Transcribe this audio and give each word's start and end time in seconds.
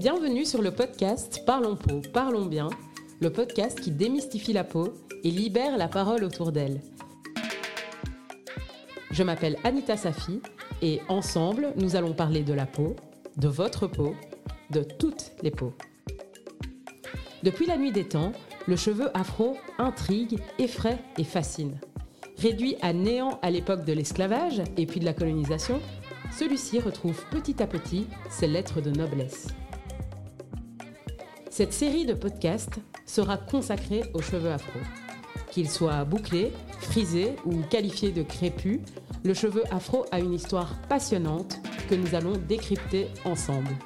Bienvenue 0.00 0.46
sur 0.46 0.62
le 0.62 0.70
podcast 0.70 1.42
Parlons 1.44 1.76
peau, 1.76 2.00
parlons 2.14 2.46
bien, 2.46 2.70
le 3.20 3.30
podcast 3.30 3.78
qui 3.78 3.90
démystifie 3.90 4.54
la 4.54 4.64
peau 4.64 4.94
et 5.24 5.30
libère 5.30 5.76
la 5.76 5.88
parole 5.88 6.24
autour 6.24 6.52
d'elle. 6.52 6.80
Je 9.10 9.22
m'appelle 9.22 9.58
Anita 9.62 9.98
Safi 9.98 10.40
et 10.80 11.02
ensemble, 11.10 11.74
nous 11.76 11.96
allons 11.96 12.14
parler 12.14 12.44
de 12.44 12.54
la 12.54 12.64
peau, 12.64 12.96
de 13.36 13.48
votre 13.48 13.86
peau, 13.88 14.14
de 14.70 14.82
toutes 14.82 15.32
les 15.42 15.50
peaux. 15.50 15.74
Depuis 17.42 17.66
la 17.66 17.76
nuit 17.76 17.92
des 17.92 18.08
temps, 18.08 18.32
le 18.66 18.76
cheveu 18.76 19.10
afro 19.12 19.58
intrigue, 19.76 20.40
effraie 20.58 20.98
et 21.18 21.24
fascine. 21.24 21.78
Réduit 22.38 22.76
à 22.80 22.94
néant 22.94 23.38
à 23.42 23.50
l'époque 23.50 23.84
de 23.84 23.92
l'esclavage 23.92 24.62
et 24.78 24.86
puis 24.86 24.98
de 24.98 25.04
la 25.04 25.12
colonisation, 25.12 25.78
celui-ci 26.32 26.80
retrouve 26.80 27.22
petit 27.30 27.62
à 27.62 27.66
petit 27.66 28.06
ses 28.30 28.46
lettres 28.46 28.80
de 28.80 28.92
noblesse. 28.92 29.48
Cette 31.50 31.72
série 31.72 32.06
de 32.06 32.14
podcasts 32.14 32.78
sera 33.04 33.36
consacrée 33.36 34.04
aux 34.14 34.22
cheveux 34.22 34.52
afro. 34.52 34.78
Qu'ils 35.50 35.68
soient 35.68 36.04
bouclés, 36.04 36.52
frisés 36.78 37.34
ou 37.44 37.60
qualifiés 37.68 38.12
de 38.12 38.22
crépus, 38.22 38.78
le 39.24 39.34
cheveu 39.34 39.64
afro 39.72 40.06
a 40.12 40.20
une 40.20 40.32
histoire 40.32 40.80
passionnante 40.88 41.58
que 41.88 41.96
nous 41.96 42.14
allons 42.14 42.34
décrypter 42.48 43.08
ensemble. 43.24 43.76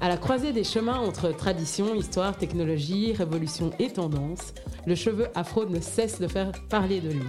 À 0.00 0.08
la 0.08 0.16
croisée 0.16 0.52
des 0.52 0.64
chemins 0.64 0.98
entre 0.98 1.30
tradition, 1.30 1.94
histoire, 1.94 2.36
technologie, 2.36 3.12
révolution 3.12 3.70
et 3.78 3.90
tendance, 3.90 4.54
le 4.86 4.94
cheveu 4.94 5.28
afro 5.34 5.66
ne 5.66 5.80
cesse 5.80 6.18
de 6.20 6.26
faire 6.26 6.52
parler 6.70 7.02
de 7.02 7.10
lui. 7.10 7.28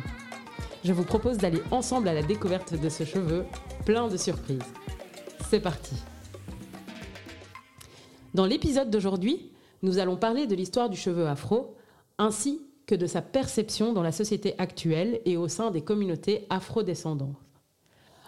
Je 0.85 0.93
vous 0.93 1.03
propose 1.03 1.37
d'aller 1.37 1.61
ensemble 1.71 2.07
à 2.07 2.13
la 2.13 2.23
découverte 2.23 2.79
de 2.79 2.87
ce 2.87 3.03
cheveu 3.03 3.43
plein 3.85 4.07
de 4.07 4.15
surprises. 4.15 4.59
C'est 5.49 5.59
parti 5.59 5.95
Dans 8.33 8.45
l'épisode 8.45 8.89
d'aujourd'hui, 8.89 9.51
nous 9.81 9.99
allons 9.99 10.17
parler 10.17 10.47
de 10.47 10.55
l'histoire 10.55 10.89
du 10.89 10.97
cheveu 10.97 11.27
afro, 11.27 11.75
ainsi 12.17 12.61
que 12.85 12.95
de 12.95 13.05
sa 13.05 13.21
perception 13.21 13.93
dans 13.93 14.03
la 14.03 14.11
société 14.11 14.55
actuelle 14.57 15.21
et 15.25 15.37
au 15.37 15.47
sein 15.47 15.71
des 15.71 15.81
communautés 15.81 16.45
afrodescendantes. 16.49 17.35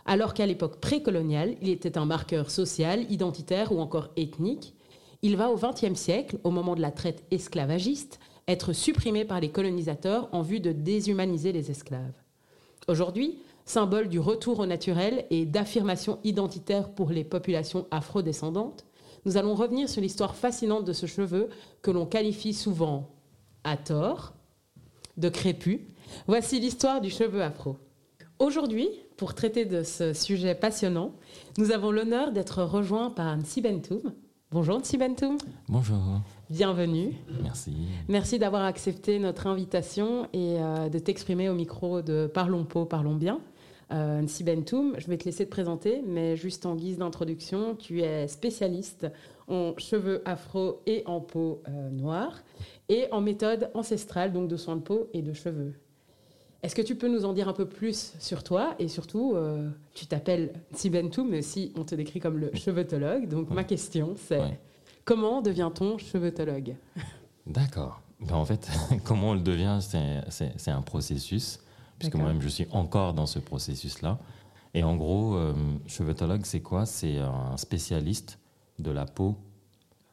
Alors 0.06 0.34
qu'à 0.34 0.46
l'époque 0.46 0.80
précoloniale, 0.80 1.56
il 1.62 1.70
était 1.70 1.98
un 1.98 2.06
marqueur 2.06 2.50
social, 2.50 3.12
identitaire 3.12 3.72
ou 3.72 3.80
encore 3.80 4.10
ethnique, 4.18 4.74
il 5.22 5.38
va 5.38 5.50
au 5.50 5.56
XXe 5.56 6.00
siècle, 6.00 6.40
au 6.44 6.50
moment 6.50 6.76
de 6.76 6.82
la 6.82 6.92
traite 6.92 7.24
esclavagiste, 7.32 8.20
être 8.48 8.74
supprimé 8.74 9.26
par 9.26 9.40
les 9.40 9.50
colonisateurs 9.50 10.30
en 10.32 10.42
vue 10.42 10.60
de 10.60 10.72
déshumaniser 10.72 11.52
les 11.52 11.70
esclaves. 11.70 12.14
Aujourd'hui, 12.88 13.38
symbole 13.66 14.10
du 14.10 14.20
retour 14.20 14.60
au 14.60 14.66
naturel 14.66 15.26
et 15.30 15.46
d'affirmation 15.46 16.20
identitaire 16.24 16.90
pour 16.90 17.12
les 17.12 17.24
populations 17.24 17.86
afrodescendantes, 17.92 18.86
nous 19.26 19.38
allons 19.38 19.56
revenir 19.56 19.90
sur 19.90 20.02
l'histoire 20.02 20.36
fascinante 20.36 20.86
de 20.86 20.94
ce 20.94 21.06
cheveu 21.06 21.50
que 21.82 21.92
l'on 21.92 22.06
qualifie 22.06 22.54
souvent, 22.54 23.10
à 23.64 23.78
tort, 23.78 24.34
de 25.18 25.30
crépus. 25.30 25.80
Voici 26.28 26.60
l'histoire 26.60 27.02
du 27.02 27.10
cheveu 27.10 27.42
afro. 27.42 27.78
Aujourd'hui, 28.40 28.90
pour 29.18 29.36
traiter 29.36 29.66
de 29.66 29.84
ce 29.84 30.14
sujet 30.14 30.56
passionnant, 30.56 31.14
nous 31.58 31.72
avons 31.72 31.92
l'honneur 31.92 32.32
d'être 32.32 32.64
rejoints 32.64 33.12
par 33.12 33.38
Nsi 33.38 33.62
Bentoum. 33.62 34.14
Bonjour 34.50 34.80
Nsi 34.80 34.98
Bentoum. 34.98 35.38
Bonjour. 35.70 36.00
Bienvenue. 36.50 37.14
Merci. 37.42 37.72
Merci 38.10 38.40
d'avoir 38.40 38.64
accepté 38.64 39.20
notre 39.20 39.48
invitation 39.48 40.26
et 40.34 40.58
euh, 40.60 40.90
de 40.90 41.00
t'exprimer 41.00 41.48
au 41.50 41.54
micro 41.54 42.02
de 42.02 42.30
Parlons 42.34 42.66
Peau, 42.66 42.86
Parlons 42.86 43.16
Bien. 43.16 43.40
Euh, 43.92 44.26
Bentoum, 44.42 44.96
je 44.98 45.08
vais 45.08 45.18
te 45.18 45.26
laisser 45.26 45.46
te 45.46 45.50
présenter, 45.50 46.02
mais 46.06 46.38
juste 46.38 46.66
en 46.66 46.76
guise 46.76 46.98
d'introduction, 46.98 47.76
tu 47.76 48.02
es 48.02 48.28
spécialiste 48.28 49.08
en 49.48 49.74
cheveux 49.78 50.22
afro 50.26 50.82
et 50.86 51.04
en 51.06 51.20
peau 51.20 51.62
euh, 51.68 51.90
noire 51.90 52.42
et 52.88 53.08
en 53.12 53.20
méthode 53.20 53.70
ancestrale, 53.74 54.32
donc 54.32 54.48
de 54.48 54.56
soins 54.56 54.78
de 54.78 54.82
peau 54.82 55.10
et 55.14 55.22
de 55.22 55.34
cheveux. 55.34 55.74
Est-ce 56.64 56.76
que 56.76 56.82
tu 56.82 56.96
peux 56.96 57.08
nous 57.08 57.26
en 57.26 57.34
dire 57.34 57.50
un 57.50 57.54
peu 57.54 57.68
plus 57.68 58.14
sur 58.20 58.44
toi 58.44 58.76
et 58.80 58.88
surtout, 58.88 59.34
euh, 59.36 59.70
tu 59.94 60.06
t'appelles 60.06 60.54
Nsi 60.74 60.90
Bentoum, 60.90 61.30
mais 61.30 61.40
aussi 61.40 61.74
on 61.76 61.84
te 61.84 61.96
décrit 61.96 62.20
comme 62.20 62.38
le 62.38 62.52
cheveutologue. 62.54 63.28
Donc 63.28 63.50
ma 63.50 63.64
question, 63.64 64.14
c'est 64.16 64.60
comment 65.04 65.42
devient-on 65.42 65.98
cheveutologue? 65.98 66.76
D'accord. 67.48 68.02
Ben, 68.22 68.36
en 68.36 68.46
fait, 68.46 68.70
comment 69.04 69.32
on 69.32 69.34
le 69.34 69.42
devient, 69.42 69.80
c'est 69.82 70.72
un 70.72 70.82
processus 70.84 71.60
puisque 72.02 72.16
moi-même 72.16 72.42
je 72.42 72.50
suis 72.50 72.68
encore 72.72 73.14
dans 73.14 73.28
ce 73.28 73.40
processus-là. 73.40 74.20
Et 74.74 74.84
en 74.84 74.96
gros, 74.96 75.36
euh, 75.36 75.54
cheveutologue, 75.86 76.46
c'est 76.46 76.62
quoi? 76.62 76.86
C'est 76.86 77.20
un 77.20 77.58
spécialiste 77.58 78.40
de 78.80 78.90
la 78.90 79.06
peau 79.06 79.38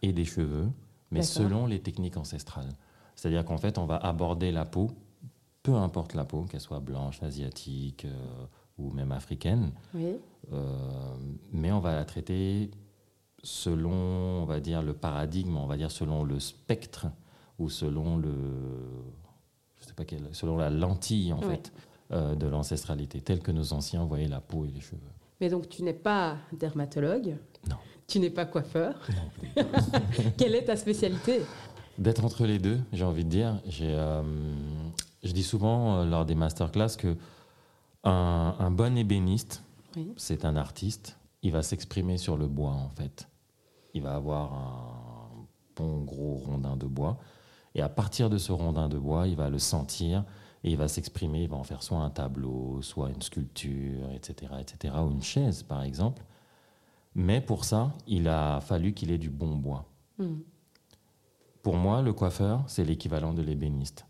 et 0.02 0.12
des 0.12 0.24
cheveux, 0.24 0.68
mais 1.10 1.22
selon 1.22 1.66
les 1.66 1.80
techniques 1.80 2.16
ancestrales. 2.16 2.72
C'est-à-dire 3.14 3.44
qu'en 3.44 3.56
fait, 3.56 3.78
on 3.78 3.86
va 3.86 3.96
aborder 3.96 4.52
la 4.52 4.64
peau, 4.64 4.90
peu 5.62 5.74
importe 5.74 6.14
la 6.14 6.24
peau, 6.24 6.42
qu'elle 6.42 6.60
soit 6.60 6.80
blanche, 6.80 7.22
asiatique 7.22 8.04
euh, 8.04 8.46
ou 8.78 8.90
même 8.90 9.12
africaine, 9.12 9.72
euh, 9.94 11.16
mais 11.52 11.72
on 11.72 11.80
va 11.80 11.94
la 11.94 12.04
traiter 12.04 12.70
selon, 13.42 13.92
on 14.42 14.44
va 14.44 14.60
dire, 14.60 14.82
le 14.82 14.92
paradigme, 14.92 15.56
on 15.56 15.66
va 15.66 15.76
dire 15.76 15.90
selon 15.90 16.24
le 16.24 16.38
spectre 16.38 17.06
ou 17.58 17.70
selon 17.70 18.16
le 18.16 18.34
pas 20.04 20.16
selon 20.32 20.56
la 20.56 20.70
lentille 20.70 21.32
en 21.32 21.40
fait 21.40 21.72
euh, 22.12 22.34
de 22.34 22.46
l'ancestralité, 22.46 23.20
telle 23.20 23.40
que 23.40 23.52
nos 23.52 23.72
anciens 23.72 24.04
voyaient 24.04 24.28
la 24.28 24.40
peau 24.40 24.64
et 24.64 24.70
les 24.70 24.80
cheveux. 24.80 25.00
Mais 25.40 25.50
donc 25.50 25.68
tu 25.68 25.82
n'es 25.82 25.92
pas 25.92 26.36
dermatologue 26.52 27.36
Non. 27.68 27.76
Tu 28.06 28.18
n'es 28.20 28.30
pas 28.30 28.46
coiffeur 28.46 28.94
Non. 29.56 29.64
Quelle 30.38 30.54
est 30.54 30.64
ta 30.64 30.76
spécialité? 30.76 31.42
D'être 31.98 32.24
entre 32.24 32.46
les 32.46 32.58
deux, 32.58 32.80
j'ai 32.92 33.04
envie 33.04 33.24
de 33.24 33.28
dire. 33.28 33.60
Euh, 33.82 34.22
je 35.22 35.32
dis 35.32 35.42
souvent 35.42 35.96
euh, 35.96 36.04
lors 36.04 36.24
des 36.24 36.34
masterclass 36.34 36.96
que 36.96 37.16
un, 38.04 38.70
bon 38.70 38.96
ébéniste, 38.96 39.62
c'est 40.16 40.46
un 40.46 40.56
artiste. 40.56 41.18
Il 41.42 41.52
va 41.52 41.62
s'exprimer 41.62 42.16
sur 42.16 42.38
le 42.38 42.46
bois 42.46 42.72
en 42.72 42.88
fait. 42.88 43.28
Il 43.92 44.02
va 44.02 44.14
avoir 44.14 44.54
un 44.54 45.46
bon 45.76 46.04
gros 46.04 46.36
rondin 46.36 46.76
de 46.76 46.86
bois 46.86 47.18
et 47.74 47.82
à 47.82 47.88
partir 47.88 48.30
de 48.30 48.38
ce 48.38 48.52
rondin 48.52 48.88
de 48.88 48.98
bois, 48.98 49.26
il 49.26 49.36
va 49.36 49.50
le 49.50 49.58
sentir 49.58 50.24
et 50.64 50.70
il 50.70 50.76
va 50.76 50.88
s'exprimer, 50.88 51.42
il 51.42 51.48
va 51.48 51.56
en 51.56 51.64
faire 51.64 51.82
soit 51.82 51.98
un 51.98 52.10
tableau, 52.10 52.82
soit 52.82 53.10
une 53.10 53.22
sculpture, 53.22 54.10
etc., 54.12 54.52
etc., 54.60 54.94
ou 55.04 55.10
une 55.10 55.22
chaise, 55.22 55.62
par 55.62 55.82
exemple. 55.82 56.22
Mais 57.14 57.40
pour 57.40 57.64
ça, 57.64 57.92
il 58.06 58.28
a 58.28 58.60
fallu 58.60 58.92
qu'il 58.92 59.10
ait 59.10 59.18
du 59.18 59.30
bon 59.30 59.56
bois. 59.56 59.84
Hmm. 60.18 60.38
Pour 61.62 61.76
moi, 61.76 62.02
le 62.02 62.12
coiffeur, 62.12 62.64
c'est 62.66 62.84
l'équivalent 62.84 63.32
de 63.32 63.42
l'ébéniste. 63.42 64.06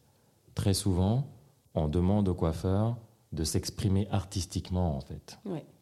Très 0.54 0.74
souvent, 0.74 1.26
on 1.74 1.88
demande 1.88 2.28
au 2.28 2.34
coiffeur 2.34 2.97
de 3.32 3.44
s'exprimer 3.44 4.08
artistiquement, 4.10 4.97
en 4.97 5.00
fait. 5.00 5.38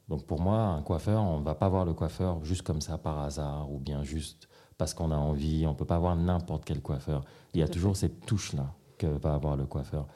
Donc 0.08 0.24
pour 0.24 0.40
moi, 0.40 0.58
un 0.58 0.82
coiffeur, 0.82 1.22
on 1.22 1.40
ne 1.40 1.44
va 1.44 1.54
pas 1.54 1.68
voir 1.68 1.84
le 1.84 1.94
coiffeur 1.94 2.44
juste 2.44 2.62
comme 2.62 2.80
ça 2.80 2.98
par 2.98 3.18
hasard, 3.20 3.72
ou 3.72 3.78
bien 3.78 4.02
juste 4.02 4.48
parce 4.78 4.94
qu'on 4.94 5.10
a 5.10 5.16
envie. 5.16 5.66
On 5.66 5.70
ne 5.70 5.76
peut 5.76 5.84
pas 5.84 5.96
avoir 5.96 6.16
n'importe 6.16 6.64
quel 6.64 6.80
coiffeur. 6.80 7.24
Il 7.54 7.60
y 7.60 7.62
a 7.62 7.68
toujours 7.68 7.96
cette 7.96 8.24
touche-là 8.26 8.72
que 8.98 9.06
va 9.06 9.34
avoir 9.34 9.56
le 9.56 9.66
coiffeur. 9.66 10.06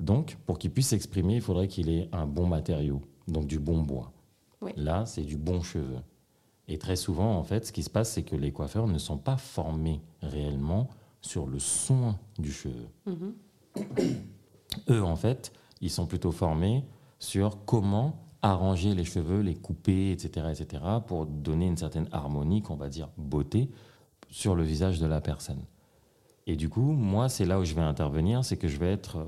Donc, 0.00 0.36
pour 0.46 0.58
qu'il 0.58 0.70
puisse 0.70 0.88
s'exprimer, 0.88 1.36
il 1.36 1.40
faudrait 1.40 1.68
qu'il 1.68 1.88
ait 1.88 2.08
un 2.12 2.26
bon 2.26 2.46
matériau, 2.46 3.00
donc 3.28 3.46
du 3.46 3.58
bon 3.58 3.82
bois. 3.82 4.12
Là, 4.76 5.06
c'est 5.06 5.22
du 5.22 5.36
bon 5.36 5.62
cheveu. 5.62 5.98
Et 6.68 6.78
très 6.78 6.96
souvent, 6.96 7.36
en 7.38 7.44
fait, 7.44 7.66
ce 7.66 7.72
qui 7.72 7.82
se 7.82 7.90
passe, 7.90 8.10
c'est 8.10 8.24
que 8.24 8.34
les 8.34 8.52
coiffeurs 8.52 8.88
ne 8.88 8.98
sont 8.98 9.18
pas 9.18 9.36
formés 9.36 10.02
réellement 10.22 10.88
sur 11.20 11.46
le 11.46 11.58
soin 11.58 12.18
du 12.38 12.52
cheveu. 12.52 12.88
Mm-hmm. 13.06 14.16
Eux, 14.90 15.02
en 15.02 15.16
fait, 15.16 15.52
ils 15.80 15.90
sont 15.90 16.06
plutôt 16.06 16.32
formés 16.32 16.84
sur 17.18 17.64
comment 17.64 18.25
arranger 18.50 18.94
les 18.94 19.04
cheveux, 19.04 19.40
les 19.40 19.54
couper, 19.54 20.12
etc., 20.12 20.46
etc., 20.50 20.82
pour 21.06 21.26
donner 21.26 21.66
une 21.66 21.76
certaine 21.76 22.08
harmonie, 22.12 22.62
qu'on 22.62 22.76
va 22.76 22.88
dire 22.88 23.08
beauté, 23.16 23.70
sur 24.30 24.54
le 24.54 24.62
visage 24.62 25.00
de 25.00 25.06
la 25.06 25.20
personne. 25.20 25.62
Et 26.46 26.56
du 26.56 26.68
coup, 26.68 26.92
moi, 26.92 27.28
c'est 27.28 27.44
là 27.44 27.58
où 27.58 27.64
je 27.64 27.74
vais 27.74 27.82
intervenir, 27.82 28.44
c'est 28.44 28.56
que 28.56 28.68
je 28.68 28.78
vais 28.78 28.92
être, 28.92 29.18
euh, 29.18 29.24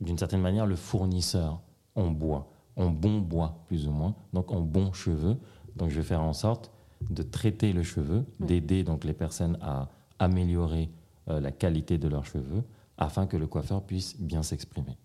d'une 0.00 0.18
certaine 0.18 0.40
manière, 0.40 0.66
le 0.66 0.76
fournisseur 0.76 1.60
en 1.96 2.10
bois, 2.10 2.50
en 2.76 2.88
bon 2.90 3.18
bois, 3.18 3.64
plus 3.66 3.88
ou 3.88 3.90
moins, 3.90 4.14
donc 4.32 4.52
en 4.52 4.60
bons 4.60 4.92
cheveux. 4.92 5.36
Donc, 5.76 5.90
je 5.90 5.96
vais 5.96 6.06
faire 6.06 6.22
en 6.22 6.32
sorte 6.32 6.70
de 7.10 7.22
traiter 7.22 7.72
le 7.72 7.82
cheveu, 7.82 8.24
d'aider 8.38 8.84
donc 8.84 9.04
les 9.04 9.12
personnes 9.12 9.58
à 9.60 9.88
améliorer 10.20 10.88
euh, 11.28 11.40
la 11.40 11.50
qualité 11.50 11.98
de 11.98 12.06
leurs 12.06 12.26
cheveux, 12.26 12.62
afin 12.96 13.26
que 13.26 13.36
le 13.36 13.48
coiffeur 13.48 13.82
puisse 13.82 14.20
bien 14.20 14.44
s'exprimer. 14.44 14.96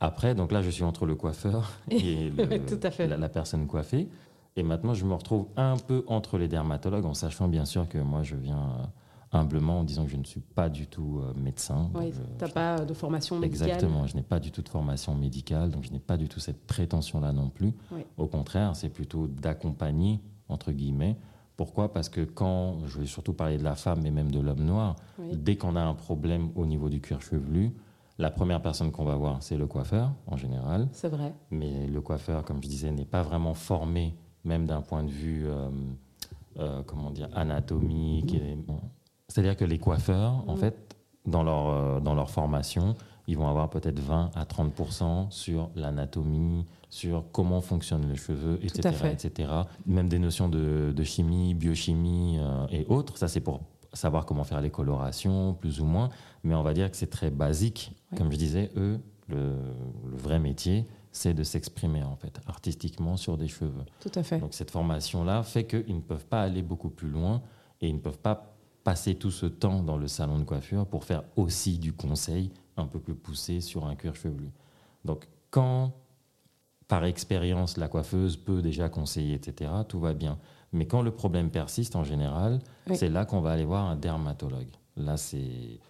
Après, 0.00 0.34
donc 0.34 0.52
là, 0.52 0.62
je 0.62 0.70
suis 0.70 0.84
entre 0.84 1.06
le 1.06 1.14
coiffeur 1.14 1.72
et 1.90 2.30
La, 3.08 3.28
personne 3.28 3.66
coiffée. 3.66 4.08
Et 4.56 4.62
maintenant, 4.62 4.94
je 4.94 5.04
me 5.04 5.14
retrouve 5.14 5.46
un 5.56 5.76
peu 5.76 6.04
entre 6.06 6.38
les 6.38 6.48
dermatologues, 6.48 7.04
en 7.04 7.14
sachant 7.14 7.48
bien 7.48 7.64
sûr 7.64 7.88
que 7.88 7.98
moi, 7.98 8.22
je 8.22 8.36
viens 8.36 8.56
euh, 8.56 9.38
humblement 9.38 9.80
en 9.80 9.84
disant 9.84 10.04
que 10.04 10.10
je 10.10 10.16
ne 10.16 10.24
suis 10.24 10.40
pas 10.40 10.68
du 10.70 10.86
tout 10.86 11.20
euh, 11.20 11.34
médecin. 11.38 11.90
Oui, 11.94 12.12
tu 12.38 12.44
n'as 12.44 12.50
pas 12.50 12.84
de 12.84 12.94
formation 12.94 13.38
médicale. 13.38 13.68
Exactement, 13.68 14.06
je 14.06 14.16
n'ai 14.16 14.22
pas 14.22 14.40
du 14.40 14.50
tout 14.50 14.62
de 14.62 14.68
formation 14.68 15.14
médicale, 15.14 15.70
donc 15.70 15.84
je 15.84 15.92
n'ai 15.92 15.98
pas 15.98 16.16
du 16.16 16.28
tout 16.28 16.40
cette 16.40 16.66
prétention-là 16.66 17.32
non 17.32 17.50
plus. 17.50 17.72
Au 18.16 18.26
contraire, 18.26 18.74
c'est 18.74 18.88
plutôt 18.88 19.26
d'accompagner, 19.26 20.20
entre 20.48 20.72
guillemets, 20.72 21.16
Pourquoi? 21.56 21.92
Parce 21.92 22.10
que 22.10 22.20
quand, 22.20 22.86
je 22.86 23.00
vais 23.00 23.06
surtout 23.06 23.32
parler 23.32 23.56
de 23.58 23.64
la 23.64 23.74
femme, 23.74 24.00
mais 24.02 24.10
même 24.10 24.30
de 24.30 24.40
l'homme 24.40 24.64
noir, 24.64 24.96
dès 25.32 25.56
qu'on 25.56 25.76
a 25.76 25.82
un 25.82 25.94
problème 25.94 26.50
au 26.54 26.66
niveau 26.66 26.88
du 26.88 27.00
cuir 27.00 27.20
chevelu, 27.20 27.72
la 28.18 28.30
première 28.30 28.62
personne 28.62 28.92
qu'on 28.92 29.04
va 29.04 29.16
voir, 29.16 29.42
c'est 29.42 29.56
le 29.56 29.66
coiffeur, 29.66 30.10
en 30.26 30.36
général. 30.36 30.88
C'est 30.92 31.08
vrai. 31.08 31.34
Mais 31.50 31.86
le 31.86 32.00
coiffeur, 32.00 32.44
comme 32.44 32.62
je 32.62 32.68
disais, 32.68 32.90
n'est 32.90 33.04
pas 33.04 33.22
vraiment 33.22 33.54
formé, 33.54 34.14
même 34.44 34.66
d'un 34.66 34.80
point 34.80 35.04
de 35.04 35.10
vue, 35.10 35.46
euh, 35.46 35.68
euh, 36.58 36.82
comment 36.86 37.10
dire, 37.10 37.28
anatomique. 37.34 38.36
C'est-à-dire 39.28 39.56
que 39.56 39.64
les 39.64 39.78
coiffeurs, 39.78 40.44
en 40.48 40.54
mm. 40.54 40.58
fait, 40.58 40.96
dans 41.26 41.42
leur, 41.42 41.68
euh, 41.68 42.00
dans 42.00 42.14
leur 42.14 42.30
formation, 42.30 42.94
ils 43.26 43.36
vont 43.36 43.48
avoir 43.48 43.68
peut-être 43.68 43.98
20 43.98 44.30
à 44.34 44.44
30% 44.44 45.30
sur 45.30 45.68
l'anatomie, 45.74 46.64
sur 46.88 47.24
comment 47.32 47.60
fonctionnent 47.60 48.08
les 48.08 48.16
cheveux, 48.16 48.58
etc., 48.62 49.08
etc. 49.12 49.50
Même 49.84 50.08
des 50.08 50.20
notions 50.20 50.48
de, 50.48 51.02
chimie, 51.02 51.52
biochimie 51.52 52.38
et 52.70 52.86
autres. 52.86 53.18
Ça, 53.18 53.26
c'est 53.26 53.40
pour 53.40 53.62
savoir 53.92 54.26
comment 54.26 54.44
faire 54.44 54.60
les 54.60 54.70
colorations, 54.70 55.54
plus 55.54 55.80
ou 55.80 55.84
moins. 55.84 56.10
Mais 56.44 56.54
on 56.54 56.62
va 56.62 56.72
dire 56.72 56.88
que 56.88 56.96
c'est 56.96 57.10
très 57.10 57.30
basique. 57.30 57.95
Comme 58.16 58.30
je 58.30 58.36
disais, 58.36 58.70
eux, 58.76 59.00
le, 59.28 59.56
vrai 60.04 60.38
métier, 60.38 60.86
c'est 61.10 61.34
de 61.34 61.42
s'exprimer 61.42 62.02
en 62.02 62.16
fait 62.16 62.40
artistiquement 62.46 63.16
sur 63.16 63.36
des 63.36 63.48
cheveux. 63.48 63.72
Tout 64.00 64.12
à 64.14 64.22
fait. 64.22 64.38
Donc 64.38 64.54
cette 64.54 64.70
formation-là 64.70 65.42
fait 65.42 65.64
qu'ils 65.64 65.96
ne 65.96 66.00
peuvent 66.00 66.26
pas 66.26 66.42
aller 66.42 66.62
beaucoup 66.62 66.90
plus 66.90 67.08
loin 67.08 67.42
et 67.80 67.88
ils 67.88 67.94
ne 67.94 68.00
peuvent 68.00 68.18
pas 68.18 68.54
passer 68.84 69.16
tout 69.16 69.30
ce 69.30 69.46
temps 69.46 69.82
dans 69.82 69.96
le 69.96 70.06
salon 70.06 70.38
de 70.38 70.44
coiffure 70.44 70.86
pour 70.86 71.04
faire 71.04 71.24
aussi 71.34 71.78
du 71.78 71.92
conseil 71.92 72.52
un 72.76 72.86
peu 72.86 73.00
plus 73.00 73.14
poussé 73.14 73.60
sur 73.60 73.86
un 73.86 73.96
cuir 73.96 74.14
chevelu. 74.14 74.50
Donc 75.04 75.26
quand 75.50 75.92
par 76.86 77.04
expérience 77.04 77.76
la 77.78 77.88
coiffeuse 77.88 78.36
peut 78.36 78.62
déjà 78.62 78.88
conseiller, 78.88 79.34
etc., 79.34 79.70
tout 79.88 79.98
va 79.98 80.14
bien. 80.14 80.38
Mais 80.72 80.86
quand 80.86 81.02
le 81.02 81.10
problème 81.10 81.50
persiste 81.50 81.96
en 81.96 82.04
général, 82.04 82.60
c'est 82.94 83.08
là 83.08 83.24
qu'on 83.24 83.40
va 83.40 83.52
aller 83.52 83.64
voir 83.64 83.84
un 83.86 83.96
dermatologue. 83.96 84.68
Là, 84.96 85.16
c'est 85.16 85.80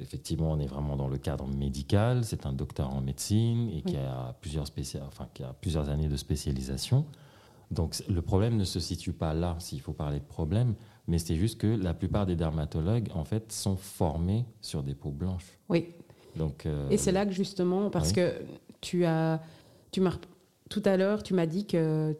effectivement, 0.00 0.52
on 0.52 0.58
est 0.58 0.66
vraiment 0.66 0.96
dans 0.96 1.08
le 1.08 1.18
cadre 1.18 1.46
médical. 1.46 2.24
C'est 2.24 2.46
un 2.46 2.52
docteur 2.52 2.94
en 2.94 3.00
médecine 3.00 3.68
et 3.70 3.82
qui, 3.82 3.96
a 3.96 4.36
plusieurs 4.40 4.66
enfin, 5.06 5.28
qui 5.34 5.42
a 5.42 5.52
plusieurs 5.52 5.88
années 5.88 6.08
de 6.08 6.16
spécialisation. 6.16 7.04
Donc 7.70 8.02
le 8.08 8.22
problème 8.22 8.56
ne 8.56 8.64
se 8.64 8.80
situe 8.80 9.12
pas 9.12 9.34
là, 9.34 9.56
s'il 9.58 9.80
faut 9.80 9.92
parler 9.92 10.20
de 10.20 10.24
problème, 10.24 10.74
mais 11.06 11.18
c'est 11.18 11.36
juste 11.36 11.58
que 11.58 11.66
la 11.66 11.94
plupart 11.94 12.26
des 12.26 12.36
dermatologues, 12.36 13.08
en 13.14 13.24
fait, 13.24 13.52
sont 13.52 13.76
formés 13.76 14.44
sur 14.60 14.82
des 14.82 14.94
peaux 14.94 15.10
blanches. 15.10 15.58
Oui. 15.68 15.88
Donc, 16.36 16.66
euh, 16.66 16.88
et 16.88 16.96
c'est 16.96 17.12
là 17.12 17.26
que 17.26 17.32
justement, 17.32 17.90
parce 17.90 18.12
que 18.12 18.32
tu 18.80 19.04
as, 19.04 19.42
tu 19.90 20.00
m'as, 20.00 20.16
tout 20.70 20.82
à 20.84 20.96
l'heure, 20.96 21.22
tu 21.22 21.34
m'as 21.34 21.46
dit 21.46 21.66
que 21.66 22.16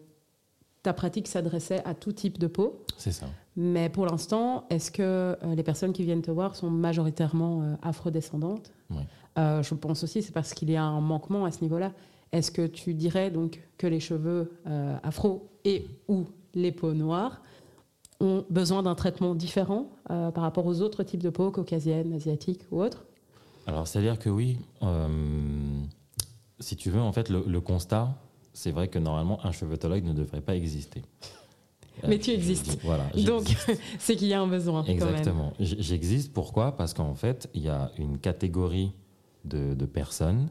ta 0.82 0.92
pratique 0.92 1.28
s'adressait 1.28 1.82
à 1.84 1.94
tout 1.94 2.12
type 2.12 2.38
de 2.38 2.46
peau. 2.46 2.84
C'est 2.96 3.12
ça. 3.12 3.26
Mais 3.56 3.88
pour 3.88 4.06
l'instant, 4.06 4.64
est-ce 4.70 4.90
que 4.90 5.02
euh, 5.02 5.36
les 5.56 5.62
personnes 5.62 5.92
qui 5.92 6.04
viennent 6.04 6.22
te 6.22 6.30
voir 6.30 6.54
sont 6.54 6.70
majoritairement 6.70 7.62
euh, 7.62 7.74
afrodescendantes? 7.82 8.72
Oui. 8.90 9.02
Euh, 9.36 9.62
je 9.62 9.74
pense 9.74 10.04
aussi 10.04 10.22
c'est 10.22 10.32
parce 10.32 10.54
qu'il 10.54 10.70
y 10.70 10.76
a 10.76 10.84
un 10.84 11.00
manquement 11.00 11.44
à 11.44 11.50
ce 11.50 11.60
niveau-là. 11.62 11.92
Est-ce 12.30 12.50
que 12.50 12.66
tu 12.66 12.94
dirais 12.94 13.30
donc 13.30 13.60
que 13.78 13.86
les 13.86 14.00
cheveux 14.00 14.52
afro 15.02 15.48
et 15.64 15.86
ou 16.08 16.26
les 16.54 16.72
peaux 16.72 16.92
noires 16.92 17.40
ont 18.20 18.44
besoin 18.50 18.82
d'un 18.82 18.94
traitement 18.94 19.34
différent 19.34 19.88
par 20.06 20.42
rapport 20.42 20.66
aux 20.66 20.82
autres 20.82 21.04
types 21.04 21.22
de 21.22 21.30
peaux, 21.30 21.50
caucasiennes, 21.50 22.12
asiatiques 22.12 22.60
ou 22.70 22.82
autres? 22.82 23.06
Alors, 23.66 23.86
c'est-à-dire 23.86 24.18
que 24.18 24.28
oui, 24.28 24.58
si 26.60 26.76
tu 26.76 26.90
veux, 26.90 27.00
en 27.00 27.12
fait, 27.12 27.30
le 27.30 27.60
constat, 27.62 28.14
c'est 28.58 28.72
vrai 28.72 28.88
que 28.88 28.98
normalement, 28.98 29.38
un 29.46 29.52
chevetologue 29.52 30.02
ne 30.02 30.12
devrait 30.12 30.40
pas 30.40 30.56
exister. 30.56 31.02
Mais 32.08 32.18
tu 32.18 32.32
existes. 32.32 32.80
Voilà, 32.82 33.04
Donc, 33.24 33.56
c'est 34.00 34.16
qu'il 34.16 34.26
y 34.26 34.34
a 34.34 34.40
un 34.40 34.48
besoin. 34.48 34.84
Exactement. 34.84 35.52
J'existe 35.60 36.32
pourquoi? 36.32 36.76
Parce 36.76 36.92
qu'en 36.92 37.14
fait, 37.14 37.48
il 37.54 37.62
y 37.62 37.68
a 37.68 37.92
une 37.98 38.18
catégorie 38.18 38.94
de, 39.44 39.86
personnes, 39.86 40.48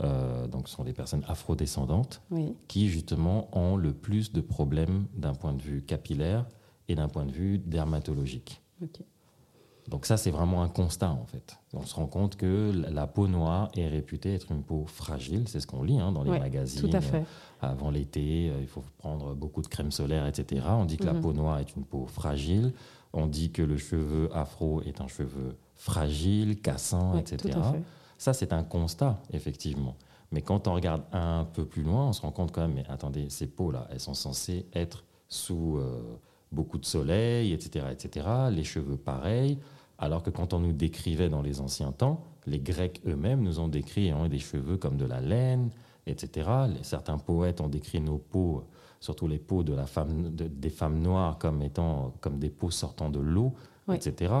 euh, 0.00 0.46
donc 0.46 0.68
ce 0.68 0.76
sont 0.76 0.84
des 0.84 0.92
personnes 0.92 1.24
afrodescendantes, 1.26 2.20
qui 2.68 2.88
justement 2.88 3.48
ont 3.56 3.76
le 3.76 3.94
plus 3.94 4.30
de 4.32 4.42
problèmes 4.42 5.06
d'un 5.14 5.32
point 5.32 5.54
de 5.54 5.62
vue 5.62 5.80
capillaire 5.80 6.44
et 6.88 6.94
d'un 6.94 7.08
point 7.08 7.24
de 7.24 7.32
vue 7.32 7.56
dermatologique. 7.56 8.60
Donc 9.88 10.06
ça, 10.06 10.16
c'est 10.16 10.30
vraiment 10.30 10.62
un 10.62 10.68
constat 10.68 11.10
en 11.10 11.26
fait. 11.26 11.58
On 11.74 11.84
se 11.84 11.94
rend 11.94 12.06
compte 12.06 12.36
que 12.36 12.72
la 12.90 13.06
peau 13.06 13.26
noire 13.26 13.70
est 13.76 13.88
réputée 13.88 14.34
être 14.34 14.52
une 14.52 14.62
peau 14.62 14.84
fragile, 14.86 15.48
c'est 15.48 15.60
ce 15.60 15.66
qu'on 15.66 15.82
lit 15.82 15.98
hein, 15.98 16.12
dans 16.12 16.22
les 16.22 16.38
magazines. 16.38 16.88
Tout 16.88 16.96
à 16.96 17.00
fait. 17.00 17.18
Euh, 17.18 17.22
avant 17.62 17.90
l'été, 17.90 18.50
euh, 18.50 18.60
il 18.60 18.68
faut 18.68 18.84
prendre 18.98 19.34
beaucoup 19.34 19.60
de 19.60 19.66
crème 19.66 19.90
solaire, 19.90 20.26
etc. 20.26 20.64
On 20.68 20.84
dit 20.84 20.96
que 20.96 21.04
la 21.04 21.14
mhm. 21.14 21.20
peau 21.20 21.32
noire 21.32 21.58
est 21.58 21.74
une 21.74 21.84
peau 21.84 22.06
fragile. 22.06 22.72
On 23.12 23.26
dit 23.26 23.50
que 23.50 23.62
le 23.62 23.76
cheveu 23.76 24.30
afro 24.32 24.82
est 24.82 25.00
un 25.00 25.08
cheveu 25.08 25.56
fragile, 25.74 26.60
cassant, 26.60 27.18
etc. 27.18 27.58
Ça, 28.18 28.32
c'est 28.32 28.52
un 28.52 28.62
constat, 28.62 29.20
effectivement. 29.32 29.96
Mais 30.30 30.40
quand 30.40 30.68
on 30.68 30.74
regarde 30.74 31.02
un 31.12 31.44
peu 31.44 31.66
plus 31.66 31.82
loin, 31.82 32.08
on 32.08 32.12
se 32.12 32.22
rend 32.22 32.30
compte 32.30 32.52
quand 32.52 32.62
même, 32.62 32.74
mais 32.74 32.84
attendez, 32.88 33.28
ces 33.28 33.48
peaux-là, 33.48 33.86
elles 33.90 34.00
sont 34.00 34.14
censées 34.14 34.66
être 34.72 35.04
sous... 35.28 35.76
Euh, 35.78 36.18
beaucoup 36.52 36.78
de 36.78 36.84
soleil, 36.84 37.52
etc., 37.52 37.86
etc. 37.90 38.26
Les 38.50 38.64
cheveux 38.64 38.96
pareils. 38.96 39.58
Alors 39.98 40.22
que 40.22 40.30
quand 40.30 40.52
on 40.52 40.58
nous 40.58 40.72
décrivait 40.72 41.28
dans 41.28 41.42
les 41.42 41.60
anciens 41.60 41.92
temps, 41.92 42.24
les 42.46 42.58
Grecs 42.58 43.00
eux-mêmes 43.06 43.42
nous 43.42 43.60
ont 43.60 43.68
décrit 43.68 44.06
ayant 44.06 44.26
des 44.28 44.38
cheveux 44.38 44.76
comme 44.76 44.96
de 44.96 45.04
la 45.04 45.20
laine, 45.20 45.70
etc. 46.06 46.48
certains 46.82 47.18
poètes 47.18 47.60
ont 47.60 47.68
décrit 47.68 48.00
nos 48.00 48.18
peaux, 48.18 48.64
surtout 49.00 49.28
les 49.28 49.38
peaux 49.38 49.62
de 49.62 49.72
la 49.72 49.86
femme, 49.86 50.30
des 50.30 50.70
femmes 50.70 51.00
noires, 51.00 51.38
comme 51.38 51.62
étant 51.62 52.14
comme 52.20 52.38
des 52.38 52.50
peaux 52.50 52.70
sortant 52.70 53.10
de 53.10 53.20
l'eau, 53.20 53.54
etc. 53.92 54.34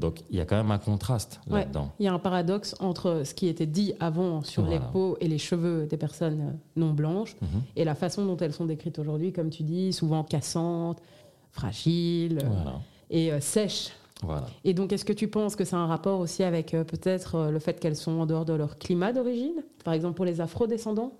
Donc 0.00 0.22
il 0.30 0.36
y 0.36 0.40
a 0.40 0.46
quand 0.46 0.56
même 0.56 0.70
un 0.70 0.78
contraste 0.78 1.40
là-dedans. 1.46 1.92
Il 1.98 2.06
y 2.06 2.08
a 2.08 2.12
un 2.12 2.18
paradoxe 2.18 2.74
entre 2.80 3.22
ce 3.24 3.34
qui 3.34 3.48
était 3.48 3.66
dit 3.66 3.92
avant 4.00 4.42
sur 4.42 4.66
les 4.66 4.80
peaux 4.92 5.16
et 5.20 5.28
les 5.28 5.38
cheveux 5.38 5.86
des 5.86 5.98
personnes 5.98 6.58
non 6.74 6.92
blanches 6.92 7.36
mhm. 7.40 7.62
et 7.76 7.84
la 7.84 7.94
façon 7.94 8.24
dont 8.24 8.36
elles 8.38 8.54
sont 8.54 8.64
décrites 8.64 8.98
aujourd'hui, 8.98 9.32
comme 9.32 9.50
tu 9.50 9.62
dis, 9.62 9.92
souvent 9.92 10.24
cassantes, 10.24 11.00
fragile 11.52 12.38
euh, 12.42 12.70
et 13.10 13.32
euh, 13.32 13.40
sèche. 13.40 13.90
Et 14.64 14.74
donc, 14.74 14.92
est-ce 14.92 15.06
que 15.06 15.14
tu 15.14 15.28
penses 15.28 15.56
que 15.56 15.62
a 15.74 15.78
un 15.78 15.86
rapport 15.86 16.20
aussi 16.20 16.42
avec 16.42 16.74
euh, 16.74 16.84
peut-être 16.84 17.50
le 17.50 17.58
fait 17.58 17.80
qu'elles 17.80 17.96
sont 17.96 18.20
en 18.20 18.26
dehors 18.26 18.44
de 18.44 18.52
leur 18.52 18.78
climat 18.78 19.12
d'origine 19.12 19.62
Par 19.82 19.94
exemple, 19.94 20.14
pour 20.14 20.26
les 20.26 20.42
afro-descendants? 20.42 21.12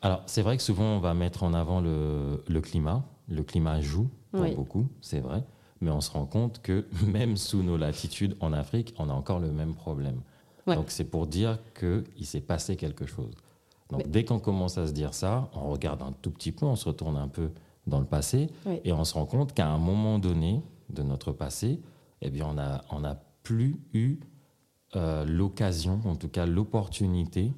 Alors, 0.00 0.22
c'est 0.26 0.40
vrai 0.42 0.56
que 0.56 0.62
souvent, 0.62 0.96
on 0.96 1.00
va 1.00 1.12
mettre 1.12 1.42
en 1.42 1.52
avant 1.52 1.80
le, 1.80 2.42
le 2.48 2.60
climat. 2.60 3.04
Le 3.28 3.42
climat 3.42 3.80
joue 3.82 4.08
pour 4.32 4.46
beaucoup, 4.54 4.86
c'est 5.02 5.20
vrai. 5.20 5.42
Mais 5.80 5.90
on 5.90 6.00
se 6.00 6.10
rend 6.10 6.24
compte 6.24 6.62
que 6.62 6.86
même 7.06 7.36
sous 7.36 7.62
nos 7.62 7.76
latitudes 7.76 8.34
en 8.40 8.52
Afrique, 8.54 8.94
on 8.98 9.10
a 9.10 9.12
encore 9.12 9.40
le 9.40 9.50
même 9.50 9.74
problème. 9.74 10.20
Donc, 10.66 10.86
c'est 10.90 11.04
pour 11.04 11.26
dire 11.26 11.58
qu'il 11.78 12.26
s'est 12.26 12.42
passé 12.42 12.76
quelque 12.76 13.06
chose. 13.06 13.32
Donc, 13.90 14.06
dès 14.08 14.24
qu'on 14.24 14.38
commence 14.38 14.76
à 14.76 14.86
se 14.86 14.92
dire 14.92 15.14
ça, 15.14 15.48
on 15.54 15.70
regarde 15.70 16.02
un 16.02 16.12
tout 16.20 16.30
petit 16.30 16.52
peu, 16.52 16.66
on 16.66 16.76
se 16.76 16.86
retourne 16.86 17.16
un 17.16 17.28
peu 17.28 17.50
dans 17.88 18.00
le 18.00 18.06
passé, 18.06 18.48
et 18.84 18.92
on 18.92 19.04
se 19.04 19.14
rend 19.14 19.26
compte 19.26 19.52
qu'à 19.52 19.68
un 19.68 19.78
moment 19.78 20.18
donné 20.18 20.62
de 20.90 21.02
notre 21.02 21.32
passé, 21.32 21.80
eh 22.20 22.30
bien, 22.30 22.46
on 22.46 22.54
n'a 22.54 22.84
on 22.90 23.04
a 23.04 23.16
plus 23.42 23.80
eu 23.92 24.18
euh, 24.96 25.24
l'occasion, 25.24 26.00
en 26.04 26.16
tout 26.16 26.28
cas 26.28 26.46
l'opportunité, 26.46 27.52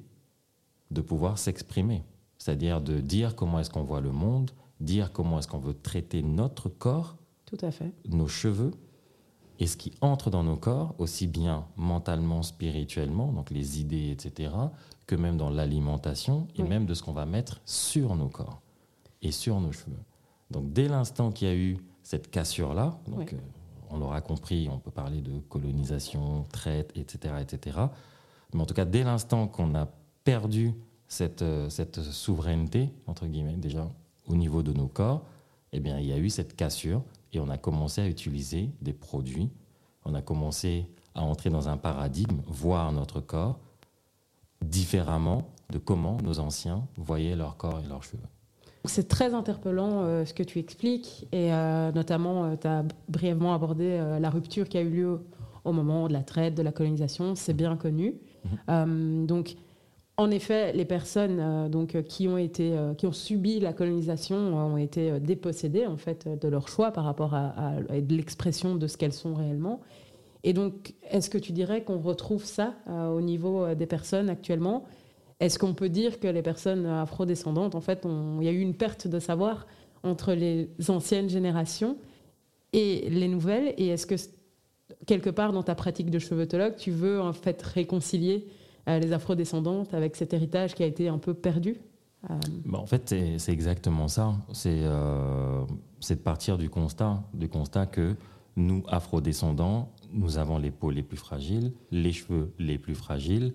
de 0.89 1.01
pouvoir 1.01 1.37
s'exprimer. 1.37 2.03
C'est-à-dire 2.37 2.81
de 2.81 2.99
dire 2.99 3.35
comment 3.35 3.59
est-ce 3.59 3.69
qu'on 3.69 3.83
voit 3.83 4.01
le 4.01 4.11
monde, 4.11 4.51
dire 4.79 5.11
comment 5.11 5.39
est-ce 5.39 5.47
qu'on 5.47 5.59
veut 5.59 5.73
traiter 5.73 6.23
notre 6.23 6.69
corps, 6.69 7.17
tout 7.45 7.57
à 7.61 7.71
fait. 7.71 7.93
nos 8.07 8.27
cheveux, 8.27 8.71
et 9.59 9.67
ce 9.67 9.77
qui 9.77 9.93
entre 10.01 10.29
dans 10.29 10.43
nos 10.43 10.57
corps, 10.57 10.95
aussi 10.97 11.27
bien 11.27 11.67
mentalement, 11.77 12.41
spirituellement, 12.41 13.31
donc 13.31 13.51
les 13.51 13.79
idées, 13.79 14.09
etc., 14.09 14.53
que 15.05 15.15
même 15.15 15.37
dans 15.37 15.49
l'alimentation, 15.49 16.47
et 16.55 16.63
même 16.63 16.85
de 16.85 16.93
ce 16.93 17.03
qu'on 17.03 17.13
va 17.13 17.25
mettre 17.25 17.61
sur 17.65 18.15
nos 18.15 18.29
corps 18.29 18.61
et 19.21 19.31
sur 19.31 19.61
nos 19.61 19.71
cheveux. 19.71 19.99
Donc 20.51 20.73
dès 20.73 20.87
l'instant 20.87 21.31
qu'il 21.31 21.47
y 21.47 21.51
a 21.51 21.55
eu 21.55 21.77
cette 22.03 22.29
cassure-là, 22.29 22.99
donc 23.07 23.33
euh, 23.33 23.37
on 23.89 23.97
l'aura 23.97 24.21
compris, 24.21 24.69
on 24.71 24.79
peut 24.79 24.91
parler 24.91 25.21
de 25.21 25.39
colonisation, 25.49 26.45
traite, 26.51 26.91
etc., 26.95 27.35
etc. 27.41 27.77
Mais 28.53 28.61
en 28.61 28.65
tout 28.65 28.73
cas, 28.73 28.85
dès 28.85 29.03
l'instant 29.03 29.47
qu'on 29.47 29.75
a 29.75 29.87
perdu 30.23 30.73
cette, 31.07 31.41
euh, 31.41 31.69
cette 31.69 32.01
souveraineté, 32.01 32.89
entre 33.07 33.27
guillemets, 33.27 33.57
déjà 33.57 33.89
au 34.27 34.35
niveau 34.35 34.63
de 34.63 34.73
nos 34.73 34.87
corps, 34.87 35.25
eh 35.73 35.79
bien, 35.79 35.99
il 35.99 36.07
y 36.07 36.13
a 36.13 36.17
eu 36.17 36.29
cette 36.29 36.55
cassure 36.55 37.01
et 37.33 37.39
on 37.39 37.49
a 37.49 37.57
commencé 37.57 38.01
à 38.01 38.07
utiliser 38.07 38.69
des 38.81 38.93
produits. 38.93 39.49
On 40.05 40.13
a 40.13 40.21
commencé 40.21 40.87
à 41.15 41.23
entrer 41.23 41.49
dans 41.49 41.69
un 41.69 41.77
paradigme, 41.77 42.41
voir 42.47 42.91
notre 42.91 43.19
corps 43.19 43.59
différemment 44.61 45.49
de 45.69 45.77
comment 45.77 46.17
nos 46.21 46.39
anciens 46.39 46.87
voyaient 46.97 47.35
leur 47.35 47.57
corps 47.57 47.79
et 47.79 47.87
leurs 47.87 48.03
cheveux. 48.03 48.21
C'est 48.85 49.07
très 49.07 49.33
interpellant 49.33 50.03
euh, 50.03 50.25
ce 50.25 50.33
que 50.33 50.43
tu 50.43 50.57
expliques 50.57 51.27
et 51.31 51.53
euh, 51.53 51.91
notamment 51.91 52.45
euh, 52.45 52.55
tu 52.59 52.67
as 52.67 52.83
brièvement 53.09 53.53
abordé 53.53 54.01
la 54.19 54.29
rupture 54.29 54.67
qui 54.67 54.77
a 54.77 54.81
eu 54.81 54.89
lieu 54.89 55.19
au 55.63 55.71
moment 55.71 56.07
de 56.07 56.13
la 56.13 56.23
traite, 56.23 56.55
de 56.55 56.63
la 56.63 56.71
colonisation, 56.71 57.35
c'est 57.35 57.53
bien 57.53 57.77
connu. 57.77 58.15
Mhm. 58.67 59.27
donc 59.27 59.55
En 60.17 60.31
effet, 60.31 60.73
les 60.73 60.85
personnes 60.85 61.69
donc, 61.69 62.01
qui, 62.03 62.27
ont 62.27 62.37
été, 62.37 62.75
qui 62.97 63.05
ont 63.05 63.11
subi 63.11 63.59
la 63.59 63.71
colonisation 63.71 64.35
ont 64.35 64.77
été 64.77 65.19
dépossédées 65.19 65.85
en 65.85 65.97
fait, 65.97 66.27
de 66.27 66.47
leur 66.47 66.67
choix 66.67 66.91
par 66.91 67.03
rapport 67.03 67.35
à, 67.35 67.75
de 67.91 68.15
l'expression 68.15 68.75
de 68.75 68.87
ce 68.87 68.97
qu'elles 68.97 69.13
sont 69.13 69.35
réellement. 69.35 69.81
Et 70.43 70.53
donc, 70.53 70.95
est-ce 71.11 71.29
que 71.29 71.37
tu 71.37 71.51
dirais 71.51 71.83
qu'on 71.83 71.99
retrouve 71.99 72.43
ça 72.43 72.73
au 72.87 73.21
niveau 73.21 73.75
des 73.75 73.85
personnes 73.85 74.29
actuellement? 74.29 74.85
Est-ce 75.41 75.57
qu'on 75.57 75.73
peut 75.73 75.89
dire 75.89 76.19
que 76.19 76.27
les 76.27 76.43
personnes 76.43 76.85
afrodescendantes, 76.85 77.73
en 77.73 77.81
fait, 77.81 78.05
il 78.39 78.45
y 78.45 78.47
a 78.47 78.51
eu 78.51 78.59
une 78.59 78.75
perte 78.75 79.07
de 79.07 79.19
savoir 79.19 79.65
entre 80.03 80.33
les 80.33 80.69
anciennes 80.87 81.29
générations 81.29 81.97
et 82.73 83.09
les 83.09 83.27
nouvelles? 83.27 83.73
Et 83.77 83.87
est-ce 83.87 84.05
que 84.05 84.15
quelque 85.07 85.31
part 85.31 85.51
dans 85.51 85.63
ta 85.63 85.73
pratique 85.73 86.11
de 86.11 86.19
chevetologue, 86.19 86.75
tu 86.75 86.91
veux 86.91 87.19
en 87.19 87.33
fait 87.33 87.59
réconcilier 87.63 88.47
euh, 88.87 88.99
les 88.99 89.13
afrodescendantes 89.13 89.95
avec 89.95 90.15
cet 90.15 90.31
héritage 90.35 90.75
qui 90.75 90.83
a 90.83 90.85
été 90.85 91.07
un 91.07 91.17
peu 91.17 91.33
perdu? 91.33 91.77
Euh, 92.29 92.35
bah, 92.65 92.77
En 92.77 92.85
fait, 92.85 93.15
c'est 93.37 93.51
exactement 93.51 94.07
ça. 94.07 94.35
Euh, 94.67 95.63
c'est 95.99 96.15
de 96.17 96.21
partir 96.21 96.59
du 96.59 96.69
constat, 96.69 97.23
du 97.33 97.49
constat 97.49 97.87
que 97.87 98.15
nous, 98.57 98.83
afrodescendants, 98.87 99.89
nous 100.13 100.37
avons 100.37 100.59
les 100.59 100.69
peaux 100.69 100.91
les 100.91 101.01
plus 101.01 101.17
fragiles, 101.17 101.71
les 101.89 102.11
cheveux 102.11 102.53
les 102.59 102.77
plus 102.77 102.93
fragiles. 102.93 103.53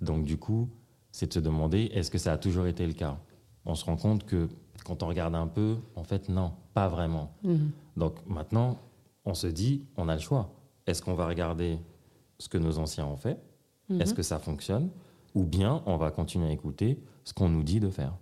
Donc 0.00 0.24
du 0.24 0.36
coup, 0.36 0.68
c'est 1.14 1.28
de 1.28 1.34
se 1.34 1.38
demander, 1.38 1.82
est-ce 1.92 2.10
que 2.10 2.18
ça 2.18 2.32
a 2.32 2.36
toujours 2.36 2.66
été 2.66 2.84
le 2.84 2.92
cas? 2.92 3.16
On 3.66 3.76
se 3.76 3.84
rend 3.84 3.96
compte 3.96 4.26
que 4.26 4.48
quand 4.84 5.04
on 5.04 5.06
regarde 5.06 5.36
un 5.36 5.46
peu, 5.46 5.76
en 5.94 6.02
fait, 6.02 6.28
non, 6.28 6.50
pas 6.74 6.88
vraiment. 6.88 7.30
Mhm. 7.44 7.70
Donc 7.96 8.16
maintenant, 8.26 8.78
on 9.24 9.32
se 9.32 9.46
dit, 9.46 9.84
on 9.96 10.08
a 10.08 10.14
le 10.14 10.20
choix. 10.20 10.50
Est-ce 10.88 11.02
qu'on 11.02 11.14
va 11.14 11.28
regarder 11.28 11.78
ce 12.40 12.48
que 12.48 12.58
nos 12.58 12.80
anciens 12.80 13.06
ont 13.06 13.16
fait? 13.16 13.38
Mhm. 13.88 14.00
Est-ce 14.00 14.12
que 14.12 14.24
ça 14.24 14.40
fonctionne? 14.40 14.90
Ou 15.36 15.44
bien 15.44 15.84
on 15.86 15.96
va 15.98 16.10
continuer 16.10 16.48
à 16.48 16.50
écouter 16.50 16.98
ce 17.22 17.32
qu'on 17.32 17.48
nous 17.48 17.62
dit 17.62 17.78
de 17.78 17.90
faire 17.90 18.18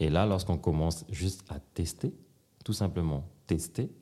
Et 0.00 0.08
là, 0.08 0.24
lorsqu'on 0.24 0.56
commence 0.56 1.04
juste 1.10 1.44
à 1.50 1.58
tester, 1.74 2.14
tout 2.64 2.72
simplement 2.72 3.24
tester, 3.46 3.92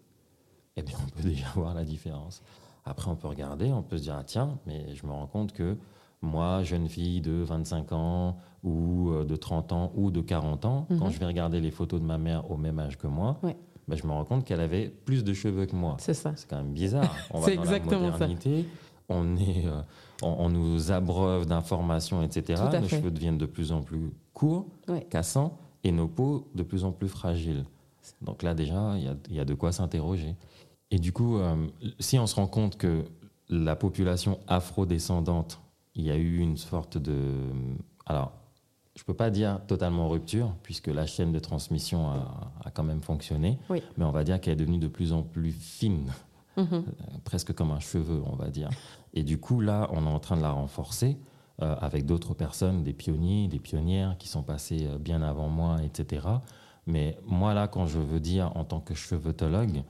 eh 0.77 0.83
bien, 0.83 0.97
on 1.05 1.11
peut 1.11 1.29
déjà 1.29 1.49
voir 1.57 1.75
la 1.75 1.85
différence. 1.85 2.41
Après, 2.85 3.11
on 3.11 3.17
peut 3.17 3.27
regarder, 3.27 3.73
on 3.73 3.83
peut 3.83 3.99
se 3.99 4.05
dire, 4.05 4.15
ah, 4.17 4.23
tiens, 4.25 4.61
mais 4.65 4.95
je 4.95 5.05
me 5.07 5.11
rends 5.11 5.27
compte 5.27 5.53
que 5.53 5.77
moi, 6.23 6.63
jeune 6.63 6.89
fille 6.89 7.21
de 7.21 7.43
25 7.43 7.93
ans 7.93 8.37
ou 8.63 9.11
euh, 9.11 9.25
de 9.25 9.37
30 9.37 9.73
ans 9.73 9.93
ou 9.97 10.11
de 10.11 10.21
40 10.21 10.65
ans, 10.65 10.87
quand 10.89 11.07
mhm. 11.07 11.11
je 11.11 11.19
vais 11.19 11.27
regarder 11.27 11.61
les 11.61 11.71
photos 11.71 12.01
de 12.01 12.07
ma 12.07 12.19
mère 12.19 12.51
au 12.51 12.57
même 12.57 12.79
âge 12.79 12.97
que 12.97 13.09
moi, 13.09 13.41
ben, 13.43 13.97
je 13.97 14.07
me 14.07 14.13
rends 14.13 14.25
compte 14.25 14.45
qu'elle 14.45 14.61
avait 14.61 14.89
plus 14.89 15.25
de 15.25 15.33
cheveux 15.33 15.67
que 15.67 15.75
moi. 15.75 15.97
C'est 15.99 16.15
ça. 16.15 16.33
C'est 16.37 16.49
quand 16.49 16.59
même 16.59 16.73
bizarre. 16.73 17.15
On 17.33 17.41
va 17.41 17.55
dans 17.55 17.63
exactement 17.63 18.03
la 18.03 18.11
modernité, 18.11 18.67
On, 19.09 19.37
est, 19.37 19.67
euh, 19.67 19.83
on, 20.23 20.49
nous 20.49 20.93
abreuve 20.93 21.47
d'informations, 21.47 22.23
etc. 22.23 22.63
Nos 22.81 22.89
cheveux 22.89 23.11
deviennent 23.11 23.39
de 23.39 23.47
plus 23.47 23.73
en 23.73 23.83
plus 23.83 24.13
courts, 24.33 24.67
cassants, 25.11 25.59
et 25.85 25.91
nos 25.91 26.07
peaux 26.07 26.49
de 26.55 26.63
plus 26.63 26.85
en 26.85 26.93
plus 26.93 27.09
fragiles. 27.09 27.65
Donc 28.21 28.43
là, 28.43 28.55
déjà, 28.55 28.95
il 28.97 29.17
y, 29.33 29.35
y 29.35 29.41
a, 29.41 29.45
de 29.45 29.55
quoi 29.55 29.73
s'interroger. 29.73 30.37
Et 30.93 30.99
du 30.99 31.13
coup, 31.13 31.39
euh, 31.39 31.57
si 31.99 32.19
on 32.19 32.27
se 32.27 32.37
rend 32.37 32.47
compte 32.47 32.77
que 32.77 33.05
la 33.49 33.77
population 33.77 34.39
afro-descendante, 34.47 35.61
il 35.95 36.05
y 36.05 36.11
a 36.11 36.17
eu 36.17 36.39
une 36.39 36.57
sorte 36.57 36.99
de... 36.99 37.35
Alors, 38.07 38.33
je 38.97 39.03
ne 39.03 39.07
peux 39.07 39.15
pas 39.15 39.31
dire 39.31 39.61
totalement 39.67 40.09
rupture, 40.09 40.55
puisque 40.63 40.89
la 40.89 41.07
chaîne 41.07 41.33
de 41.33 41.39
transmission 41.39 42.11
a, 42.11 42.71
quand 42.75 42.83
même 42.83 43.01
fonctionné, 43.01 43.59
mais 43.71 44.05
on 44.05 44.11
va 44.11 44.25
dire 44.25 44.41
qu'elle 44.41 44.55
est 44.55 44.57
devenue 44.57 44.79
de 44.79 44.89
plus 44.89 45.13
en 45.13 45.23
plus 45.23 45.53
fine, 45.53 46.13
mhm. 46.57 46.67
euh, 46.73 46.83
presque 47.25 47.55
comme 47.55 47.71
un 47.71 47.81
cheveu, 47.81 48.23
on 48.27 48.37
va 48.37 48.49
dire. 48.49 48.69
Et 49.15 49.23
du 49.23 49.39
coup, 49.39 49.61
là, 49.61 49.89
on 49.93 50.05
est 50.05 50.11
en 50.11 50.19
train 50.19 50.37
de 50.37 50.43
la 50.43 50.51
renforcer 50.51 51.19
euh, 51.63 51.75
avec 51.81 52.07
d'autres 52.07 52.35
personnes, 52.35 52.83
des 52.83 52.93
pionniers, 52.93 53.49
des 53.49 53.59
pionnières 53.59 54.17
qui 54.19 54.29
sont 54.29 54.43
passés 54.43 54.87
euh, 54.87 54.99
bien 54.99 55.23
avant 55.23 55.49
moi, 55.49 55.79
etc. 55.83 56.27
Mais 56.87 57.19
moi, 57.25 57.55
là, 57.55 57.69
quand 57.69 57.87
je 57.87 57.99
veux 57.99 58.21
dire 58.21 58.55
en 58.57 58.65
tant 58.65 58.81
que 58.81 58.95
cheveutologue, 58.95 59.85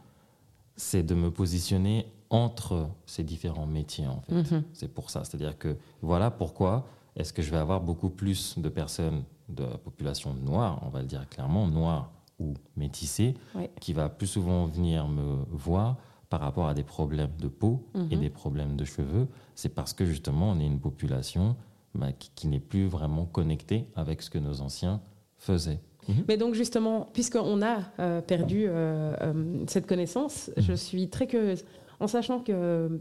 c'est 0.77 1.03
de 1.03 1.15
me 1.15 1.31
positionner 1.31 2.07
entre 2.33 2.89
ces 3.07 3.23
différents 3.23 3.67
métiers, 3.67 4.07
en 4.07 4.21
fait. 4.23 4.35
Mhm. 4.35 4.65
C'est 4.73 4.93
pour 4.93 5.11
ça. 5.11 5.23
C'est-à-dire 5.23 5.57
que 5.59 5.77
voilà 6.01 6.31
pourquoi 6.31 6.87
est-ce 7.15 7.33
que 7.33 7.43
je 7.43 7.51
vais 7.51 7.59
avoir 7.59 7.81
beaucoup 7.81 8.11
plus 8.11 8.59
de 8.59 8.69
personnes 8.69 9.23
de 9.49 9.65
la 9.65 9.79
population 9.79 10.33
noire, 10.35 10.81
on 10.85 10.89
va 10.89 11.01
le 11.03 11.07
dire 11.07 11.29
clairement, 11.29 11.69
noire 11.69 12.11
ou 12.41 12.55
métissée, 12.77 13.35
qui 13.81 13.93
va 13.93 14.09
plus 14.09 14.27
souvent 14.27 14.67
venir 14.67 15.07
me 15.07 15.45
voir 15.51 15.99
par 16.31 16.41
rapport 16.41 16.67
à 16.67 16.73
des 16.73 16.83
problèmes 16.83 17.37
de 17.39 17.49
peau 17.49 17.87
et 18.11 18.17
mhm. 18.17 18.23
des 18.23 18.31
problèmes 18.31 18.77
de 18.77 18.87
cheveux, 18.87 19.29
c'est 19.55 19.69
parce 19.69 19.93
que 19.93 20.07
justement 20.07 20.53
on 20.53 20.61
est 20.61 20.67
une 20.67 20.81
population 20.81 21.57
bah, 21.95 22.09
qui, 22.13 22.49
n'est 22.49 22.59
plus 22.59 22.87
vraiment 22.87 23.27
connectée 23.27 23.87
avec 23.95 24.23
ce 24.23 24.31
que 24.31 24.39
nos 24.39 24.63
anciens 24.63 25.03
faisaient. 25.37 25.81
Mhm. 26.09 26.25
Mais 26.29 26.39
donc 26.39 26.55
justement, 26.55 27.11
puisqu'on 27.13 27.61
a 27.61 27.81
euh, 27.99 28.23
perdu 28.23 28.65
euh, 28.67 29.15
euh, 29.21 29.65
cette 29.67 29.87
connaissance, 29.87 30.51
je 30.57 30.73
suis 30.73 31.11
très 31.11 31.27
curieuse, 31.27 31.65
en 32.03 32.09
sachant 32.09 32.41
que 32.41 33.01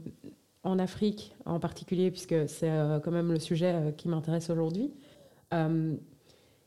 en 0.64 0.78
Afrique 0.78 1.36
en 1.46 1.60
particulier, 1.60 2.12
puisque 2.12 2.48
c'est 2.48 2.70
euh, 2.70 3.00
quand 3.00 3.10
même 3.10 3.32
le 3.32 3.40
sujet 3.40 3.74
euh, 3.74 3.92
qui 3.92 4.08
m'intéresse 4.08 4.52
aujourd'hui, 4.52 4.92
euh, 5.54 5.96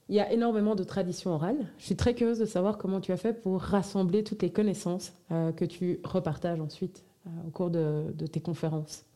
il 0.08 0.16
y 0.16 0.20
a 0.20 0.32
énormément 0.32 0.74
de 0.74 0.82
traditions 0.82 1.30
orales. 1.30 1.68
Je 1.78 1.84
suis 1.84 1.96
très 1.96 2.14
curieuse 2.14 2.40
de 2.40 2.44
savoir 2.44 2.76
comment 2.76 3.00
tu 3.00 3.12
as 3.12 3.16
fait 3.16 3.32
pour 3.32 3.62
rassembler 3.62 4.24
toutes 4.24 4.42
les 4.42 4.50
connaissances 4.50 5.14
que 5.30 5.64
tu 5.64 5.98
repartages 6.04 6.60
ensuite 6.60 7.02
au 7.46 7.50
cours 7.50 7.70
de, 7.70 8.12
tes 8.30 8.40
conférences. 8.40 9.06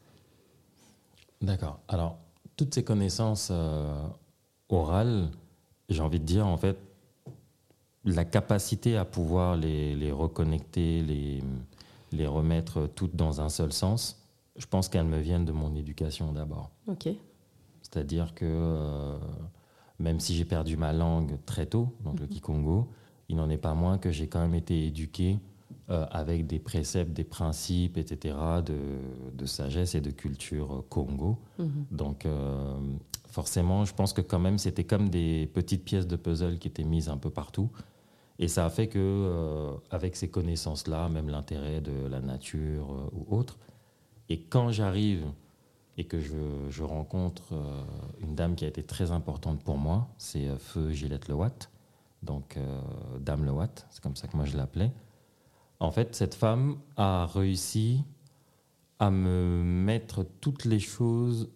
D'accord. 1.43 1.79
Alors, 1.89 2.17
toutes 2.57 2.73
ces 2.73 2.85
connaissances 2.85 3.53
orales, 4.71 5.29
j'ai 5.91 6.01
envie 6.01 6.21
de 6.21 6.25
dire, 6.25 6.47
en 6.47 6.57
fait, 6.57 6.79
la 8.07 8.25
capacité 8.25 8.97
à 8.97 9.05
pouvoir 9.05 9.59
les, 9.59 9.95
les 9.95 10.11
reconnecter, 10.11 11.03
les, 11.03 11.43
les 12.13 12.27
remettre 12.27 12.89
toutes 12.95 13.17
dans 13.17 13.41
un 13.41 13.49
seul 13.49 13.73
sens, 13.73 14.27
je 14.57 14.67
pense 14.67 14.89
qu'elles 14.89 15.07
me 15.07 15.19
viennent 15.19 15.45
de 15.45 15.53
mon 15.53 15.75
éducation 15.75 16.33
d'abord. 16.33 16.71
Ok. 16.87 17.09
C'est-à-dire 17.83 18.35
que 18.35 18.45
euh, 18.45 19.17
même 19.99 20.21
si 20.21 20.35
j'ai 20.35 20.45
perdu 20.45 20.77
ma 20.77 20.93
langue 20.93 21.39
très 21.47 21.67
tôt, 21.67 21.95
donc 22.05 22.21
le 22.21 22.27
mhm. 22.27 22.33
Kikongo, 22.33 22.89
il 23.29 23.37
n'en 23.37 23.49
est 23.51 23.59
pas 23.59 23.75
moins 23.75 23.99
que 23.99 24.11
j'ai 24.11 24.27
quand 24.27 24.41
même 24.41 24.55
été 24.55 24.87
éduqué 24.87 25.39
euh, 25.91 26.07
avec 26.11 26.47
des 26.47 26.59
préceptes, 26.59 27.13
des 27.13 27.25
principes, 27.25 27.97
etc., 27.97 28.35
de, 28.65 29.47
sagesse 29.47 29.95
et 29.95 30.01
de 30.01 30.11
culture 30.11 30.85
Congo. 30.91 31.39
Mhm. 31.59 31.87
Donc, 31.91 32.27
euh, 32.27 32.79
forcément, 33.29 33.85
je 33.85 33.95
pense 33.95 34.13
que 34.13 34.21
quand 34.21 34.39
même, 34.39 34.59
c'était 34.59 34.85
comme 34.85 35.09
des 35.09 35.51
petites 35.55 35.85
pièces 35.85 36.07
de 36.07 36.17
puzzle 36.17 36.59
qui 36.59 36.69
étaient 36.69 36.85
mises 36.85 37.09
un 37.09 37.17
peu 37.17 37.31
partout. 37.31 37.71
Et 38.39 38.47
ça 38.49 38.65
a 38.65 38.71
fait 38.71 38.89
que, 38.89 39.75
avec 39.91 40.15
ces 40.15 40.29
connaissances-là, 40.29 41.09
même 41.09 41.29
l'intérêt 41.29 41.81
de 41.81 42.07
la 42.07 42.21
nature 42.21 43.11
ou 43.13 43.37
autre, 43.37 43.59
et 44.29 44.41
quand 44.41 44.71
j'arrive 44.71 45.25
et 45.99 46.05
que 46.05 46.21
je, 46.21 46.83
rencontre 46.85 47.53
euh, 47.53 47.83
une 48.21 48.37
dame 48.37 48.55
qui 48.55 48.65
a 48.65 48.69
été 48.69 48.85
très 48.85 49.11
importante 49.11 49.63
pour 49.65 49.79
moi, 49.79 50.09
c'est 50.17 50.47
euh, 50.47 50.57
Feu 50.57 50.93
Gillette 50.93 51.27
Lewatt, 51.27 51.71
donc 52.23 52.57
euh, 52.57 52.81
Dame 53.19 53.45
Lewatt, 53.45 53.85
c'est 53.91 54.01
comme 54.01 54.15
ça 54.15 54.29
que 54.29 54.37
moi 54.37 54.47
je 54.47 54.57
l'appelais. 54.57 54.93
En 55.81 55.91
fait, 55.91 56.15
cette 56.15 56.35
femme 56.35 56.79
a 56.97 57.27
réussi 57.27 58.05
à 59.01 59.11
me 59.11 59.63
mettre 59.65 60.25
toutes 60.41 60.65
les 60.65 60.79
choses 60.79 61.51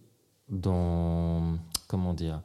dans, 0.49 1.57
comment 1.87 2.15
dire, 2.15 2.43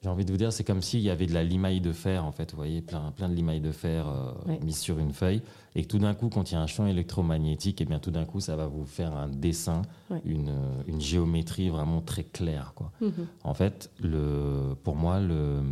j'ai 0.00 0.08
envie 0.08 0.24
de 0.24 0.30
vous 0.30 0.36
dire, 0.36 0.52
c'est 0.52 0.62
comme 0.62 0.80
s'il 0.80 1.00
y 1.00 1.10
avait 1.10 1.26
de 1.26 1.34
la 1.34 1.42
limaille 1.42 1.80
de 1.80 1.92
fer, 1.92 2.24
en 2.24 2.30
fait, 2.30 2.52
vous 2.52 2.56
voyez, 2.56 2.82
plein, 2.82 3.10
plein 3.10 3.28
de 3.28 3.34
limaille 3.34 3.60
de 3.60 3.72
fer 3.72 4.06
euh, 4.06 4.56
mise 4.62 4.78
sur 4.78 5.00
une 5.00 5.12
feuille, 5.12 5.42
et 5.74 5.82
que 5.82 5.88
tout 5.88 5.98
d'un 5.98 6.14
coup, 6.14 6.28
quand 6.28 6.50
il 6.50 6.54
y 6.54 6.56
a 6.56 6.60
un 6.60 6.68
champ 6.68 6.86
électromagnétique, 6.86 7.80
et 7.80 7.84
eh 7.84 7.86
bien 7.86 7.98
tout 7.98 8.12
d'un 8.12 8.24
coup, 8.24 8.38
ça 8.38 8.54
va 8.54 8.68
vous 8.68 8.84
faire 8.84 9.12
un 9.16 9.28
dessin, 9.28 9.82
une, 10.24 10.54
une, 10.86 11.00
géométrie 11.00 11.68
vraiment 11.68 12.00
très 12.00 12.22
claire. 12.22 12.74
Quoi. 12.76 12.92
Mhm. 13.00 13.26
En 13.42 13.54
fait, 13.54 13.90
le, 14.00 14.76
pour 14.84 14.94
moi, 14.94 15.18
le, 15.18 15.62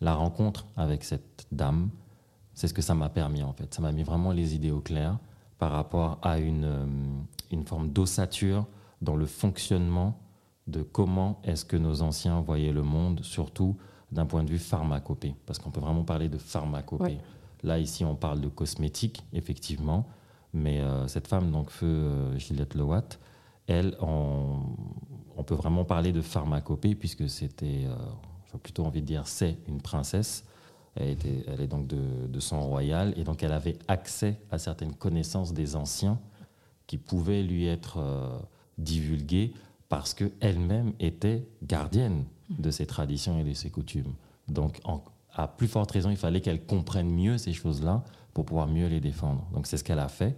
la 0.00 0.14
rencontre 0.14 0.66
avec 0.76 1.04
cette 1.04 1.46
dame, 1.52 1.90
c'est 2.54 2.66
ce 2.66 2.74
que 2.74 2.82
ça 2.82 2.94
m'a 2.94 3.08
permis, 3.08 3.44
en 3.44 3.52
fait. 3.52 3.72
Ça 3.72 3.82
m'a 3.82 3.92
mis 3.92 4.02
vraiment 4.02 4.32
les 4.32 4.56
idées 4.56 4.72
au 4.72 4.80
clair 4.80 5.18
par 5.58 5.70
rapport 5.70 6.18
à 6.22 6.38
une, 6.38 6.64
euh, 6.64 6.86
une 7.52 7.64
forme 7.64 7.88
d'ossature 7.90 8.66
dans 9.00 9.14
le 9.14 9.26
fonctionnement 9.26 10.18
de 10.66 10.82
comment 10.82 11.40
est-ce 11.44 11.64
que 11.64 11.76
nos 11.76 12.02
anciens 12.02 12.40
voyaient 12.40 12.72
le 12.72 12.82
monde, 12.82 13.20
surtout 13.22 13.76
d'un 14.12 14.26
point 14.26 14.44
de 14.44 14.50
vue 14.50 14.58
pharmacopée, 14.58 15.34
parce 15.46 15.58
qu'on 15.58 15.70
peut 15.70 15.80
vraiment 15.80 16.04
parler 16.04 16.28
de 16.28 16.38
pharmacopée. 16.38 17.18
Là, 17.62 17.78
ici, 17.78 18.04
on 18.04 18.14
parle 18.14 18.40
de 18.40 18.48
cosmétique, 18.48 19.24
effectivement, 19.32 20.06
mais 20.52 20.80
euh, 20.80 21.08
cette 21.08 21.26
femme, 21.26 21.50
donc 21.50 21.70
Feu 21.70 21.86
euh, 21.86 22.38
Gillette 22.38 22.74
Lowatt, 22.74 23.18
elle, 23.66 23.96
on, 24.00 24.60
peut 25.46 25.54
vraiment 25.54 25.84
parler 25.84 26.12
de 26.12 26.20
pharmacopée, 26.20 26.94
puisque 26.94 27.28
c'était, 27.28 27.86
euh, 27.86 27.96
j'ai 28.52 28.58
plutôt 28.58 28.84
envie 28.84 29.00
de 29.00 29.06
dire, 29.06 29.26
c'est 29.26 29.58
une 29.66 29.80
princesse. 29.80 30.44
Elle, 30.94 31.10
était, 31.10 31.44
elle 31.48 31.60
est 31.60 31.66
donc 31.66 31.86
de, 31.86 32.26
de, 32.28 32.40
sang 32.40 32.60
royal, 32.60 33.12
et 33.16 33.24
donc 33.24 33.42
elle 33.42 33.52
avait 33.52 33.78
accès 33.88 34.38
à 34.50 34.58
certaines 34.58 34.94
connaissances 34.94 35.52
des 35.52 35.74
anciens 35.74 36.20
qui 36.86 36.98
pouvaient 36.98 37.42
lui 37.42 37.66
être 37.66 37.98
divulguées 38.78 39.54
parce 39.88 40.14
qu'elle-même 40.14 40.92
était 41.00 41.46
gardienne 41.62 42.24
de 42.50 42.70
ses 42.70 42.86
traditions 42.86 43.38
et 43.38 43.44
de 43.44 43.52
ses 43.54 43.70
coutumes. 43.70 44.14
Donc, 44.48 44.80
à 45.32 45.48
plus 45.48 45.68
forte 45.68 45.90
raison, 45.90 46.10
il 46.10 46.16
fallait 46.16 46.40
qu'elle 46.40 46.64
comprenne 46.64 47.10
mieux 47.10 47.38
ces 47.38 47.52
choses-là 47.52 48.04
pour 48.32 48.44
pouvoir 48.44 48.66
mieux 48.66 48.86
les 48.88 49.00
défendre. 49.00 49.46
Donc, 49.52 49.66
c'est 49.66 49.76
ce 49.76 49.84
qu'elle 49.84 49.98
a 49.98 50.08
fait 50.08 50.36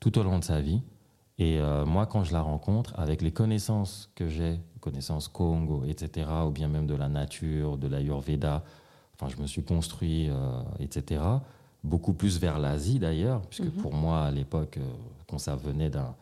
tout 0.00 0.18
au 0.18 0.22
long 0.22 0.38
de 0.38 0.44
sa 0.44 0.60
vie. 0.60 0.82
Et 1.38 1.58
euh, 1.58 1.84
moi, 1.84 2.06
quand 2.06 2.24
je 2.24 2.32
la 2.32 2.42
rencontre, 2.42 2.92
avec 2.98 3.22
les 3.22 3.32
connaissances 3.32 4.10
que 4.14 4.28
j'ai, 4.28 4.60
connaissances 4.80 5.28
Congo, 5.28 5.84
etc., 5.84 6.28
ou 6.46 6.50
bien 6.50 6.68
même 6.68 6.86
de 6.86 6.94
la 6.94 7.08
nature, 7.08 7.78
de 7.78 7.88
l'Ayurveda, 7.88 8.62
enfin, 9.14 9.28
je 9.34 9.40
me 9.40 9.46
suis 9.46 9.64
construit, 9.64 10.28
euh, 10.28 10.62
etc., 10.78 11.22
beaucoup 11.82 12.12
plus 12.12 12.38
vers 12.38 12.58
l'Asie 12.58 12.98
d'ailleurs, 12.98 13.42
puisque 13.42 13.74
mhm. 13.74 13.82
pour 13.82 13.94
moi, 13.94 14.22
à 14.24 14.30
l'époque, 14.30 14.78
euh, 14.78 14.92
quand 15.28 15.38
ça 15.38 15.56
venait 15.56 15.90
d'un 15.90 16.14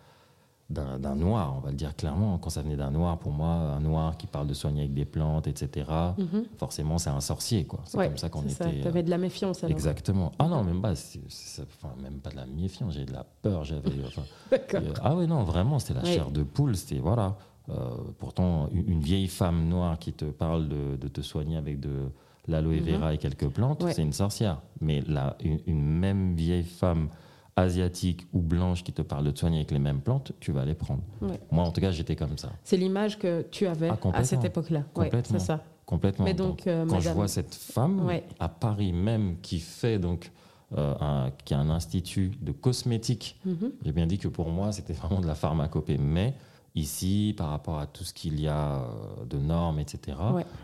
d'un 0.73 1.15
noir, 1.15 1.55
on 1.57 1.61
va 1.61 1.71
le 1.71 1.77
dire 1.77 1.95
clairement. 1.95 2.39
Quand 2.39 2.51
ça 2.51 2.63
venait 2.63 2.77
d'un 2.77 2.91
noir, 2.91 3.19
pour 3.19 3.33
moi, 3.33 3.49
un 3.49 3.81
noir 3.81 4.17
qui 4.17 4.27
parle 4.27 4.47
de 4.47 4.55
soigner 4.55 4.83
avec 4.83 4.95
des 4.95 5.05
plantes, 5.05 5.47
etc., 5.47 5.87
mhm. 6.19 6.45
forcément, 6.59 6.99
c'est 6.99 7.11
un 7.11 7.21
sorcier. 7.21 7.65
quoi. 7.65 7.81
C'est 7.85 7.99
comme 7.99 8.17
ça 8.17 8.29
qu'on 8.29 8.43
était. 8.43 8.81
Tu 8.81 8.87
avais 8.87 9.03
de 9.03 9.11
la 9.11 9.19
méfiance 9.19 9.63
alors. 9.63 9.71
Exactement. 9.71 10.33
Ah 10.39 10.49
non, 10.49 10.65
même 10.65 10.81
pas, 10.81 10.93
enfin, 10.93 11.95
même 12.03 12.19
pas 12.21 12.31
de 12.31 12.37
la 12.37 12.47
méfiance, 12.47 12.95
j'ai 12.95 13.05
de 13.05 13.13
la 13.13 13.25
peur. 13.43 13.65
J'avais, 13.65 13.89
euh, 14.53 14.93
ah 15.03 15.15
oui, 15.15 15.27
non, 15.27 15.45
vraiment, 15.45 15.79
c'était 15.79 15.95
la 15.95 16.05
chair 16.05 16.31
de 16.31 16.43
poule. 16.43 16.77
C'était, 16.77 17.01
voilà. 17.01 17.37
Euh, 17.69 17.91
pourtant, 18.19 18.69
une, 18.73 19.01
vieille 19.01 19.29
femme 19.29 19.69
noire 19.69 19.99
qui 19.99 20.13
te 20.13 20.25
parle 20.25 20.69
de, 20.69 21.09
te 21.09 21.21
soigner 21.21 21.57
avec 21.57 21.79
de 21.79 22.11
l'aloe 22.49 22.81
mhm. 22.81 22.97
vera 22.97 23.15
et 23.15 23.19
quelques 23.19 23.49
plantes, 23.49 23.85
c'est 23.93 24.03
une 24.03 24.13
sorcière. 24.13 24.61
Mais 24.81 25.01
là, 25.03 25.37
une 25.67 25.83
même 25.83 26.35
vieille 26.35 26.65
femme 26.65 27.09
asiatique 27.57 28.27
ou 28.33 28.41
blanche 28.41 28.83
qui 28.83 28.93
te 28.93 29.03
parle 29.03 29.25
de 29.25 29.31
te 29.31 29.39
soigner 29.39 29.59
avec 29.59 29.71
les 29.71 29.79
mêmes 29.79 30.01
plantes, 30.01 30.33
tu 30.41 30.53
vas 30.53 30.65
les 30.65 30.75
prendre. 30.75 31.03
Moi, 31.51 31.65
en 31.65 31.71
tout 31.71 31.81
cas, 31.81 31.91
j'étais 31.91 32.17
comme 32.17 32.39
ça. 32.39 32.51
C'est 32.65 32.77
l'image 32.77 33.19
que 33.19 33.43
tu 33.51 33.67
avais 33.67 33.91
ah, 33.91 33.99
à 34.15 34.25
cette 34.25 34.45
époque-là. 34.45 34.85
Complètement. 34.95 35.39
c'est 35.39 35.45
ça. 35.45 35.63
Complètement. 35.85 36.25
Mais 36.25 36.35
donc, 36.35 36.67
euh, 36.67 36.87
quand 36.87 37.01
je 37.01 37.11
vois 37.11 37.29
cette 37.29 37.55
femme 37.55 38.09
à 38.39 38.49
Paris 38.49 38.93
même 38.93 39.37
qui 39.43 39.59
fait 39.59 39.99
donc 39.99 40.31
euh, 40.77 40.95
un, 41.01 41.31
qui 41.45 41.53
a 41.53 41.59
un 41.59 41.69
institut 41.69 42.33
de 42.41 42.53
cosmétique, 42.53 43.39
mhm. 43.45 43.73
j'ai 43.85 43.93
bien 43.93 44.07
dit 44.07 44.19
que 44.19 44.29
pour 44.29 44.49
moi, 44.49 44.73
c'était 44.73 44.95
vraiment 44.95 45.21
de 45.21 45.27
la 45.27 45.35
pharmacopée. 45.35 45.99
Mais 45.99 46.35
ici, 46.75 47.35
par 47.37 47.51
rapport 47.51 47.79
à 47.79 47.87
tout 47.87 48.05
ce 48.05 48.15
qu'il 48.15 48.41
y 48.41 48.49
a 48.49 48.77
euh, 48.77 49.25
de 49.29 49.37
normes, 49.37 49.81
etc., 49.81 50.17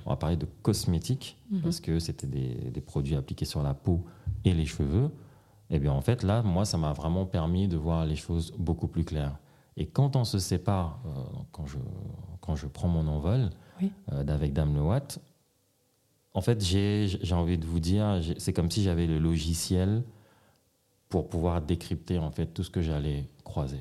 on 0.06 0.10
va 0.10 0.16
parler 0.16 0.36
de 0.36 0.46
cosmétique 0.62 1.36
mhm. 1.50 1.60
parce 1.60 1.80
que 1.80 1.98
c'était 1.98 2.26
des, 2.26 2.70
des 2.72 2.80
produits 2.80 3.16
appliqués 3.16 3.44
sur 3.44 3.62
la 3.62 3.74
peau 3.74 4.04
et 4.46 4.54
les 4.54 4.64
cheveux. 4.64 5.10
Et 5.70 5.76
eh 5.76 5.78
bien 5.78 5.92
en 5.92 6.00
fait, 6.00 6.22
là, 6.22 6.42
moi, 6.42 6.64
ça 6.64 6.78
m'a 6.78 6.94
vraiment 6.94 7.26
permis 7.26 7.68
de 7.68 7.76
voir 7.76 8.06
les 8.06 8.16
choses 8.16 8.54
beaucoup 8.58 8.88
plus 8.88 9.04
claires. 9.04 9.38
Et 9.76 9.86
quand 9.86 10.16
on 10.16 10.24
se 10.24 10.38
sépare, 10.38 10.98
euh, 11.06 11.10
quand, 11.52 11.66
je, 11.66 11.78
quand 12.40 12.56
je 12.56 12.66
prends 12.66 12.88
mon 12.88 13.06
envol 13.06 13.50
euh, 14.12 14.24
d'avec 14.24 14.52
Dame 14.52 14.74
Lewatt, 14.74 15.20
en 16.34 16.40
fait, 16.40 16.62
j'ai 16.62 17.32
envie 17.32 17.58
de 17.58 17.66
vous 17.66 17.80
dire, 17.80 18.20
c'est 18.38 18.52
comme 18.52 18.70
si 18.70 18.82
j'avais 18.82 19.06
le 19.06 19.18
logiciel 19.18 20.02
pour 21.08 21.28
pouvoir 21.28 21.62
décrypter 21.62 22.18
en 22.18 22.30
fait 22.30 22.46
tout 22.46 22.62
ce 22.62 22.70
que 22.70 22.82
j'allais 22.82 23.28
croiser. 23.44 23.80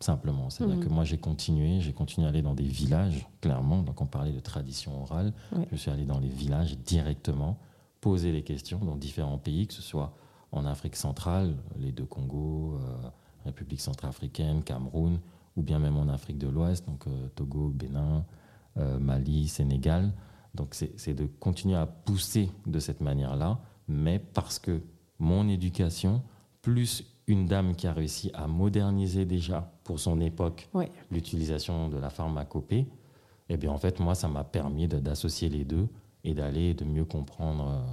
Simplement. 0.00 0.50
C'est-à-dire 0.50 0.76
mhm. 0.76 0.84
que 0.84 0.88
moi, 0.90 1.04
j'ai 1.04 1.16
continué, 1.16 1.80
j'ai 1.80 1.92
continué 1.92 2.26
à 2.26 2.30
aller 2.30 2.42
dans 2.42 2.54
des 2.54 2.64
villages, 2.64 3.26
clairement. 3.40 3.82
Donc, 3.82 4.00
on 4.00 4.06
parlait 4.06 4.32
de 4.32 4.40
tradition 4.40 5.02
orale. 5.02 5.32
Je 5.72 5.76
suis 5.76 5.90
allé 5.90 6.04
dans 6.04 6.20
les 6.20 6.28
villages 6.28 6.76
directement, 6.78 7.58
poser 8.02 8.30
les 8.30 8.42
questions 8.42 8.78
dans 8.78 8.96
différents 8.96 9.38
pays, 9.38 9.66
que 9.66 9.72
ce 9.72 9.80
soit 9.80 10.12
en 10.56 10.64
Afrique 10.64 10.96
centrale, 10.96 11.54
les 11.78 11.92
deux 11.92 12.04
Congos, 12.04 12.78
euh, 12.80 13.08
République 13.44 13.80
centrafricaine, 13.80 14.62
Cameroun, 14.62 15.20
ou 15.56 15.62
bien 15.62 15.78
même 15.78 15.96
en 15.96 16.08
Afrique 16.08 16.38
de 16.38 16.48
l'Ouest, 16.48 16.86
donc 16.86 17.06
euh, 17.06 17.28
Togo, 17.34 17.68
Bénin, 17.68 18.24
euh, 18.76 18.98
Mali, 18.98 19.48
Sénégal. 19.48 20.12
Donc 20.54 20.74
c'est 20.74 21.12
de 21.12 21.26
continuer 21.26 21.76
à 21.76 21.84
pousser 21.84 22.50
de 22.66 22.78
cette 22.78 23.02
manière-là, 23.02 23.60
mais 23.88 24.18
parce 24.18 24.58
que 24.58 24.80
mon 25.18 25.48
éducation, 25.48 26.22
plus 26.62 27.04
une 27.26 27.44
dame 27.46 27.74
qui 27.74 27.86
a 27.86 27.92
réussi 27.92 28.30
à 28.32 28.46
moderniser 28.46 29.26
déjà 29.26 29.70
pour 29.84 30.00
son 30.00 30.18
époque 30.18 30.70
l'utilisation 31.10 31.90
de 31.90 31.98
la 31.98 32.08
pharmacopée, 32.08 32.86
eh 33.50 33.56
bien 33.58 33.70
en 33.70 33.76
fait 33.76 34.00
moi 34.00 34.14
ça 34.14 34.28
m'a 34.28 34.44
permis 34.44 34.88
d'associer 34.88 35.50
les 35.50 35.64
deux 35.66 35.88
et 36.24 36.32
d'aller 36.32 36.72
de 36.72 36.86
mieux 36.86 37.04
comprendre 37.04 37.84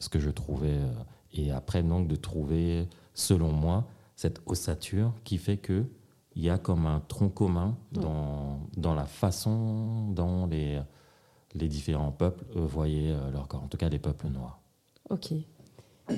ce 0.00 0.08
que 0.08 0.18
je 0.18 0.30
trouvais 0.30 0.80
et 1.38 1.50
après, 1.50 1.82
donc, 1.82 2.08
de 2.08 2.16
trouver, 2.16 2.88
selon 3.14 3.52
moi, 3.52 3.84
cette 4.16 4.40
ossature 4.46 5.12
qui 5.24 5.38
fait 5.38 5.58
qu'il 5.58 5.86
y 6.36 6.50
a 6.50 6.58
comme 6.58 6.86
un 6.86 7.00
tronc 7.00 7.28
commun 7.28 7.76
dans, 7.92 8.60
dans 8.76 8.94
la 8.94 9.04
façon 9.04 10.08
dont 10.10 10.46
les, 10.46 10.80
les 11.54 11.68
différents 11.68 12.12
peuples 12.12 12.44
voyaient 12.54 13.12
euh, 13.12 13.30
leur 13.30 13.48
corps, 13.48 13.62
en 13.62 13.68
tout 13.68 13.76
cas 13.76 13.88
les 13.88 13.98
peuples 13.98 14.28
noirs. 14.28 14.60
Ok. 15.10 15.32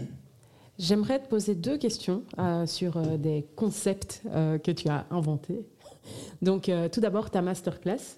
J'aimerais 0.79 1.21
te 1.21 1.29
poser 1.29 1.57
deux 1.57 1.77
questions 1.77 2.23
euh, 2.39 2.65
sur 2.65 2.97
euh, 2.97 3.17
des 3.17 3.45
concepts 3.57 4.23
que 4.63 4.71
tu 4.71 4.89
as 4.89 5.07
inventés. 5.11 5.67
Donc, 6.43 6.71
tout 6.93 7.01
d'abord, 7.01 7.31
ta 7.31 7.43
masterclass, 7.43 8.17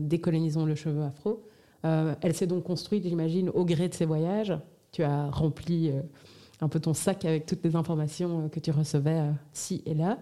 Décolonisons 0.00 0.64
le 0.64 0.74
cheveu 0.76 1.02
afro. 1.02 1.42
elle 1.82 2.34
s'est 2.34 2.46
donc 2.46 2.62
construite, 2.62 3.02
j'imagine, 3.02 3.50
au 3.50 3.64
gré 3.64 3.88
de 3.88 3.94
ces 3.94 4.06
voyages 4.06 4.56
tu 4.96 5.02
as 5.02 5.30
rempli 5.30 5.90
euh, 5.90 6.00
un 6.62 6.68
peu 6.68 6.80
ton 6.80 6.94
sac 6.94 7.26
avec 7.26 7.44
toutes 7.44 7.62
les 7.62 7.76
informations 7.76 8.46
euh, 8.46 8.48
que 8.48 8.60
tu 8.60 8.70
recevais 8.70 9.20
euh, 9.20 9.32
ci 9.52 9.82
et 9.84 9.92
là. 9.92 10.18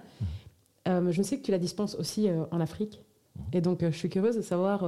Mhm. 0.86 1.12
je 1.12 1.22
sais 1.22 1.38
que 1.38 1.44
tu 1.44 1.52
la 1.52 1.58
dispenses 1.58 1.94
aussi 1.94 2.28
en 2.50 2.60
Afrique. 2.60 3.00
Mhm. 3.36 3.44
Et 3.52 3.60
donc, 3.60 3.84
je 3.84 3.96
suis 3.96 4.10
curieuse 4.10 4.36
de 4.36 4.42
savoir 4.42 4.84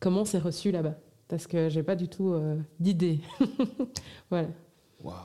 comment 0.00 0.24
c'est 0.24 0.38
reçu 0.38 0.70
là-bas. 0.70 0.94
Parce 1.28 1.46
que 1.46 1.68
j'ai 1.68 1.82
pas 1.82 1.96
du 1.96 2.08
tout 2.08 2.34
d'idée. 2.80 3.20
voilà. 4.30 4.48
Waouh. 5.02 5.16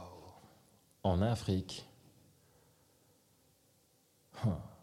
En 1.03 1.21
Afrique. 1.21 1.85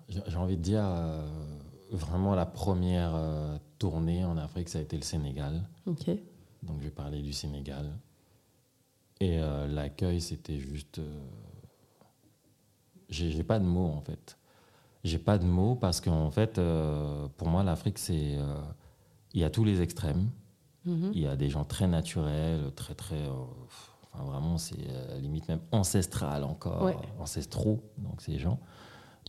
J'ai 0.09 0.37
envie 0.37 0.57
de 0.57 0.62
dire, 0.62 0.85
vraiment 1.90 2.35
la 2.35 2.46
première 2.46 3.14
tournée 3.79 4.24
en 4.24 4.37
Afrique, 4.37 4.68
ça 4.68 4.79
a 4.79 4.83
été 4.83 4.96
le 4.96 5.03
Sénégal. 5.03 5.62
Ok. 5.87 6.07
Donc, 6.62 6.79
je 6.81 6.85
vais 6.85 6.90
parler 6.90 7.20
du 7.20 7.33
Sénégal. 7.33 7.92
Et 9.20 9.38
euh, 9.40 9.66
l'accueil, 9.66 10.20
c'était 10.20 10.59
juste. 10.59 10.98
Euh, 10.98 11.20
j'ai 13.09 13.42
pas 13.42 13.59
de 13.59 13.64
mots, 13.64 13.92
en 13.96 14.00
fait. 14.00 14.38
J'ai 15.04 15.18
pas 15.18 15.38
de 15.38 15.44
mots 15.44 15.74
parce 15.74 16.00
qu'en 16.00 16.31
fait, 16.31 16.59
euh, 16.59 17.26
pour 17.37 17.48
moi, 17.48 17.62
l'Afrique, 17.62 17.98
c'est. 17.98 18.37
Il 19.35 19.40
y 19.40 19.44
a 19.44 19.50
tous 19.50 19.64
les 19.64 19.83
extrêmes. 19.83 20.31
Mm-hmm. 20.87 21.11
Il 21.12 21.20
y 21.20 21.26
a 21.26 21.37
des 21.37 21.50
gens 21.50 21.64
très 21.64 21.87
naturels, 21.87 22.72
très, 22.74 22.94
très. 22.94 23.20
enfin, 24.14 24.24
vraiment, 24.24 24.59
c'est 24.59 24.76
limite 25.20 25.48
même 25.48 25.61
ancestral 25.72 26.44
encore, 26.44 26.90
ancestraux, 27.18 27.83
donc 27.98 28.20
ces 28.20 28.38
gens. 28.38 28.59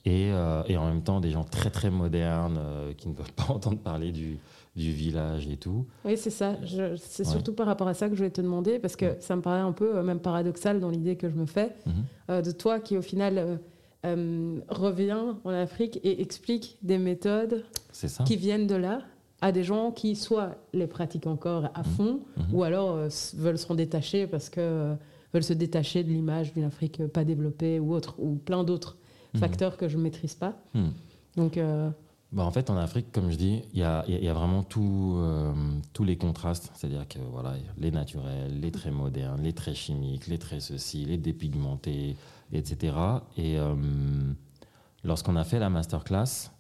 Et, 0.06 0.30
et, 0.68 0.78
en 0.78 0.86
même 0.86 1.04
temps, 1.04 1.20
des 1.20 1.32
gens 1.32 1.44
très, 1.44 1.70
très 1.70 1.90
modernes 1.90 2.60
qui 2.98 3.10
ne 3.10 3.14
veulent 3.14 3.32
pas 3.36 3.52
entendre 3.52 3.80
parler 3.80 4.12
du, 4.12 4.40
du 4.76 4.92
village 4.92 5.48
et 5.48 5.58
tout. 5.58 5.86
Oui, 6.06 6.18
c'est 6.18 6.30
ça. 6.30 6.56
C'est 6.98 7.26
surtout 7.26 7.54
par 7.54 7.68
rapport 7.68 7.88
à 7.88 7.94
ça 7.94 8.08
que 8.08 8.14
je 8.14 8.20
voulais 8.20 8.32
te 8.32 8.42
demander, 8.42 8.80
parce 8.80 8.96
que 8.96 9.18
ça 9.20 9.36
me 9.36 9.42
paraît 9.42 9.60
un 9.60 9.72
peu 9.72 9.98
euh, 9.98 10.04
même 10.04 10.20
paradoxal 10.20 10.80
dans 10.80 10.90
l'idée 10.90 11.16
que 11.16 11.30
je 11.30 11.36
me 11.36 11.46
fais, 11.46 11.76
mhm. 11.86 11.94
euh, 12.30 12.42
de 12.42 12.52
toi 12.52 12.80
qui 12.80 12.98
au 12.98 13.02
final 13.02 13.60
euh, 14.06 14.60
revient 14.70 15.36
en 15.44 15.50
Afrique 15.50 16.00
et 16.04 16.22
explique 16.22 16.78
des 16.82 16.98
méthodes 16.98 17.66
qui 18.26 18.36
viennent 18.36 18.68
de 18.68 18.76
là 18.76 19.02
à 19.42 19.52
des 19.52 19.64
gens 19.64 19.92
qui 19.92 20.16
soit 20.16 20.56
les 20.74 20.88
pratiquent 20.88 21.28
encore 21.28 21.66
à 21.74 21.80
mhm. 21.80 21.86
fond, 21.86 22.20
mhm. 22.38 22.56
ou 22.56 22.64
alors 22.64 22.98
veulent 23.36 23.58
s'en 23.58 23.76
détacher 23.76 24.28
parce 24.28 24.50
que 24.50 24.94
veulent 25.34 25.44
se 25.44 25.54
détacher 25.54 26.04
de 26.04 26.10
l'image 26.10 26.54
d'une 26.54 26.64
Afrique 26.64 27.06
pas 27.08 27.24
développée 27.24 27.80
ou 27.80 27.94
autre, 27.94 28.16
ou 28.20 28.36
plein 28.36 28.64
d'autres 28.64 28.98
facteurs 29.36 29.78
que 29.78 29.88
je 29.88 29.98
ne 29.98 30.04
maîtrise 30.04 30.36
pas. 30.36 30.56
Donc 31.36 31.60
bah 32.32 32.44
en 32.44 32.52
fait, 32.52 32.70
en 32.70 32.78
Afrique, 32.78 33.12
comme 33.12 33.32
je 33.32 33.38
dis, 33.38 33.64
il 33.74 33.80
y 33.80 33.84
a, 33.84 34.06
y 34.08 34.28
a, 34.28 34.34
vraiment 34.34 34.62
tout, 34.62 35.16
euh, 35.18 35.52
tous 35.94 36.04
les 36.04 36.16
contrastes. 36.16 36.72
C'est-à-dire 36.76 37.08
que 37.08 37.18
voilà, 37.32 37.56
les 37.78 37.90
naturels, 37.90 38.60
les 38.60 38.72
traits 38.72 38.94
modernes, 38.94 39.42
les 39.42 39.54
traits 39.54 39.76
chimiques, 39.76 40.28
les 40.28 40.38
traits 40.38 40.62
ceci, 40.62 41.06
les 41.06 41.18
dépigmentés, 41.18 42.18
etc. 42.54 42.96
Et 43.36 43.58
euh, 43.58 43.74
lorsqu'on 45.04 45.36
a 45.38 45.44
fait 45.44 45.58
la 45.58 45.72
masterclass, 45.72 46.52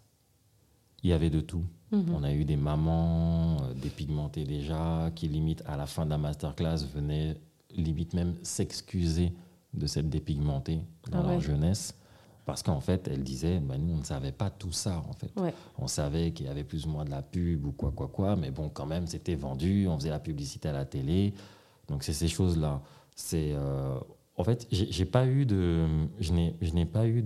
il 1.04 1.12
y 1.12 1.14
avait 1.14 1.30
de 1.30 1.40
tout. 1.40 1.64
Mhm. 1.92 2.16
On 2.16 2.24
a 2.24 2.34
eu 2.34 2.46
des 2.46 2.58
mamans 2.58 3.58
euh, 3.62 3.74
dépigmentées 3.76 4.46
déjà, 4.46 5.12
qui 5.14 5.28
limite 5.28 5.62
à 5.68 5.78
la 5.78 5.86
fin 5.86 6.04
de 6.04 6.10
la 6.10 6.18
masterclass 6.18 6.84
venaient 6.96 7.38
limite 7.76 8.16
même 8.16 8.34
s'excuser 8.42 9.34
de 9.76 9.86
cette 9.86 10.10
dépigmentée 10.10 10.82
dans 11.12 11.20
ah 11.20 11.32
leur 11.32 11.42
jeunesse 11.42 11.94
parce 12.50 12.64
qu'en 12.64 12.80
fait, 12.80 13.08
elle 13.08 13.24
disait, 13.24 13.60
bah, 13.60 13.78
nous, 13.78 13.94
on 13.94 13.98
ne 13.98 14.04
savait 14.04 14.32
pas 14.32 14.50
tout 14.50 14.72
ça, 14.72 15.04
en 15.08 15.14
fait. 15.14 15.32
On 15.78 15.88
savait 15.88 16.32
qu'il 16.32 16.48
y 16.48 16.50
avait 16.50 16.64
plus 16.64 16.86
ou 16.86 16.90
moins 16.90 17.06
de 17.06 17.12
la 17.12 17.22
pub 17.22 17.66
ou 17.66 17.72
quoi, 17.72 17.92
quoi, 17.92 18.08
quoi, 18.08 18.36
mais 18.36 18.52
bon, 18.52 18.70
quand 18.70 18.86
même, 18.86 19.08
c'était 19.08 19.36
vendu, 19.36 19.88
on 19.88 19.98
faisait 19.98 20.10
la 20.10 20.20
publicité 20.20 20.70
à 20.70 20.72
la 20.72 20.86
télé. 20.86 21.34
Donc, 21.88 22.04
c'est 22.04 22.14
ces 22.14 22.28
choses-là. 22.28 22.82
C'est, 23.16 23.52
euh, 23.54 24.00
en 24.38 24.44
fait, 24.44 24.68
j'ai 24.72 25.06
pas 25.06 25.28
eu 25.28 25.46
de, 25.46 25.86
je 26.20 26.32
n'ai 26.32 26.86
pas 26.86 27.08
eu 27.08 27.22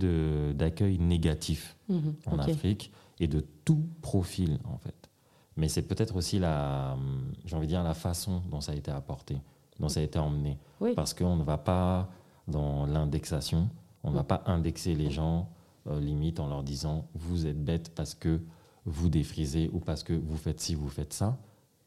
d'accueil 0.54 0.98
négatif 1.00 1.78
mhm. 1.90 2.16
en 2.26 2.40
Afrique 2.40 2.92
et 3.20 3.28
de 3.28 3.46
tout 3.64 3.86
profil, 4.02 4.60
en 4.66 4.78
fait. 4.78 5.10
Mais 5.56 5.70
c'est 5.70 5.84
peut-être 5.84 6.16
aussi 6.16 6.40
la, 6.40 6.98
j'ai 7.46 7.56
envie 7.56 7.68
de 7.68 7.72
dire, 7.72 7.84
la 7.84 7.94
façon 7.94 8.42
dont 8.50 8.62
ça 8.62 8.72
a 8.72 8.76
été 8.76 8.92
apporté, 8.92 9.38
dont 9.80 9.88
ça 9.88 10.00
a 10.00 10.04
été 10.04 10.20
emmené. 10.20 10.58
Parce 10.96 11.14
qu'on 11.14 11.36
ne 11.36 11.44
va 11.44 11.58
pas 11.58 12.10
dans 12.48 12.86
l'indexation, 12.86 13.70
on 14.04 14.12
ne 14.12 14.16
va 14.16 14.24
pas 14.24 14.44
indexer 14.46 14.96
les 14.96 15.10
gens 15.10 15.50
euh, 15.88 16.00
limite 16.00 16.40
en 16.40 16.48
leur 16.48 16.64
disant 16.64 17.08
vous 17.14 17.48
êtes 17.48 17.64
bête 17.64 17.94
parce 17.96 18.14
que 18.14 18.42
vous 18.86 19.10
défrisez 19.10 19.70
ou 19.74 19.80
parce 19.80 20.04
que 20.04 20.14
vous 20.14 20.38
faites 20.38 20.60
ci, 20.60 20.76
vous 20.76 20.90
faites 20.90 21.14
ça. 21.14 21.38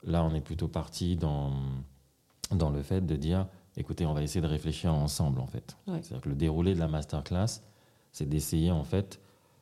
Là, 0.02 0.24
on 0.24 0.34
est 0.34 0.40
plutôt 0.40 0.68
parti 0.68 1.16
dans, 1.16 1.52
dans 2.50 2.70
le 2.70 2.82
fait 2.82 3.04
de 3.04 3.16
dire 3.16 3.46
écoutez, 3.76 4.06
on 4.06 4.14
va 4.14 4.22
essayer 4.22 4.40
de 4.40 4.46
réfléchir 4.46 4.94
ensemble 4.94 5.40
en 5.40 5.46
fait. 5.46 5.76
C'est-à-dire 5.86 6.20
que 6.20 6.28
le 6.28 6.34
déroulé 6.34 6.74
de 6.74 6.78
la 6.78 6.88
masterclass, 6.88 7.62
c'est 8.12 8.28
d'essayer 8.28 8.70
en 8.70 8.84
fait 8.84 9.20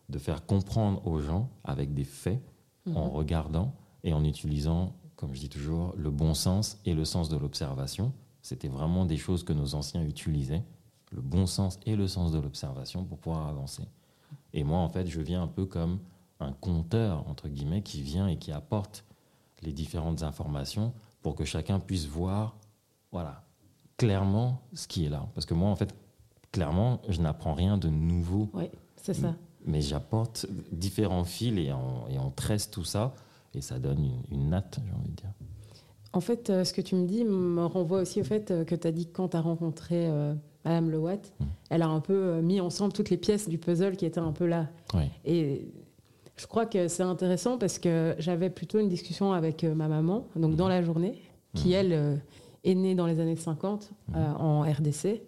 de 0.09 0.19
faire 0.19 0.47
comprendre 0.47 1.07
aux 1.07 1.19
gens 1.19 1.51
avec 1.65 1.95
des 1.95 2.05
faits, 2.05 2.41
en 2.95 3.07
mhm. 3.07 3.13
regardant 3.13 3.75
et 4.03 4.13
en 4.13 4.23
utilisant, 4.25 4.95
comme 5.17 5.35
je 5.35 5.41
dis 5.41 5.49
toujours, 5.49 5.95
le 5.97 6.11
bon 6.11 6.35
sens 6.35 6.79
et 6.85 6.95
le 6.95 7.05
sens 7.05 7.29
de 7.29 7.37
l'observation. 7.37 8.13
C'était 8.43 8.69
vraiment 8.69 9.07
des 9.07 9.17
choses 9.17 9.43
que 9.43 9.55
nos 9.55 9.75
anciens 9.75 10.05
utilisaient, 10.05 10.63
le 11.15 11.21
bon 11.21 11.47
sens 11.47 11.79
et 11.87 11.97
le 11.97 12.09
sens 12.09 12.33
de 12.33 12.39
l'observation 12.39 13.05
pour 13.05 13.19
pouvoir 13.19 13.49
avancer. 13.49 13.85
Et 14.53 14.65
moi, 14.65 14.79
en 14.79 14.89
fait, 14.89 15.07
je 15.07 15.21
viens 15.21 15.43
un 15.43 15.49
peu 15.49 15.67
comme 15.67 15.99
un 16.41 16.53
compteur, 16.53 17.29
entre 17.29 17.49
guillemets, 17.49 17.83
qui 17.83 18.03
vient 18.03 18.29
et 18.29 18.37
qui 18.37 18.53
apporte 18.53 19.05
les 19.63 19.73
différentes 19.73 20.23
informations 20.23 20.93
pour 21.23 21.35
que 21.35 21.45
chacun 21.45 21.81
puisse 21.81 22.07
voir, 22.07 22.57
voilà, 23.13 23.45
clairement 23.97 24.61
ce 24.75 24.87
qui 24.87 25.07
est 25.07 25.09
là. 25.09 25.27
Parce 25.35 25.47
que 25.47 25.55
moi, 25.55 25.71
en 25.71 25.77
fait, 25.77 25.95
clairement, 26.53 27.01
je 27.09 27.21
n'apprends 27.21 27.55
rien 27.55 27.79
de 27.79 27.89
nouveau. 27.89 28.51
Oui, 28.53 28.71
c'est 28.97 29.15
ça. 29.15 29.35
Mais 29.67 29.81
j'apporte 29.81 30.47
différents 30.71 31.25
fils 31.25 31.59
et 31.59 31.73
on, 31.73 32.09
et 32.09 32.19
on, 32.19 32.31
tresse 32.31 32.71
tout 32.71 32.85
ça 32.85 33.15
et 33.55 33.63
ça 33.63 33.79
donne 33.79 34.11
une, 34.31 34.51
natte, 34.51 34.79
j'ai 34.85 34.93
envie 34.93 35.11
de 35.11 35.17
dire. 35.17 35.33
En 36.13 36.21
fait, 36.21 36.51
euh, 36.51 36.65
ce 36.65 36.73
que 36.73 36.83
tu 36.83 36.95
me 36.95 37.07
dis 37.07 37.25
me 37.25 37.65
renvoie 37.65 38.01
aussi 38.03 38.21
au 38.21 38.25
fait 38.25 38.51
euh, 38.51 38.65
que 38.65 38.75
tu 38.75 38.87
as 38.87 38.93
dit 38.93 39.07
que 39.07 39.13
quand 39.13 39.29
tu 39.29 39.37
as 39.37 39.41
rencontré 39.41 40.07
euh, 40.67 40.71
Madame 40.71 40.91
Lewatt, 40.91 41.33
mmh. 41.39 41.45
elle 41.71 41.83
a 41.83 41.89
un 41.89 42.01
peu 42.01 42.41
mis 42.41 42.61
ensemble 42.61 42.93
toutes 42.93 43.11
les 43.11 43.17
pièces 43.17 43.49
du 43.49 43.59
puzzle 43.59 43.97
qui 43.97 44.07
étaient 44.07 44.19
un 44.19 44.33
peu 44.33 44.47
là. 44.47 44.69
Oui. 44.95 45.05
Et 45.25 45.69
je 46.37 46.47
crois 46.47 46.67
que 46.67 46.89
c'est 46.89 47.03
intéressant 47.03 47.59
parce 47.59 47.79
que 47.79 48.15
j'avais 48.19 48.51
plutôt 48.51 48.79
une 48.79 48.89
discussion 48.89 49.33
avec 49.33 49.65
ma 49.65 49.89
maman, 49.89 50.27
donc 50.37 50.53
mmh. 50.53 50.57
dans 50.57 50.69
la 50.69 50.83
journée, 50.83 51.21
qui, 51.55 51.71
mmh. 51.71 51.73
elle, 51.73 52.21
est 52.65 52.75
née 52.75 52.95
dans 52.95 53.07
les 53.07 53.21
années 53.21 53.37
50 53.37 53.91
en 54.15 54.63
RDC. 54.63 55.23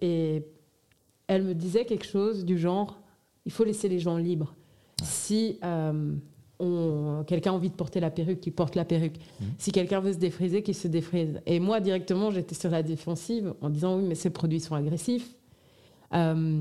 Et 0.00 0.44
elle 1.26 1.42
me 1.42 1.54
disait 1.54 1.84
quelque 1.84 2.06
chose 2.06 2.44
du 2.44 2.58
genre 2.58 3.00
il 3.46 3.52
faut 3.52 3.64
laisser 3.64 3.88
les 3.88 4.00
gens 4.00 4.18
libres. 4.18 4.54
Si 5.02 5.58
euh, 5.64 6.12
quelqu'un 6.58 7.50
a 7.50 7.54
envie 7.54 7.70
de 7.70 7.74
porter 7.74 8.00
la 8.00 8.10
perruque, 8.10 8.40
qu'il 8.40 8.52
porte 8.52 8.74
la 8.74 8.84
perruque. 8.84 9.18
Mmh. 9.18 9.44
Si 9.58 9.72
quelqu'un 9.72 10.00
veut 10.00 10.12
se 10.12 10.18
défriser, 10.18 10.62
qu'il 10.62 10.74
se 10.74 10.88
défrise. 10.88 11.40
Et 11.46 11.60
moi, 11.60 11.80
directement, 11.80 12.30
j'étais 12.30 12.54
sur 12.54 12.70
la 12.70 12.82
défensive 12.82 13.54
en 13.60 13.70
disant 13.70 13.98
oui, 13.98 14.04
mais 14.06 14.14
ces 14.14 14.30
produits 14.30 14.60
sont 14.60 14.74
agressifs. 14.74 15.34
Euh, 16.14 16.60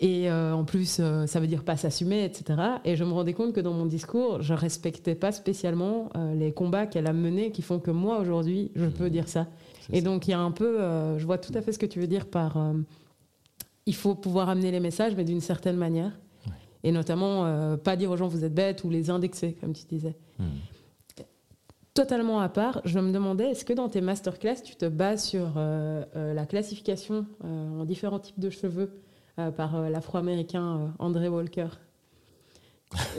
et 0.00 0.30
euh, 0.30 0.52
en 0.52 0.64
plus, 0.64 1.00
ça 1.26 1.40
veut 1.40 1.46
dire 1.46 1.64
pas 1.64 1.76
s'assumer, 1.76 2.24
etc. 2.24 2.60
Et 2.84 2.96
je 2.96 3.04
me 3.04 3.12
rendais 3.12 3.32
compte 3.32 3.52
que 3.52 3.60
dans 3.60 3.72
mon 3.72 3.86
discours, 3.86 4.42
je 4.42 4.52
respectais 4.52 5.14
pas 5.14 5.32
spécialement 5.32 6.10
les 6.34 6.52
combats 6.52 6.86
qu'elle 6.86 7.06
a 7.06 7.12
menés 7.12 7.52
qui 7.52 7.62
font 7.62 7.78
que 7.78 7.90
moi, 7.90 8.18
aujourd'hui, 8.18 8.70
je 8.74 8.86
peux 8.86 9.06
mmh. 9.06 9.10
dire 9.10 9.28
ça. 9.28 9.46
Et 9.92 10.02
donc, 10.02 10.28
il 10.28 10.32
y 10.32 10.34
a 10.34 10.40
un 10.40 10.50
peu, 10.50 10.78
je 11.16 11.24
vois 11.24 11.38
tout 11.38 11.52
à 11.54 11.62
fait 11.62 11.72
ce 11.72 11.78
que 11.78 11.86
tu 11.86 12.00
veux 12.00 12.06
dire 12.06 12.26
par 12.26 12.58
il 13.86 13.94
faut 13.94 14.14
pouvoir 14.14 14.48
amener 14.48 14.70
les 14.70 14.80
messages, 14.80 15.14
mais 15.16 15.24
d'une 15.24 15.40
certaine 15.40 15.76
manière. 15.76 16.12
Et 16.84 16.92
notamment, 16.92 17.46
euh, 17.46 17.76
pas 17.78 17.96
dire 17.96 18.10
aux 18.10 18.16
gens 18.16 18.28
vous 18.28 18.44
êtes 18.44 18.54
bêtes 18.54 18.84
ou 18.84 18.90
les 18.90 19.10
indexer, 19.10 19.56
comme 19.60 19.72
tu 19.72 19.84
disais. 19.86 20.14
Hmm. 20.38 20.44
Totalement 21.94 22.40
à 22.40 22.48
part, 22.48 22.82
je 22.84 22.98
me 22.98 23.10
demandais, 23.10 23.50
est-ce 23.50 23.64
que 23.64 23.72
dans 23.72 23.88
tes 23.88 24.00
masterclass, 24.00 24.62
tu 24.62 24.76
te 24.76 24.86
bases 24.86 25.24
sur 25.24 25.54
euh, 25.56 26.04
euh, 26.14 26.34
la 26.34 26.44
classification 26.44 27.26
en 27.42 27.84
différents 27.84 28.18
types 28.18 28.38
de 28.38 28.50
cheveux 28.50 29.00
par 29.56 29.90
l'afro-américain 29.90 30.94
André 31.00 31.28
Walker? 31.28 31.68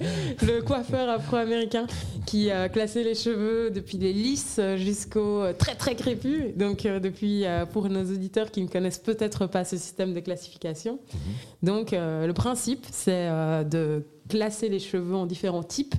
le 0.00 0.60
coiffeur 0.60 1.08
afro-américain 1.08 1.86
qui 2.26 2.50
a 2.50 2.68
classé 2.68 3.04
les 3.04 3.14
cheveux 3.14 3.70
depuis 3.70 3.98
les 3.98 4.12
lisses 4.12 4.60
jusqu'aux 4.76 5.52
très 5.58 5.74
très 5.74 5.94
crépus. 5.94 6.56
Donc 6.56 6.86
euh, 6.86 7.00
depuis, 7.00 7.44
euh, 7.44 7.66
pour 7.66 7.88
nos 7.88 8.04
auditeurs 8.04 8.50
qui 8.50 8.62
ne 8.62 8.68
connaissent 8.68 8.98
peut-être 8.98 9.46
pas 9.46 9.64
ce 9.64 9.76
système 9.76 10.14
de 10.14 10.20
classification. 10.20 10.94
Mhm. 11.12 11.20
Donc 11.62 11.92
euh, 11.92 12.26
le 12.26 12.32
principe, 12.32 12.86
c'est 12.90 13.28
de 13.64 14.04
classer 14.28 14.68
les 14.68 14.78
cheveux 14.78 15.14
en 15.14 15.26
différents 15.26 15.62
types 15.62 15.94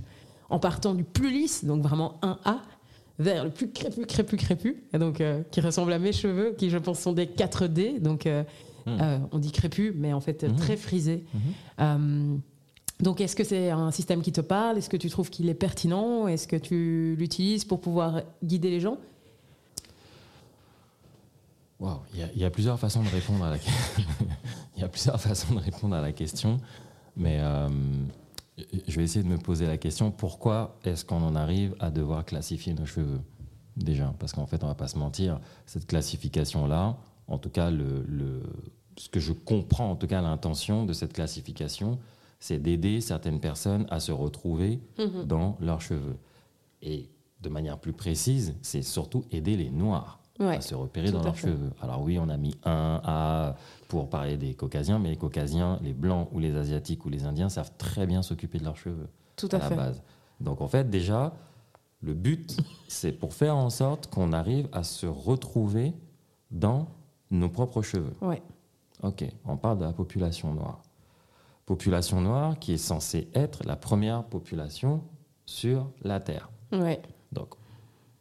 en 0.50 0.60
partant 0.60 0.94
du 0.94 1.04
plus 1.04 1.32
lisse, 1.32 1.66
donc 1.66 1.82
vraiment 1.82 2.20
1A, 2.22 2.58
vers 3.18 3.46
le 3.46 3.50
plus 3.50 3.72
crépu, 3.72 4.06
crépu, 4.06 4.38
crépu, 4.38 4.84
et 4.94 5.00
donc 5.00 5.24
qui 5.52 5.62
ressemble 5.62 5.92
à 5.94 6.00
mes 6.00 6.14
cheveux, 6.14 6.54
qui 6.58 6.70
je 6.70 6.78
pense 6.78 7.00
sont 7.00 7.14
des 7.14 7.26
4D, 7.26 8.00
donc 8.00 8.28
hmm. 8.86 8.98
on 9.32 9.40
dit 9.40 9.52
crépu, 9.52 9.94
mais 9.96 10.14
en 10.14 10.20
fait 10.20 10.44
hmm. 10.44 10.56
très 10.56 10.78
frisé. 10.78 11.24
Donc, 13.02 13.20
est-ce 13.20 13.36
que 13.36 13.44
c'est 13.44 13.70
un 13.72 13.92
système 13.92 14.22
qui 14.22 14.32
te 14.32 14.42
parle? 14.42 14.78
Est-ce 14.78 14.90
que 14.90 14.98
tu 14.98 15.10
trouves 15.10 15.30
qu'il 15.30 15.50
est 15.50 15.54
pertinent? 15.54 16.28
Est-ce 16.28 16.48
que 16.48 16.56
tu 16.56 17.16
l'utilises 17.18 17.66
pour 17.66 17.82
pouvoir 17.82 18.22
guider 18.44 18.70
les 18.70 18.80
gens? 18.80 18.98
Wow, 21.80 22.00
il 22.14 22.40
y, 22.40 22.46
a 22.46 22.50
plusieurs 22.50 22.80
façons 22.80 23.04
de 23.04 23.10
répondre 23.10 23.44
à 23.44 23.50
la 26.02 26.14
question, 26.14 26.58
mais 27.18 27.40
euh, 27.42 27.68
je 28.88 28.96
vais 28.96 29.04
essayer 29.04 29.24
de 29.24 29.30
me 29.30 29.38
poser 29.38 29.68
la 29.68 29.78
question 29.78 30.10
pourquoi 30.10 30.78
est-ce 30.86 31.04
qu'on 31.04 31.22
en 31.22 31.36
arrive 31.36 31.76
à 31.80 31.92
devoir 31.92 32.24
classifier 32.24 32.74
nos 32.74 32.86
cheveux 32.86 33.20
déjà? 33.76 34.14
Parce 34.20 34.32
qu'en 34.32 34.46
fait, 34.46 34.64
on 34.64 34.68
va 34.68 34.76
pas 34.76 34.88
se 34.88 34.98
mentir, 34.98 35.42
cette 35.66 35.86
classification-là, 35.86 36.98
en 37.28 37.38
tout 37.38 37.50
cas, 37.50 37.72
ce 38.98 39.10
que 39.10 39.20
je 39.20 39.34
comprends, 39.34 39.92
en 39.92 39.96
tout 39.98 40.08
cas, 40.08 40.22
l'intention 40.22 40.86
de 40.86 40.94
cette 40.94 41.12
classification, 41.12 42.00
c'est 42.40 42.60
d'aider 42.60 43.02
certaines 43.02 43.40
personnes 43.40 43.86
à 43.90 44.00
se 44.00 44.12
retrouver 44.12 44.82
mhm. 44.98 45.24
dans 45.26 45.58
leurs 45.60 45.82
cheveux. 45.82 46.18
Et 46.82 47.10
de 47.42 47.50
manière 47.50 47.80
plus 47.80 47.94
précise, 47.94 48.56
c'est 48.62 48.82
surtout 48.82 49.24
aider 49.32 49.56
les 49.56 49.70
noirs 49.70 50.20
à 50.40 50.62
se 50.62 50.76
repérer 50.76 51.12
dans 51.12 51.24
leurs 51.24 51.38
cheveux. 51.38 51.72
Alors 51.82 52.02
oui, 52.02 52.20
on 52.20 52.28
a 52.28 52.38
mis 52.38 52.56
un 52.66 53.00
A 53.04 53.56
pour 53.88 54.10
parler 54.10 54.38
des 54.38 54.54
caucasiens, 54.54 55.00
mais 55.00 55.10
les 55.10 55.16
caucasiens, 55.16 55.80
les 55.82 55.94
blancs 55.94 56.28
ou 56.34 56.40
les 56.40 56.56
asiatiques 56.56 57.06
ou 57.06 57.10
les 57.10 57.26
indiens 57.26 57.50
savent 57.50 57.72
très 57.78 58.06
bien 58.06 58.22
s'occuper 58.22 58.60
de 58.60 58.66
leurs 58.66 58.78
cheveux. 58.78 59.08
Tout 59.38 59.50
à, 59.52 59.60
la 59.60 59.70
base. 59.70 60.04
Donc 60.42 60.62
en 60.62 60.68
fait, 60.68 60.90
déjà, 60.90 61.34
le 62.02 62.14
but, 62.14 62.58
c'est 62.88 63.14
pour 63.14 63.34
faire 63.34 63.56
en 63.56 63.70
sorte 63.70 64.08
qu'on 64.08 64.34
arrive 64.34 64.68
à 64.74 64.84
se 64.84 65.06
retrouver 65.06 65.94
dans 66.52 66.90
nos 67.32 67.50
propres 67.50 67.82
cheveux. 67.82 68.14
Ouais. 68.22 68.42
Ok, 69.04 69.26
on 69.46 69.58
parle 69.58 69.78
de 69.78 69.84
la 69.84 69.94
population 69.94 70.54
noire 70.54 70.82
population 71.66 72.22
noire 72.22 72.60
qui 72.60 72.74
est 72.74 72.78
censée 72.78 73.28
être 73.34 73.66
la 73.66 73.76
première 73.76 74.24
population 74.24 75.04
sur 75.46 75.92
la 76.02 76.20
Terre. 76.20 76.50
Ouais. 76.72 77.02
Donc, 77.32 77.56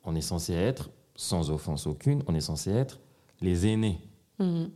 on 0.04 0.14
est 0.14 0.20
censé 0.20 0.52
être, 0.52 0.90
sans 1.16 1.50
offense 1.50 1.86
aucune, 1.86 2.22
on 2.26 2.34
est 2.34 2.40
censé 2.40 2.70
être 2.70 3.00
les 3.40 3.66
aînés. 3.66 4.00
Mhm. 4.38 4.70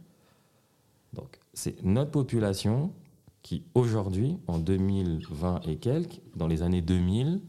Donc, 1.14 1.38
c'est 1.52 1.82
notre 1.82 2.10
population 2.10 2.92
qui, 3.42 3.64
aujourd'hui, 3.74 4.38
en 4.46 4.58
2020 4.58 5.60
et 5.66 5.76
quelques, 5.76 6.20
dans 6.36 6.46
les 6.46 6.62
années 6.62 6.82
2000, 6.82 7.40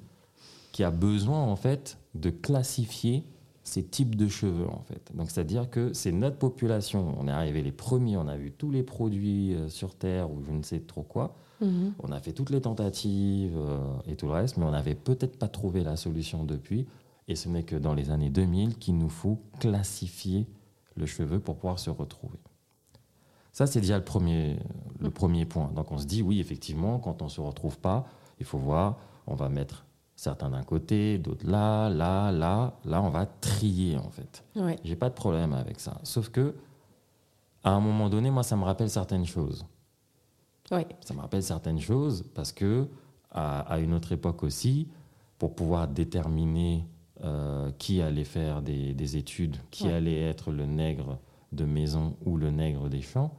qui 0.72 0.84
a 0.84 0.92
besoin, 0.92 1.42
en 1.42 1.56
fait, 1.56 1.98
de 2.16 2.30
classifier 2.30 3.26
ces 3.70 3.84
types 3.84 4.16
de 4.16 4.28
cheveux 4.28 4.68
en 4.68 4.82
fait. 4.82 5.12
Donc 5.14 5.30
c'est-à-dire 5.30 5.70
que 5.70 5.94
c'est 5.94 6.12
notre 6.12 6.38
population, 6.38 7.16
on 7.20 7.28
est 7.28 7.32
arrivé 7.32 7.62
les 7.62 7.72
premiers, 7.72 8.18
on 8.18 8.28
a 8.28 8.36
vu 8.36 8.52
tous 8.52 8.72
les 8.72 8.84
produits 8.84 9.54
euh, 9.54 9.70
sur 9.70 9.96
Terre 9.96 10.32
ou 10.32 10.44
je 10.44 10.52
ne 10.52 10.64
sais 10.64 10.80
trop 10.80 11.04
quoi, 11.04 11.36
mhm. 11.62 11.94
on 12.00 12.12
a 12.12 12.20
fait 12.20 12.34
toutes 12.34 12.50
les 12.50 12.62
tentatives 12.62 13.56
euh, 13.56 13.80
et 14.08 14.16
tout 14.16 14.26
le 14.26 14.34
reste, 14.34 14.58
mais 14.58 14.66
on 14.66 14.72
n'avait 14.72 14.96
peut-être 14.96 15.38
pas 15.38 15.48
trouvé 15.48 15.84
la 15.84 15.96
solution 15.96 16.44
depuis. 16.44 16.88
Et 17.28 17.36
ce 17.36 17.48
n'est 17.48 17.62
que 17.62 17.76
dans 17.76 17.94
les 17.94 18.10
années 18.10 18.32
2000 18.32 18.78
qu'il 18.78 18.98
nous 18.98 19.10
faut 19.10 19.40
classifier 19.60 20.48
le 20.96 21.06
cheveu 21.06 21.40
pour 21.40 21.56
pouvoir 21.58 21.78
se 21.78 21.92
retrouver. 21.92 22.40
Ça, 23.52 23.68
c'est 23.68 23.82
déjà 23.82 24.00
le 24.00 24.04
premier, 24.04 24.58
le 25.00 25.10
mhm. 25.10 25.14
premier 25.14 25.46
point. 25.46 25.72
Donc 25.76 25.92
on 25.92 26.00
se 26.00 26.08
dit, 26.08 26.24
oui, 26.24 26.40
effectivement, 26.40 26.98
quand 26.98 27.22
on 27.22 27.26
ne 27.26 27.30
se 27.30 27.40
retrouve 27.40 27.78
pas, 27.78 28.08
il 28.40 28.46
faut 28.48 28.58
voir, 28.58 28.98
on 29.28 29.36
va 29.36 29.48
mettre 29.48 29.86
certains 30.20 30.50
d'un 30.50 30.64
côté, 30.64 31.18
d'autres 31.18 31.50
là, 31.50 31.90
là, 31.90 32.30
là. 32.32 32.74
Là, 32.84 33.02
on 33.02 33.10
va 33.10 33.26
trier 33.26 33.98
en 33.98 34.10
fait. 34.10 34.44
Ouais. 34.58 34.78
J'ai 34.84 34.98
pas 34.98 35.10
de 35.10 35.14
problème 35.14 35.54
avec 35.54 35.80
ça. 35.80 35.98
Sauf 36.04 36.28
que, 36.30 36.56
à 37.64 37.72
un 37.72 37.80
moment 37.80 38.10
donné, 38.10 38.30
moi, 38.30 38.44
ça 38.44 38.58
me 38.58 38.66
rappelle 38.66 38.90
certaines 38.90 39.26
choses. 39.26 39.66
Ouais. 40.72 40.86
Ça 41.06 41.14
me 41.14 41.22
rappelle 41.22 41.42
certaines 41.42 41.80
choses 41.80 42.26
parce 42.36 42.52
que, 42.52 42.88
à, 43.32 43.80
une 43.80 43.94
autre 43.94 44.12
époque 44.12 44.44
aussi, 44.44 44.90
pour 45.38 45.56
pouvoir 45.56 45.88
déterminer 45.88 46.86
euh, 47.24 47.72
qui 47.78 48.02
allait 48.02 48.26
faire 48.26 48.62
des, 48.62 49.16
études, 49.16 49.56
qui 49.72 49.88
allait 49.88 50.22
être 50.22 50.52
le 50.52 50.66
nègre 50.66 51.18
de 51.54 51.64
maison 51.64 52.18
ou 52.26 52.36
le 52.36 52.52
nègre 52.52 52.90
des 52.90 53.02
champs, 53.02 53.34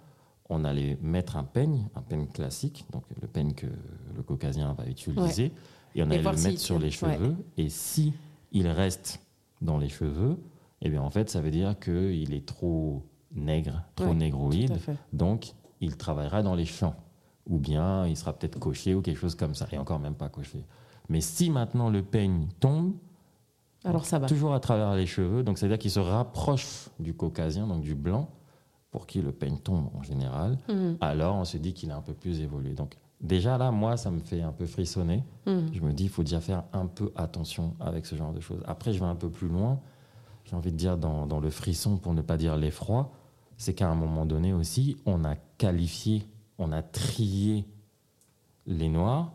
on 0.49 0.65
allait 0.65 0.97
mettre 1.03 1.37
un 1.37 1.45
peigne, 1.45 1.89
un 1.95 2.01
peigne 2.01 2.27
classique, 2.27 2.87
donc 2.91 3.05
le 3.21 3.29
peigne 3.29 3.53
que 3.53 3.67
le 4.17 4.23
caucasien 4.23 4.73
va 4.73 4.87
utiliser, 4.87 5.53
Et 5.95 6.03
on 6.03 6.11
allait 6.11 6.23
le 6.23 6.43
mettre 6.43 6.61
sur 6.61 6.79
les 6.79 6.91
cheveux. 6.91 7.37
Et 7.57 7.69
si 7.69 8.13
il 8.53 8.67
reste 8.69 9.21
dans 9.61 9.79
les 9.79 9.89
cheveux, 9.89 10.39
eh 10.83 10.89
bien 10.89 11.03
en 11.03 11.11
fait, 11.11 11.31
ça 11.31 11.41
veut 11.41 11.51
dire 11.51 11.79
qu'il 11.79 12.33
est 12.35 12.47
trop 12.47 13.03
nègre, 13.35 13.83
trop 13.95 14.15
négroïde. 14.15 14.79
Donc, 15.13 15.53
il 15.81 15.97
travaillera 15.97 16.43
dans 16.43 16.55
les 16.55 16.65
champs. 16.65 16.97
Ou 17.47 17.59
bien 17.59 18.07
il 18.07 18.17
sera 18.17 18.33
peut-être 18.33 18.59
coché 18.59 18.95
ou 18.95 19.03
quelque 19.03 19.19
chose 19.19 19.35
comme 19.35 19.55
ça. 19.55 19.67
Et 19.73 19.79
encore 19.79 19.99
même 19.99 20.15
pas 20.15 20.29
coché. 20.29 20.65
Mais 21.09 21.21
si 21.21 21.51
maintenant 21.51 21.91
le 21.91 22.03
peigne 22.03 22.47
tombe, 22.61 22.95
alors 23.85 24.05
ça 24.05 24.19
va. 24.19 24.27
Toujours 24.27 24.55
à 24.55 24.61
travers 24.61 24.95
les 24.95 25.07
cheveux, 25.07 25.43
donc 25.43 25.59
c'est-à-dire 25.59 25.79
qu'il 25.79 25.91
se 25.91 26.01
rapproche 26.01 26.91
du 26.99 27.15
caucasien, 27.15 27.67
donc 27.67 27.83
du 27.83 27.95
blanc, 27.95 28.29
pour 28.91 29.07
qui 29.07 29.23
le 29.23 29.33
peigne 29.33 29.59
tombe 29.59 29.89
en 29.95 30.03
général. 30.03 30.59
Mhm. 30.69 30.99
Alors 31.01 31.37
on 31.37 31.45
se 31.45 31.57
dit 31.57 31.73
qu'il 31.73 31.89
est 31.89 31.95
un 31.95 32.03
peu 32.03 32.13
plus 32.13 32.41
évolué. 32.41 32.75
Donc 32.75 32.97
déjà 33.21 33.59
là, 33.59 33.71
moi, 33.71 33.97
ça 33.97 34.11
me 34.11 34.21
fait 34.21 34.43
un 34.43 34.53
peu 34.53 34.67
frissonner. 34.67 35.23
Mhm. 35.47 35.71
Je 35.73 35.81
me 35.81 35.93
dis, 35.93 36.05
il 36.05 36.11
faut 36.11 36.23
déjà 36.23 36.41
faire 36.41 36.65
un 36.73 36.87
peu 36.87 37.13
attention 37.17 37.75
avec 37.81 38.07
ce 38.07 38.17
genre 38.17 38.33
de 38.33 38.41
choses. 38.41 38.63
Après, 38.67 38.93
je 38.93 38.99
vais 38.99 39.07
un 39.07 39.17
peu 39.17 39.31
plus 39.31 39.49
loin. 39.49 39.81
J'ai 40.45 40.57
envie 40.57 40.73
de 40.73 40.77
dire 40.77 40.97
dans, 40.97 41.27
dans 41.27 41.41
le 41.41 41.51
frisson, 41.51 41.97
pour 41.97 42.15
ne 42.15 42.23
pas 42.23 42.37
dire 42.37 42.57
l'effroi, 42.57 43.13
c'est 43.57 43.75
qu'à 43.75 43.89
un 43.89 43.95
moment 43.95 44.25
donné 44.25 44.53
aussi, 44.53 44.97
on 45.07 45.25
a 45.25 45.37
qualifié, 45.59 46.27
on 46.59 46.73
a 46.73 46.83
trié 46.83 47.67
les 48.67 48.89
noirs 48.89 49.33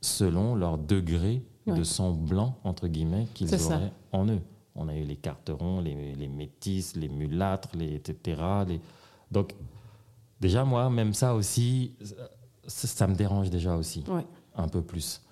selon 0.00 0.54
leur 0.54 0.78
degré 0.78 1.44
de 1.66 1.82
sang 1.82 2.12
blanc, 2.12 2.56
entre 2.64 2.88
guillemets, 2.88 3.26
qu'ils 3.34 3.54
auraient 3.54 3.92
en 4.12 4.26
eux. 4.28 4.40
On 4.74 4.88
a 4.88 4.96
eu 4.96 5.02
les 5.02 5.16
carterons, 5.16 5.80
les, 5.80 6.14
les 6.14 6.28
métis, 6.28 6.96
les 6.96 7.08
mulâtres, 7.08 7.68
les, 7.74 7.94
etc. 7.94 8.40
Les... 8.66 8.80
Donc, 9.30 9.54
déjà, 10.40 10.64
moi, 10.64 10.88
même 10.88 11.12
ça 11.12 11.34
aussi, 11.34 11.94
ça, 12.68 13.06
me 13.06 13.14
dérange 13.14 13.50
déjà 13.50 13.76
aussi, 13.76 14.04
un 14.54 14.68
peu 14.68 14.82
plus. 14.82 15.22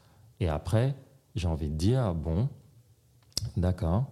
Et 0.40 0.48
après, 0.48 0.94
j'ai 1.34 1.48
envie 1.48 1.68
de 1.68 1.74
dire, 1.74 2.14
bon, 2.14 2.48
d'accord, 3.56 4.06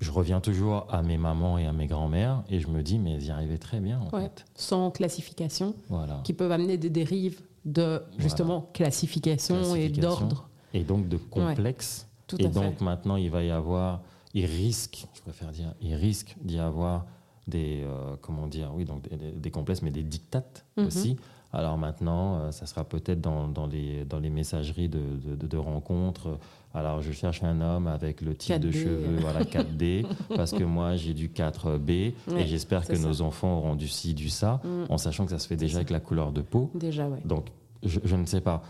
je 0.00 0.10
reviens 0.10 0.40
toujours 0.40 0.86
à 0.90 1.02
mes 1.02 1.18
mamans 1.18 1.58
et 1.58 1.66
à 1.66 1.72
mes 1.72 1.86
grands-mères 1.86 2.42
et 2.48 2.58
je 2.58 2.68
me 2.68 2.82
dis, 2.82 2.98
mais 2.98 3.14
ils 3.14 3.26
y 3.26 3.30
arrivaient 3.30 3.58
très 3.58 3.80
bien, 3.80 4.00
en 4.00 4.10
fait. 4.10 4.44
Sans 4.54 4.90
classification, 4.90 5.74
voilà. 5.88 6.20
qui 6.24 6.32
peuvent 6.32 6.52
amener 6.52 6.78
des 6.78 6.90
dérives 6.90 7.40
de, 7.64 8.02
justement, 8.18 8.70
classification, 8.72 9.74
et 9.74 9.90
d'ordre. 9.90 10.48
Et 10.72 10.84
donc 10.84 11.08
de 11.08 11.16
complexe. 11.16 12.06
et 12.38 12.48
donc 12.48 12.80
maintenant, 12.80 13.16
il 13.16 13.30
va 13.30 13.42
y 13.42 13.50
avoir, 13.50 14.02
il 14.32 14.46
risque, 14.46 15.06
je 15.14 15.20
préfère 15.20 15.50
dire, 15.50 15.74
il 15.82 15.94
risque 15.94 16.36
d'y 16.42 16.58
avoir 16.58 17.06
des, 17.46 17.82
euh, 17.84 18.16
comment 18.20 18.46
dire, 18.46 18.70
oui, 18.74 18.84
donc 18.84 19.08
des, 19.08 19.50
complexes, 19.50 19.82
mais 19.82 19.90
des 19.90 20.02
dictates 20.02 20.64
mhm. 20.76 20.86
aussi. 20.86 21.16
Alors 21.52 21.78
maintenant, 21.78 22.36
euh, 22.36 22.50
ça 22.52 22.66
sera 22.66 22.84
peut-être 22.84 23.20
dans, 23.20 23.48
dans, 23.48 23.66
les, 23.66 24.04
dans 24.04 24.20
les 24.20 24.30
messageries 24.30 24.88
de, 24.88 25.00
de, 25.34 25.56
rencontres. 25.56 26.38
Alors, 26.72 27.02
je 27.02 27.10
cherche 27.10 27.42
un 27.42 27.60
homme 27.60 27.88
avec 27.88 28.20
le 28.20 28.36
type 28.36 28.60
de 28.60 28.70
cheveux, 28.70 29.16
voilà, 29.20 29.42
4D, 29.42 30.06
parce 30.36 30.52
que 30.52 30.62
moi, 30.62 30.94
j'ai 30.94 31.14
du 31.14 31.28
4B, 31.28 31.90
et 32.36 32.46
j'espère 32.46 32.86
que 32.86 32.96
nos 32.96 33.22
enfants 33.22 33.58
auront 33.58 33.74
du 33.74 33.88
ci, 33.88 34.14
du 34.14 34.28
ça, 34.28 34.60
mm. 34.62 34.84
en 34.88 34.96
sachant 34.96 35.24
que 35.24 35.32
ça 35.32 35.40
se 35.40 35.48
fait 35.48 35.56
déjà 35.56 35.78
avec 35.78 35.90
la 35.90 35.98
couleur 35.98 36.30
de 36.30 36.42
peau. 36.42 36.70
Déjà, 36.76 37.08
oui. 37.08 37.18
Donc, 37.24 37.46
je, 37.82 37.98
je, 38.04 38.14
ne 38.14 38.26
sais 38.26 38.40
pas. 38.40 38.62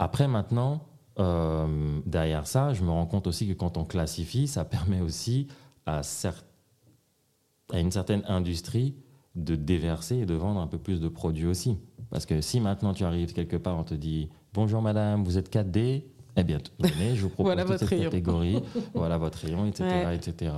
Après, 0.00 0.26
maintenant, 0.26 0.80
euh, 1.18 2.00
derrière 2.06 2.46
ça, 2.46 2.72
je 2.72 2.82
me 2.82 2.90
rends 2.90 3.06
compte 3.06 3.26
aussi 3.26 3.46
que 3.46 3.52
quand 3.52 3.76
on 3.76 3.84
classifie, 3.84 4.46
ça 4.46 4.64
permet 4.64 5.00
aussi 5.00 5.48
à, 5.86 6.02
à 7.72 7.80
une 7.80 7.90
certaine 7.90 8.22
industrie 8.26 8.94
de 9.36 9.54
déverser 9.54 10.18
et 10.18 10.26
de 10.26 10.34
vendre 10.34 10.60
un 10.60 10.66
peu 10.66 10.78
plus 10.78 11.00
de 11.00 11.08
produits 11.08 11.46
aussi. 11.46 11.78
Parce 12.10 12.26
que 12.26 12.40
si 12.40 12.60
maintenant 12.60 12.92
tu 12.92 13.04
arrives 13.04 13.32
quelque 13.32 13.56
part, 13.56 13.78
on 13.78 13.84
te 13.84 13.94
dit 13.94 14.28
bonjour 14.52 14.82
madame, 14.82 15.24
vous 15.24 15.38
êtes 15.38 15.52
4D, 15.52 16.04
eh 16.36 16.44
bien, 16.44 16.58
venez, 16.78 17.16
je 17.16 17.22
vous 17.22 17.28
propose 17.28 17.54
voilà 17.54 17.64
toute 17.64 17.78
cette 17.88 18.02
catégorie, 18.02 18.60
voilà 18.94 19.18
votre 19.18 19.38
rayon, 19.38 19.66
etc., 19.66 20.08
etc. 20.12 20.52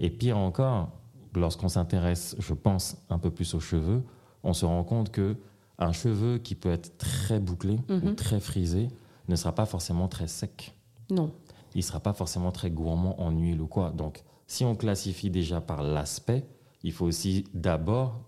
Et 0.00 0.10
pire 0.10 0.38
encore, 0.38 0.90
lorsqu'on 1.34 1.68
s'intéresse, 1.68 2.36
je 2.38 2.54
pense, 2.54 2.96
un 3.10 3.18
peu 3.18 3.30
plus 3.30 3.54
aux 3.54 3.60
cheveux, 3.60 4.02
on 4.42 4.52
se 4.52 4.64
rend 4.64 4.84
compte 4.84 5.10
que 5.10 5.36
un 5.78 5.92
cheveu 5.92 6.38
qui 6.38 6.54
peut 6.54 6.70
être 6.70 6.96
très 6.96 7.38
bouclé 7.38 7.78
ou 7.88 7.94
mhm. 7.94 8.14
très 8.14 8.40
frisé 8.40 8.88
ne 9.28 9.36
sera 9.36 9.54
pas 9.54 9.66
forcément 9.66 10.08
très 10.08 10.26
sec. 10.26 10.74
Non. 11.10 11.32
Il 11.74 11.78
ne 11.78 11.82
sera 11.82 12.00
pas 12.00 12.14
forcément 12.14 12.52
très 12.52 12.70
gourmand 12.70 13.20
en 13.20 13.30
huile 13.30 13.60
ou 13.60 13.66
quoi. 13.66 13.90
Donc, 13.90 14.24
si 14.46 14.64
on 14.64 14.74
classifie 14.74 15.30
déjà 15.30 15.60
par 15.60 15.82
l'aspect, 15.82 16.44
il 16.82 16.92
faut 16.92 17.06
aussi 17.06 17.44
d'abord, 17.54 18.20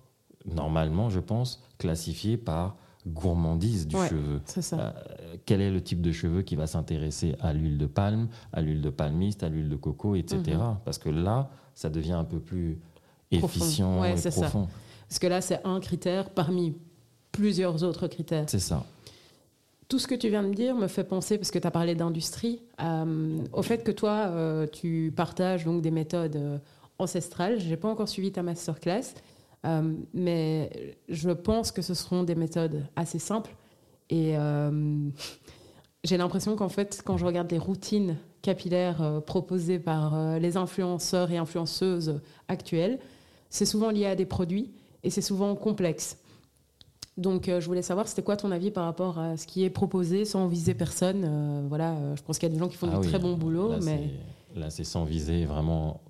normalement, 0.45 1.11
je 1.11 1.21
pense, 1.21 1.63
classifier 1.79 2.37
par 2.37 2.77
gourmandise 3.07 3.87
du 3.87 3.97
cheveu. 3.97 4.41
C'est 4.45 4.63
ça. 4.63 4.79
Euh, 4.79 5.37
quel 5.47 5.61
est 5.61 5.71
le 5.71 5.81
type 5.83 6.03
de 6.03 6.13
cheveu 6.13 6.43
qui 6.43 6.57
va 6.57 6.67
s'intéresser 6.67 7.37
à 7.41 7.53
l'huile 7.53 7.79
de 7.79 7.87
palme, 7.87 8.29
à 8.53 8.61
l'huile 8.61 8.83
de 8.83 8.91
palmiste, 8.91 9.43
à 9.43 9.49
l'huile 9.49 9.69
de 9.69 9.77
coco, 9.77 10.15
etc. 10.15 10.41
Mhm. 10.47 10.79
Parce 10.85 10.99
que 10.99 11.09
là, 11.09 11.51
ça 11.75 11.89
devient 11.89 12.13
un 12.13 12.25
peu 12.25 12.41
plus 12.41 12.81
efficient 13.31 14.05
et 14.05 14.15
profond. 14.15 14.67
Ça. 14.67 14.73
Parce 15.09 15.19
que 15.19 15.27
là, 15.27 15.41
c'est 15.41 15.61
un 15.65 15.81
critère 15.81 16.31
parmi 16.31 16.75
plusieurs 17.33 17.83
autres 17.85 18.09
critères. 18.09 18.45
C'est 18.49 18.59
ça. 18.59 18.85
Tout 19.89 19.99
ce 19.99 20.07
que 20.07 20.15
tu 20.15 20.29
viens 20.29 20.43
de 20.43 20.53
dire 20.53 20.75
me 20.75 20.87
fait 20.87 21.03
penser, 21.05 21.39
parce 21.39 21.51
que 21.51 21.59
tu 21.59 21.67
as 21.67 21.71
parlé 21.71 21.95
d'industrie, 21.95 22.61
euh, 22.83 23.39
au 23.55 23.63
fait 23.63 23.83
que 23.83 23.91
toi, 23.91 24.27
euh, 24.29 24.67
tu 24.67 25.15
partages 25.17 25.65
donc 25.65 25.81
des 25.81 25.91
méthodes 25.91 26.37
euh, 26.37 26.59
ancestrales. 26.99 27.59
Je 27.59 27.71
n'ai 27.71 27.79
pas 27.79 27.89
encore 27.89 28.09
suivi 28.09 28.31
ta 28.31 28.43
masterclass, 28.43 29.15
mais 30.13 30.97
je 31.09 31.31
pense 31.31 31.73
que 31.73 31.81
ce 31.81 31.95
seront 31.95 32.23
des 32.23 32.35
méthodes 32.35 32.85
assez 32.97 33.19
simples. 33.19 33.55
Et 34.11 34.35
j'ai 36.05 36.17
l'impression 36.17 36.55
qu'en 36.55 36.69
fait, 36.69 37.01
quand 37.05 37.17
je 37.17 37.25
regarde 37.25 37.51
les 37.51 37.59
routines 37.59 38.17
capillaires 38.43 39.23
proposées 39.27 39.79
par 39.79 40.39
les 40.39 40.57
influenceurs 40.57 41.31
et 41.31 41.39
influenceuses 41.39 42.21
actuelles, 42.49 42.99
c'est 43.51 43.67
souvent 43.67 43.91
lié 43.91 44.07
à 44.07 44.15
des 44.15 44.27
produits 44.27 44.71
et 45.03 45.11
c'est 45.11 45.23
souvent 45.23 45.55
complexe. 45.55 46.19
Donc, 47.19 47.49
euh, 47.49 47.61
je 47.61 47.67
voulais 47.67 47.83
savoir, 47.83 48.07
c'était 48.07 48.23
quoi 48.23 48.37
ton 48.37 48.53
avis 48.53 48.71
par 48.71 48.85
rapport 48.85 49.19
à 49.19 49.37
ce 49.37 49.45
qui 49.45 49.65
est 49.65 49.71
proposé 49.71 50.25
sans 50.25 50.47
viser 50.47 50.73
personne 50.73 51.25
euh, 51.25 51.67
Voilà, 51.69 51.95
euh, 51.95 52.15
je 52.15 52.23
pense 52.23 52.39
qu'il 52.39 52.49
y 52.49 52.53
a 52.53 52.55
des 52.55 52.61
gens 52.61 52.69
qui 52.69 52.77
font 52.77 52.89
ah 52.93 53.01
du 53.01 53.09
très 53.09 53.19
bon 53.19 53.37
boulot, 53.37 53.73
là, 53.73 53.79
mais 53.83 54.13
là, 54.55 54.71
c'est 54.71 54.85
sans 54.85 55.05
viser 55.05 55.45
vraiment. 55.45 56.01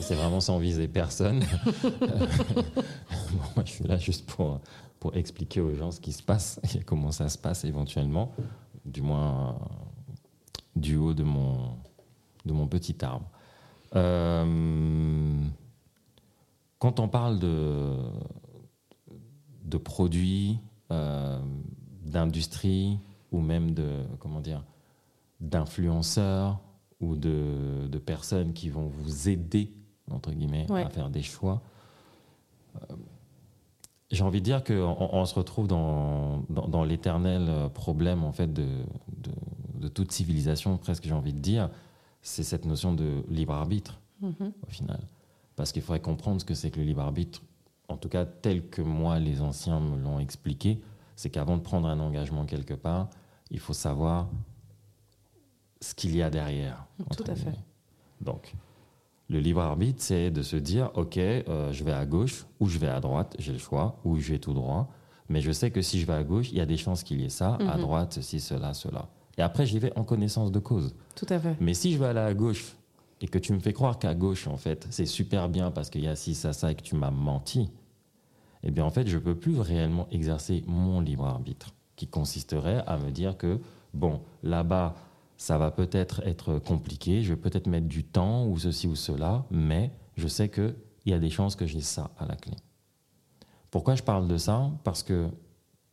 c'est 0.00 0.16
vraiment 0.16 0.40
sans 0.40 0.58
viser 0.58 0.88
personne. 0.88 1.38
moi, 3.54 3.64
je 3.64 3.70
suis 3.70 3.84
là 3.84 3.96
juste 3.96 4.26
pour 4.26 4.60
pour 4.98 5.14
expliquer 5.14 5.60
aux 5.60 5.72
gens 5.72 5.92
ce 5.92 6.00
qui 6.00 6.10
se 6.12 6.22
passe 6.22 6.58
et 6.74 6.80
comment 6.82 7.12
ça 7.12 7.28
se 7.28 7.38
passe 7.38 7.64
éventuellement, 7.64 8.32
du 8.84 9.02
moins 9.02 9.56
du 10.74 10.96
haut 10.96 11.14
de 11.14 11.22
mon 11.22 11.76
de 12.44 12.52
mon 12.52 12.66
petit 12.66 12.96
arbre. 13.04 13.30
quand 16.80 16.98
on 16.98 17.08
parle 17.08 17.38
de 17.38 17.94
de 19.66 19.78
produits, 19.78 20.58
euh, 20.90 21.40
d'industrie 22.04 22.98
ou 23.32 23.40
même 23.40 23.74
de 23.74 24.04
comment 24.20 24.40
dire 24.40 24.64
d'influenceurs 25.40 26.60
ou 27.00 27.16
de, 27.16 27.88
de, 27.88 27.98
personnes 27.98 28.54
qui 28.54 28.70
vont 28.70 28.86
vous 28.86 29.28
aider 29.28 29.72
entre 30.10 30.30
guillemets 30.30 30.70
à 30.70 30.88
faire 30.88 31.10
des 31.10 31.22
choix. 31.22 31.60
Euh, 32.76 32.94
j'ai 34.10 34.22
envie 34.22 34.38
de 34.38 34.44
dire 34.44 34.62
qu'on 34.62 34.96
on 35.12 35.24
se 35.24 35.34
retrouve 35.34 35.66
dans, 35.66 36.44
dans, 36.48 36.84
l'éternel 36.84 37.68
problème 37.74 38.22
en 38.22 38.30
fait 38.32 38.52
de, 38.52 38.66
de, 39.74 39.88
toute 39.88 40.12
civilisation 40.12 40.76
presque 40.78 41.04
j'ai 41.04 41.12
envie 41.12 41.32
de 41.32 41.40
dire 41.40 41.70
c'est 42.22 42.44
cette 42.44 42.64
notion 42.64 42.92
de 42.94 43.24
libre 43.28 43.54
arbitre 43.54 44.00
mm-hmm. 44.22 44.52
au 44.64 44.70
final 44.70 45.00
parce 45.56 45.72
qu'il 45.72 45.82
faudrait 45.82 46.00
comprendre 46.00 46.40
ce 46.40 46.44
que 46.44 46.54
c'est 46.54 46.70
que 46.70 46.78
le 46.78 46.86
libre 46.86 47.02
arbitre 47.02 47.42
en 47.88 47.96
tout 47.96 48.08
cas 48.08 48.24
tel 48.24 48.68
que 48.68 48.82
moi 48.82 49.18
les 49.18 49.42
anciens 49.42 49.80
me 49.80 49.96
l'ont 49.96 50.18
expliqué, 50.18 50.80
c'est 51.14 51.30
qu'avant 51.30 51.56
de 51.56 51.62
prendre 51.62 51.88
un 51.88 51.98
engagement 52.00 52.44
quelque 52.44 52.74
part, 52.74 53.08
il 53.50 53.58
faut 53.58 53.72
savoir 53.72 54.28
ce 55.80 55.94
qu'il 55.94 56.16
y 56.16 56.22
a 56.22 56.30
derrière. 56.30 56.86
Tout 57.16 57.24
à 57.26 57.34
fait. 57.34 57.58
Donc, 58.20 58.54
le 59.28 59.40
libre 59.40 59.60
arbitre, 59.60 60.02
c'est 60.02 60.30
de 60.30 60.42
se 60.42 60.56
dire, 60.56 60.90
OK, 60.94 61.16
euh, 61.16 61.72
je 61.72 61.84
vais 61.84 61.92
à 61.92 62.06
gauche 62.06 62.46
ou 62.60 62.68
je 62.68 62.78
vais 62.78 62.88
à 62.88 63.00
droite, 63.00 63.34
j'ai 63.38 63.52
le 63.52 63.58
choix, 63.58 63.98
ou 64.04 64.18
je 64.18 64.32
vais 64.32 64.38
tout 64.38 64.52
droit. 64.52 64.88
Mais 65.28 65.40
je 65.40 65.50
sais 65.50 65.70
que 65.70 65.82
si 65.82 65.98
je 66.00 66.06
vais 66.06 66.12
à 66.12 66.22
gauche, 66.22 66.50
il 66.52 66.58
y 66.58 66.60
a 66.60 66.66
des 66.66 66.76
chances 66.76 67.02
qu'il 67.02 67.20
y 67.20 67.24
ait 67.24 67.30
ça, 67.30 67.54
à 67.54 67.76
mhm. 67.76 67.82
droite, 67.82 68.12
ceci, 68.12 68.40
cela, 68.40 68.74
cela. 68.74 69.08
Et 69.36 69.42
après, 69.42 69.66
j'y 69.66 69.78
vais 69.78 69.92
en 69.98 70.04
connaissance 70.04 70.52
de 70.52 70.58
cause. 70.60 70.94
Tout 71.14 71.26
à 71.28 71.38
fait. 71.38 71.56
Mais 71.60 71.74
si 71.74 71.92
je 71.92 71.98
vais 71.98 72.06
aller 72.06 72.20
à 72.20 72.32
gauche 72.32 72.76
et 73.20 73.28
que 73.28 73.38
tu 73.38 73.52
me 73.52 73.60
fais 73.60 73.72
croire 73.72 73.98
qu'à 73.98 74.14
gauche, 74.14 74.46
en 74.46 74.56
fait, 74.56 74.86
c'est 74.90 75.06
super 75.06 75.48
bien 75.48 75.70
parce 75.70 75.90
qu'il 75.90 76.04
y 76.04 76.08
a 76.08 76.16
ci, 76.16 76.34
ça, 76.34 76.52
ça, 76.52 76.70
et 76.72 76.74
que 76.74 76.82
tu 76.82 76.96
m'as 76.96 77.10
menti, 77.10 77.70
eh 78.62 78.70
bien, 78.70 78.84
en 78.84 78.90
fait, 78.90 79.06
je 79.06 79.16
ne 79.16 79.22
peux 79.22 79.34
plus 79.34 79.58
réellement 79.58 80.06
exercer 80.10 80.62
mon 80.66 81.00
libre 81.00 81.26
arbitre, 81.26 81.74
qui 81.96 82.06
consisterait 82.06 82.82
à 82.86 82.98
me 82.98 83.10
dire 83.10 83.36
que, 83.36 83.60
bon, 83.94 84.20
là-bas, 84.42 84.94
ça 85.36 85.58
va 85.58 85.70
peut-être 85.70 86.22
être 86.26 86.58
compliqué, 86.58 87.22
je 87.22 87.34
vais 87.34 87.40
peut-être 87.40 87.66
mettre 87.66 87.86
du 87.86 88.04
temps 88.04 88.46
ou 88.46 88.58
ceci 88.58 88.86
ou 88.86 88.96
cela, 88.96 89.44
mais 89.50 89.90
je 90.16 90.28
sais 90.28 90.48
qu'il 90.48 90.74
y 91.06 91.12
a 91.12 91.18
des 91.18 91.30
chances 91.30 91.56
que 91.56 91.66
j'ai 91.66 91.82
ça 91.82 92.10
à 92.18 92.26
la 92.26 92.36
clé. 92.36 92.54
Pourquoi 93.70 93.94
je 93.94 94.02
parle 94.02 94.28
de 94.28 94.38
ça? 94.38 94.70
Parce 94.84 95.02
que 95.02 95.28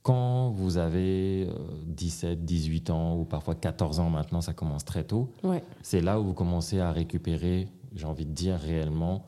quand 0.04 0.50
vous 0.50 0.78
avez 0.78 1.48
17, 1.88 2.44
18 2.44 2.90
ans 2.90 3.16
ou 3.18 3.24
parfois 3.24 3.56
14 3.56 4.02
ans 4.02 4.10
maintenant, 4.10 4.42
ça 4.42 4.54
commence 4.54 4.84
très 4.86 5.06
tôt, 5.06 5.32
c'est 5.82 6.02
là 6.02 6.20
où 6.20 6.26
vous 6.26 6.34
commencez 6.34 6.80
à 6.80 6.92
récupérer, 6.92 7.70
j'ai 7.96 8.06
envie 8.06 8.26
de 8.26 8.34
dire 8.34 8.58
réellement, 8.58 9.26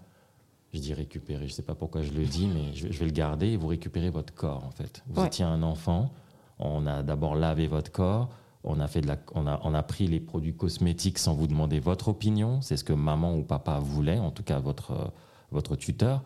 je 0.73 0.79
dis 0.79 0.93
récupérer, 0.93 1.47
je 1.47 1.53
ne 1.53 1.55
sais 1.55 1.63
pas 1.63 1.75
pourquoi 1.75 2.01
je 2.01 2.11
le 2.11 2.25
dis, 2.25 2.47
mais 2.47 2.73
je, 2.73 2.87
vais 2.87 3.05
le 3.05 3.11
garder, 3.11 3.47
et 3.47 3.57
vous 3.57 3.67
récupérez 3.67 4.09
votre 4.09 4.33
corps 4.33 4.65
en 4.65 4.71
fait. 4.71 5.01
Vous 5.07 5.23
étiez 5.23 5.45
un 5.45 5.63
enfant, 5.63 6.11
on 6.59 6.85
a 6.85 7.01
d'abord 7.03 7.35
lavé 7.35 7.67
votre 7.67 7.91
corps, 7.91 8.29
on 8.65 8.81
a, 8.81 8.87
fait 8.87 8.99
de 8.99 9.07
la, 9.07 9.17
on, 9.33 9.47
a, 9.47 9.61
on 9.63 9.73
a 9.73 9.83
pris 9.83 10.07
les 10.07 10.19
produits 10.19 10.55
cosmétiques 10.55 11.19
sans 11.19 11.33
vous 11.33 11.47
demander 11.47 11.79
votre 11.79 12.09
opinion, 12.09 12.61
c'est 12.61 12.75
ce 12.75 12.83
que 12.83 12.93
maman 12.93 13.37
ou 13.37 13.43
papa 13.43 13.79
voulait, 13.79 14.19
en 14.19 14.31
tout 14.31 14.43
cas 14.43 14.59
votre, 14.59 15.13
votre 15.51 15.77
tuteur, 15.77 16.21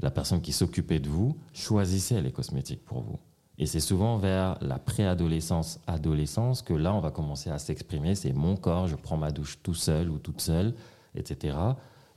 la 0.00 0.10
personne 0.10 0.40
qui 0.40 0.52
s'occupait 0.52 1.00
de 1.00 1.10
vous, 1.10 1.36
choisissait 1.52 2.22
les 2.22 2.32
cosmétiques 2.32 2.84
pour 2.86 3.02
vous. 3.02 3.18
Et 3.60 3.66
c'est 3.66 3.78
souvent 3.78 4.16
vers 4.16 4.56
la 4.62 4.78
préadolescence, 4.78 5.80
adolescence, 5.86 6.62
que 6.62 6.72
là, 6.72 6.94
on 6.94 7.00
va 7.00 7.10
commencer 7.10 7.50
à 7.50 7.58
s'exprimer. 7.58 8.14
C'est 8.14 8.32
mon 8.32 8.56
corps, 8.56 8.88
je 8.88 8.96
prends 8.96 9.18
ma 9.18 9.30
douche 9.30 9.58
tout 9.62 9.74
seul 9.74 10.08
ou 10.08 10.18
toute 10.18 10.40
seule, 10.40 10.72
etc. 11.14 11.58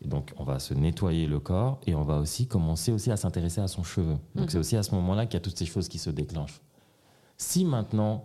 Et 0.02 0.08
donc, 0.08 0.34
on 0.38 0.46
va 0.46 0.60
se 0.60 0.74
nettoyer 0.74 1.28
le 1.28 1.42
corps 1.42 1.82
et 1.86 1.96
on 1.96 2.04
va 2.04 2.20
aussi 2.20 2.48
commencer 2.48 2.94
aussi 2.94 3.12
à 3.12 3.18
s'intéresser 3.18 3.60
à 3.60 3.68
son 3.68 3.84
cheveu. 3.84 4.16
Donc, 4.36 4.52
c'est 4.52 4.58
mhm. 4.58 4.62
aussi 4.62 4.78
à 4.78 4.84
ce 4.84 4.96
moment-là 4.96 5.26
qu'il 5.26 5.34
y 5.34 5.38
a 5.38 5.42
toutes 5.42 5.58
ces 5.58 5.66
choses 5.66 5.90
qui 5.90 5.98
se 5.98 6.10
déclenchent. 6.10 6.62
Si 7.38 7.66
maintenant, 7.66 8.24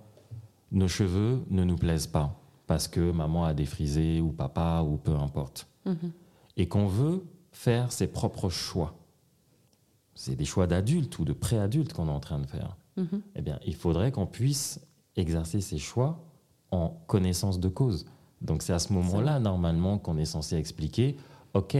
nos 0.70 0.86
cheveux 0.86 1.42
ne 1.50 1.64
nous 1.64 1.76
plaisent 1.76 2.06
pas, 2.06 2.40
parce 2.68 2.86
que 2.86 3.10
maman 3.10 3.46
a 3.46 3.52
défrisé 3.52 4.20
ou 4.20 4.30
papa 4.30 4.82
ou 4.82 4.96
peu 4.96 5.16
importe, 5.16 5.66
mhm. 5.86 6.12
et 6.56 6.68
qu'on 6.68 6.86
veut 6.86 7.24
faire 7.50 7.90
ses 7.90 8.06
propres 8.06 8.48
choix, 8.48 8.94
c'est 10.14 10.36
des 10.36 10.44
choix 10.44 10.68
d'adultes 10.68 11.18
ou 11.18 11.24
de 11.24 11.32
préadultes 11.32 11.92
qu'on 11.92 12.06
est 12.06 12.12
en 12.12 12.20
train 12.20 12.38
de 12.38 12.46
faire. 12.46 12.76
Mhm. 12.98 13.22
eh 13.36 13.42
bien, 13.42 13.58
il 13.66 13.74
faudrait 13.74 14.12
qu'on 14.12 14.26
puisse 14.26 14.80
exercer 15.16 15.60
ces 15.60 15.78
choix 15.78 16.20
en 16.70 16.90
connaissance 17.06 17.60
de 17.60 17.68
cause. 17.68 18.04
Donc 18.42 18.62
c'est 18.62 18.72
à 18.72 18.78
ce 18.78 18.92
moment-là, 18.92 19.40
normalement, 19.40 19.98
qu'on 19.98 20.18
est 20.18 20.24
censé 20.24 20.56
expliquer, 20.56 21.16
OK, 21.54 21.76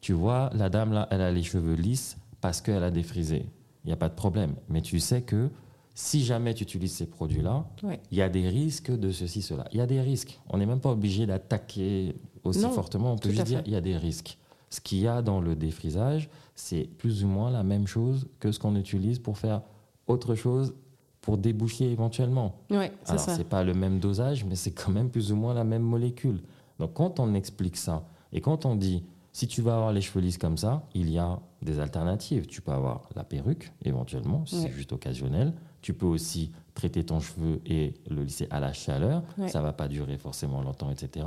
tu 0.00 0.12
vois, 0.12 0.50
la 0.54 0.68
dame, 0.68 0.92
là, 0.92 1.06
elle 1.10 1.20
a 1.20 1.30
les 1.30 1.42
cheveux 1.42 1.74
lisses 1.74 2.16
parce 2.40 2.60
qu'elle 2.60 2.82
a 2.82 2.90
défrisé. 2.90 3.46
Il 3.84 3.88
n'y 3.88 3.92
a 3.92 3.96
pas 3.96 4.08
de 4.08 4.14
problème. 4.14 4.54
Mais 4.68 4.80
tu 4.80 4.98
sais 4.98 5.22
que 5.22 5.50
si 5.94 6.24
jamais 6.24 6.54
tu 6.54 6.64
utilises 6.64 6.92
ces 6.94 7.06
produits-là, 7.06 7.66
il 8.10 8.18
y 8.18 8.22
a 8.22 8.28
des 8.28 8.48
risques 8.48 8.90
de 8.90 9.10
ceci, 9.10 9.42
cela. 9.42 9.66
Il 9.72 9.78
y 9.78 9.80
a 9.80 9.86
des 9.86 10.00
risques. 10.00 10.40
On 10.48 10.58
n'est 10.58 10.66
même 10.66 10.80
pas 10.80 10.90
obligé 10.90 11.26
d'attaquer 11.26 12.14
aussi 12.44 12.60
fortement. 12.70 13.12
On 13.12 13.18
peut 13.18 13.30
juste 13.30 13.44
dire 13.46 13.62
il 13.66 13.72
y 13.72 13.76
a 13.76 13.80
des 13.80 13.96
risques. 13.96 14.38
Ce 14.70 14.80
qu'il 14.80 14.98
y 15.00 15.06
a 15.06 15.20
dans 15.20 15.40
le 15.40 15.54
défrisage, 15.54 16.30
c'est 16.54 16.84
plus 16.98 17.24
ou 17.24 17.28
moins 17.28 17.50
la 17.50 17.62
même 17.62 17.86
chose 17.86 18.26
que 18.40 18.50
ce 18.52 18.58
qu'on 18.58 18.74
utilise 18.74 19.18
pour 19.18 19.36
faire 19.36 19.60
autre 20.06 20.34
chose 20.34 20.74
pour 21.20 21.38
déboucher 21.38 21.90
éventuellement. 21.90 22.56
Ouais, 22.70 22.92
Alors, 23.06 23.20
ce 23.20 23.38
n'est 23.38 23.44
pas 23.44 23.62
le 23.62 23.74
même 23.74 24.00
dosage, 24.00 24.44
mais 24.44 24.56
c'est 24.56 24.72
quand 24.72 24.90
même 24.90 25.08
plus 25.08 25.32
ou 25.32 25.36
moins 25.36 25.54
la 25.54 25.64
même 25.64 25.82
molécule. 25.82 26.40
Donc, 26.78 26.94
quand 26.94 27.20
on 27.20 27.34
explique 27.34 27.76
ça, 27.76 28.04
et 28.32 28.40
quand 28.40 28.66
on 28.66 28.74
dit, 28.74 29.04
si 29.32 29.46
tu 29.46 29.62
vas 29.62 29.76
avoir 29.76 29.92
les 29.92 30.00
cheveux 30.00 30.20
lisses 30.20 30.36
comme 30.36 30.58
ça, 30.58 30.82
il 30.94 31.10
y 31.10 31.18
a 31.18 31.38
des 31.62 31.78
alternatives. 31.78 32.46
Tu 32.46 32.60
peux 32.60 32.72
avoir 32.72 33.08
la 33.14 33.24
perruque, 33.24 33.72
éventuellement, 33.84 34.44
si 34.46 34.60
c'est 34.60 34.70
juste 34.72 34.92
occasionnel. 34.92 35.54
Tu 35.80 35.94
peux 35.94 36.06
aussi 36.06 36.52
traiter 36.74 37.04
ton 37.04 37.20
cheveu 37.20 37.60
et 37.66 37.94
le 38.10 38.24
lisser 38.24 38.46
à 38.50 38.60
la 38.60 38.72
chaleur. 38.72 39.22
Ça 39.48 39.60
ne 39.60 39.64
va 39.64 39.72
pas 39.72 39.88
durer 39.88 40.18
forcément 40.18 40.60
longtemps, 40.60 40.90
etc. 40.90 41.26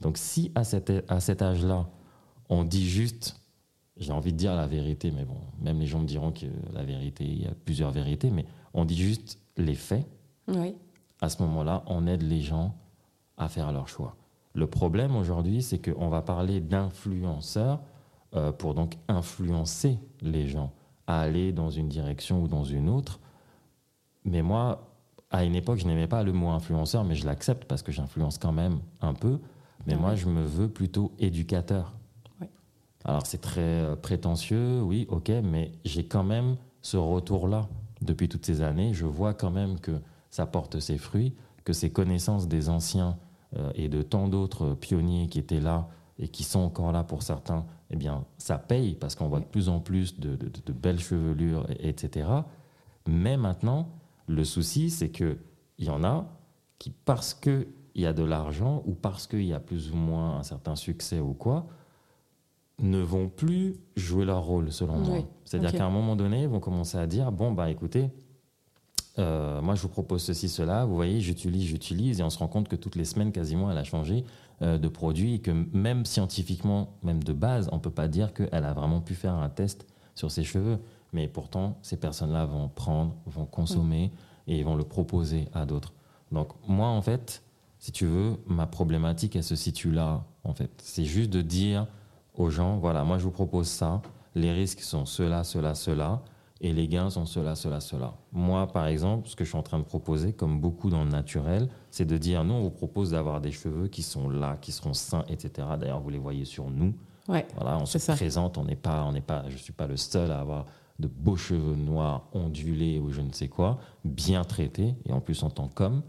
Donc, 0.00 0.18
si 0.18 0.50
à 0.54 0.64
cet, 0.64 0.92
à 1.08 1.20
cet 1.20 1.42
âge-là, 1.42 1.88
on 2.48 2.64
dit 2.64 2.88
juste 2.88 3.40
j'ai 4.02 4.12
envie 4.12 4.32
de 4.32 4.38
dire 4.38 4.54
la 4.54 4.66
vérité, 4.66 5.10
mais 5.10 5.24
bon, 5.24 5.36
même 5.60 5.80
les 5.80 5.86
gens 5.86 6.00
me 6.00 6.06
diront 6.06 6.32
que 6.32 6.46
la 6.72 6.82
vérité, 6.82 7.24
il 7.24 7.42
y 7.42 7.46
a 7.46 7.52
plusieurs 7.64 7.90
vérités, 7.90 8.30
mais 8.30 8.44
on 8.74 8.84
dit 8.84 8.96
juste 8.96 9.38
les 9.56 9.74
faits. 9.74 10.06
Oui. 10.48 10.74
À 11.20 11.28
ce 11.28 11.42
moment-là, 11.42 11.84
on 11.86 12.06
aide 12.06 12.22
les 12.22 12.40
gens 12.40 12.74
à 13.36 13.48
faire 13.48 13.72
leur 13.72 13.88
choix. 13.88 14.16
Le 14.54 14.66
problème 14.66 15.16
aujourd'hui, 15.16 15.62
c'est 15.62 15.78
qu'on 15.78 16.08
va 16.08 16.20
parler 16.20 16.60
d'influenceurs 16.60 17.80
euh, 18.34 18.52
pour 18.52 18.74
donc 18.74 18.96
influencer 19.08 19.98
les 20.20 20.46
gens 20.46 20.72
à 21.06 21.20
aller 21.20 21.52
dans 21.52 21.70
une 21.70 21.88
direction 21.88 22.42
ou 22.42 22.48
dans 22.48 22.64
une 22.64 22.88
autre. 22.88 23.20
Mais 24.24 24.42
moi, 24.42 24.92
à 25.30 25.44
une 25.44 25.54
époque, 25.54 25.78
je 25.78 25.86
n'aimais 25.86 26.06
pas 26.06 26.22
le 26.22 26.32
mot 26.32 26.50
influenceur, 26.50 27.04
mais 27.04 27.14
je 27.14 27.24
l'accepte 27.24 27.64
parce 27.64 27.82
que 27.82 27.92
j'influence 27.92 28.38
quand 28.38 28.52
même 28.52 28.80
un 29.00 29.14
peu. 29.14 29.38
Mais 29.86 29.94
ah 29.94 30.00
moi, 30.00 30.14
je 30.14 30.26
me 30.26 30.42
veux 30.42 30.68
plutôt 30.68 31.12
éducateur. 31.18 31.94
Alors 33.04 33.26
c'est 33.26 33.40
très 33.40 33.60
euh, 33.60 33.96
prétentieux, 33.96 34.80
oui, 34.82 35.06
ok, 35.08 35.30
mais 35.42 35.72
j'ai 35.84 36.04
quand 36.04 36.24
même 36.24 36.56
ce 36.82 36.96
retour-là 36.96 37.68
depuis 38.00 38.28
toutes 38.28 38.46
ces 38.46 38.62
années. 38.62 38.94
Je 38.94 39.06
vois 39.06 39.34
quand 39.34 39.50
même 39.50 39.78
que 39.80 40.00
ça 40.30 40.46
porte 40.46 40.80
ses 40.80 40.98
fruits, 40.98 41.34
que 41.64 41.72
ces 41.72 41.90
connaissances 41.90 42.48
des 42.48 42.68
anciens 42.68 43.16
euh, 43.56 43.70
et 43.74 43.88
de 43.88 44.02
tant 44.02 44.28
d'autres 44.28 44.74
pionniers 44.74 45.28
qui 45.28 45.38
étaient 45.38 45.60
là 45.60 45.88
et 46.18 46.28
qui 46.28 46.44
sont 46.44 46.60
encore 46.60 46.92
là 46.92 47.02
pour 47.02 47.22
certains, 47.22 47.64
eh 47.90 47.96
bien, 47.96 48.24
ça 48.38 48.58
paye 48.58 48.94
parce 48.94 49.14
qu'on 49.14 49.28
voit 49.28 49.40
de 49.40 49.44
plus 49.44 49.68
en 49.68 49.80
plus 49.80 50.18
de, 50.18 50.36
belles 50.72 51.00
chevelures, 51.00 51.66
etc. 51.80 52.28
Mais 53.06 53.36
maintenant, 53.36 53.88
le 54.28 54.44
souci, 54.44 54.90
c'est 54.90 55.10
qu'il 55.10 55.38
y 55.78 55.90
en 55.90 56.04
a 56.04 56.26
qui, 56.78 56.90
parce 56.90 57.34
qu'il 57.34 57.66
y 57.94 58.06
a 58.06 58.12
de 58.12 58.22
l'argent 58.22 58.82
ou 58.86 58.92
parce 58.94 59.26
qu'il 59.26 59.44
y 59.44 59.52
a 59.52 59.60
plus 59.60 59.90
ou 59.90 59.96
moins 59.96 60.38
un 60.38 60.42
certain 60.42 60.76
succès 60.76 61.18
ou 61.18 61.32
quoi, 61.32 61.66
ne 62.80 62.98
vont 62.98 63.28
plus 63.28 63.76
jouer 63.96 64.24
leur 64.24 64.42
rôle, 64.42 64.72
selon 64.72 64.98
moi. 64.98 65.18
C'est-à-dire 65.44 65.72
qu'à 65.72 65.86
un 65.86 65.90
moment 65.90 66.16
donné, 66.16 66.42
ils 66.42 66.48
vont 66.48 66.60
commencer 66.60 66.98
à 66.98 67.06
dire, 67.06 67.30
bon, 67.32 67.52
bah 67.52 67.70
écoutez, 67.70 68.10
euh, 69.18 69.60
moi 69.60 69.74
je 69.74 69.82
vous 69.82 69.88
propose 69.88 70.22
ceci, 70.22 70.48
cela, 70.48 70.84
vous 70.84 70.94
voyez, 70.94 71.20
j'utilise, 71.20 71.64
j'utilise, 71.64 72.20
et 72.20 72.22
on 72.22 72.30
se 72.30 72.38
rend 72.38 72.48
compte 72.48 72.68
que 72.68 72.76
toutes 72.76 72.96
les 72.96 73.04
semaines, 73.04 73.30
quasiment, 73.30 73.70
elle 73.70 73.78
a 73.78 73.84
changé 73.84 74.24
euh, 74.62 74.78
de 74.78 74.88
produit, 74.88 75.34
et 75.34 75.38
que 75.38 75.50
même 75.72 76.06
scientifiquement, 76.06 76.96
même 77.02 77.22
de 77.22 77.32
base, 77.32 77.68
on 77.72 77.76
ne 77.76 77.80
peut 77.80 77.90
pas 77.90 78.08
dire 78.08 78.32
qu'elle 78.32 78.64
a 78.64 78.72
vraiment 78.72 79.00
pu 79.00 79.14
faire 79.14 79.34
un 79.34 79.48
test 79.48 79.86
sur 80.14 80.30
ses 80.30 80.44
cheveux. 80.44 80.78
Mais 81.12 81.28
pourtant, 81.28 81.78
ces 81.82 81.98
personnes-là 81.98 82.46
vont 82.46 82.68
prendre, 82.68 83.14
vont 83.26 83.44
consommer, 83.44 84.10
et 84.46 84.58
ils 84.58 84.64
vont 84.64 84.76
le 84.76 84.84
proposer 84.84 85.48
à 85.52 85.66
d'autres. 85.66 85.92
Donc 86.32 86.48
moi, 86.66 86.88
en 86.88 87.02
fait, 87.02 87.42
si 87.78 87.92
tu 87.92 88.06
veux, 88.06 88.36
ma 88.46 88.66
problématique, 88.66 89.36
elle 89.36 89.44
se 89.44 89.56
situe 89.56 89.90
là, 89.90 90.24
en 90.44 90.54
fait. 90.54 90.70
C'est 90.78 91.04
juste 91.04 91.30
de 91.30 91.42
dire 91.42 91.86
aux 92.34 92.50
gens, 92.50 92.78
voilà, 92.78 93.04
moi 93.04 93.18
je 93.18 93.24
vous 93.24 93.30
propose 93.30 93.68
ça, 93.68 94.02
les 94.34 94.52
risques 94.52 94.80
sont 94.80 95.04
cela, 95.04 95.44
cela, 95.44 95.74
cela, 95.74 96.22
et 96.60 96.72
les 96.72 96.86
gains 96.86 97.10
sont 97.10 97.26
cela, 97.26 97.56
cela, 97.56 97.80
cela. 97.80 98.14
Moi, 98.30 98.68
par 98.68 98.86
exemple, 98.86 99.28
ce 99.28 99.34
que 99.34 99.42
je 99.44 99.48
suis 99.48 99.58
en 99.58 99.64
train 99.64 99.80
de 99.80 99.84
proposer, 99.84 100.32
comme 100.32 100.60
beaucoup 100.60 100.90
dans 100.90 101.02
le 101.02 101.10
naturel, 101.10 101.68
c'est 101.90 102.04
de 102.04 102.16
dire, 102.16 102.44
nous, 102.44 102.54
on 102.54 102.62
vous 102.62 102.70
propose 102.70 103.10
d'avoir 103.10 103.40
des 103.40 103.50
cheveux 103.50 103.88
qui 103.88 104.02
sont 104.02 104.28
là, 104.28 104.56
qui 104.60 104.70
seront 104.70 104.94
sains, 104.94 105.24
etc. 105.28 105.66
D'ailleurs, 105.78 106.00
vous 106.00 106.10
les 106.10 106.18
voyez 106.18 106.44
sur 106.44 106.70
nous. 106.70 106.94
Ouais, 107.28 107.46
voilà, 107.56 107.78
on 107.78 107.86
se 107.86 107.98
présente, 108.12 108.58
on 108.58 108.64
n'est 108.64 108.76
pas, 108.76 109.04
on 109.04 109.12
n'est 109.12 109.20
pas, 109.20 109.44
je 109.48 109.56
suis 109.56 109.72
pas 109.72 109.88
le 109.88 109.96
seul 109.96 110.30
à 110.30 110.38
avoir 110.38 110.66
de 111.00 111.08
beaux 111.08 111.36
cheveux 111.36 111.74
noirs 111.74 112.28
ondulés 112.32 113.00
ou 113.00 113.10
je 113.10 113.22
ne 113.22 113.32
sais 113.32 113.48
quoi, 113.48 113.78
bien 114.04 114.44
traités, 114.44 114.94
et 115.04 115.12
en 115.12 115.20
plus 115.20 115.42
en 115.42 115.50
tant 115.50 115.66
qu'homme. 115.66 116.02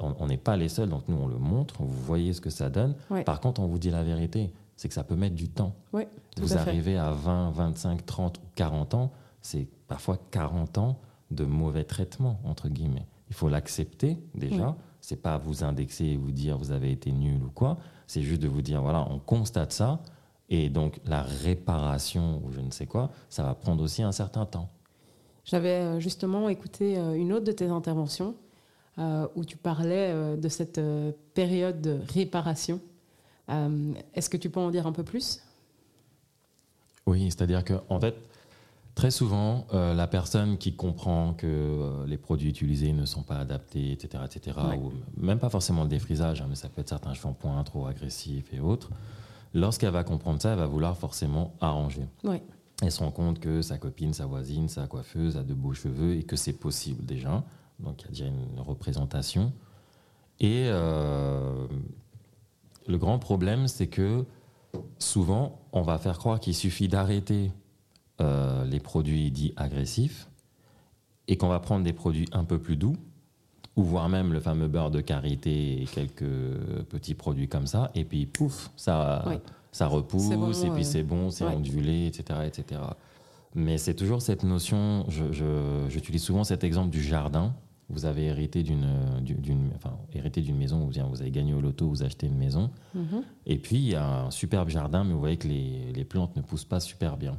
On 0.00 0.26
n'est 0.26 0.38
pas 0.38 0.56
les 0.56 0.68
seuls, 0.68 0.88
donc 0.88 1.08
nous 1.08 1.16
on 1.16 1.26
le 1.26 1.38
montre, 1.38 1.82
vous 1.82 1.88
voyez 1.88 2.32
ce 2.32 2.40
que 2.40 2.50
ça 2.50 2.70
donne. 2.70 2.94
Par 3.26 3.40
contre, 3.40 3.60
on 3.60 3.66
vous 3.66 3.78
dit 3.78 3.90
la 3.90 4.04
vérité 4.04 4.52
c'est 4.78 4.88
que 4.88 4.94
ça 4.94 5.02
peut 5.02 5.16
mettre 5.16 5.34
du 5.34 5.48
temps. 5.48 5.74
vous 6.38 6.56
arrivez 6.56 6.96
à 6.96 7.10
20, 7.10 7.50
25, 7.50 8.06
30 8.06 8.38
ou 8.38 8.40
40 8.54 8.94
ans, 8.94 9.12
c'est 9.42 9.66
parfois 9.88 10.16
40 10.30 10.78
ans 10.78 11.00
de 11.32 11.44
mauvais 11.44 11.82
traitement, 11.82 12.38
entre 12.44 12.68
guillemets. 12.68 13.06
Il 13.28 13.34
faut 13.34 13.48
l'accepter 13.48 14.16
déjà. 14.34 14.76
Ce 15.00 15.08
C'est 15.10 15.16
pas 15.16 15.36
vous 15.36 15.64
indexer 15.64 16.04
et 16.04 16.16
vous 16.16 16.30
dire 16.30 16.56
vous 16.56 16.70
avez 16.70 16.92
été 16.92 17.10
nul 17.10 17.42
ou 17.42 17.50
quoi. 17.50 17.76
C'est 18.06 18.22
juste 18.22 18.40
de 18.40 18.46
vous 18.46 18.62
dire 18.62 18.80
voilà, 18.80 19.04
on 19.10 19.18
constate 19.18 19.72
ça. 19.72 20.00
Et 20.48 20.70
donc 20.70 21.00
la 21.04 21.22
réparation 21.22 22.40
ou 22.44 22.52
je 22.52 22.60
ne 22.60 22.70
sais 22.70 22.86
quoi, 22.86 23.10
ça 23.28 23.42
va 23.42 23.54
prendre 23.56 23.82
aussi 23.82 24.04
un 24.04 24.12
certain 24.12 24.46
temps. 24.46 24.70
J'avais 25.44 25.80
euh, 25.80 25.98
justement 25.98 26.48
écouté 26.48 26.96
euh, 26.98 27.14
une 27.14 27.32
autre 27.32 27.44
de 27.44 27.52
tes 27.52 27.66
interventions 27.66 28.36
euh, 28.98 29.26
où 29.34 29.44
tu 29.44 29.56
parlais 29.56 30.36
de 30.36 30.48
cette 30.48 30.80
période 31.34 31.80
de 31.80 31.98
réparation 32.14 32.80
euh, 33.50 33.94
est-ce 34.14 34.28
que 34.28 34.36
tu 34.36 34.50
peux 34.50 34.60
en 34.60 34.70
dire 34.70 34.86
un 34.86 34.92
peu 34.92 35.02
plus? 35.02 35.40
Oui, 37.06 37.24
c'est-à-dire 37.26 37.64
que 37.64 37.74
en 37.88 37.98
fait, 37.98 38.14
très 38.94 39.10
souvent, 39.10 39.66
euh, 39.72 39.94
la 39.94 40.06
personne 40.06 40.58
qui 40.58 40.74
comprend 40.74 41.32
que 41.32 41.46
euh, 41.46 42.06
les 42.06 42.18
produits 42.18 42.50
utilisés 42.50 42.92
ne 42.92 43.06
sont 43.06 43.22
pas 43.22 43.36
adaptés, 43.36 43.92
etc., 43.92 44.24
etc., 44.24 44.58
ou 44.78 44.92
même 45.16 45.38
pas 45.38 45.48
forcément 45.48 45.84
le 45.84 45.88
défrisage, 45.88 46.42
hein, 46.42 46.46
mais 46.48 46.56
ça 46.56 46.68
peut 46.68 46.82
être 46.82 46.88
certains 46.88 47.14
shampoings 47.14 47.62
trop 47.64 47.86
agressifs 47.86 48.52
et 48.52 48.60
autres, 48.60 48.90
lorsqu'elle 49.54 49.92
va 49.92 50.04
comprendre 50.04 50.42
ça, 50.42 50.52
elle 50.52 50.58
va 50.58 50.66
vouloir 50.66 50.96
forcément 50.96 51.54
arranger. 51.60 52.06
Elle 52.80 52.92
se 52.92 53.00
rend 53.00 53.10
compte 53.10 53.40
que 53.40 53.62
sa 53.62 53.78
copine, 53.78 54.12
sa 54.12 54.26
voisine, 54.26 54.68
sa 54.68 54.86
coiffeuse 54.86 55.36
a 55.36 55.42
de 55.42 55.54
beaux 55.54 55.72
cheveux 55.72 56.14
et 56.14 56.22
que 56.22 56.36
c'est 56.36 56.52
possible 56.52 57.04
déjà. 57.04 57.42
Donc 57.80 58.02
il 58.02 58.04
y 58.04 58.08
a 58.08 58.10
déjà 58.10 58.26
une 58.26 58.60
représentation. 58.60 59.52
Et 60.40 60.70
le 62.88 62.98
grand 62.98 63.18
problème, 63.18 63.68
c'est 63.68 63.86
que 63.86 64.24
souvent, 64.98 65.60
on 65.72 65.82
va 65.82 65.98
faire 65.98 66.18
croire 66.18 66.40
qu'il 66.40 66.54
suffit 66.54 66.88
d'arrêter 66.88 67.52
euh, 68.20 68.64
les 68.64 68.80
produits 68.80 69.30
dits 69.30 69.52
agressifs 69.56 70.28
et 71.28 71.36
qu'on 71.36 71.48
va 71.48 71.60
prendre 71.60 71.84
des 71.84 71.92
produits 71.92 72.28
un 72.32 72.44
peu 72.44 72.58
plus 72.58 72.76
doux, 72.76 72.96
ou 73.76 73.82
voire 73.82 74.08
même 74.08 74.32
le 74.32 74.40
fameux 74.40 74.66
beurre 74.66 74.90
de 74.90 75.00
karité 75.00 75.82
et 75.82 75.84
quelques 75.84 76.24
petits 76.88 77.14
produits 77.14 77.48
comme 77.48 77.66
ça, 77.66 77.90
et 77.94 78.04
puis 78.04 78.24
pouf, 78.24 78.70
ça, 78.76 79.24
ça 79.70 79.86
repousse, 79.86 80.64
et 80.64 80.70
puis 80.70 80.84
c'est 80.84 81.02
bon, 81.02 81.30
c'est 81.30 81.44
ondulé, 81.44 82.06
etc., 82.06 82.40
etc. 82.46 82.80
Mais 83.54 83.76
c'est 83.76 83.94
toujours 83.94 84.22
cette 84.22 84.42
notion, 84.42 85.06
j'utilise 85.88 86.22
souvent 86.22 86.44
cet 86.44 86.64
exemple 86.64 86.90
du 86.90 87.02
jardin. 87.02 87.54
Vous 87.90 88.04
avez 88.04 88.24
hérité 88.26 88.62
d'une, 88.62 88.86
enfin, 89.74 89.96
hérité 90.12 90.42
d'une 90.42 90.56
maison, 90.56 90.78
vous, 90.80 90.92
vous 91.10 91.20
avez 91.22 91.30
gagné 91.30 91.54
au 91.54 91.60
loto, 91.60 91.88
vous 91.88 92.02
achetez 92.02 92.26
une 92.26 92.36
maison. 92.36 92.70
Mm-hmm. 92.94 93.22
Et 93.46 93.58
puis, 93.58 93.76
il 93.76 93.88
y 93.88 93.94
a 93.94 94.24
un 94.24 94.30
superbe 94.30 94.68
jardin, 94.68 95.04
mais 95.04 95.14
vous 95.14 95.20
voyez 95.20 95.38
que 95.38 95.48
les, 95.48 95.92
les 95.94 96.04
plantes 96.04 96.36
ne 96.36 96.42
poussent 96.42 96.66
pas 96.66 96.80
super 96.80 97.16
bien. 97.16 97.38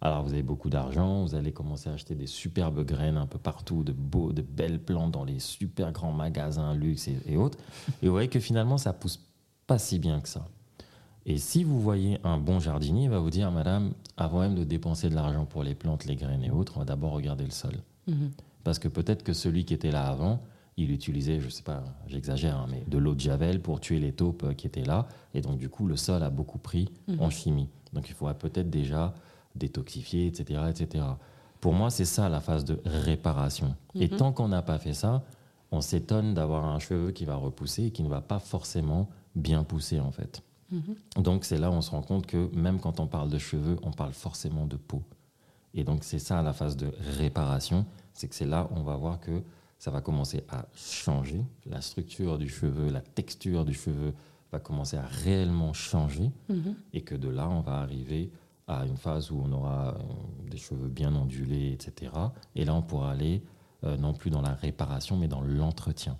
Alors 0.00 0.22
vous 0.22 0.32
avez 0.32 0.42
beaucoup 0.42 0.70
d'argent, 0.70 1.24
vous 1.24 1.34
allez 1.34 1.52
commencer 1.52 1.90
à 1.90 1.94
acheter 1.94 2.14
des 2.14 2.28
superbes 2.28 2.84
graines 2.84 3.16
un 3.16 3.26
peu 3.26 3.38
partout, 3.38 3.82
de 3.82 3.92
beaux, 3.92 4.32
de 4.32 4.42
belles 4.42 4.78
plantes 4.78 5.10
dans 5.10 5.24
les 5.24 5.40
super 5.40 5.90
grands 5.90 6.12
magasins 6.12 6.74
luxe 6.74 7.08
et, 7.26 7.36
autres. 7.36 7.58
Et 8.02 8.06
vous 8.06 8.12
voyez 8.12 8.28
que 8.28 8.38
finalement 8.38 8.78
ça 8.78 8.92
pousse 8.92 9.20
pas 9.66 9.78
si 9.78 9.98
bien 9.98 10.20
que 10.20 10.28
ça. 10.28 10.46
Et 11.26 11.36
si 11.36 11.64
vous 11.64 11.80
voyez 11.80 12.20
un 12.24 12.38
bon 12.38 12.60
jardinier, 12.60 13.04
il 13.04 13.10
va 13.10 13.18
vous 13.18 13.28
dire, 13.28 13.50
Madame, 13.50 13.92
avant 14.16 14.40
même 14.40 14.54
de 14.54 14.64
dépenser 14.64 15.10
de 15.10 15.14
l'argent 15.14 15.44
pour 15.44 15.62
les 15.62 15.74
plantes, 15.74 16.06
les 16.06 16.16
graines 16.16 16.44
et 16.44 16.50
autres, 16.50 16.74
on 16.76 16.78
va 16.78 16.86
d'abord 16.86 17.12
regarder 17.12 17.44
le 17.44 17.50
sol. 17.50 17.74
Mhm. 18.06 18.30
Parce 18.64 18.78
que 18.78 18.88
peut-être 18.88 19.22
que 19.22 19.32
celui 19.32 19.64
qui 19.64 19.74
était 19.74 19.90
là 19.90 20.06
avant, 20.06 20.40
il 20.78 20.92
utilisait, 20.92 21.40
je 21.40 21.48
sais 21.48 21.64
pas, 21.64 21.82
j'exagère, 22.06 22.56
hein, 22.56 22.66
mais 22.70 22.84
de 22.86 22.98
l'eau 22.98 23.14
de 23.14 23.20
javel 23.20 23.60
pour 23.60 23.80
tuer 23.80 23.98
les 23.98 24.12
taupes 24.12 24.54
qui 24.54 24.66
étaient 24.66 24.84
là. 24.84 25.08
Et 25.34 25.40
donc, 25.40 25.58
du 25.58 25.68
coup, 25.68 25.86
le 25.86 25.96
sol 25.96 26.22
a 26.22 26.30
beaucoup 26.30 26.58
pris 26.58 26.88
en 27.18 27.26
mhm. 27.26 27.30
chimie. 27.30 27.68
Donc, 27.92 28.08
il 28.08 28.14
faudrait 28.14 28.38
peut-être 28.38 28.70
déjà 28.70 29.12
détoxifier, 29.56 30.26
etc., 30.26 30.60
etc. 30.70 31.04
Pour 31.60 31.72
moi, 31.72 31.90
c'est 31.90 32.04
ça 32.04 32.28
la 32.28 32.40
phase 32.40 32.64
de 32.64 32.80
réparation. 32.84 33.74
Et 33.96 34.08
mhm. 34.08 34.16
tant 34.16 34.32
qu'on 34.32 34.48
n'a 34.48 34.62
pas 34.62 34.78
fait 34.78 34.94
ça, 34.94 35.24
on 35.72 35.80
s'étonne 35.80 36.32
d'avoir 36.34 36.64
un 36.64 36.78
cheveu 36.78 37.10
qui 37.10 37.24
va 37.24 37.34
repousser 37.34 37.86
et 37.86 37.90
qui 37.90 38.04
ne 38.04 38.08
va 38.08 38.20
pas 38.20 38.38
forcément 38.38 39.08
bien 39.34 39.64
pousser, 39.64 39.98
en 39.98 40.12
fait. 40.12 40.42
Mhm. 40.70 41.22
Donc, 41.22 41.44
c'est 41.44 41.58
là 41.58 41.70
où 41.70 41.74
on 41.74 41.82
se 41.82 41.90
rend 41.90 42.02
compte 42.02 42.26
que 42.26 42.54
même 42.54 42.78
quand 42.78 43.00
on 43.00 43.08
parle 43.08 43.30
de 43.30 43.38
cheveux, 43.38 43.78
on 43.82 43.90
parle 43.90 44.12
forcément 44.12 44.66
de 44.66 44.76
peau. 44.76 45.02
Et 45.74 45.82
donc, 45.82 46.04
c'est 46.04 46.20
ça 46.20 46.40
la 46.42 46.52
phase 46.52 46.76
de 46.76 46.92
réparation. 47.18 47.84
C'est 48.18 48.26
que 48.26 48.34
c'est 48.34 48.46
là 48.46 48.68
où 48.72 48.78
on 48.78 48.82
va 48.82 48.96
voir 48.96 49.20
que 49.20 49.44
ça 49.78 49.92
va 49.92 50.00
commencer 50.00 50.42
à 50.48 50.66
changer. 50.74 51.44
La 51.66 51.80
structure 51.80 52.36
du 52.36 52.48
cheveu, 52.48 52.90
la 52.90 53.00
texture 53.00 53.64
du 53.64 53.74
cheveu 53.74 54.12
va 54.50 54.58
commencer 54.58 54.96
à 54.96 55.06
réellement 55.06 55.72
changer. 55.72 56.32
Mhm. 56.48 56.74
Et 56.94 57.02
que 57.02 57.14
de 57.14 57.28
là, 57.28 57.48
on 57.48 57.60
va 57.60 57.74
arriver 57.74 58.32
à 58.66 58.84
une 58.86 58.96
phase 58.96 59.30
où 59.30 59.40
on 59.40 59.52
aura 59.52 59.90
euh, 59.90 60.02
des 60.50 60.56
cheveux 60.56 60.88
bien 60.88 61.14
ondulés, 61.14 61.70
etc. 61.70 62.10
Et 62.56 62.64
là, 62.64 62.74
on 62.74 62.82
pourra 62.82 63.12
aller 63.12 63.44
euh, 63.84 63.96
non 63.96 64.14
plus 64.14 64.30
dans 64.30 64.42
la 64.42 64.52
réparation, 64.52 65.16
mais 65.16 65.28
dans 65.28 65.42
l'entretien. 65.42 66.18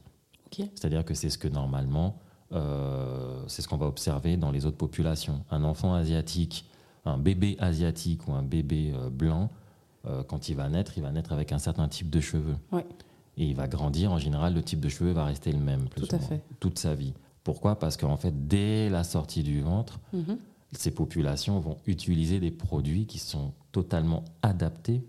C'est-à-dire 0.53 1.05
que 1.05 1.15
c'est 1.15 1.31
ce 1.31 1.37
que 1.37 1.49
normalement, 1.49 2.21
euh, 2.53 3.43
c'est 3.49 3.61
ce 3.61 3.67
qu'on 3.67 3.77
va 3.77 3.87
observer 3.87 4.37
dans 4.37 4.53
les 4.53 4.67
autres 4.67 4.77
populations. 4.77 5.45
Un 5.51 5.65
enfant 5.65 5.95
asiatique, 5.95 6.65
un 7.05 7.19
bébé 7.19 7.57
asiatique 7.59 8.29
ou 8.29 8.35
un 8.35 8.45
bébé 8.45 8.95
blanc, 9.11 9.51
quand 10.29 10.49
il 10.49 10.55
va 10.55 10.69
naître, 10.69 10.93
il 10.97 11.03
va 11.03 11.13
naître 11.13 11.33
avec 11.33 11.53
un 11.53 11.59
certain 11.59 11.89
type 11.89 12.09
de 12.11 12.21
cheveux. 12.21 12.57
Et 13.37 13.45
il 13.45 13.55
va 13.55 13.69
grandir, 13.69 14.11
en 14.11 14.19
général, 14.19 14.55
le 14.55 14.63
type 14.63 14.81
de 14.81 14.89
cheveux 14.89 15.13
va 15.13 15.25
rester 15.25 15.53
le 15.53 15.59
même, 15.59 15.89
plus 15.89 16.07
Tout 16.07 16.15
à 16.15 16.19
fait. 16.19 16.43
toute 16.61 16.79
sa 16.79 16.95
vie. 16.95 17.15
Pourquoi? 17.45 17.79
Parce 17.79 17.97
qu'en 17.97 18.17
fait, 18.17 18.49
dès 18.49 18.89
la 18.89 19.05
sortie 19.05 19.43
du 19.43 19.61
ventre, 19.61 20.01
mm-hmm 20.15 20.37
ces 20.73 20.91
populations 20.91 21.61
vont 21.61 21.79
utiliser 21.87 22.41
des 22.41 22.51
produits 22.51 23.07
qui 23.07 23.19
sont 23.19 23.53
totalement 23.73 24.25
adaptés 24.43 25.05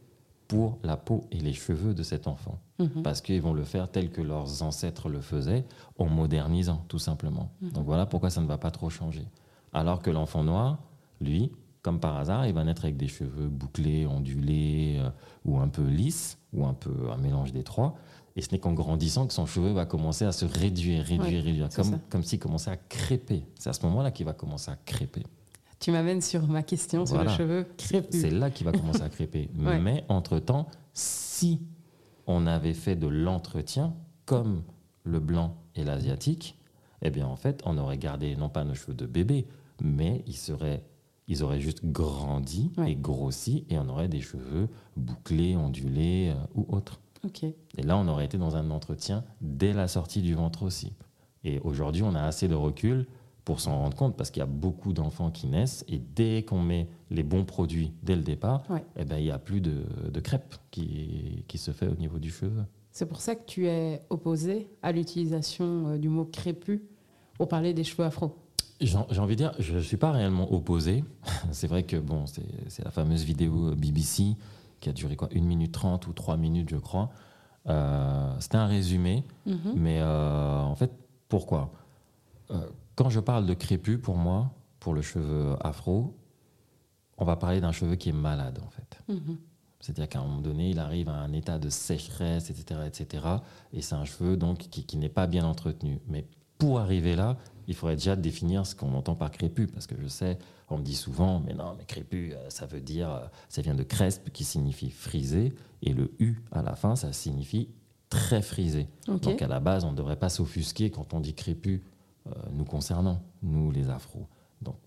pour 0.47 0.79
la 0.83 0.97
peau 0.97 1.25
et 1.31 1.39
les 1.39 1.53
cheveux 1.53 1.93
de 1.93 2.01
cet 2.01 2.27
enfant. 2.27 2.59
Mhm. 2.79 3.03
Parce 3.03 3.21
qu'ils 3.21 3.41
vont 3.41 3.53
le 3.53 3.63
faire 3.63 3.89
tel 3.91 4.09
que 4.09 4.21
leurs 4.21 4.63
ancêtres 4.63 5.09
le 5.09 5.21
faisaient, 5.21 5.65
en 5.97 6.05
modernisant, 6.05 6.83
tout 6.87 6.97
simplement. 6.97 7.51
Mhm. 7.61 7.71
Donc 7.71 7.85
voilà 7.85 8.05
pourquoi 8.05 8.29
ça 8.29 8.41
ne 8.41 8.47
va 8.47 8.57
pas 8.57 8.71
trop 8.71 8.89
changer. 8.89 9.27
Alors 9.73 10.01
que 10.01 10.09
l'enfant 10.09 10.43
noir, 10.43 10.79
lui, 11.21 11.51
comme 11.89 11.99
par 11.99 12.17
hasard, 12.17 12.45
il 12.45 12.53
va 12.53 12.63
naître 12.63 12.83
avec 12.83 12.97
des 12.97 13.07
cheveux 13.07 13.47
bouclés, 13.47 14.05
ondulés, 14.05 14.97
euh, 14.99 15.09
ou 15.43 15.57
un 15.57 15.67
peu 15.69 15.81
lisses, 15.81 16.37
ou 16.53 16.67
un 16.67 16.75
peu 16.75 16.91
un 17.11 17.17
mélange 17.17 17.51
des 17.51 17.63
trois. 17.63 17.95
Et 18.35 18.43
ce 18.43 18.51
n'est 18.51 18.59
qu'en 18.59 18.73
grandissant 18.73 19.25
que 19.25 19.33
son 19.33 19.47
cheveu 19.47 19.71
va 19.71 19.87
commencer 19.87 20.23
à 20.23 20.31
se 20.31 20.45
réduire, 20.45 21.03
réduire, 21.03 21.43
réduire, 21.43 21.69
comme, 21.75 21.97
comme 22.11 22.23
s'il 22.23 22.37
commençait 22.37 22.69
à 22.69 22.77
crêper. 22.77 23.43
C'est 23.57 23.71
à 23.71 23.73
ce 23.73 23.83
moment-là 23.87 24.11
qu'il 24.11 24.27
va 24.27 24.33
commencer 24.33 24.69
à 24.69 24.75
crêper. 24.85 25.23
Tu 25.79 25.91
m'amènes 25.91 26.21
sur 26.21 26.47
ma 26.47 26.61
question 26.61 27.07
sur 27.07 27.23
le 27.23 27.29
cheveu. 27.29 27.65
C'est 28.11 28.29
là 28.29 28.51
qu'il 28.51 28.67
va 28.67 28.71
commencer 28.71 29.01
à 29.01 29.09
crêper. 29.09 29.49
Mais 29.81 30.05
entre-temps, 30.09 30.67
si 30.93 31.59
on 32.27 32.45
avait 32.45 32.75
fait 32.75 32.95
de 32.95 33.07
l'entretien, 33.07 33.95
comme 34.25 34.61
le 35.05 35.19
blanc 35.19 35.55
et 35.73 35.83
l'asiatique, 35.83 36.55
eh 37.01 37.09
bien 37.09 37.25
en 37.25 37.35
fait, 37.35 37.63
on 37.65 37.79
aurait 37.79 37.97
gardé 37.97 38.35
non 38.35 38.49
pas 38.49 38.63
nos 38.63 38.75
cheveux 38.75 38.93
de 38.93 39.07
bébé, 39.07 39.47
mais 39.81 40.23
ils, 40.27 40.35
seraient, 40.35 40.83
ils 41.30 41.43
auraient 41.43 41.61
juste 41.61 41.86
grandi 41.86 42.71
et 42.86 42.95
grossi 42.95 43.63
et 43.69 43.77
on 43.77 43.88
aurait 43.88 44.09
des 44.09 44.19
cheveux 44.19 44.67
bouclés, 44.97 45.55
ondulés 45.55 46.34
euh, 46.36 46.43
ou 46.55 46.65
autres. 46.75 46.99
Et 47.77 47.82
là, 47.84 47.97
on 47.97 48.07
aurait 48.07 48.25
été 48.25 48.38
dans 48.38 48.55
un 48.55 48.71
entretien 48.71 49.23
dès 49.41 49.73
la 49.73 49.88
sortie 49.88 50.21
du 50.21 50.34
ventre 50.34 50.63
aussi. 50.63 50.93
Et 51.43 51.59
aujourd'hui, 51.59 52.01
on 52.01 52.15
a 52.15 52.21
assez 52.21 52.47
de 52.47 52.55
recul 52.55 53.05
pour 53.45 53.59
s'en 53.59 53.77
rendre 53.80 53.95
compte, 53.95 54.15
parce 54.15 54.30
qu'il 54.30 54.41
y 54.41 54.43
a 54.43 54.47
beaucoup 54.47 54.93
d'enfants 54.93 55.32
qui 55.32 55.47
naissent, 55.47 55.84
et 55.88 55.97
dès 55.97 56.43
qu'on 56.43 56.61
met 56.61 56.88
les 57.09 57.23
bons 57.23 57.45
produits 57.45 57.93
dès 58.03 58.15
le 58.15 58.21
départ, 58.21 58.63
eh 58.95 59.05
ben, 59.05 59.17
il 59.17 59.23
n'y 59.23 59.32
a 59.32 59.39
plus 59.39 59.59
de, 59.59 59.86
de 60.11 60.19
crêpe 60.19 60.55
qui, 60.71 61.45
qui, 61.47 61.57
se 61.57 61.71
fait 61.71 61.88
au 61.88 61.95
niveau 61.95 62.19
du 62.19 62.30
cheveu. 62.30 62.63
C'est 62.91 63.07
pour 63.07 63.21
ça 63.21 63.36
que 63.36 63.45
tu 63.45 63.67
es 63.67 64.01
opposé 64.09 64.67
à 64.84 64.91
l'utilisation 64.91 65.88
euh, 65.88 65.97
du 65.97 66.09
mot 66.09 66.25
crépus 66.25 66.82
pour 67.34 67.47
parler 67.47 67.73
des 67.73 67.84
cheveux 67.84 68.03
afro. 68.03 68.36
J'ai 68.82 68.95
envie 68.97 69.36
de 69.36 69.41
dire, 69.41 69.53
je 69.59 69.75
ne 69.75 69.82
suis 69.82 69.97
pas 69.97 70.11
réellement 70.11 70.53
opposé. 70.53 71.03
c'est 71.51 71.67
vrai 71.67 71.84
que 71.84 71.97
bon, 71.97 72.25
c'est 72.27 72.84
la 72.84 72.91
fameuse 72.91 73.23
vidéo 73.23 73.75
BBC 73.75 74.36
qui 74.80 74.89
a 74.89 74.93
duré 74.93 75.15
quoi, 75.15 75.27
1 75.36 75.41
minute 75.41 75.73
30 75.73 76.07
ou 76.07 76.13
3 76.13 76.38
minutes, 76.38 76.69
je 76.69 76.77
crois. 76.77 77.09
Euh, 77.67 78.34
C'était 78.39 78.55
un 78.55 78.67
résumé, 78.67 79.25
mm-hmm. 79.47 79.73
mais 79.75 79.99
euh, 79.99 80.61
en 80.61 80.75
fait, 80.75 80.91
pourquoi? 81.27 81.73
Euh, 82.51 82.67
quand 82.95 83.09
je 83.09 83.19
parle 83.19 83.45
de 83.45 83.53
crépus, 83.53 83.99
pour 84.01 84.15
moi, 84.15 84.51
pour 84.80 84.93
le 84.93 85.01
cheveu 85.01 85.55
afro, 85.61 86.15
on 87.17 87.25
va 87.25 87.36
parler 87.36 87.61
d'un 87.61 87.71
cheveu 87.71 87.95
qui 87.95 88.09
est 88.09 88.13
malade, 88.13 88.59
en 88.65 88.69
fait. 88.69 88.99
Mhm. 89.07 89.38
C'est-à-dire 89.80 90.09
qu'à 90.09 90.19
un 90.19 90.23
moment 90.23 90.41
donné, 90.41 90.71
il 90.71 90.80
arrive 90.80 91.09
à 91.09 91.13
un 91.13 91.32
état 91.32 91.57
de 91.59 91.69
sécheresse, 91.69 92.49
etc., 92.49 92.82
etc. 92.86 93.25
Et 93.71 93.82
c'est 93.82 93.95
un 93.95 94.03
cheveu 94.03 94.36
donc 94.36 94.57
qui, 94.57 94.97
n'est 94.97 95.09
pas 95.09 95.27
bien 95.27 95.45
entretenu. 95.45 95.99
Mais 96.07 96.25
pour 96.57 96.80
arriver 96.80 97.15
là, 97.15 97.38
il 97.70 97.76
faudrait 97.76 97.95
déjà 97.95 98.15
définir 98.15 98.65
ce 98.65 98.74
qu'on 98.74 98.95
entend 98.95 99.13
par 99.13 99.30
crépus, 99.30 99.70
parce 99.72 99.86
que 99.86 99.95
je 100.01 100.07
sais, 100.07 100.39
on 100.70 100.80
me 100.80 100.84
dit 100.84 100.95
souvent, 100.95 101.39
mais 101.39 101.53
non, 101.53 101.76
mais 101.78 101.86
crépus, 101.86 102.34
euh, 102.36 102.49
ça 102.49 102.65
veut 102.65 102.82
dire, 102.82 103.11
euh, 103.11 103.20
ça 103.47 103.61
vient 103.61 103.76
de 103.76 103.84
crespe, 103.84 104.32
qui 104.32 104.43
signifie 104.43 104.89
frisé, 104.89 105.53
et 105.84 105.93
le 105.93 106.11
u 106.17 106.41
à 106.51 106.63
la 106.63 106.76
fin, 106.76 106.95
ça 106.95 107.13
signifie 107.13 107.70
très 108.09 108.41
frisé. 108.41 108.88
Donc 109.05 109.43
à 109.43 109.47
la 109.47 109.59
base, 109.59 109.86
on 109.86 109.91
ne 109.91 109.95
devrait 109.95 110.15
pas 110.15 110.30
s'offusquer 110.30 110.89
quand 110.89 111.13
on 111.13 111.20
dit 111.20 111.36
crépus 111.36 111.82
euh, 112.26 112.32
nous 112.53 112.65
concernant, 112.65 113.22
nous 113.43 113.70
les 113.70 113.91
afros. 113.91 114.26
Donc, 114.63 114.78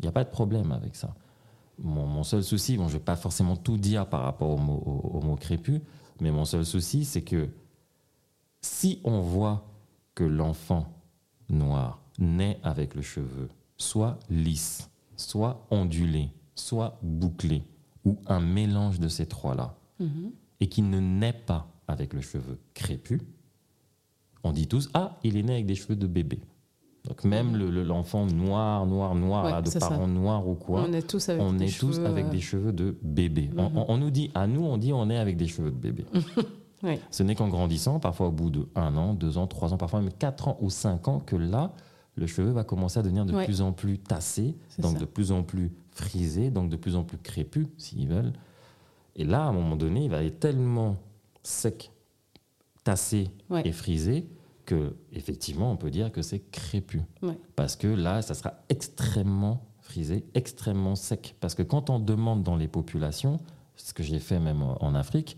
il 0.00 0.02
n'y 0.02 0.08
a 0.08 0.12
pas 0.12 0.24
de 0.24 0.30
problème 0.30 0.72
avec 0.72 0.96
ça. 0.96 1.14
Mon, 1.78 2.24
seul 2.24 2.42
souci, 2.42 2.76
bon, 2.76 2.88
je 2.88 2.94
ne 2.94 2.98
vais 2.98 3.04
pas 3.04 3.14
forcément 3.14 3.54
tout 3.54 3.76
dire 3.76 4.08
par 4.08 4.22
rapport 4.22 4.50
au 4.50 4.58
mot, 4.58 4.82
au, 5.14 5.20
mot 5.20 5.36
crépus, 5.36 5.80
mais 6.20 6.32
mon 6.32 6.44
seul 6.44 6.66
souci, 6.66 7.04
c'est 7.04 7.22
que 7.22 7.48
si 8.60 9.00
on 9.04 9.20
voit 9.20 9.64
que 10.16 10.24
l'enfant 10.24 10.92
noir 11.48 12.01
naît 12.18 12.58
avec 12.62 12.94
le 12.94 13.02
cheveu 13.02 13.48
soit 13.76 14.18
lisse, 14.30 14.90
soit 15.16 15.66
ondulé, 15.70 16.30
soit 16.54 16.98
bouclé, 17.02 17.62
ou 18.04 18.16
un 18.26 18.40
mélange 18.40 19.00
de 19.00 19.08
ces 19.08 19.26
trois-là, 19.26 19.74
mm-hmm. 20.00 20.30
et 20.60 20.68
qu'il 20.68 20.90
ne 20.90 21.00
naît 21.00 21.32
pas 21.32 21.68
avec 21.88 22.14
le 22.14 22.20
cheveu 22.20 22.58
crépus, 22.74 23.20
on 24.44 24.52
dit 24.52 24.66
tous 24.66 24.90
Ah, 24.94 25.18
il 25.22 25.36
est 25.36 25.42
né 25.42 25.52
avec 25.54 25.66
des 25.66 25.74
cheveux 25.74 25.96
de 25.96 26.06
bébé. 26.06 26.40
Donc 27.04 27.24
même 27.24 27.56
l'enfant 27.56 28.26
noir, 28.26 28.86
noir, 28.86 29.14
noir, 29.16 29.62
de 29.62 29.78
parents 29.78 30.06
noirs 30.06 30.46
ou 30.46 30.54
quoi, 30.54 30.84
on 30.88 30.92
est 30.92 31.02
tous 31.02 31.28
avec, 31.28 31.42
on 31.42 31.52
des, 31.52 31.64
est 31.64 31.68
cheveux, 31.68 31.94
tous 31.94 32.00
avec 32.00 32.30
des 32.30 32.40
cheveux 32.40 32.72
de 32.72 32.96
bébé. 33.02 33.50
on, 33.56 33.96
mhm. 33.96 34.00
nous 34.00 34.10
dit, 34.10 34.30
à 34.34 34.46
nous, 34.46 34.64
on 34.64 34.76
dit 34.76 34.92
on 34.92 35.10
est 35.10 35.16
avec 35.16 35.36
des 35.36 35.48
cheveux 35.48 35.72
de 35.72 35.76
bébé. 35.76 36.04
Ce 37.10 37.22
n'est 37.22 37.34
qu'en 37.34 37.48
grandissant, 37.48 38.00
parfois 38.00 38.28
au 38.28 38.32
bout 38.32 38.50
de 38.50 38.68
un 38.74 38.96
an, 38.96 39.14
deux 39.14 39.38
ans, 39.38 39.46
trois 39.46 39.72
ans, 39.72 39.76
parfois 39.76 40.00
même 40.00 40.12
quatre 40.12 40.48
ans 40.48 40.58
ou 40.60 40.70
cinq 40.70 41.08
ans, 41.08 41.20
que 41.20 41.36
là, 41.36 41.72
le 42.16 42.26
cheveu 42.26 42.50
va 42.50 42.64
commencer 42.64 42.98
à 42.98 43.02
devenir 43.02 43.24
de 43.24 43.44
plus 43.44 43.60
en 43.60 43.72
plus 43.72 43.98
tassé, 43.98 44.56
donc 44.78 44.98
de 44.98 45.04
plus 45.04 45.32
en 45.32 45.42
plus 45.42 45.70
frisé, 45.90 46.50
donc 46.50 46.68
de 46.68 46.76
plus 46.76 46.96
en 46.96 47.04
plus 47.04 47.18
crépus, 47.18 47.68
s'ils 47.78 48.08
veulent. 48.08 48.32
Et 49.16 49.24
là, 49.24 49.44
à 49.44 49.48
un 49.48 49.52
moment 49.52 49.76
donné, 49.76 50.04
il 50.04 50.10
va 50.10 50.22
être 50.22 50.40
tellement 50.40 50.96
sec, 51.42 51.90
tassé 52.84 53.28
et 53.64 53.72
frisé 53.72 54.28
que 54.64 54.94
effectivement 55.12 55.72
on 55.72 55.76
peut 55.76 55.90
dire 55.90 56.12
que 56.12 56.22
c'est 56.22 56.38
crépus. 56.50 57.02
Parce 57.56 57.76
que 57.76 57.88
là, 57.88 58.22
ça 58.22 58.34
sera 58.34 58.54
extrêmement 58.68 59.66
frisé, 59.80 60.24
extrêmement 60.34 60.94
sec. 60.94 61.34
Parce 61.40 61.54
que 61.54 61.62
quand 61.62 61.90
on 61.90 61.98
demande 61.98 62.42
dans 62.42 62.56
les 62.56 62.68
populations, 62.68 63.38
ce 63.76 63.92
que 63.94 64.02
j'ai 64.02 64.18
fait 64.18 64.38
même 64.38 64.62
en 64.62 64.94
Afrique, 64.94 65.36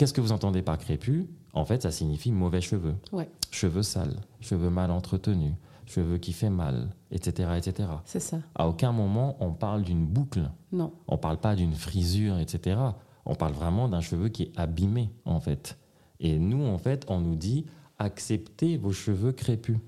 Qu'est-ce 0.00 0.14
que 0.14 0.22
vous 0.22 0.32
entendez 0.32 0.62
par 0.62 0.78
crépus 0.78 1.26
En 1.52 1.66
fait, 1.66 1.82
ça 1.82 1.90
signifie 1.90 2.32
mauvais 2.32 2.62
cheveux. 2.62 2.94
Ouais. 3.12 3.28
Cheveux 3.50 3.82
sales, 3.82 4.16
cheveux 4.40 4.70
mal 4.70 4.90
entretenus, 4.90 5.52
cheveux 5.90 6.18
qui 6.18 6.32
fait 6.32 6.50
mal, 6.50 6.90
etc. 7.10 7.50
etc. 7.56 7.88
C'est 8.04 8.20
ça. 8.20 8.38
À 8.54 8.68
aucun 8.68 8.92
moment 8.92 9.36
on 9.40 9.52
parle 9.52 9.82
d'une 9.82 10.06
boucle. 10.06 10.50
Non. 10.72 10.92
On 11.08 11.18
parle 11.18 11.38
pas 11.38 11.56
d'une 11.56 11.74
frisure, 11.74 12.38
etc. 12.38 12.78
On 13.24 13.34
parle 13.34 13.52
vraiment 13.52 13.88
d'un 13.88 14.00
cheveu 14.00 14.28
qui 14.28 14.44
est 14.44 14.52
abîmé, 14.58 15.10
en 15.24 15.40
fait. 15.40 15.78
Et 16.20 16.38
nous, 16.38 16.64
en 16.64 16.78
fait, 16.78 17.04
on 17.08 17.20
nous 17.20 17.36
dit 17.36 17.66
acceptez 17.98 18.76
vos 18.76 18.92
cheveux 18.92 19.32
crépus. 19.32 19.78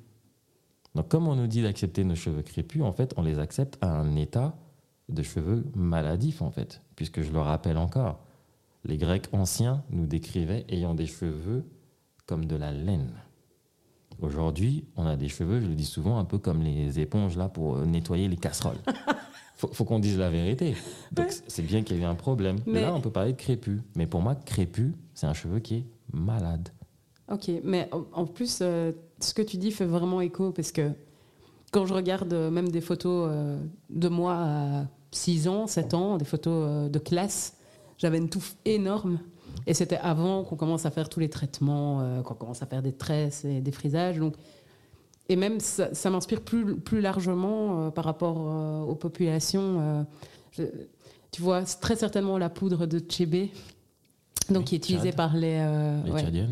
Donc, 0.95 1.09
comme 1.09 1.29
on 1.29 1.37
nous 1.37 1.47
dit 1.47 1.63
d'accepter 1.63 2.05
nos 2.05 2.15
cheveux 2.15 2.43
crépus, 2.43 2.83
en 2.83 2.93
fait, 2.93 3.15
on 3.17 3.23
les 3.23 3.39
accepte 3.39 3.79
à 3.81 3.91
un 3.91 4.17
état 4.17 4.55
de 5.09 5.23
cheveux 5.23 5.65
maladifs, 5.75 6.43
en 6.43 6.51
fait. 6.51 6.83
Puisque 6.97 7.23
je 7.23 7.33
le 7.33 7.41
rappelle 7.41 7.79
encore, 7.79 8.21
les 8.85 8.99
Grecs 8.99 9.29
anciens 9.33 9.83
nous 9.91 10.07
décrivaient 10.07 10.65
ayant 10.69 10.95
des 10.95 11.07
cheveux 11.07 11.65
comme 12.27 12.45
de 12.45 12.57
la 12.57 12.73
laine. 12.73 13.13
Aujourd'hui, 14.23 14.85
on 14.97 15.05
a 15.05 15.17
des 15.17 15.29
cheveux, 15.29 15.61
je 15.61 15.67
le 15.67 15.75
dis 15.75 15.85
souvent, 15.85 16.19
un 16.19 16.25
peu 16.25 16.39
comme 16.39 16.63
les 16.63 17.01
éponges 17.01 17.37
là 17.37 17.49
pour 17.49 17.77
euh, 17.77 17.85
nettoyer 17.85 18.29
les 18.29 18.37
casseroles. 18.37 18.79
Faut, 19.57 19.69
faut 19.69 19.85
qu'on 19.85 20.01
dise 20.01 20.19
la 20.19 20.29
vérité. 20.29 20.75
Donc 21.13 21.27
c'est 21.47 21.63
bien 21.63 21.85
qu'il 21.85 21.97
y 21.99 22.01
ait 22.01 22.05
un 22.05 22.17
problème. 22.17 22.57
Là, 22.67 22.93
on 22.93 23.01
peut 23.01 23.13
parler 23.13 23.31
de 23.33 23.37
crépus. 23.37 23.81
Mais 23.95 24.09
pour 24.09 24.21
moi, 24.21 24.35
crépus, 24.35 24.93
c'est 25.15 25.27
un 25.27 25.35
cheveu 25.35 25.61
qui 25.61 25.75
est 25.77 25.85
malade. 26.13 26.71
Ok, 27.31 27.49
mais 27.63 27.89
en 28.13 28.27
plus, 28.27 28.59
euh, 28.61 28.91
ce 29.21 29.33
que 29.33 29.43
tu 29.43 29.59
dis 29.59 29.71
fait 29.71 29.85
vraiment 29.85 30.21
écho 30.21 30.51
parce 30.51 30.73
que 30.73 30.91
quand 31.71 31.87
je 31.87 31.95
regarde 31.95 32.33
euh, 32.33 32.51
même 32.51 32.71
des 32.71 32.81
photos 32.81 33.31
de 33.89 34.09
moi 34.09 34.35
à 34.35 34.87
6 35.13 35.47
ans, 35.47 35.69
7 35.69 35.95
ans, 35.95 36.17
des 36.17 36.25
photos 36.25 36.91
de 36.91 36.99
classe, 36.99 37.57
j'avais 37.99 38.19
une 38.19 38.31
touffe 38.31 38.57
énorme. 38.65 39.21
Et 39.67 39.75
c'était 39.75 39.99
avant 39.99 40.45
qu'on 40.45 40.57
commence 40.57 40.87
à 40.87 40.91
faire 40.91 41.09
tous 41.09 41.21
les 41.21 41.29
traitements, 41.29 42.01
euh, 42.01 42.23
qu'on 42.23 42.35
commence 42.35 42.63
à 42.63 42.67
faire 42.67 42.83
des 42.83 42.93
tresses 42.93 43.45
et 43.45 43.61
des 43.61 43.73
frisages. 43.73 44.19
Donc, 44.19 44.35
et 45.29 45.37
même, 45.37 45.61
ça, 45.61 46.11
m'inspire 46.11 46.41
plus, 46.41 46.77
plus 46.77 47.01
largement 47.01 47.87
euh, 47.87 47.91
par 47.91 48.05
rapport 48.05 48.37
euh, 48.39 48.81
aux 48.81 48.95
populations. 48.95 50.07
tu 51.31 51.43
vois, 51.43 51.63
très 51.63 51.97
certainement 51.97 52.39
la 52.39 52.51
poudre 52.51 52.87
de 52.87 52.99
Tchébé, 52.99 53.51
donc 54.51 54.65
qui 54.65 54.75
est 54.75 54.79
utilisée 54.79 55.13
par 55.13 55.37
les, 55.37 55.65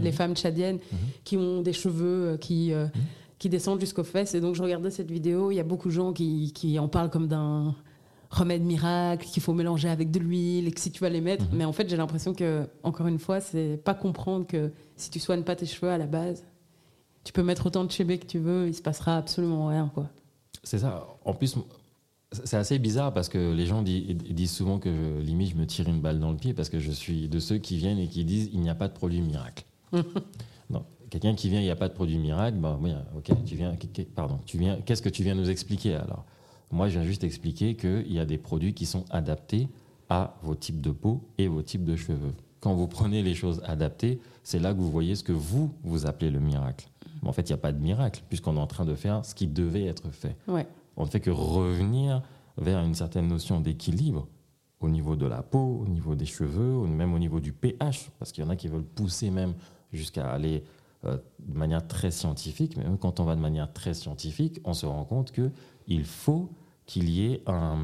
les, 0.01 0.13
femmes 0.13 0.35
tchadiennes 0.35 0.79
mhm. 0.93 0.99
qui 1.25 1.37
ont 1.37 1.61
des 1.61 1.73
cheveux 1.73 2.39
qui, 2.41 2.73
mhm. 2.73 2.91
qui 3.39 3.49
descendent 3.49 3.81
jusqu'aux 3.81 4.05
fesses. 4.05 4.35
Et 4.35 4.41
donc, 4.41 4.55
je 4.55 4.63
regardais 4.63 4.91
cette 4.91 5.11
vidéo, 5.11 5.51
il 5.51 5.57
y 5.57 5.61
a 5.61 5.65
beaucoup 5.65 5.89
de 5.89 5.95
gens 5.95 6.13
qui, 6.13 6.53
qui 6.53 6.79
en 6.79 6.89
parlent 6.89 7.11
comme 7.11 7.27
d'un 7.27 7.75
remède 8.31 8.63
miracle 8.63 9.27
qu'il 9.27 9.43
faut 9.43 9.53
mélanger 9.53 9.89
avec 9.89 10.11
de 10.11 10.21
l'huile 10.21 10.69
et 10.69 10.71
que 10.71 10.81
si 10.81 10.91
tu 10.93 11.01
vas 11.01 11.09
les 11.09 11.21
mettre. 11.21 11.45
Mhm. 11.47 11.51
Mais 11.59 11.65
en 11.65 11.73
fait, 11.73 11.89
j'ai 11.89 11.97
l'impression 11.97 12.33
que, 12.33 12.67
encore 12.83 13.09
une 13.09 13.19
fois, 13.19 13.41
c'est 13.41 13.77
pas 13.85 13.95
comprendre 13.95 14.47
que 14.47 14.73
si 14.97 15.11
tu 15.11 15.19
soignes 15.19 15.43
pas 15.43 15.57
tes 15.57 15.67
cheveux 15.67 15.91
à 15.91 15.99
la 15.99 16.07
base, 16.07 16.45
tu 17.25 17.33
peux 17.33 17.43
mettre 17.43 17.67
autant 17.67 17.85
de 17.85 17.91
chébé 17.91 18.19
que 18.19 18.27
tu 18.27 18.39
veux, 18.39 18.69
il 18.69 18.75
se 18.75 18.83
passera 18.83 19.17
absolument 19.17 19.67
rien, 19.67 19.91
quoi. 19.93 20.09
C'est 20.63 20.79
ça. 20.79 21.07
En 21.25 21.35
plus, 21.35 21.57
c'est 22.33 22.57
assez 22.57 22.79
bizarre 22.79 23.13
parce 23.13 23.29
que 23.29 23.53
les 23.53 23.67
gens 23.67 23.83
disent, 23.83 24.51
souvent 24.51 24.79
que 24.79 24.91
je, 24.91 25.21
limite 25.21 25.51
je 25.51 25.57
me 25.57 25.67
tire 25.67 25.89
une 25.89 26.01
balle 26.01 26.21
dans 26.21 26.31
le 26.31 26.37
pied 26.37 26.55
parce 26.55 26.69
que 26.69 26.79
je 26.79 26.91
suis 26.93 27.29
de 27.29 27.39
ceux 27.41 27.59
qui 27.59 27.77
viennent 27.77 27.99
et 27.99 28.09
qui 28.09 28.25
disent 28.25 28.51
il 28.53 28.61
n'y 28.61 28.71
a 28.71 28.75
pas 28.75 28.89
de 28.89 28.93
produit 28.93 29.21
miracle. 29.21 29.65
non, 30.71 30.85
quelqu'un 31.11 31.35
qui 31.35 31.49
vient 31.49 31.61
il 31.61 31.65
n'y 31.65 31.71
a 31.71 31.77
pas 31.77 31.89
de 31.89 31.95
produit 31.95 32.19
miracle, 32.19 32.59
bah 32.59 32.79
oui, 32.81 32.93
ok, 33.17 33.33
tu 33.45 33.57
viens, 33.57 33.77
pardon, 34.15 34.39
tu 34.47 34.59
viens, 34.59 34.77
qu'est-ce 34.81 35.03
que 35.03 35.09
tu 35.09 35.25
viens 35.25 35.35
nous 35.35 35.51
expliquer 35.51 35.95
alors? 35.95 36.25
Moi, 36.71 36.89
je 36.89 36.99
viens 36.99 37.07
juste 37.07 37.25
expliquer 37.25 37.75
qu'il 37.75 38.13
y 38.13 38.21
a 38.21 38.25
des 38.25 38.39
produits 38.39 38.75
qui 38.75 38.87
sont 38.87 39.05
adaptés 39.11 39.69
à 40.09 40.37
vos 40.43 40.55
types 40.55 40.81
de 40.81 40.91
peau 40.91 41.23
et 41.39 41.49
vos 41.49 41.63
types 41.63 41.85
de 41.85 41.97
cheveux. 41.97 42.35
Quand 42.61 42.75
vous 42.75 42.87
prenez 42.87 43.23
les 43.23 43.35
choses 43.35 43.63
adaptées, 43.65 44.21
c'est 44.43 44.59
là 44.59 44.73
que 44.73 44.79
vous 44.79 44.91
voyez 44.91 45.15
ce 45.15 45.25
que 45.25 45.33
vous, 45.33 45.73
vous 45.83 46.07
appelez 46.07 46.31
le 46.31 46.41
miracle. 46.41 46.89
Mais 47.23 47.29
en 47.29 47.33
fait, 47.33 47.43
il 47.43 47.53
n'y 47.53 47.55
a 47.55 47.63
pas 47.63 47.73
de 47.73 47.81
miracle, 47.81 48.23
puisqu'on 48.29 48.57
est 48.57 48.61
en 48.61 48.67
train 48.67 48.85
de 48.85 48.95
faire 48.95 49.25
ce 49.25 49.35
qui 49.35 49.47
devait 49.47 49.85
être 49.85 50.11
fait. 50.11 50.37
On 50.97 51.05
ne 51.05 51.11
fait 51.11 51.21
que 51.21 51.31
revenir 51.31 52.23
vers 52.59 52.81
une 52.85 52.95
certaine 52.95 53.29
notion 53.29 53.61
d'équilibre 53.61 54.29
au 54.81 54.89
niveau 54.89 55.17
de 55.17 55.27
la 55.27 55.43
peau, 55.43 55.83
au 55.83 55.89
niveau 55.89 56.15
des 56.15 56.27
cheveux, 56.27 56.87
même 56.87 57.15
au 57.15 57.19
niveau 57.19 57.41
du 57.41 57.53
pH, 57.53 58.11
parce 58.19 58.33
qu'il 58.33 58.45
y 58.45 58.47
en 58.47 58.51
a 58.51 58.57
qui 58.57 58.69
veulent 58.69 58.85
pousser 58.85 59.31
même 59.31 59.55
jusqu'à 59.93 60.31
aller 60.31 60.65
euh, 61.05 61.19
de 61.39 61.59
manière 61.59 61.87
très 61.87 62.11
scientifique. 62.11 62.77
Mais 62.77 62.85
même 62.85 62.99
quand 62.99 63.21
on 63.21 63.25
va 63.25 63.35
de 63.35 63.41
manière 63.41 63.73
très 63.73 63.95
scientifique, 63.95 64.61
on 64.65 64.75
se 64.75 64.87
rend 64.87 65.05
compte 65.05 65.33
qu'il 65.33 66.05
faut 66.05 66.51
qu'il 66.91 67.09
y 67.09 67.27
ait 67.27 67.43
un, 67.47 67.79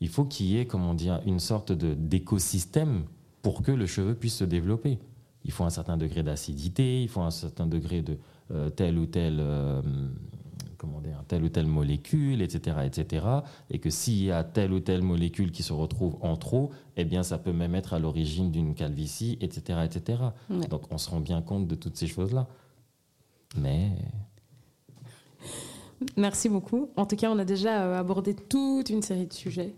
il 0.00 0.08
faut 0.08 0.24
qu'il 0.24 0.46
y 0.46 0.58
ait, 0.58 0.66
comment 0.66 0.94
dire, 0.94 1.20
une 1.26 1.40
sorte 1.40 1.72
de 1.72 1.92
d'écosystème 1.92 3.04
pour 3.42 3.62
que 3.62 3.70
le 3.70 3.84
cheveu 3.84 4.14
puisse 4.14 4.36
se 4.36 4.44
développer. 4.44 4.98
Il 5.44 5.52
faut 5.52 5.64
un 5.64 5.70
certain 5.70 5.98
degré 5.98 6.22
d'acidité, 6.22 7.02
il 7.02 7.08
faut 7.10 7.20
un 7.20 7.30
certain 7.30 7.66
degré 7.66 8.00
de 8.00 8.16
euh, 8.50 8.70
telle 8.70 8.96
ou 8.98 9.04
telle, 9.04 9.40
euh, 9.40 9.82
comment 10.78 11.02
dire, 11.02 11.22
telle 11.28 11.44
ou 11.44 11.50
telle 11.50 11.66
molécule, 11.66 12.40
etc., 12.40 12.78
etc. 12.86 13.26
Et 13.68 13.78
que 13.78 13.90
s'il 13.90 14.24
y 14.24 14.30
a 14.30 14.42
telle 14.42 14.72
ou 14.72 14.80
telle 14.80 15.02
molécule 15.02 15.52
qui 15.52 15.62
se 15.62 15.74
retrouve 15.74 16.16
en 16.22 16.38
trop, 16.38 16.70
eh 16.96 17.04
bien, 17.04 17.22
ça 17.22 17.36
peut 17.36 17.52
même 17.52 17.74
être 17.74 17.92
à 17.92 17.98
l'origine 17.98 18.50
d'une 18.50 18.74
calvitie, 18.74 19.36
etc., 19.42 19.80
etc. 19.84 20.22
Donc, 20.70 20.90
on 20.90 20.96
se 20.96 21.10
rend 21.10 21.20
bien 21.20 21.42
compte 21.42 21.68
de 21.68 21.74
toutes 21.74 21.98
ces 21.98 22.06
choses-là. 22.06 22.48
Mais 23.58 23.90
Merci 26.16 26.48
beaucoup. 26.48 26.90
En 26.96 27.06
tout 27.06 27.16
cas, 27.16 27.30
on 27.30 27.38
a 27.38 27.44
déjà 27.44 27.82
euh, 27.82 27.98
abordé 27.98 28.34
toute 28.34 28.90
une 28.90 29.02
série 29.02 29.26
de 29.26 29.32
sujets, 29.32 29.74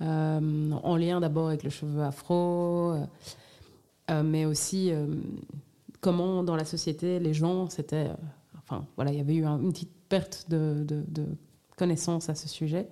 euh, 0.00 0.70
en 0.70 0.96
lien 0.96 1.20
d'abord 1.20 1.48
avec 1.48 1.62
le 1.62 1.70
cheveu 1.70 2.02
afro, 2.02 2.94
euh, 4.10 4.22
mais 4.22 4.44
aussi 4.44 4.92
comment 6.00 6.42
dans 6.42 6.56
la 6.56 6.64
société 6.64 7.18
les 7.18 7.34
gens, 7.34 7.68
c'était, 7.70 8.10
enfin 8.58 8.84
voilà, 8.96 9.12
il 9.12 9.18
y 9.18 9.20
avait 9.20 9.34
eu 9.34 9.44
une 9.44 9.72
petite 9.72 9.92
perte 10.08 10.46
de, 10.48 11.04
connaissances 11.76 12.28
à 12.28 12.34
ce 12.34 12.48
sujet. 12.48 12.88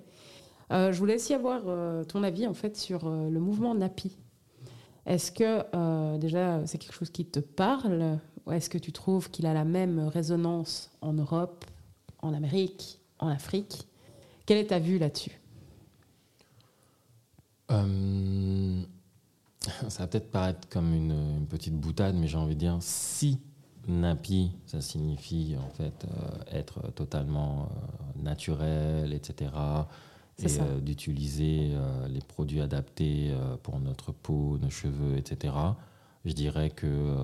je 0.71 0.97
voulais 0.97 1.15
aussi 1.15 1.33
avoir 1.33 1.61
ton 2.07 2.23
avis 2.23 2.47
en 2.47 2.53
fait 2.53 2.75
sur 2.75 3.07
le 3.07 3.39
mouvement 3.39 3.75
NAPI. 3.75 4.17
Est-ce 5.05 5.31
que 5.31 6.17
déjà 6.17 6.65
c'est 6.65 6.77
quelque 6.77 6.95
chose 6.95 7.11
qui 7.11 7.25
te 7.25 7.39
parle? 7.39 8.19
Ou 8.47 8.51
est-ce 8.53 8.69
que 8.69 8.79
tu 8.79 8.91
trouves 8.91 9.29
qu'il 9.29 9.45
a 9.45 9.53
la 9.53 9.65
même 9.65 9.99
résonance 10.07 10.89
en 11.01 11.13
Europe? 11.13 11.65
En 12.21 12.33
Amérique, 12.33 12.99
en 13.19 13.27
Afrique. 13.27 13.87
Quelle 14.45 14.57
est 14.57 14.67
ta 14.67 14.79
vue 14.79 14.97
là-dessus? 14.97 15.39
Euh, 17.71 18.81
Ça 19.89 20.03
va 20.03 20.07
peut-être 20.07 20.31
paraître 20.31 20.67
comme 20.69 20.93
une, 20.93 21.45
petite 21.47 21.75
boutade, 21.75 22.15
mais 22.15 22.27
j'ai 22.27 22.37
envie 22.37 22.55
de 22.55 22.59
dire 22.59 22.77
si 22.81 23.39
napi, 23.87 24.51
ça 24.65 24.81
signifie 24.81 25.55
en 25.59 25.69
fait 25.69 26.05
euh, 26.05 26.57
être 26.57 26.91
totalement 26.91 27.63
euh, 27.63 28.21
naturel, 28.23 29.13
etc. 29.13 29.51
Et 30.43 30.81
d'utiliser 30.81 31.71
les 32.09 32.21
produits 32.21 32.61
adaptés 32.61 33.31
pour 33.61 33.79
notre 33.79 34.11
peau, 34.11 34.57
nos 34.59 34.71
cheveux, 34.71 35.15
etc. 35.15 35.53
Je 36.25 36.33
dirais 36.33 36.71
que 36.71 37.15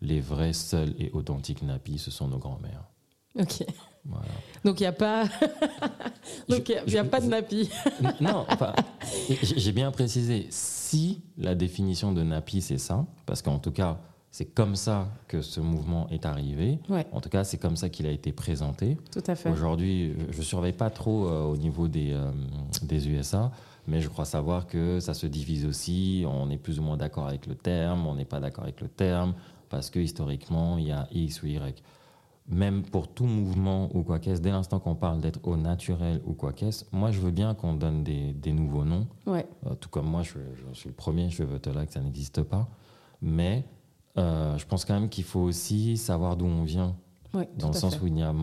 les 0.00 0.20
vrais, 0.20 0.52
seuls 0.52 0.94
et 1.00 1.10
authentiques 1.10 1.62
nappies, 1.62 1.98
ce 1.98 2.12
sont 2.12 2.28
nos 2.28 2.38
grands-mères. 2.38 2.84
Ok. 3.36 3.66
Donc 4.64 4.80
il 4.80 4.82
n'y 4.82 4.88
a 4.88 4.92
pas, 4.92 5.24
donc 6.48 6.72
il 6.86 6.98
a, 6.98 7.04
pas 7.04 7.20
de 7.20 7.26
nappy. 7.26 7.70
non, 8.20 8.44
enfin, 8.48 8.72
j'ai 9.42 9.72
bien 9.72 9.90
précisé. 9.90 10.46
Si 10.50 11.22
la 11.38 11.54
définition 11.54 12.12
de 12.12 12.22
nappy 12.22 12.60
c'est 12.60 12.78
ça, 12.78 13.06
parce 13.26 13.42
qu'en 13.42 13.58
tout 13.58 13.72
cas 13.72 13.98
c'est 14.30 14.46
comme 14.46 14.74
ça 14.74 15.08
que 15.28 15.42
ce 15.42 15.60
mouvement 15.60 16.08
est 16.10 16.26
arrivé. 16.26 16.78
En 17.12 17.20
tout 17.20 17.28
cas 17.28 17.44
c'est 17.44 17.58
comme 17.58 17.76
ça 17.76 17.88
qu'il 17.88 18.06
a 18.06 18.10
été 18.10 18.32
présenté. 18.32 18.98
Tout 19.12 19.22
à 19.26 19.34
fait. 19.34 19.50
Aujourd'hui, 19.50 20.14
je, 20.30 20.38
ne 20.38 20.42
surveille 20.42 20.72
pas 20.72 20.90
trop 20.90 21.26
euh, 21.26 21.42
au 21.42 21.56
niveau 21.56 21.88
des 21.88 22.12
euh, 22.12 22.30
des 22.82 23.08
USA. 23.08 23.52
Mais 23.86 24.00
je 24.00 24.08
crois 24.08 24.24
savoir 24.24 24.66
que 24.66 24.98
ça 24.98 25.14
se 25.14 25.26
divise 25.26 25.66
aussi. 25.66 26.24
On 26.26 26.50
est 26.50 26.56
plus 26.56 26.78
ou 26.80 26.82
moins 26.82 26.96
d'accord 26.96 27.28
avec 27.28 27.46
le 27.46 27.54
terme, 27.54 28.06
on 28.06 28.14
n'est 28.14 28.24
pas 28.24 28.40
d'accord 28.40 28.64
avec 28.64 28.80
le 28.80 28.88
terme, 28.88 29.34
parce 29.68 29.90
que 29.90 29.98
historiquement, 29.98 30.78
il 30.78 30.86
y 30.86 30.92
a 30.92 31.06
X 31.12 31.42
ou 31.42 31.46
Y 31.46 31.82
même 32.46 32.82
pour 32.82 33.08
tout 33.08 33.24
mouvement 33.24 33.88
ou 33.94 34.02
quoi 34.02 34.18
qu'est-ce, 34.18 34.40
dès 34.40 34.50
l'instant 34.50 34.78
qu'on 34.78 34.94
parle 34.94 35.20
d'être 35.20 35.40
au 35.44 35.56
naturel 35.56 36.20
ou 36.26 36.34
quoi 36.34 36.52
qu'est-ce, 36.52 36.84
moi 36.92 37.10
je 37.10 37.20
veux 37.20 37.30
bien 37.30 37.54
qu'on 37.54 37.74
donne 37.74 38.04
des, 38.04 38.32
des, 38.32 38.52
nouveaux 38.52 38.84
noms. 38.84 39.06
Ouais. 39.26 39.46
Euh, 39.66 39.74
tout 39.74 39.88
comme 39.88 40.06
moi, 40.06 40.22
je, 40.22 40.32
suis 40.74 40.88
le 40.88 40.94
premier, 40.94 41.30
je 41.30 41.42
veux 41.42 41.58
te 41.58 41.70
là 41.70 41.86
que 41.86 41.92
ça 41.92 42.00
n'existe 42.00 42.42
pas. 42.42 42.68
Mais 43.22 43.64
euh, 44.18 44.58
je 44.58 44.66
pense 44.66 44.84
quand 44.84 44.94
même 44.94 45.08
qu'il 45.08 45.24
faut 45.24 45.40
aussi 45.40 45.96
savoir 45.96 46.36
d'où 46.36 46.46
on 46.46 46.64
vient. 46.64 46.94
dans 47.32 47.68
le 47.68 47.74
sens 47.74 48.00
où 48.00 48.06
il 48.06 48.18
y 48.18 48.22
a. 48.22 48.34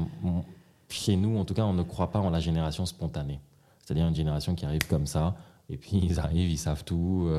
Chez 0.89 1.16
nous, 1.16 1.38
en 1.38 1.45
tout 1.45 1.54
cas, 1.54 1.64
on 1.64 1.74
ne 1.74 1.84
croit 1.84 2.12
pas 2.12 2.20
en 2.20 2.30
la 2.30 2.41
génération 2.41 2.86
spontanée. 2.86 3.39
C'est-à-dire 3.80 4.08
une 4.08 4.16
génération 4.16 4.56
qui 4.56 4.66
arrive 4.66 4.86
comme 4.89 5.08
ça, 5.08 5.36
et 5.70 5.78
puis 5.78 6.02
ils 6.04 6.20
arrivent, 6.20 6.52
ils 6.52 6.58
savent 6.58 6.84
tout. 6.84 7.30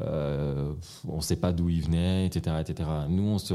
Euh, 0.00 0.74
on 1.08 1.16
ne 1.16 1.20
sait 1.22 1.36
pas 1.36 1.52
d'où 1.52 1.68
ils 1.68 1.82
venaient, 1.82 2.26
etc., 2.26 2.56
etc. 2.60 2.88
Nous, 3.08 3.22
on 3.22 3.38
se, 3.38 3.54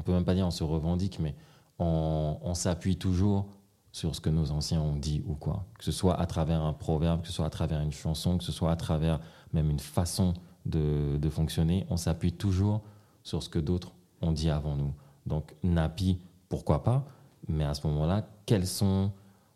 on 0.00 0.02
peut 0.02 0.12
même 0.12 0.24
pas 0.24 0.34
dire 0.34 0.46
on 0.46 0.50
se 0.50 0.64
revendique, 0.64 1.18
mais 1.20 1.34
on, 1.78 2.54
s'appuie 2.54 2.96
toujours 2.96 3.46
sur 3.92 4.14
ce 4.14 4.20
que 4.20 4.30
nos 4.30 4.50
anciens 4.50 4.80
ont 4.80 4.96
dit 4.96 5.22
ou 5.26 5.34
quoi. 5.34 5.66
Que 5.78 5.84
ce 5.84 5.92
soit 5.92 6.18
à 6.18 6.26
travers 6.26 6.62
un 6.62 6.72
proverbe, 6.72 7.20
que 7.20 7.26
ce 7.26 7.34
soit 7.34 7.46
à 7.46 7.50
travers 7.50 7.80
une 7.80 7.92
chanson, 7.92 8.38
que 8.38 8.44
ce 8.44 8.52
soit 8.52 8.70
à 8.72 8.76
travers 8.76 9.20
même 9.52 9.70
une 9.70 9.78
façon 9.78 10.32
de, 10.64 11.18
de 11.18 11.28
fonctionner, 11.28 11.86
on 11.90 11.96
s'appuie 11.96 12.32
toujours 12.32 12.80
sur 13.22 13.42
ce 13.42 13.50
que 13.50 13.58
d'autres 13.58 13.92
ont 14.22 14.32
dit 14.32 14.48
avant 14.48 14.74
nous. 14.74 14.94
Donc, 15.26 15.54
NAPI, 15.62 16.18
pourquoi 16.48 16.82
pas, 16.82 17.04
mais 17.48 17.64
à 17.64 17.74
ce 17.74 17.86
moment-là, 17.86 18.26
quelles 18.46 18.66
sont 18.66 19.12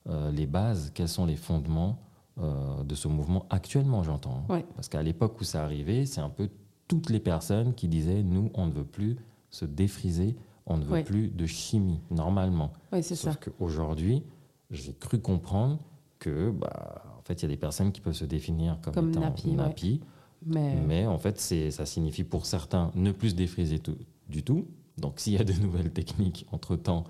euh, 0.09 0.31
les 0.31 0.47
bases, 0.47 0.91
quels 0.95 1.09
sont 1.09 1.25
les 1.25 1.37
fondements 1.37 1.99
euh, 2.39 2.83
de 2.83 2.95
ce 2.95 3.09
mouvement 3.09 3.47
actuellement, 3.49 4.03
j'entends 4.03 4.45
Ouais. 4.51 4.67
Parce 4.75 4.89
qu'à 4.89 5.03
l'époque 5.03 5.41
où 5.41 5.45
ça 5.45 5.65
arrivait, 5.65 6.05
c'est 6.05 6.21
un 6.21 6.29
peu 6.29 6.51
toutes 6.89 7.09
les 7.09 7.21
personnes 7.21 7.75
qui 7.75 7.89
disaient 7.89 8.23
nous, 8.23 8.51
on 8.55 8.67
ne 8.67 8.73
veut 8.73 8.85
plus 8.85 9.17
se 9.55 9.65
défriser, 9.65 10.37
on 10.67 10.77
ne 10.79 10.85
veut 10.85 11.03
plus 11.05 11.29
de 11.29 11.47
chimie, 11.47 12.01
normalement. 12.11 12.73
Oui, 12.93 13.03
c'est 13.03 13.15
ça. 13.17 13.33
Sauf 13.33 13.39
qu'aujourd'hui, 13.41 14.23
j'ai 14.71 14.93
cru 14.95 15.19
comprendre 15.21 15.79
que, 16.19 16.51
bah, 16.51 17.03
en 17.19 17.23
fait, 17.23 17.35
il 17.35 17.43
y 17.43 17.45
a 17.47 17.49
des 17.49 17.57
personnes 17.57 17.93
qui 17.93 18.01
peuvent 18.01 18.15
se 18.15 18.25
définir 18.25 18.79
comme, 18.83 18.95
Comme 18.95 19.09
étant 19.11 19.21
nappy, 19.21 19.49
ouais. 19.51 19.55
nappy, 19.57 20.01
Mais, 20.47 20.75
mais 20.87 21.07
en 21.07 21.19
fait, 21.19 21.39
c'est, 21.41 21.71
ça 21.71 21.87
signifie 21.87 22.25
pour 22.25 22.47
certains 22.47 22.91
ne 22.95 23.13
plus 23.13 23.31
se 23.31 23.35
défriser 23.35 23.79
tout- 23.79 23.97
du 24.29 24.43
tout. 24.43 24.67
Donc, 24.99 25.21
s'il 25.21 25.35
y 25.35 25.39
a 25.39 25.45
de 25.45 25.53
nouvelles 25.55 25.91
techniques 25.93 26.47
entre-temps 26.53 27.05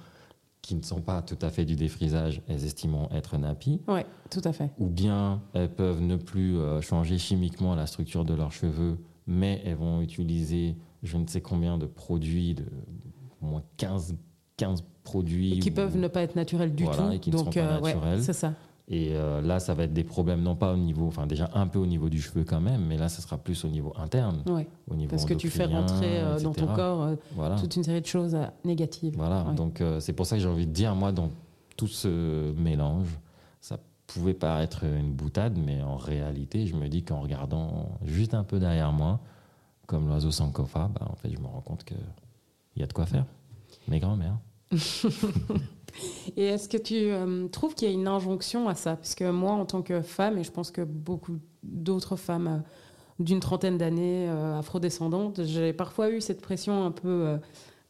qui 0.62 0.74
ne 0.74 0.82
sont 0.82 1.00
pas 1.02 1.20
tout 1.22 1.38
à 1.42 1.50
fait 1.50 1.64
du 1.64 1.76
défrisage, 1.76 2.40
elles 2.48 2.64
estimeront 2.64 3.08
être 3.10 3.36
nappy, 3.38 3.80
ouais, 3.88 4.06
tout 4.30 4.40
à 4.44 4.52
fait. 4.52 4.70
ou 4.78 4.86
bien 4.86 5.42
elles 5.52 5.70
peuvent 5.70 6.00
ne 6.00 6.16
plus 6.16 6.56
euh, 6.56 6.80
changer 6.80 7.18
chimiquement 7.18 7.74
la 7.74 7.86
structure 7.86 8.24
de 8.24 8.32
leurs 8.34 8.52
cheveux, 8.52 8.96
mais 9.26 9.60
elles 9.66 9.76
vont 9.76 10.00
utiliser 10.00 10.76
je 11.04 11.16
ne 11.16 11.26
sais 11.26 11.40
combien 11.40 11.78
de 11.78 11.86
produits, 11.86 12.54
de 12.54 12.64
au 13.42 13.46
moins 13.46 13.62
15, 13.76 14.16
15 14.56 14.82
produits. 15.04 15.54
Et 15.54 15.58
qui 15.60 15.70
peuvent 15.70 15.96
ne 15.96 16.08
pas 16.08 16.22
être 16.22 16.34
naturels 16.34 16.74
du 16.74 16.84
Voilà, 16.84 17.02
tout. 17.08 17.12
et 17.12 17.18
qui 17.20 17.30
ne 17.30 17.36
seront 17.36 17.50
pas 17.50 17.60
euh, 17.60 17.80
ouais, 17.80 17.94
naturels. 17.94 18.22
c'est 18.22 18.32
ça. 18.32 18.54
Et 18.88 19.10
euh, 19.12 19.40
là, 19.40 19.60
ça 19.60 19.72
va 19.72 19.84
être 19.84 19.94
des 19.94 20.04
problèmes, 20.04 20.42
non 20.42 20.56
pas 20.56 20.74
au 20.74 20.76
niveau, 20.76 21.06
enfin 21.06 21.26
déjà 21.26 21.48
un 21.54 21.66
peu 21.66 21.78
au 21.78 21.86
niveau 21.86 22.10
du 22.10 22.20
cheveu 22.20 22.44
quand 22.44 22.60
même, 22.60 22.84
mais 22.84 22.98
là, 22.98 23.08
ça 23.08 23.22
sera 23.22 23.38
plus 23.38 23.64
au 23.64 23.68
niveau 23.68 23.94
interne, 23.96 24.42
Ouais, 24.46 24.66
au 24.90 24.94
niveau 24.94 25.08
parce 25.10 25.24
que 25.24 25.32
tu 25.32 25.48
fais 25.48 25.64
rentrer 25.64 26.18
euh, 26.20 26.38
dans 26.40 26.52
ton 26.52 26.66
corps 26.66 27.02
euh, 27.02 27.14
Voilà. 27.34 27.56
toute 27.56 27.76
une 27.76 27.82
série 27.84 28.02
de 28.02 28.06
choses 28.06 28.36
négatives. 28.64 29.14
Voilà, 29.16 29.44
Ouais. 29.48 29.54
donc 29.54 29.82
c'est 30.00 30.12
pour 30.12 30.26
ça 30.26 30.36
que 30.36 30.42
j'ai 30.42 30.48
envie 30.48 30.66
de 30.66 30.72
dire, 30.72 30.94
moi, 30.94 31.12
dans 31.12 31.30
tout 31.78 31.86
ce 31.86 32.52
mélange, 32.58 33.08
ça 33.62 33.78
pouvait 34.06 34.34
paraître 34.34 34.84
une 34.84 35.12
boutade, 35.14 35.56
mais 35.58 35.80
en 35.82 35.96
réalité, 35.96 36.66
je 36.66 36.76
me 36.76 36.88
dis 36.88 37.02
qu'en 37.04 37.20
regardant 37.22 37.88
juste 38.04 38.34
un 38.34 38.44
peu 38.44 38.58
derrière 38.58 38.92
moi, 38.92 39.18
comme 39.86 40.08
l'oiseau 40.08 40.30
Sankofa, 40.30 40.88
bah, 40.94 41.06
en 41.10 41.16
fait, 41.16 41.30
je 41.30 41.38
me 41.38 41.46
rends 41.46 41.60
compte 41.60 41.84
qu'il 41.84 41.96
y 42.76 42.82
a 42.82 42.86
de 42.86 42.92
quoi 42.92 43.06
faire. 43.06 43.24
Mes 43.88 44.00
grands-mères. 44.00 44.38
Et 46.36 46.44
est-ce 46.46 46.68
que 46.68 46.76
tu 46.76 46.94
euh, 46.96 47.46
trouves 47.48 47.74
qu'il 47.74 47.88
y 47.88 47.90
a 47.90 47.94
une 47.94 48.08
injonction 48.08 48.68
à 48.68 48.74
ça? 48.74 48.96
Parce 48.96 49.14
que 49.14 49.30
moi, 49.30 49.52
en 49.52 49.64
tant 49.64 49.82
que 49.82 50.00
femme, 50.02 50.38
et 50.38 50.44
je 50.44 50.50
pense 50.50 50.70
que 50.72 50.80
beaucoup 50.82 51.36
d'autres 51.62 52.16
femmes 52.16 52.46
euh, 52.48 52.58
d'une 53.20 53.38
trentaine 53.38 53.78
d'années 53.78 54.28
euh, 54.28 54.58
afrodescendantes, 54.58 55.44
j'ai 55.44 55.72
parfois 55.72 56.10
eu 56.10 56.20
cette 56.20 56.40
pression 56.40 56.84
un 56.84 56.90
peu, 56.90 57.08
euh, 57.08 57.36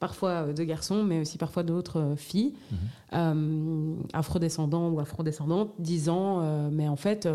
parfois 0.01 0.53
de 0.53 0.65
garçons, 0.65 1.03
mais 1.03 1.21
aussi 1.21 1.39
parfois 1.39 1.63
d'autres 1.63 2.15
filles 2.19 2.53
Mhm. 2.73 2.79
euh, 3.15 3.95
afrodescendants 4.13 4.91
ou 4.91 5.01
afrodescendantes, 5.01 5.71
disant 5.79 6.43
mais 6.71 6.89
en 6.89 6.97
fait 6.97 7.27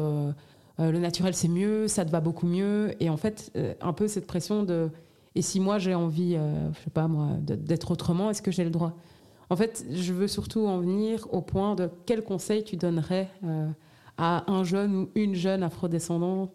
euh, 0.80 0.92
le 0.92 1.00
naturel 1.00 1.34
c'est 1.34 1.48
mieux, 1.48 1.88
ça 1.88 2.06
te 2.06 2.12
va 2.12 2.22
beaucoup 2.22 2.48
mieux, 2.48 2.96
et 3.00 3.10
en 3.10 3.18
fait 3.18 3.52
euh, 3.56 3.74
un 3.82 3.94
peu 3.94 4.08
cette 4.08 4.28
pression 4.28 4.64
de 4.64 4.90
et 5.36 5.42
si 5.42 5.60
moi 5.60 5.80
j'ai 5.80 5.96
envie, 5.96 6.36
euh, 6.36 6.72
je 6.74 6.80
sais 6.80 6.90
pas 6.90 7.08
moi, 7.08 7.30
d'être 7.40 7.92
autrement, 7.92 8.30
est-ce 8.30 8.42
que 8.42 8.52
j'ai 8.52 8.64
le 8.64 8.70
droit? 8.70 8.94
En 9.50 9.56
fait, 9.56 9.86
je 9.90 10.14
veux 10.14 10.28
surtout 10.28 10.68
en 10.68 10.80
venir 10.80 11.28
au 11.32 11.42
point 11.42 11.76
de 11.76 11.90
quel 12.06 12.24
conseil 12.24 12.64
tu 12.64 12.78
donnerais 12.78 13.30
euh, 13.44 13.70
à 14.18 14.52
un 14.52 14.64
jeune 14.64 14.96
ou 14.96 15.10
une 15.16 15.36
jeune 15.36 15.64
afrodescendante 15.64 16.52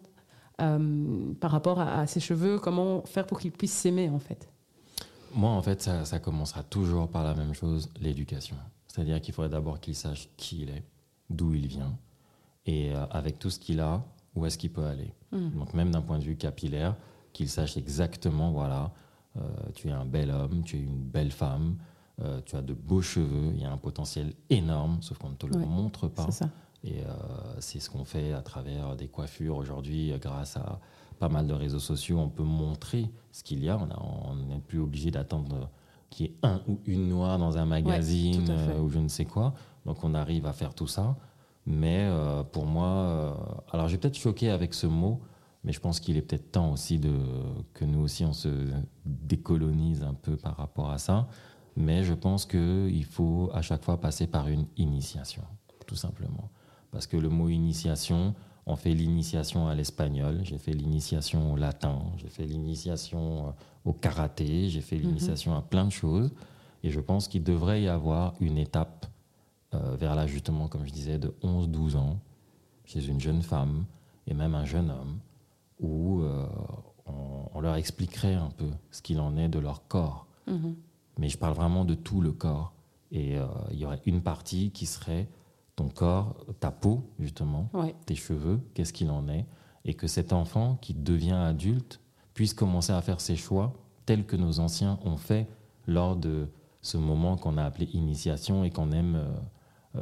par 0.57 1.51
rapport 1.51 1.81
à, 1.81 2.07
ses 2.07 2.21
cheveux, 2.21 2.59
comment 2.59 3.01
faire 3.01 3.27
pour 3.27 3.39
qu'il 3.39 3.51
puisse 3.51 3.73
s'aimer 3.73 4.07
en 4.07 4.19
fait? 4.19 4.47
Moi, 5.33 5.49
en 5.49 5.61
fait, 5.61 5.81
ça, 5.81 6.19
commencera 6.19 6.63
toujours 6.63 7.09
par 7.09 7.25
la 7.25 7.33
même 7.33 7.53
chose, 7.53 7.89
l'éducation. 7.99 8.55
C'est-à-dire 8.87 9.19
qu'il 9.19 9.33
faudrait 9.33 9.49
d'abord 9.49 9.81
qu'il 9.81 9.95
sache 9.95 10.29
qui 10.37 10.61
il 10.61 10.69
est, 10.69 10.83
d'où 11.29 11.55
il 11.55 11.67
vient, 11.67 11.97
et 12.65 12.93
avec 13.11 13.37
tout 13.37 13.49
ce 13.49 13.59
qu'il 13.59 13.81
a, 13.81 14.01
où 14.35 14.45
est-ce 14.45 14.57
qu'il 14.57 14.71
peut 14.71 14.85
aller. 14.85 15.13
Mm. 15.31 15.49
Donc 15.51 15.73
même 15.73 15.91
d'un 15.91 16.01
point 16.01 16.19
de 16.19 16.23
vue 16.23 16.35
capillaire, 16.35 16.95
qu'il 17.33 17.49
sache 17.49 17.77
exactement, 17.77 18.51
voilà, 18.51 18.91
euh, 19.37 19.41
tu 19.73 19.89
es 19.89 19.91
un 19.91 20.05
bel 20.05 20.31
homme, 20.31 20.63
tu 20.63 20.77
es 20.77 20.81
une 20.81 21.03
belle 21.03 21.31
femme, 21.31 21.75
euh, 22.21 22.39
tu 22.45 22.55
as 22.55 22.61
de 22.61 22.73
beaux 22.73 23.01
cheveux, 23.01 23.51
il 23.53 23.61
y 23.61 23.65
a 23.65 23.71
un 23.71 23.77
potentiel 23.77 24.33
énorme, 24.49 25.01
sauf 25.01 25.17
qu'on 25.17 25.29
ne 25.29 25.35
te 25.35 25.45
le 25.45 25.57
Ouais, 25.57 25.65
montre 25.65 26.07
pas. 26.07 26.31
Ça. 26.31 26.49
Et 26.83 27.01
euh, 27.01 27.09
c'est 27.59 27.79
ce 27.79 27.89
qu'on 27.89 28.05
fait 28.05 28.31
à 28.31 28.41
travers 28.41 28.95
des 28.95 29.07
coiffures 29.07 29.57
aujourd'hui, 29.57 30.13
grâce 30.21 30.55
à 30.55 30.79
pas 31.19 31.29
mal 31.29 31.47
de 31.47 31.53
réseaux 31.53 31.79
sociaux. 31.79 32.19
On 32.19 32.29
peut 32.29 32.43
montrer 32.43 33.09
ce 33.31 33.43
qu'il 33.43 33.63
y 33.63 33.69
a. 33.69 33.77
On 33.77 34.35
n'est 34.35 34.59
plus 34.59 34.79
obligé 34.79 35.11
d'attendre 35.11 35.69
qu'il 36.09 36.27
y 36.27 36.29
ait 36.29 36.35
un 36.43 36.61
ou 36.67 36.79
une 36.85 37.09
noire 37.09 37.37
dans 37.39 37.57
un 37.57 37.65
magazine 37.65 38.53
ou 38.79 38.89
je 38.89 38.99
ne 38.99 39.07
sais 39.07 39.25
quoi. 39.25 39.53
Donc 39.85 40.03
on 40.03 40.13
arrive 40.13 40.45
à 40.45 40.53
faire 40.53 40.73
tout 40.73 40.87
ça. 40.87 41.15
Mais 41.65 42.01
euh, 42.01 42.43
pour 42.43 42.65
moi, 42.65 42.87
euh, 42.87 43.33
alors 43.71 43.87
j'ai 43.87 43.97
peut-être 43.97 44.17
choqué 44.17 44.49
avec 44.49 44.73
ce 44.73 44.87
mot, 44.87 45.21
mais 45.63 45.71
je 45.71 45.79
pense 45.79 45.99
qu'il 45.99 46.15
est 46.17 46.21
peut-être 46.21 46.51
temps 46.51 46.71
aussi 46.71 46.99
de, 46.99 47.13
que 47.73 47.85
nous 47.85 48.01
aussi 48.01 48.23
on 48.23 48.33
se 48.33 48.49
décolonise 49.05 50.03
un 50.03 50.13
peu 50.13 50.37
par 50.37 50.57
rapport 50.57 50.91
à 50.91 50.99
ça. 50.99 51.27
Mais 51.75 52.03
je 52.03 52.13
pense 52.13 52.45
qu'il 52.45 53.05
faut 53.05 53.49
à 53.53 53.61
chaque 53.61 53.83
fois 53.83 53.99
passer 53.99 54.27
par 54.27 54.47
une 54.47 54.65
initiation, 54.77 55.43
tout 55.85 55.95
simplement. 55.95 56.49
Parce 56.91 57.07
que 57.07 57.17
le 57.17 57.29
mot 57.29 57.49
initiation, 57.49 58.35
on 58.65 58.75
fait 58.75 58.93
l'initiation 58.93 59.67
à 59.67 59.75
l'espagnol, 59.75 60.39
j'ai 60.43 60.57
fait 60.57 60.71
l'initiation 60.71 61.53
au 61.53 61.57
latin, 61.57 61.99
j'ai 62.17 62.29
fait 62.29 62.45
l'initiation 62.45 63.47
euh, 63.47 63.51
au 63.85 63.93
karaté, 63.93 64.69
j'ai 64.69 64.81
fait 64.81 64.97
l'initiation 64.97 65.55
à 65.55 65.61
plein 65.61 65.85
de 65.85 65.91
choses. 65.91 66.31
Et 66.83 66.91
je 66.91 66.99
pense 66.99 67.27
qu'il 67.27 67.43
devrait 67.43 67.81
y 67.81 67.87
avoir 67.87 68.35
une 68.39 68.57
étape 68.57 69.07
euh, 69.73 69.95
vers 69.97 70.15
là, 70.15 70.27
justement, 70.27 70.67
comme 70.67 70.85
je 70.85 70.91
disais, 70.91 71.17
de 71.17 71.33
11-12 71.43 71.95
ans, 71.97 72.19
chez 72.85 73.05
une 73.07 73.19
jeune 73.19 73.41
femme 73.41 73.85
et 74.27 74.33
même 74.33 74.55
un 74.55 74.65
jeune 74.65 74.89
homme, 74.91 75.19
où 75.79 76.21
euh, 76.21 76.47
on, 77.05 77.49
on 77.53 77.59
leur 77.61 77.75
expliquerait 77.75 78.35
un 78.35 78.49
peu 78.49 78.69
ce 78.91 79.01
qu'il 79.01 79.19
en 79.19 79.35
est 79.37 79.49
de 79.49 79.59
leur 79.59 79.87
corps. 79.87 80.27
Mhm. 80.47 80.75
Mais 81.17 81.29
je 81.29 81.37
parle 81.37 81.53
vraiment 81.55 81.85
de 81.85 81.95
tout 81.95 82.21
le 82.21 82.31
corps. 82.31 82.73
Et 83.11 83.37
euh, 83.37 83.45
il 83.71 83.77
y 83.79 83.85
aurait 83.85 84.01
une 84.05 84.21
partie 84.21 84.71
qui 84.71 84.85
serait 84.85 85.27
ton 85.75 85.89
corps, 85.89 86.35
ta 86.59 86.71
peau, 86.71 87.09
justement, 87.19 87.69
Ouais. 87.73 87.95
tes 88.05 88.15
cheveux, 88.15 88.59
qu'est-ce 88.73 88.93
qu'il 88.93 89.09
en 89.11 89.27
est, 89.27 89.45
et 89.83 89.93
que 89.93 90.07
cet 90.07 90.31
enfant 90.33 90.77
qui 90.81 90.93
devient 90.93 91.33
adulte 91.33 91.99
puisse 92.33 92.53
commencer 92.53 92.91
à 92.93 93.01
faire 93.01 93.19
ses 93.21 93.35
choix 93.35 93.73
tels 94.05 94.25
que 94.25 94.35
nos 94.35 94.59
anciens 94.59 94.99
ont 95.03 95.17
fait 95.17 95.47
lors 95.87 96.15
de 96.15 96.47
ce 96.81 96.97
moment 96.97 97.37
qu'on 97.37 97.57
a 97.57 97.63
appelé 97.63 97.85
initiation 97.93 98.63
et 98.63 98.69
qu'on 98.71 98.91
aime, 98.91 99.21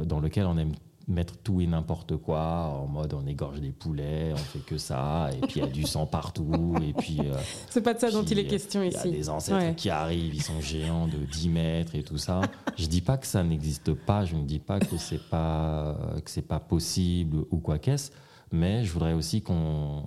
dans 0.06 0.20
lequel 0.20 0.46
on 0.46 0.58
aime 0.58 0.74
mettre 1.06 1.36
tout 1.40 1.60
et 1.60 1.68
n'importe 1.68 2.16
quoi, 2.16 2.80
en 2.82 2.88
mode 2.88 3.14
on 3.14 3.26
égorge 3.28 3.60
des 3.60 3.74
poulets, 3.74 4.32
on 4.32 4.38
fait 4.38 4.60
que 4.66 4.78
ça, 4.78 5.30
et 5.34 5.42
puis 5.42 5.60
il 5.60 5.60
y 5.60 5.66
a 5.66 5.68
du 5.68 5.84
sang 5.84 6.06
partout, 6.06 6.76
et 6.82 6.94
puis 6.94 7.20
euh, 7.20 7.36
C'est 7.70 7.82
pas 7.82 7.94
de 7.94 8.00
ça 8.00 8.10
dont 8.10 8.24
il 8.24 8.40
est 8.40 8.48
question 8.48 8.82
il 8.84 8.94
y 8.94 8.96
a 8.96 9.00
ici. 9.00 9.12
des 9.12 9.28
ancêtres 9.30 9.58
Ouais. 9.60 9.76
qui 9.76 9.90
arrivent, 9.90 10.34
ils 10.34 10.42
sont 10.42 10.62
géants 10.62 11.08
de 11.08 11.18
10 11.18 11.50
mètres 11.50 11.96
et 11.96 12.04
tout 12.04 12.18
ça. 12.18 12.40
Je 12.78 12.86
dis 12.86 13.02
pas 13.02 13.18
que 13.18 13.28
ça 13.28 13.44
n'existe 13.44 13.94
pas, 13.94 14.24
je 14.24 14.38
ne 14.38 14.46
dis 14.46 14.60
pas 14.60 14.80
que 14.80 14.96
c'est 14.98 15.20
pas 15.30 15.98
que 16.24 16.32
c'est 16.32 16.42
pas 16.48 16.62
possible 16.62 17.44
ou 17.52 17.58
quoi 17.58 17.80
qu'est-ce, 17.80 18.12
mais 18.54 18.86
je 18.86 18.94
voudrais 18.94 19.14
aussi 19.14 19.42
qu'on 19.42 20.04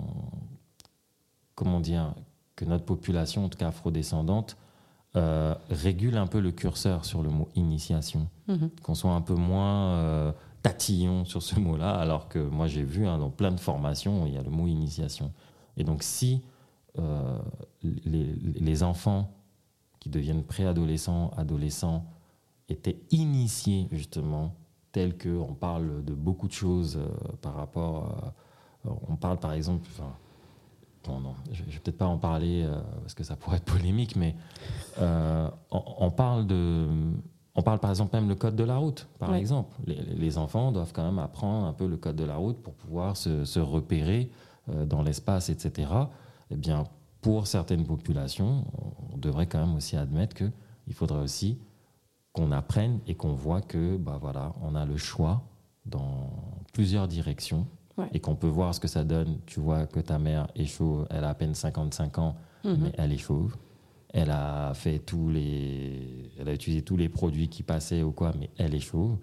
comment 1.55 1.81
dire 1.81 2.15
que 2.55 2.65
notre 2.65 2.87
population, 2.87 3.45
en 3.45 3.49
tout 3.51 3.59
cas 3.59 3.69
afrodescendante, 3.69 4.57
euh, 5.17 5.55
régule 5.71 6.17
un 6.17 6.27
peu 6.27 6.41
le 6.41 6.53
curseur 6.53 7.05
sur 7.05 7.23
le 7.23 7.31
mot 7.31 7.49
initiation, 7.55 8.29
Mhm. 8.49 8.71
qu'on 8.83 8.95
soit 8.95 9.13
un 9.13 9.23
peu 9.23 9.35
moins 9.35 9.95
euh, 9.95 10.33
tatillon 10.63 11.25
sur 11.25 11.43
ce 11.43 11.59
mot-là, 11.59 11.95
alors 11.95 12.29
que 12.29 12.39
moi 12.39 12.67
j'ai 12.67 12.83
vu 12.83 13.07
hein, 13.07 13.19
dans 13.19 13.31
plein 13.31 13.51
de 13.53 13.61
formations, 13.61 14.27
il 14.27 14.35
y 14.35 14.39
a 14.39 14.43
le 14.43 14.51
mot 14.51 14.67
initiation. 14.67 15.33
Et 15.77 15.85
donc 15.85 16.03
si 16.03 16.43
euh, 16.99 17.39
les, 17.83 18.35
les 18.35 18.83
enfants 18.83 19.31
qui 20.01 20.09
deviennent 20.11 20.43
préadolescents, 20.45 21.31
adolescents, 21.37 22.05
étaient 22.69 23.01
initiés 23.11 23.89
justement, 23.93 24.55
tels 24.93 25.17
qu'on 25.17 25.55
parle 25.55 26.05
de 26.05 26.15
beaucoup 26.15 26.49
de 26.49 26.53
choses 26.53 26.99
par 27.43 27.55
rapport... 27.55 28.33
on 28.85 29.17
parle 29.17 29.39
par 29.39 29.53
exemple... 29.53 29.87
enfin, 29.93 30.11
Bon, 31.07 31.21
non, 31.21 31.35
je 31.53 31.63
ne 31.63 31.71
vais 31.71 31.79
peut-être 31.79 31.99
pas 31.99 32.07
en 32.07 32.19
parler 32.19 32.65
euh, 32.65 32.81
parce 33.03 33.15
que 33.15 33.23
ça 33.25 33.37
pourrait 33.37 33.59
être 33.59 33.65
polémique, 33.65 34.17
mais 34.17 34.35
euh, 34.99 35.49
on, 35.71 35.83
on 35.99 36.11
parle 36.11 36.47
de, 36.47 36.89
on 37.55 37.63
parle 37.63 37.79
par 37.79 37.91
exemple 37.91 38.17
même 38.17 38.29
le 38.29 38.35
code 38.35 38.57
de 38.57 38.65
la 38.65 38.77
route, 38.79 39.07
par 39.19 39.31
Ouais. 39.31 39.39
exemple. 39.39 39.75
Les, 39.87 39.95
les 40.03 40.39
enfants 40.39 40.73
doivent 40.73 40.93
quand 40.93 41.05
même 41.05 41.19
apprendre 41.19 41.67
un 41.67 41.73
peu 41.73 41.87
le 41.87 41.97
code 41.97 42.17
de 42.17 42.25
la 42.25 42.37
route 42.37 42.61
pour 42.61 42.75
pouvoir 42.75 43.17
se, 43.17 43.45
se 43.45 43.61
repérer 43.61 44.31
euh, 44.71 44.85
dans 44.85 45.03
l'espace, 45.03 45.49
etc. 45.49 45.91
Eh 46.51 46.57
bien, 46.57 46.85
pour 47.21 47.47
certaines 47.47 47.85
populations, 47.85 48.65
on 49.13 49.17
devrait 49.19 49.47
quand 49.47 49.65
même 49.65 49.75
aussi 49.77 49.97
admettre 49.97 50.35
que 50.35 50.51
il 50.89 50.95
faudrait 50.95 51.21
aussi 51.23 51.59
qu'on 52.33 52.53
apprenne 52.53 53.01
et 53.07 53.15
qu'on 53.15 53.33
voit 53.33 53.61
que, 53.63 53.97
bah 53.97 54.19
voilà, 54.21 54.53
on 54.63 54.75
a 54.75 54.85
le 54.85 54.97
choix 54.97 55.43
dans 55.87 56.31
plusieurs 56.73 57.09
directions 57.09 57.67
et 58.13 58.21
qu'on 58.21 58.35
peut 58.35 58.49
voir 58.49 58.75
ce 58.75 58.81
que 58.81 58.89
ça 58.89 59.05
donne, 59.05 59.39
tu 59.47 59.61
vois 59.61 59.87
que 59.87 60.01
ta 60.01 60.19
mère 60.19 60.49
est 60.55 60.67
chauve, 60.67 61.07
elle 61.11 61.25
a 61.25 61.31
à 61.31 61.35
peine 61.35 61.55
55 61.55 62.19
ans, 62.19 62.37
mhm. 62.65 62.79
mais 62.81 62.93
elle 62.99 63.13
est 63.13 63.19
chauve. 63.19 63.57
Elle 64.11 64.31
a 64.31 64.73
fait 64.75 64.99
tous 64.99 65.29
les, 65.29 66.31
elle 66.39 66.49
a 66.49 66.55
utilisé 66.55 66.83
tous 66.83 66.97
les 66.97 67.09
produits 67.09 67.49
qui 67.49 67.63
passaient 67.63 68.03
ou 68.03 68.13
quoi, 68.13 68.33
mais 68.39 68.51
elle 68.57 68.75
est 68.75 68.81
chauve. 68.81 69.19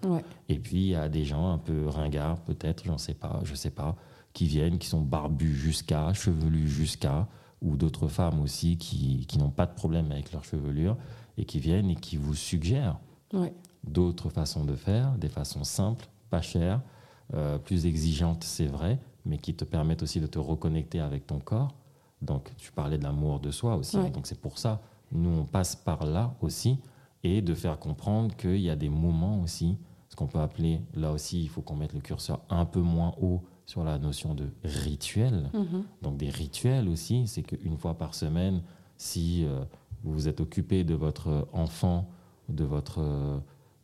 Et 0.48 0.58
puis 0.58 0.76
il 0.76 0.88
y 0.88 0.94
a 0.94 1.08
des 1.08 1.24
gens 1.24 1.52
un 1.52 1.58
peu 1.58 1.88
ringards, 1.88 2.40
peut-être, 2.40 2.84
j'en 2.84 2.98
sais 2.98 3.14
pas, 3.14 3.40
je 3.44 3.54
sais 3.54 3.70
pas, 3.70 3.96
qui 4.32 4.46
viennent, 4.46 4.78
qui 4.78 4.86
sont 4.86 5.00
barbus 5.00 5.54
jusqu'à, 5.54 6.12
chevelus 6.12 6.68
jusqu'à, 6.68 7.26
ou 7.60 7.76
d'autres 7.76 8.08
femmes 8.08 8.40
aussi 8.40 8.76
qui, 8.76 9.26
qui 9.26 9.38
n'ont 9.38 9.50
pas 9.50 9.66
de 9.66 9.74
problème 9.74 10.12
avec 10.12 10.32
leur 10.32 10.44
chevelure 10.44 10.96
et 11.38 11.44
qui 11.44 11.58
viennent 11.58 11.90
et 11.90 11.96
qui 11.96 12.16
vous 12.16 12.34
suggèrent 12.34 12.98
d'autres 13.82 14.28
façons 14.28 14.64
de 14.64 14.76
faire, 14.76 15.12
des 15.12 15.28
façons 15.28 15.64
simples, 15.64 16.06
pas 16.30 16.42
chères, 16.42 16.80
euh, 17.32 17.58
plus 17.58 17.86
exigeantes, 17.86 18.44
c'est 18.44 18.66
vrai, 18.66 18.98
mais 19.24 19.38
qui 19.38 19.54
te 19.54 19.64
permettent 19.64 20.02
aussi 20.02 20.20
de 20.20 20.26
te 20.26 20.38
reconnecter 20.38 21.00
avec 21.00 21.26
ton 21.26 21.38
corps. 21.38 21.74
Donc, 22.20 22.52
tu 22.56 22.70
parlais 22.72 22.98
de 22.98 23.02
l'amour 23.02 23.40
de 23.40 23.50
soi 23.50 23.76
aussi. 23.76 23.96
Donc, 24.10 24.26
c'est 24.26 24.40
pour 24.40 24.58
ça, 24.58 24.82
nous, 25.12 25.30
on 25.30 25.44
passe 25.44 25.74
par 25.74 26.04
là 26.04 26.34
aussi, 26.42 26.78
et 27.22 27.40
de 27.40 27.54
faire 27.54 27.78
comprendre 27.78 28.36
qu'il 28.36 28.60
y 28.60 28.68
a 28.68 28.76
des 28.76 28.90
moments 28.90 29.40
aussi, 29.40 29.78
ce 30.10 30.16
qu'on 30.16 30.26
peut 30.26 30.38
appeler, 30.38 30.82
là 30.94 31.12
aussi, 31.12 31.42
il 31.42 31.48
faut 31.48 31.62
qu'on 31.62 31.76
mette 31.76 31.94
le 31.94 32.00
curseur 32.00 32.40
un 32.50 32.66
peu 32.66 32.80
moins 32.80 33.14
haut 33.20 33.42
sur 33.66 33.82
la 33.82 33.98
notion 33.98 34.34
de 34.34 34.50
rituel. 34.62 35.50
Mm-hmm. 35.54 35.82
Donc, 36.02 36.16
des 36.18 36.28
rituels 36.28 36.88
aussi, 36.88 37.26
c'est 37.26 37.42
qu'une 37.42 37.78
fois 37.78 37.94
par 37.96 38.14
semaine, 38.14 38.62
si 38.98 39.44
euh, 39.44 39.64
vous 40.02 40.12
vous 40.12 40.28
êtes 40.28 40.40
occupé 40.40 40.84
de 40.84 40.94
votre 40.94 41.48
enfant, 41.52 42.10
de 42.50 42.64
votre, 42.64 43.00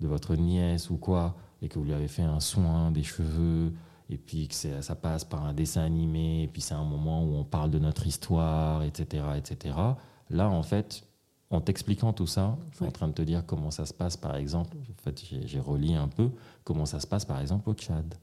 de 0.01 0.07
votre 0.07 0.35
nièce 0.37 0.91
ou 0.91 0.99
quoi, 0.99 1.35
et 1.63 1.69
que 1.69 1.79
vous 1.79 1.85
lui 1.85 1.93
avez 1.93 2.09
fait 2.09 2.23
un 2.23 2.41
soin 2.41 2.91
des 2.91 3.03
cheveux, 3.03 3.73
et 4.09 4.19
puis 4.19 4.49
que 4.49 4.55
ça 4.55 4.95
passe 4.97 5.25
par 5.25 5.45
un 5.45 5.55
dessin 5.55 5.83
animé, 5.83 6.43
et 6.43 6.49
puis 6.49 6.61
c'est 6.61 6.75
un 6.75 6.85
moment 6.85 7.23
où 7.25 7.35
on 7.35 7.45
parle 7.45 7.71
de 7.71 7.79
notre 7.79 8.07
histoire, 8.07 8.83
etc., 8.83 9.25
etc. 9.37 9.77
Là, 10.31 10.49
en 10.49 10.63
fait, 10.63 11.07
en 11.51 11.61
t'expliquant 11.61 12.13
tout 12.13 12.27
ça, 12.27 12.57
je 12.71 12.77
suis 12.77 12.85
en 12.85 12.91
train 12.91 13.09
de 13.09 13.13
te 13.13 13.23
dire 13.23 13.45
comment 13.47 13.71
ça 13.71 13.87
se 13.87 13.95
passe, 13.95 14.17
par 14.17 14.37
exemple. 14.37 14.77
En 14.77 15.03
fait, 15.03 15.23
j'ai 15.45 15.61
relié 15.61 15.95
un 15.95 16.09
peu 16.09 16.31
comment 16.65 16.87
ça 16.87 16.99
se 17.01 17.07
passe, 17.07 17.25
par 17.25 17.41
exemple, 17.41 17.69
au 17.69 17.75
Tchad. 17.75 18.15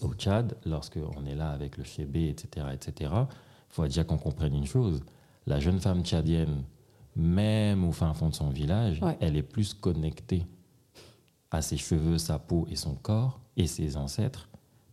Au 0.00 0.12
Tchad, 0.14 0.56
lorsqu'on 0.64 1.24
est 1.26 1.34
là 1.34 1.50
avec 1.50 1.76
le 1.76 1.84
chébé, 1.84 2.28
etc., 2.28 2.66
etc., 2.72 3.12
il 3.12 3.74
faut 3.74 3.84
déjà 3.84 4.04
qu'on 4.04 4.18
comprenne 4.18 4.54
une 4.54 4.66
chose. 4.66 5.00
La 5.46 5.58
jeune 5.58 5.80
femme 5.80 6.04
tchadienne, 6.04 6.62
même 7.16 7.84
au 7.84 7.92
fin 7.92 8.14
fond 8.14 8.28
de 8.28 8.34
son 8.34 8.50
village, 8.50 9.00
elle 9.20 9.36
est 9.36 9.42
plus 9.42 9.74
connectée 9.74 10.46
à 11.54 11.62
ses 11.62 11.76
cheveux, 11.76 12.18
sa 12.18 12.38
peau 12.38 12.66
et 12.70 12.76
son 12.76 12.94
corps 12.94 13.40
et 13.56 13.66
ses 13.66 13.96
ancêtres 13.96 14.48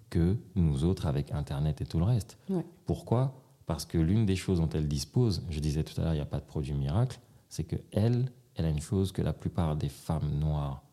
que 0.09 0.37
nous 0.55 0.83
autres 0.83 1.05
avec 1.07 1.31
Internet 1.31 1.81
et 1.81 1.85
tout 1.85 1.99
le 1.99 2.05
reste. 2.05 2.37
Pourquoi? 2.85 3.33
Parce 3.65 3.85
que 3.85 3.97
l'une 3.97 4.25
des 4.25 4.35
choses 4.35 4.59
dont 4.59 4.69
elle 4.69 4.87
dispose, 4.87 5.43
je 5.49 5.59
disais 5.59 5.83
tout 5.83 5.99
à 5.99 6.03
l'heure, 6.03 6.13
il 6.13 6.17
n'y 6.17 6.21
a 6.21 6.25
pas 6.25 6.39
de 6.39 6.45
produit 6.45 6.73
miracle, 6.73 7.19
c'est 7.47 7.63
que 7.63 7.77
elle, 7.91 8.31
elle 8.55 8.65
a 8.65 8.69
une 8.69 8.81
chose 8.81 9.11
que 9.11 9.21
la 9.21 9.33
plupart 9.33 9.75
des 9.75 9.89
femmes 9.89 10.29
noires 10.39 10.83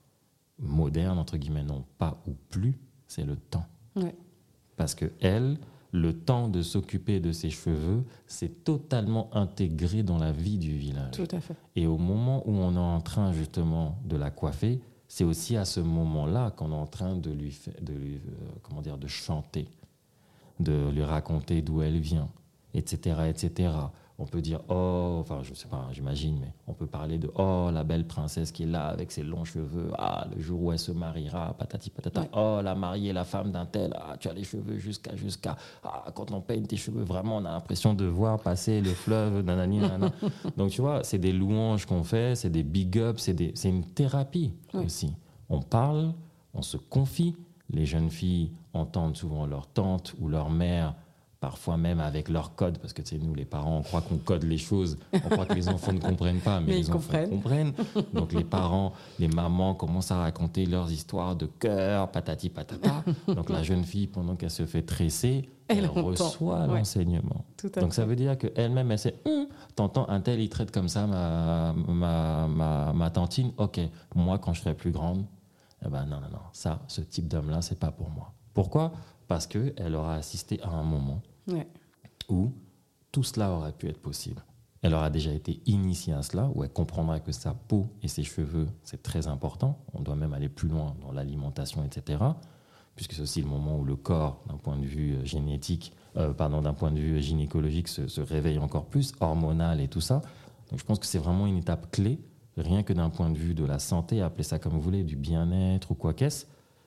modernes, 0.60 1.18
entre 1.18 1.36
guillemets, 1.36 1.64
n'ont 1.64 1.84
pas 1.98 2.22
ou 2.26 2.32
plus, 2.48 2.78
c'est 3.06 3.24
le 3.24 3.36
temps. 3.36 3.66
Parce 4.76 4.94
que 4.94 5.10
elle, 5.20 5.58
le 5.90 6.12
temps 6.12 6.48
de 6.48 6.62
s'occuper 6.62 7.18
de 7.18 7.32
ses 7.32 7.50
cheveux, 7.50 8.04
c'est 8.26 8.62
totalement 8.62 9.34
intégré 9.34 10.02
dans 10.02 10.18
la 10.18 10.30
vie 10.30 10.58
du 10.58 10.76
village. 10.76 11.12
Tout 11.12 11.34
à 11.34 11.40
fait. 11.40 11.56
Et 11.74 11.86
au 11.86 11.98
moment 11.98 12.48
où 12.48 12.52
on 12.52 12.74
est 12.74 12.78
en 12.78 13.00
train 13.00 13.32
justement 13.32 13.98
de 14.04 14.16
la 14.16 14.30
coiffer, 14.30 14.80
c'est 15.08 15.24
aussi 15.24 15.56
à 15.56 15.64
ce 15.64 15.80
moment-là 15.80 16.50
qu'on 16.50 16.70
est 16.70 16.74
en 16.74 16.86
train 16.86 17.16
de 17.16 17.30
lui, 17.30 17.58
euh, 17.90 18.96
de 18.96 19.06
chanter, 19.06 19.66
de 20.60 20.90
lui 20.90 21.02
raconter 21.02 21.62
d'où 21.62 21.80
elle 21.80 21.98
vient, 21.98 22.28
etc., 22.74 23.16
etc. 23.28 23.70
On 24.20 24.26
peut 24.26 24.40
dire 24.40 24.60
oh, 24.68 25.18
enfin 25.20 25.40
je 25.42 25.54
sais 25.54 25.68
pas, 25.68 25.86
j'imagine, 25.92 26.38
mais 26.40 26.52
on 26.66 26.72
peut 26.72 26.86
parler 26.86 27.18
de 27.18 27.30
oh 27.36 27.70
la 27.72 27.84
belle 27.84 28.04
princesse 28.04 28.50
qui 28.50 28.64
est 28.64 28.66
là 28.66 28.88
avec 28.88 29.12
ses 29.12 29.22
longs 29.22 29.44
cheveux, 29.44 29.92
ah 29.96 30.26
le 30.34 30.42
jour 30.42 30.60
où 30.60 30.72
elle 30.72 30.78
se 30.78 30.90
mariera, 30.90 31.54
patati 31.56 31.90
patata, 31.90 32.26
oh 32.32 32.60
la 32.62 32.74
mariée, 32.74 33.12
la 33.12 33.24
femme 33.24 33.52
d'un 33.52 33.66
tel, 33.66 33.94
ah 33.96 34.16
tu 34.18 34.28
as 34.28 34.32
les 34.32 34.42
cheveux 34.42 34.76
jusqu'à 34.78 35.14
jusqu'à, 35.14 35.56
ah 35.84 36.06
quand 36.14 36.32
on 36.32 36.40
peigne 36.40 36.66
tes 36.66 36.76
cheveux 36.76 37.04
vraiment 37.04 37.36
on 37.36 37.44
a 37.44 37.52
l'impression 37.52 37.94
de 37.94 38.06
voir 38.06 38.40
passer 38.40 38.80
le 38.80 38.90
fleuve, 38.90 39.42
nanani 39.44 39.78
nanana. 39.78 40.10
Donc 40.56 40.70
tu 40.70 40.80
vois, 40.80 41.04
c'est 41.04 41.18
des 41.18 41.32
louanges 41.32 41.86
qu'on 41.86 42.02
fait, 42.02 42.34
c'est 42.34 42.50
des 42.50 42.62
big 42.62 42.96
ups, 42.96 43.22
c'est 43.22 43.34
des, 43.34 43.52
c'est 43.54 43.68
une 43.68 43.84
thérapie 43.84 44.52
aussi. 44.74 45.14
On 45.48 45.60
parle, 45.62 46.12
on 46.54 46.62
se 46.62 46.76
confie. 46.76 47.36
Les 47.70 47.84
jeunes 47.84 48.10
filles 48.10 48.50
entendent 48.72 49.16
souvent 49.16 49.46
leur 49.46 49.66
tante 49.66 50.14
ou 50.18 50.28
leur 50.28 50.50
mère 50.50 50.94
parfois 51.40 51.76
même 51.76 52.00
avec 52.00 52.28
leur 52.28 52.54
code, 52.54 52.78
parce 52.78 52.92
que 52.92 53.02
tu 53.02 53.10
sais, 53.10 53.24
nous, 53.24 53.34
les 53.34 53.44
parents, 53.44 53.78
on 53.78 53.82
croit 53.82 54.00
qu'on 54.00 54.16
code 54.16 54.42
les 54.42 54.58
choses, 54.58 54.98
on 55.12 55.28
croit 55.28 55.46
que 55.46 55.54
les 55.54 55.68
enfants 55.68 55.92
ne 55.92 56.00
comprennent 56.00 56.40
pas, 56.40 56.60
mais, 56.60 56.72
les 56.74 56.90
enfants 56.90 57.24
comprennent. 57.28 57.72
Donc 58.12 58.32
les 58.32 58.44
parents, 58.44 58.92
les 59.18 59.28
mamans 59.28 59.74
commencent 59.74 60.10
à 60.10 60.18
raconter 60.18 60.66
leurs 60.66 60.90
histoires 60.90 61.36
de 61.36 61.46
cœur, 61.46 62.10
patati 62.10 62.48
patata. 62.48 63.04
Donc 63.28 63.50
la 63.50 63.62
jeune 63.62 63.84
fille, 63.84 64.08
pendant 64.08 64.34
qu'elle 64.34 64.50
se 64.50 64.66
fait 64.66 64.82
tresser, 64.82 65.48
elle, 65.68 65.86
reçoit 65.86 66.66
l'enseignement. 66.66 67.44
Donc 67.76 67.94
ça 67.94 68.04
veut 68.04 68.16
dire 68.16 68.36
qu'elle-même, 68.36 68.90
elle 68.90 68.98
sait, 68.98 69.14
hum, 69.24 69.46
t'entends 69.76 70.08
un 70.08 70.20
tel, 70.20 70.40
il 70.40 70.48
traite 70.48 70.72
comme 70.72 70.88
ça 70.88 71.06
ma, 71.06 71.72
ma, 71.86 72.48
ma, 72.48 72.92
ma 72.92 73.10
tantine, 73.10 73.52
ok, 73.58 73.80
moi, 74.14 74.38
quand 74.38 74.54
je 74.54 74.62
serai 74.62 74.74
plus 74.74 74.90
grande, 74.90 75.24
eh 75.84 75.88
ben 75.88 76.04
non, 76.06 76.16
non, 76.16 76.28
non, 76.32 76.40
ça, 76.52 76.80
ce 76.88 77.00
type 77.00 77.28
d'homme-là, 77.28 77.62
c'est 77.62 77.78
pas 77.78 77.92
pour 77.92 78.10
moi. 78.10 78.32
Pourquoi? 78.58 78.90
Parce 79.28 79.46
qu'elle 79.46 79.94
aura 79.94 80.16
assisté 80.16 80.60
à 80.64 80.70
un 80.70 80.82
moment 80.82 81.22
où 82.28 82.50
tout 83.12 83.22
cela 83.22 83.52
aurait 83.52 83.72
pu 83.72 83.88
être 83.88 84.00
possible. 84.00 84.42
Elle 84.82 84.94
aura 84.94 85.10
déjà 85.10 85.32
été 85.32 85.60
initiée 85.66 86.12
à 86.12 86.24
cela, 86.24 86.50
où 86.52 86.64
elle 86.64 86.72
comprendra 86.72 87.20
que 87.20 87.30
sa 87.30 87.54
peau 87.54 87.86
et 88.02 88.08
ses 88.08 88.24
cheveux, 88.24 88.66
c'est 88.82 89.00
très 89.00 89.28
important. 89.28 89.78
On 89.94 90.00
doit 90.00 90.16
même 90.16 90.32
aller 90.32 90.48
plus 90.48 90.68
loin 90.68 90.96
dans 91.00 91.12
l'alimentation, 91.12 91.84
etc. 91.84 92.18
Puisque 92.96 93.12
c'est 93.12 93.22
aussi 93.22 93.42
le 93.42 93.46
moment 93.46 93.78
où 93.78 93.84
le 93.84 93.94
corps, 93.94 94.42
d'un 94.48 94.56
point 94.56 94.76
de 94.76 94.86
vue 94.86 95.14
euh, 95.14 95.24
génétique, 95.24 95.92
euh, 96.16 96.32
pardon, 96.32 96.60
d'un 96.60 96.74
point 96.74 96.90
de 96.90 96.98
vue 96.98 97.22
gynécologique, 97.22 97.86
se, 97.86 98.08
se, 98.08 98.20
réveille 98.20 98.58
encore 98.58 98.86
plus, 98.86 99.12
hormonal 99.20 99.80
et 99.80 99.86
tout 99.86 100.00
ça. 100.00 100.20
Donc 100.70 100.80
je 100.80 100.84
pense 100.84 100.98
que 100.98 101.06
c'est 101.06 101.20
vraiment 101.20 101.46
une 101.46 101.58
étape 101.58 101.92
clé, 101.92 102.18
rien 102.56 102.82
que 102.82 102.92
d'un 102.92 103.08
point 103.08 103.30
de 103.30 103.38
vue 103.38 103.54
de 103.54 103.64
la 103.64 103.78
santé, 103.78 104.20
appelez 104.20 104.42
ça 104.42 104.58
comme 104.58 104.72
vous 104.72 104.80
voulez, 104.80 105.04
du 105.04 105.14
bien-être 105.14 105.92
ou 105.92 105.94
quoi 105.94 106.12
qu'est-ce, 106.12 106.46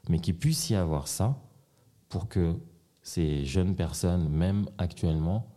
mais 0.09 0.19
qu'il 0.19 0.37
puisse 0.37 0.69
y 0.69 0.75
avoir 0.75 1.07
ça 1.07 1.37
pour 2.11 2.27
que 2.27 2.55
ces 3.01 3.45
jeunes 3.45 3.75
personnes, 3.75 4.29
même 4.29 4.65
actuellement, 4.77 5.47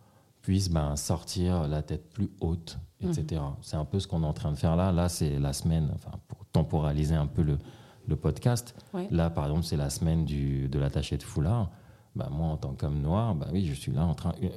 puissent 0.41 0.69
ben, 0.69 0.95
sortir 0.95 1.67
la 1.67 1.83
tête 1.83 2.09
plus 2.09 2.31
haute, 2.39 2.79
etc. 3.01 3.41
Mhm. 3.41 3.55
C'est 3.61 3.75
un 3.75 3.85
peu 3.85 3.99
ce 3.99 4.07
qu'on 4.07 4.23
est 4.23 4.27
en 4.27 4.33
train 4.33 4.51
de 4.51 4.57
faire 4.57 4.75
là. 4.75 4.91
Là, 4.91 5.09
c'est 5.09 5.37
la 5.37 5.53
semaine, 5.53 5.91
enfin, 5.93 6.17
pour 6.27 6.45
temporaliser 6.45 7.13
un 7.13 7.27
peu 7.27 7.43
le, 7.43 7.59
le 8.07 8.15
podcast. 8.15 8.73
Là, 9.11 9.29
par 9.29 9.45
exemple, 9.45 9.63
c'est 9.63 9.77
la 9.77 9.89
semaine 9.89 10.25
du, 10.25 10.67
de 10.69 10.79
l'attaché 10.79 11.17
de 11.17 11.23
foulard. 11.23 11.69
Ben, 12.15 12.29
moi, 12.31 12.47
en 12.47 12.57
tant 12.57 12.73
qu'homme 12.73 13.01
noir, 13.01 13.35
ben, 13.35 13.47
oui, 13.51 13.65
je 13.65 13.73
suis 13.73 13.91
là 13.91 14.05
en 14.05 14.13
train, 14.15 14.33
euh, 14.41 14.49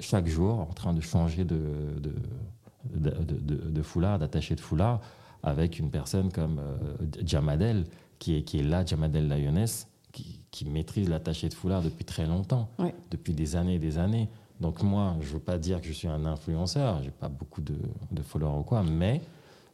chaque 0.00 0.26
jour 0.26 0.60
en 0.60 0.66
train 0.74 0.92
de 0.92 1.00
changer 1.00 1.44
de, 1.44 1.58
de, 1.98 2.14
de, 2.84 3.70
de 3.70 3.82
foulard, 3.82 4.18
d'attaché 4.18 4.54
de 4.54 4.60
foulard, 4.60 5.00
avec 5.42 5.78
une 5.78 5.90
personne 5.90 6.30
comme 6.30 6.58
euh, 6.58 7.06
Jamadel, 7.24 7.86
qui 8.18 8.36
est, 8.36 8.42
qui 8.42 8.58
est 8.58 8.62
là, 8.62 8.84
Jamadel 8.84 9.28
Lioness, 9.28 9.88
qui, 10.12 10.41
maîtrise 10.64 11.08
l'attaché 11.08 11.48
de 11.48 11.54
foulard 11.54 11.82
depuis 11.82 12.04
très 12.04 12.26
longtemps, 12.26 12.68
depuis 13.10 13.32
des 13.32 13.56
années 13.56 13.76
et 13.76 13.78
des 13.78 13.98
années. 13.98 14.28
Donc 14.60 14.82
moi, 14.82 15.16
je 15.20 15.28
ne 15.28 15.32
veux 15.32 15.40
pas 15.40 15.58
dire 15.58 15.80
que 15.80 15.86
je 15.86 15.92
suis 15.92 16.08
un 16.08 16.24
influenceur, 16.24 16.98
je 17.00 17.06
n'ai 17.06 17.10
pas 17.10 17.28
beaucoup 17.28 17.62
de, 17.62 17.76
followers 18.22 18.58
ou 18.58 18.62
quoi, 18.62 18.82
mais 18.82 19.20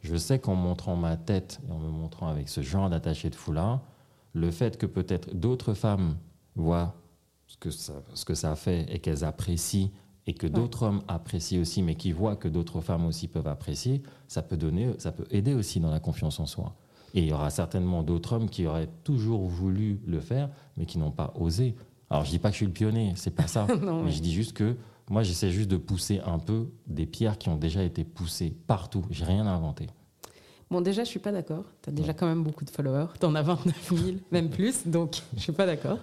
je 0.03 0.17
sais 0.17 0.39
qu'en 0.39 0.55
montrant 0.55 0.97
ma 0.97 1.17
tête 1.17 1.61
et 1.69 1.73
en 1.73 1.79
me 1.79 1.91
montrant 1.91 2.29
avec 2.29 2.49
ce 2.49 2.63
genre 2.63 2.89
d'attaché 2.89 3.29
de 3.29 3.35
foulard, 3.35 3.81
le 4.33 4.51
fait 4.51 4.79
que 4.79 4.87
peut-être 4.87 5.35
d'autres 5.35 5.75
femmes 5.75 6.17
voient 6.55 6.95
ce 7.47 7.57
que 7.57 7.71
ça, 7.71 7.95
ce 8.15 8.25
que 8.25 8.35
ça 8.35 8.55
fait 8.57 8.87
et 8.89 8.99
qu'elles 9.01 9.25
apprécient 9.25 9.91
et 10.29 10.35
que 10.35 10.47
d'autres 10.47 10.83
hommes 10.83 11.03
apprécient 11.09 11.61
aussi, 11.61 11.83
mais 11.83 11.95
qui 11.95 12.13
voient 12.13 12.37
que 12.37 12.49
d'autres 12.49 12.83
femmes 12.83 13.07
aussi 13.07 13.29
peuvent 13.29 13.47
apprécier, 13.47 14.03
ça 14.29 14.43
peut 14.43 14.59
donner, 14.59 14.93
ça 14.99 15.11
peut 15.11 15.27
aider 15.31 15.55
aussi 15.55 15.81
dans 15.81 15.91
la 15.91 16.01
confiance 16.01 16.39
en 16.39 16.45
soi. 16.45 16.75
Et 17.15 17.21
il 17.21 17.27
y 17.27 17.33
aura 17.33 17.51
certainement 17.51 18.03
d'autres 18.03 18.35
hommes 18.35 18.49
qui 18.49 18.67
auraient 18.67 18.89
toujours 19.05 19.47
voulu 19.47 20.01
le 20.07 20.21
faire, 20.21 20.51
mais 20.77 20.87
qui 20.87 20.99
n'ont 20.99 21.11
pas 21.11 21.33
osé. 21.37 21.75
Alors 22.11 22.25
je 22.25 22.31
dis 22.31 22.39
pas 22.39 22.49
que 22.49 22.55
je 22.55 22.59
suis 22.59 22.67
le 22.67 22.73
pionnier, 22.73 23.13
c'est 23.17 23.35
pas 23.35 23.47
ça. 23.47 23.67
mais 24.05 24.11
je 24.11 24.21
dis 24.21 24.33
juste 24.33 24.53
que 24.53 24.77
moi 25.11 25.23
j'essaie 25.23 25.51
juste 25.51 25.71
de 25.71 25.77
pousser 25.77 26.21
un 26.27 26.39
peu 26.39 26.69
des 26.87 27.07
pierres 27.07 27.39
qui 27.39 27.49
ont 27.49 27.57
déjà 27.57 27.83
été 27.83 28.05
poussées 28.05 28.55
partout. 28.67 29.05
J'ai 29.11 29.25
rien 29.25 29.47
inventé. 29.47 29.87
Bon, 30.71 30.83
déjà, 30.83 31.03
je 31.05 31.09
suis 31.09 31.19
pas 31.19 31.33
d'accord. 31.33 31.65
Tu 31.83 31.89
as 31.89 31.93
déjà 31.93 32.13
quand 32.13 32.27
même 32.27 32.43
beaucoup 32.43 32.65
de 32.65 32.71
followers. 32.71 33.07
Tu 33.19 33.25
en 33.25 33.35
as 33.35 33.43
29 33.43 33.93
000, 33.95 34.17
même 34.33 34.51
plus. 34.51 34.87
Donc, 34.87 35.23
je 35.37 35.41
suis 35.41 35.53
pas 35.53 35.65
d'accord. 35.65 35.99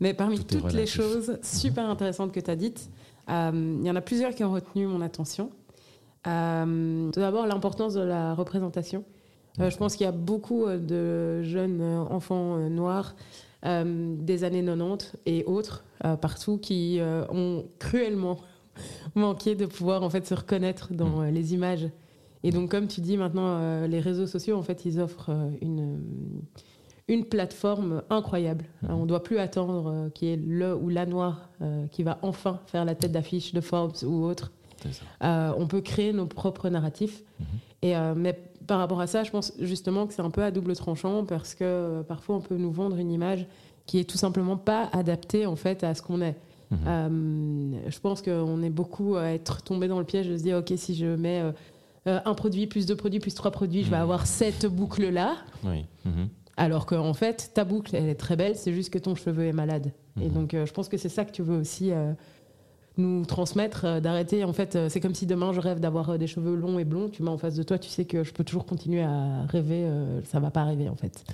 Mais 0.00 0.12
parmi 0.12 0.44
toutes 0.44 0.72
les 0.72 0.86
choses 0.86 1.38
super 1.42 1.88
intéressantes 1.90 2.32
que 2.32 2.40
tu 2.40 2.50
as 2.50 2.56
dites, 2.56 2.90
euh, 3.30 3.78
il 3.80 3.86
y 3.86 3.90
en 3.90 3.96
a 3.96 4.00
plusieurs 4.00 4.34
qui 4.34 4.44
ont 4.44 4.52
retenu 4.52 4.86
mon 4.86 5.00
attention. 5.00 5.50
Euh, 6.26 7.10
tout 7.10 7.20
d'abord, 7.20 7.46
l'importance 7.46 7.94
de 7.94 8.02
la 8.02 8.34
représentation. 8.34 9.04
Euh, 9.60 9.70
je 9.70 9.76
pense 9.76 9.96
qu'il 9.96 10.04
y 10.04 10.08
a 10.08 10.12
beaucoup 10.12 10.66
euh, 10.66 10.78
de 10.78 11.42
jeunes 11.42 11.80
euh, 11.80 12.00
enfants 12.00 12.58
noirs 12.68 13.14
des 13.64 14.42
années 14.42 14.64
90 14.64 15.12
et 15.24 15.44
autres, 15.44 15.84
partout, 16.20 16.58
qui 16.58 16.98
ont 17.00 17.64
cruellement 17.78 18.38
manqué 19.14 19.54
de 19.54 19.66
pouvoir 19.66 20.02
en 20.02 20.10
fait 20.10 20.26
se 20.26 20.34
reconnaître 20.34 20.92
dans 20.92 21.20
mm. 21.20 21.28
les 21.28 21.54
images. 21.54 21.88
Et 22.42 22.50
donc, 22.50 22.72
comme 22.72 22.88
tu 22.88 23.00
dis 23.00 23.16
maintenant, 23.16 23.86
les 23.86 24.00
réseaux 24.00 24.26
sociaux, 24.26 24.56
en 24.56 24.62
fait, 24.62 24.84
ils 24.84 24.98
offrent 24.98 25.30
une 25.60 26.00
une 27.06 27.24
plateforme 27.24 28.02
incroyable. 28.10 28.64
Mhm. 28.82 28.90
On 28.90 29.02
ne 29.02 29.06
doit 29.06 29.22
plus 29.22 29.38
attendre 29.38 29.86
euh, 29.86 30.10
qu'il 30.10 30.28
y 30.28 30.32
ait 30.32 30.36
le 30.36 30.74
ou 30.74 30.88
la 30.88 31.06
noire 31.06 31.48
qui 31.92 32.02
va 32.02 32.18
enfin 32.22 32.58
faire 32.66 32.84
la 32.84 32.96
tête 32.96 33.12
d'affiche 33.12 33.54
de 33.54 33.60
Forbes 33.60 34.02
ou 34.04 34.24
autre. 34.24 34.50
On 35.20 35.66
peut 35.68 35.82
créer 35.82 36.12
nos 36.12 36.26
propres 36.26 36.68
narratifs. 36.68 37.22
Mhm. 37.38 37.46
Et, 37.82 37.94
mais 38.16 38.51
par 38.66 38.78
rapport 38.78 39.00
à 39.00 39.06
ça, 39.06 39.24
je 39.24 39.30
pense 39.30 39.52
justement 39.60 40.06
que 40.06 40.14
c'est 40.14 40.22
un 40.22 40.30
peu 40.30 40.42
à 40.42 40.50
double 40.50 40.74
tranchant 40.74 41.24
parce 41.24 41.54
que 41.54 42.02
parfois 42.02 42.36
on 42.36 42.40
peut 42.40 42.56
nous 42.56 42.72
vendre 42.72 42.96
une 42.96 43.10
image 43.10 43.46
qui 43.86 43.98
est 43.98 44.04
tout 44.04 44.18
simplement 44.18 44.56
pas 44.56 44.88
adaptée 44.92 45.46
en 45.46 45.56
fait 45.56 45.84
à 45.84 45.94
ce 45.94 46.02
qu'on 46.02 46.20
est. 46.20 46.36
Mhm. 46.70 47.80
je 47.86 47.98
pense 47.98 48.22
qu'on 48.22 48.62
est 48.62 48.70
beaucoup 48.70 49.16
à 49.16 49.32
être 49.32 49.62
tombé 49.62 49.88
dans 49.88 49.98
le 49.98 50.06
piège 50.06 50.28
de 50.28 50.38
se 50.38 50.42
dire 50.42 50.56
ok 50.56 50.72
si 50.76 50.94
je 50.94 51.04
mets 51.04 51.42
un 52.06 52.34
produit 52.34 52.66
plus 52.66 52.86
deux 52.86 52.96
produits 52.96 53.20
plus 53.20 53.34
trois 53.34 53.50
produits, 53.50 53.84
je 53.84 53.90
vais 53.90 53.96
avoir 53.96 54.26
cette 54.26 54.64
boucle 54.64 55.10
là. 55.10 55.36
Oui. 55.64 55.84
Alors 56.56 56.86
qu'en 56.86 57.14
fait, 57.14 57.50
ta 57.54 57.64
boucle, 57.64 57.96
elle 57.96 58.08
est 58.08 58.14
très 58.14 58.36
belle, 58.36 58.56
c'est 58.56 58.72
juste 58.72 58.90
que 58.90 58.98
ton 58.98 59.14
cheveu 59.14 59.46
est 59.46 59.52
malade. 59.52 59.92
Et 60.20 60.28
mhm. 60.28 60.34
donc, 60.34 60.54
euh, 60.54 60.66
je 60.66 60.72
pense 60.72 60.88
que 60.88 60.96
c'est 60.96 61.08
ça 61.08 61.24
que 61.24 61.32
tu 61.32 61.42
veux 61.42 61.56
aussi 61.56 61.90
euh, 61.90 62.12
nous 62.96 63.24
transmettre, 63.24 63.84
euh, 63.84 64.00
d'arrêter. 64.00 64.44
En 64.44 64.52
fait, 64.52 64.78
c'est 64.88 65.00
comme 65.00 65.14
si 65.14 65.26
demain, 65.26 65.52
je 65.52 65.60
rêve 65.60 65.80
d'avoir 65.80 66.18
des 66.18 66.26
cheveux 66.26 66.54
longs 66.54 66.78
et 66.78 66.84
blonds. 66.84 67.08
Tu 67.08 67.22
mets 67.22 67.30
en 67.30 67.38
face 67.38 67.54
de 67.54 67.62
toi, 67.62 67.78
tu 67.78 67.88
sais 67.88 68.04
que 68.04 68.24
je 68.24 68.32
peux 68.32 68.44
toujours 68.44 68.66
continuer 68.66 69.02
à 69.02 69.44
rêver. 69.46 69.88
ça 70.24 70.40
va 70.40 70.50
pas 70.50 70.62
arriver, 70.62 70.88
en 70.88 70.96
fait. 70.96 71.24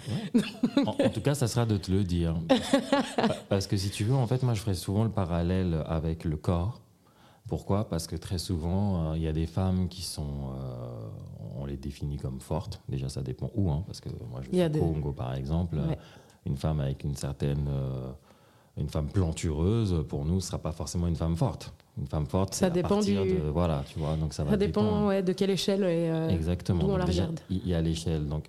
en, 0.86 1.08
tout 1.08 1.20
cas, 1.20 1.34
ça 1.34 1.48
sera 1.48 1.66
de 1.66 1.76
te 1.76 1.90
le 1.90 2.04
dire. 2.04 2.36
Parce 3.48 3.66
que 3.66 3.76
si 3.76 3.90
tu 3.90 4.04
veux, 4.04 4.14
en 4.14 4.26
fait, 4.26 4.42
moi, 4.42 4.54
je 4.54 4.60
ferai 4.60 4.74
souvent 4.74 5.04
le 5.04 5.10
parallèle 5.10 5.82
avec 5.86 6.24
le 6.24 6.36
corps. 6.36 6.80
Pourquoi? 7.48 7.88
Parce 7.88 8.06
que 8.06 8.14
très 8.14 8.38
souvent, 8.38 9.12
euh, 9.12 9.16
il 9.16 9.22
y 9.22 9.26
a 9.26 9.32
des 9.32 9.46
femmes 9.46 9.88
qui 9.88 10.02
sont, 10.02 10.52
euh, 10.54 11.08
on 11.56 11.64
les 11.64 11.78
définit 11.78 12.18
comme 12.18 12.40
fortes. 12.40 12.80
Déjà, 12.88 13.08
ça 13.08 13.22
dépend 13.22 13.50
où, 13.54 13.70
hein, 13.70 13.82
parce 13.86 14.00
que 14.00 14.10
moi, 14.30 14.42
je 14.42 14.50
suis 14.54 14.78
au 14.78 14.84
Congo, 14.84 15.12
par 15.12 15.34
exemple. 15.34 15.78
Une 16.44 16.56
femme 16.56 16.80
avec 16.80 17.04
une 17.04 17.16
certaine, 17.16 17.66
euh, 17.68 18.10
une 18.78 18.88
femme 18.88 19.08
plantureuse, 19.08 20.04
pour 20.08 20.24
nous, 20.24 20.36
ne 20.36 20.40
sera 20.40 20.58
pas 20.58 20.72
forcément 20.72 21.06
une 21.06 21.16
femme 21.16 21.36
forte. 21.36 21.72
Une 21.98 22.06
femme 22.06 22.26
forte, 22.26 22.54
ça 22.54 22.70
dépend 22.70 23.00
du... 23.00 23.14
de, 23.14 23.48
voilà, 23.52 23.84
tu 23.92 23.98
vois, 23.98 24.14
donc 24.16 24.32
ça, 24.32 24.46
ça 24.48 24.56
dépend 24.56 25.08
ouais, 25.08 25.22
de 25.22 25.32
quelle 25.32 25.50
échelle 25.50 25.82
et 25.84 26.32
exactement. 26.32 26.84
on 26.84 26.96
la 26.96 27.04
regarde. 27.04 27.40
Il 27.50 27.66
y 27.66 27.74
a 27.74 27.80
l'échelle, 27.80 28.26
donc. 28.28 28.48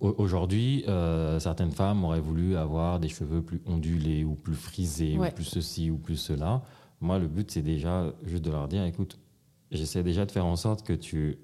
Aujourd'hui, 0.00 0.84
certaines 1.38 1.72
femmes 1.72 2.04
auraient 2.04 2.20
voulu 2.20 2.56
avoir 2.56 3.00
des 3.00 3.10
cheveux 3.10 3.42
plus 3.42 3.60
ondulés 3.66 4.24
ou 4.24 4.34
plus 4.34 4.54
frisés 4.54 5.18
ou 5.18 5.24
plus 5.30 5.44
ceci 5.44 5.90
ou 5.90 5.98
plus 5.98 6.16
cela. 6.16 6.62
Moi, 7.02 7.18
le 7.18 7.28
but, 7.28 7.50
c'est 7.50 7.62
déjà 7.62 8.06
juste 8.24 8.42
de 8.42 8.50
leur 8.50 8.66
dire, 8.66 8.84
écoute, 8.84 9.18
j'essaie 9.70 10.02
déjà 10.02 10.24
de 10.24 10.30
faire 10.30 10.46
en 10.46 10.56
sorte 10.56 10.86
que 10.86 10.94
tu 10.94 11.38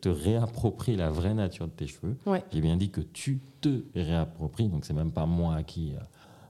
te 0.00 0.08
réappropries 0.08 0.96
la 0.96 1.10
vraie 1.10 1.34
nature 1.34 1.66
de 1.66 1.72
tes 1.72 1.86
cheveux. 1.86 2.16
J'ai 2.52 2.60
bien 2.60 2.76
dit 2.76 2.90
que 2.90 3.00
tu 3.00 3.40
te 3.60 3.82
réappropries, 3.94 4.68
donc 4.68 4.84
c'est 4.84 4.94
même 4.94 5.12
pas 5.12 5.26
moi 5.26 5.62
qui, 5.64 5.94
euh, 5.94 5.98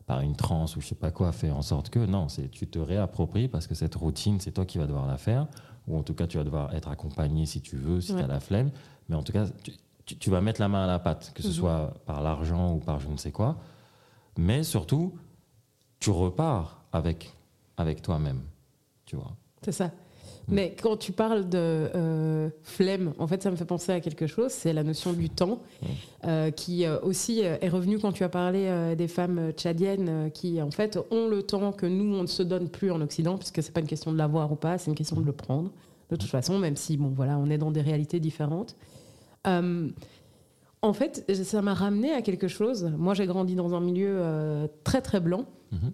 par 0.07 0.21
une 0.21 0.37
transe 0.37 0.77
ou 0.77 0.81
je 0.81 0.89
sais 0.89 0.95
pas 0.95 1.11
quoi, 1.11 1.33
fait 1.33 1.51
en 1.51 1.63
sorte 1.63 1.91
que, 1.91 2.05
non, 2.05 2.29
c'est 2.29 2.51
tu 2.51 2.67
te 2.67 2.79
réappropries 2.79 3.49
parce 3.49 3.67
que 3.67 3.75
cette 3.75 3.95
routine, 3.95 4.41
c'est 4.41 4.53
toi 4.53 4.67
qui 4.67 4.79
vas 4.79 4.87
devoir 4.87 5.07
la 5.07 5.17
faire, 5.17 5.47
ou 5.89 5.97
en 5.97 6.03
tout 6.03 6.15
cas, 6.15 6.27
tu 6.27 6.37
vas 6.37 6.45
devoir 6.45 6.75
être 6.75 6.89
accompagné 6.89 7.47
si 7.47 7.61
tu 7.61 7.77
veux, 7.77 8.01
si 8.01 8.15
tu 8.15 8.21
as 8.21 8.27
la 8.27 8.41
flemme, 8.41 8.71
mais 9.09 9.17
en 9.17 9.23
tout 9.23 9.33
cas, 9.33 9.47
tu, 10.05 10.31
vas 10.31 10.41
mettre 10.41 10.61
la 10.61 10.69
main 10.69 10.85
à 10.85 10.87
la 10.87 10.99
pâte, 10.99 11.33
que 11.35 11.43
ce 11.43 11.49
mhm. 11.49 11.55
soit 11.55 11.95
par 12.05 12.23
l'argent 12.23 12.75
ou 12.75 12.79
par 12.79 13.01
je 13.01 13.09
ne 13.09 13.17
sais 13.17 13.33
quoi, 13.33 13.57
mais 14.37 14.63
surtout, 14.63 15.15
tu 16.01 16.11
repars 16.11 16.83
avec 16.93 17.35
avec 17.77 18.03
toi-même, 18.03 18.43
tu 19.05 19.17
vois. 19.17 19.33
C'est 19.63 19.73
ça. 19.73 19.91
Mm. 20.49 20.55
Mais 20.55 20.77
quand 20.81 20.97
tu 20.97 21.13
parles 21.13 21.49
de 21.49 21.59
euh, 21.59 22.49
flemme, 22.63 23.13
en 23.19 23.27
fait, 23.27 23.43
ça 23.43 23.51
me 23.51 23.57
fait 23.57 23.65
penser 23.65 23.93
à 23.93 24.01
quelque 24.01 24.27
chose, 24.27 24.51
c'est 24.51 24.73
la 24.73 24.83
notion 24.83 25.13
du 25.13 25.31
temps, 25.31 25.61
mm. 25.83 25.87
euh, 26.27 26.51
qui 26.51 26.85
euh, 26.85 26.99
aussi 27.01 27.41
est 27.41 27.69
revenue 27.69 27.99
quand 27.99 28.13
tu 28.13 28.25
as 28.25 28.29
parlé 28.29 28.95
des 28.97 29.09
femmes 29.09 29.53
tchadiennes 29.53 30.31
qui, 30.33 30.61
en 30.61 30.71
fait, 30.71 30.99
ont 31.11 31.29
le 31.29 31.43
temps 31.43 31.73
que 31.73 31.87
nous, 31.87 32.15
on 32.15 32.23
ne 32.23 32.27
se 32.29 32.43
donne 32.43 32.69
plus 32.69 32.91
en 32.91 33.01
Occident, 33.01 33.39
puisque 33.39 33.63
c'est 33.63 33.73
pas 33.73 33.81
une 33.81 33.87
question 33.87 34.13
de 34.13 34.19
l'avoir 34.19 34.53
ou 34.53 34.57
pas, 34.57 34.79
c'est 34.79 34.91
une 34.91 34.97
question 34.97 35.21
de 35.21 35.27
le 35.27 35.33
prendre, 35.33 35.71
de 36.11 36.17
toute 36.17 36.31
façon, 36.31 36.59
même 36.59 36.77
si, 36.77 36.97
bon, 36.97 37.09
voilà, 37.09 37.39
on 37.39 37.49
est 37.51 37.59
dans 37.59 37.71
des 37.71 37.83
réalités 37.83 38.21
différentes. 38.21 38.77
en 39.45 40.93
fait, 40.93 41.25
ça 41.45 41.63
m'a 41.63 41.75
ramené 41.75 42.13
à 42.13 42.23
quelque 42.23 42.49
chose. 42.49 42.93
Moi, 42.97 43.15
j'ai 43.15 43.27
grandi 43.27 43.55
dans 43.55 43.75
un 43.75 43.81
milieu 43.81 44.69
très, 44.85 45.01
très 45.01 45.21
blanc. 45.21 45.47
Mm-hmm. 45.73 45.91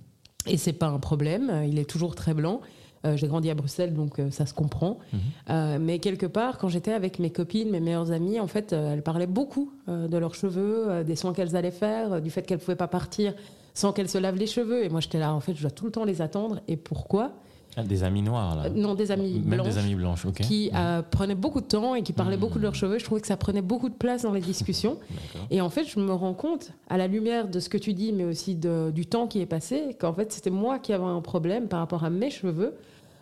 Et 0.46 0.56
c'est 0.56 0.72
pas 0.72 0.88
un 0.88 0.98
problème, 0.98 1.64
il 1.68 1.78
est 1.78 1.88
toujours 1.88 2.14
très 2.14 2.32
blanc. 2.32 2.62
Euh, 3.06 3.16
j'ai 3.16 3.28
grandi 3.28 3.48
à 3.48 3.54
Bruxelles, 3.54 3.94
donc 3.94 4.18
euh, 4.18 4.30
ça 4.30 4.44
se 4.44 4.52
comprend. 4.52 4.98
Mhm. 5.12 5.20
Euh, 5.48 5.78
mais 5.80 5.98
quelque 6.00 6.26
part, 6.26 6.58
quand 6.58 6.68
j'étais 6.68 6.92
avec 6.92 7.18
mes 7.18 7.30
copines, 7.30 7.70
mes 7.70 7.80
meilleures 7.80 8.12
amies, 8.12 8.38
en 8.38 8.46
fait, 8.46 8.72
elles 8.72 9.02
parlaient 9.02 9.26
beaucoup 9.26 9.72
de 9.88 10.16
leurs 10.16 10.34
cheveux, 10.34 11.02
des 11.04 11.16
soins 11.16 11.32
qu'elles 11.32 11.56
allaient 11.56 11.70
faire, 11.70 12.20
du 12.22 12.30
fait 12.30 12.42
qu'elles 12.42 12.58
pouvaient 12.58 12.76
pas 12.76 12.88
partir 12.88 13.34
sans 13.74 13.92
qu'elles 13.92 14.08
se 14.08 14.18
lavent 14.18 14.36
les 14.36 14.46
cheveux. 14.46 14.84
Et 14.84 14.88
moi, 14.88 15.00
j'étais 15.00 15.18
là, 15.18 15.34
en 15.34 15.40
fait, 15.40 15.54
je 15.54 15.62
dois 15.62 15.70
tout 15.70 15.84
le 15.86 15.90
temps 15.90 16.04
les 16.04 16.22
attendre. 16.22 16.60
Et 16.68 16.76
pourquoi? 16.76 17.32
Ah, 17.76 17.82
des 17.82 18.02
amis 18.02 18.22
noirs, 18.22 18.56
là 18.56 18.68
Non, 18.70 18.94
des 18.94 19.10
amis 19.12 19.34
Même 19.44 19.60
blanches. 19.60 19.74
des 19.74 19.78
amis 19.78 19.94
blanches, 19.94 20.26
ok. 20.26 20.40
Qui 20.40 20.70
prenaient 21.10 21.34
beaucoup 21.34 21.60
de 21.60 21.66
temps 21.66 21.94
et 21.94 22.02
qui 22.02 22.12
parlaient 22.12 22.36
mhm. 22.36 22.40
beaucoup 22.40 22.58
de 22.58 22.64
leurs 22.64 22.74
cheveux. 22.74 22.98
Je 22.98 23.04
trouvais 23.04 23.20
que 23.20 23.26
ça 23.26 23.36
prenait 23.36 23.62
beaucoup 23.62 23.88
de 23.88 23.94
place 23.94 24.22
dans 24.22 24.32
les 24.32 24.40
discussions. 24.40 24.98
et 25.50 25.60
en 25.60 25.70
fait, 25.70 25.84
je 25.84 26.00
me 26.00 26.12
rends 26.12 26.34
compte, 26.34 26.72
à 26.88 26.98
la 26.98 27.06
lumière 27.06 27.48
de 27.48 27.60
ce 27.60 27.68
que 27.68 27.78
tu 27.78 27.92
dis, 27.92 28.12
mais 28.12 28.24
aussi 28.24 28.54
de, 28.54 28.90
du 28.90 29.06
temps 29.06 29.26
qui 29.26 29.40
est 29.40 29.46
passé, 29.46 29.96
qu'en 29.98 30.12
fait, 30.12 30.32
c'était 30.32 30.50
moi 30.50 30.78
qui 30.78 30.92
avais 30.92 31.04
un 31.04 31.20
problème 31.20 31.68
par 31.68 31.80
rapport 31.80 32.04
à 32.04 32.10
mes 32.10 32.30
cheveux 32.30 32.74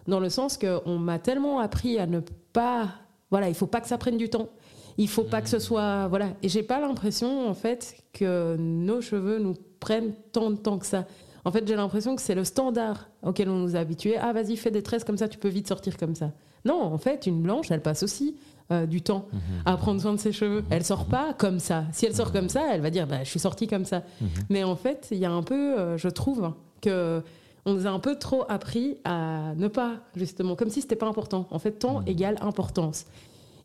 dans 0.06 0.20
le 0.20 0.30
sens 0.30 0.58
qu'on 0.58 0.98
m'a 0.98 1.18
tellement 1.18 1.60
appris 1.60 1.98
à 1.98 2.06
ne 2.06 2.20
pas. 2.52 2.88
Voilà, 3.30 3.48
il 3.48 3.54
faut 3.54 3.66
pas 3.66 3.80
que 3.80 3.88
ça 3.88 3.98
prenne 3.98 4.16
du 4.16 4.30
temps. 4.30 4.48
Il 4.96 5.08
faut 5.08 5.22
pas 5.22 5.42
que 5.42 5.48
ce 5.48 5.58
soit. 5.58 6.08
Voilà. 6.08 6.30
Et 6.42 6.48
j'ai 6.48 6.62
pas 6.62 6.80
l'impression, 6.80 7.48
en 7.48 7.54
fait, 7.54 7.94
que 8.12 8.56
nos 8.58 9.00
cheveux 9.00 9.38
nous 9.38 9.54
prennent 9.78 10.12
tant 10.32 10.50
de 10.50 10.56
temps 10.56 10.78
que 10.78 10.86
ça. 10.86 11.06
En 11.44 11.52
fait, 11.52 11.66
j'ai 11.66 11.76
l'impression 11.76 12.16
que 12.16 12.22
c'est 12.22 12.34
le 12.34 12.44
standard 12.44 13.08
auquel 13.22 13.48
on 13.48 13.58
nous 13.58 13.76
a 13.76 13.80
habitués. 13.80 14.16
Ah, 14.16 14.32
vas-y, 14.32 14.56
fais 14.56 14.70
des 14.70 14.82
tresses 14.82 15.04
comme 15.04 15.16
ça, 15.16 15.28
tu 15.28 15.38
peux 15.38 15.48
vite 15.48 15.68
sortir 15.68 15.96
comme 15.96 16.14
ça. 16.14 16.32
Non, 16.64 16.82
en 16.82 16.98
fait, 16.98 17.26
une 17.26 17.42
blanche, 17.42 17.70
elle 17.70 17.82
passe 17.82 18.02
aussi 18.02 18.36
euh, 18.70 18.84
du 18.84 19.00
temps 19.00 19.26
mhm. 19.32 19.40
à 19.64 19.76
prendre 19.78 20.00
soin 20.00 20.12
de 20.12 20.18
ses 20.18 20.32
cheveux. 20.32 20.64
Elle 20.68 20.84
sort 20.84 21.06
pas 21.06 21.32
comme 21.32 21.58
ça. 21.58 21.84
Si 21.92 22.04
elle 22.04 22.14
sort 22.14 22.32
comme 22.32 22.50
ça, 22.50 22.74
elle 22.74 22.82
va 22.82 22.90
dire, 22.90 23.06
bah, 23.06 23.24
je 23.24 23.30
suis 23.30 23.38
sortie 23.38 23.66
comme 23.66 23.86
ça. 23.86 24.02
Mhm. 24.20 24.28
Mais 24.50 24.64
en 24.64 24.76
fait, 24.76 25.08
il 25.10 25.18
y 25.18 25.24
a 25.24 25.32
un 25.32 25.42
peu, 25.42 25.78
euh, 25.78 25.96
je 25.96 26.08
trouve, 26.08 26.52
que 26.82 27.22
on 27.64 27.74
nous 27.74 27.86
a 27.86 27.90
un 27.90 27.98
peu 27.98 28.16
trop 28.16 28.44
appris 28.48 28.98
à 29.04 29.54
ne 29.56 29.68
pas, 29.68 29.96
justement, 30.16 30.54
comme 30.54 30.70
si 30.70 30.80
c'était 30.80 30.96
pas 30.96 31.08
important. 31.08 31.46
En 31.50 31.58
fait, 31.58 31.72
temps 31.72 32.00
mmh. 32.00 32.08
égale 32.08 32.36
importance. 32.40 33.06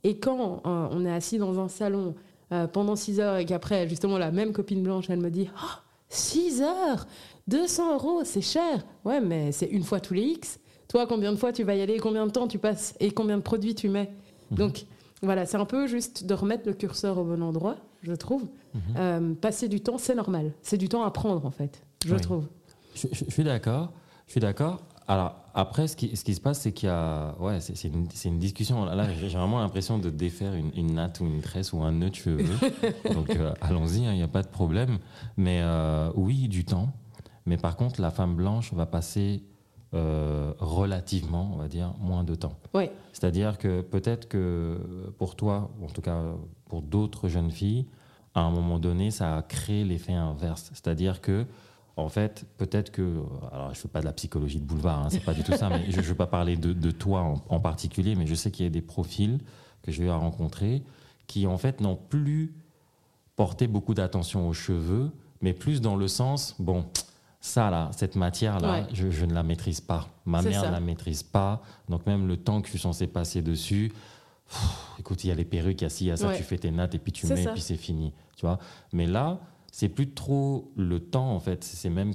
Et 0.04 0.18
quand 0.18 0.62
euh, 0.66 0.88
on 0.92 1.06
est 1.06 1.14
assis 1.14 1.38
dans 1.38 1.60
un 1.60 1.68
salon 1.68 2.16
pendant 2.72 2.96
6 2.96 3.20
heures 3.20 3.38
et 3.38 3.46
qu'après, 3.46 3.90
justement, 3.90 4.20
la 4.20 4.30
même 4.30 4.52
copine 4.52 4.84
blanche, 4.84 5.10
elle 5.10 5.20
me 5.20 5.32
dit 5.32 5.50
oh, 5.56 5.80
6 6.10 6.62
heures 6.62 7.08
200 7.48 7.96
euros, 7.96 8.22
c'est 8.24 8.42
cher. 8.42 8.86
Ouais, 9.06 9.20
mais 9.20 9.52
c'est 9.52 9.66
une 9.66 9.84
fois 9.84 10.00
tous 10.00 10.14
les 10.14 10.24
X. 10.24 10.60
Toi, 10.88 11.08
combien 11.08 11.32
de 11.32 11.38
fois 11.38 11.52
tu 11.52 11.64
vas 11.64 11.76
y 11.76 11.82
aller 11.82 11.98
Combien 11.98 12.26
de 12.26 12.32
temps 12.32 12.48
tu 12.48 12.60
passes 12.60 12.96
Et 13.00 13.12
combien 13.12 13.38
de 13.38 13.42
produits 13.42 13.76
tu 13.76 13.90
mets 13.90 14.12
mmh. 14.52 14.56
Donc, 14.56 14.86
voilà, 15.22 15.46
c'est 15.46 15.58
un 15.58 15.66
peu 15.66 15.88
juste 15.88 16.26
de 16.26 16.34
remettre 16.34 16.68
le 16.68 16.74
curseur 16.74 17.18
au 17.18 17.24
bon 17.24 17.42
endroit, 17.42 17.78
je 18.02 18.14
trouve. 18.14 18.44
Mmh. 18.44 18.80
Euh, 18.98 19.34
passer 19.34 19.68
du 19.68 19.82
temps, 19.82 19.98
c'est 19.98 20.16
normal. 20.16 20.54
C'est 20.62 20.78
du 20.78 20.90
temps 20.90 21.04
à 21.04 21.12
prendre, 21.12 21.46
en 21.46 21.52
fait, 21.52 21.82
je 22.06 22.16
trouve. 22.16 22.48
Je, 22.96 23.08
suis 23.30 23.44
d'accord. 23.44 23.92
Je 24.28 24.34
suis 24.34 24.42
d'accord. 24.42 24.82
Alors, 25.08 25.36
après, 25.54 25.88
ce 25.88 25.96
qui, 25.96 26.16
ce 26.16 26.24
qui 26.24 26.34
se 26.36 26.42
passe, 26.42 26.62
c'est 26.62 26.72
qu'il 26.72 26.88
y 26.88 26.92
a. 26.92 27.36
Ouais, 27.40 27.60
c'est 27.60 27.88
une, 27.88 28.08
une, 28.26 28.40
discussion. 28.40 28.86
Là, 28.86 29.08
j'ai 29.14 29.28
vraiment 29.28 29.60
l'impression 29.60 29.98
de 29.98 30.10
défaire 30.10 30.54
une, 30.54 30.72
une, 30.76 30.94
natte 30.94 31.20
ou 31.20 31.26
une 31.26 31.42
tresse 31.42 31.74
ou 31.74 31.82
un 31.82 31.92
nœud 31.92 32.10
de 32.10 32.16
cheveux. 32.16 32.46
Donc, 33.14 33.30
euh, 33.32 33.54
allons-y, 33.62 34.06
hein, 34.06 34.14
il 34.14 34.18
n'y 34.18 34.24
a 34.24 34.28
pas 34.28 34.44
de 34.44 34.48
problème. 34.48 35.00
Mais 35.36 35.60
euh, 35.62 36.12
oui, 36.16 36.48
du 36.48 36.64
temps. 36.64 36.94
Mais 37.46 37.58
par 37.58 37.76
contre, 37.76 38.02
la 38.02 38.12
femme 38.12 38.36
blanche 38.36 38.74
va 38.74 38.86
passer 38.86 39.44
euh, 39.94 40.54
relativement, 40.60 41.52
on 41.54 41.58
va 41.58 41.68
dire, 41.68 41.94
moins 42.00 42.24
de 42.24 42.36
temps. 42.36 42.58
Oui. 42.74 42.90
C'est-à-dire 43.12 43.58
que 43.58 43.82
peut-être 43.82 44.28
que 44.28 45.12
pour 45.18 45.36
toi, 45.36 45.72
ou 45.80 45.86
en 45.86 45.90
tout 45.90 46.02
cas 46.02 46.22
pour 46.66 46.82
d'autres 46.82 47.28
jeunes 47.28 47.52
filles, 47.52 47.86
à 48.34 48.42
un 48.42 48.52
moment 48.52 48.80
donné, 48.80 49.12
ça 49.12 49.38
a 49.38 49.42
créé 49.44 49.84
l'effet 49.84 50.14
inverse. 50.14 50.72
C'est-à-dire 50.74 51.22
que 51.22 51.46
en 51.96 52.10
fait, 52.10 52.46
peut-être 52.58 52.92
que. 52.92 53.22
Alors, 53.52 53.68
je 53.68 53.80
ne 53.80 53.82
fais 53.82 53.88
pas 53.88 54.00
de 54.00 54.06
la 54.06 54.14
psychologie 54.14 54.60
de 54.60 54.66
boulevard, 54.66 55.06
hein, 55.06 55.10
c'est 55.12 55.24
pas 55.24 55.34
du 55.34 55.44
tout 55.44 55.54
ça, 55.54 55.70
mais 55.70 55.92
je 55.92 55.98
ne 55.98 56.02
veux 56.02 56.16
pas 56.16 56.28
parler 56.28 56.58
de, 56.58 56.92
toi 56.92 57.36
en, 57.50 57.60
particulier, 57.60 58.16
mais 58.16 58.26
je 58.26 58.36
sais 58.36 58.52
qu'il 58.52 58.66
y 58.66 58.68
a 58.68 58.72
des 58.72 58.82
profils 58.82 59.40
que 59.84 59.92
je 59.92 60.02
vais 60.02 60.12
rencontrer 60.12 60.84
qui, 61.28 61.46
en 61.46 61.58
fait, 61.58 61.82
n'ont 61.82 61.96
plus 61.96 62.56
porté 63.36 63.68
beaucoup 63.68 63.94
d'attention 63.94 64.48
aux 64.48 64.54
cheveux, 64.54 65.12
mais 65.42 65.54
plus 65.54 65.82
dans 65.82 65.96
le 65.96 66.08
sens, 66.08 66.56
bon, 66.60 66.86
ça 67.44 67.70
là, 67.70 67.90
cette 67.92 68.16
matière-là, 68.16 68.88
je, 68.94 69.26
ne 69.26 69.34
la 69.34 69.44
maîtrise 69.44 69.82
pas. 69.82 70.08
Ma 70.26 70.42
mère 70.42 70.66
ne 70.66 70.72
la 70.72 70.80
maîtrise 70.80 71.24
pas. 71.24 71.62
Donc, 71.90 72.08
même 72.08 72.26
le 72.26 72.38
temps 72.38 72.62
que 72.62 72.68
je 72.68 72.72
suis 72.72 72.80
censé 72.80 73.06
passer 73.06 73.42
dessus, 73.42 73.92
écoute, 74.98 75.26
il 75.26 75.28
y 75.28 75.32
a 75.32 75.36
les 75.36 75.44
perruques, 75.44 75.82
il 75.82 76.08
y 76.08 76.12
a 76.12 76.16
ça, 76.16 76.34
tu 76.34 76.42
fais 76.42 76.58
tes 76.58 76.72
nattes 76.72 76.96
et 76.96 77.00
puis 77.00 77.12
tu 77.12 77.28
mets, 77.28 77.44
et 77.44 77.48
puis 77.48 77.60
c'est 77.60 77.76
fini. 77.76 78.14
Tu 78.38 78.46
vois 78.46 78.60
Mais 78.94 79.06
là, 79.06 79.40
c'est 79.74 79.90
plus 79.90 80.14
trop 80.14 80.72
le 80.78 81.02
temps 81.02 81.36
en 81.36 81.40
fait. 81.42 81.66
C'est 81.66 81.90
même 81.90 82.14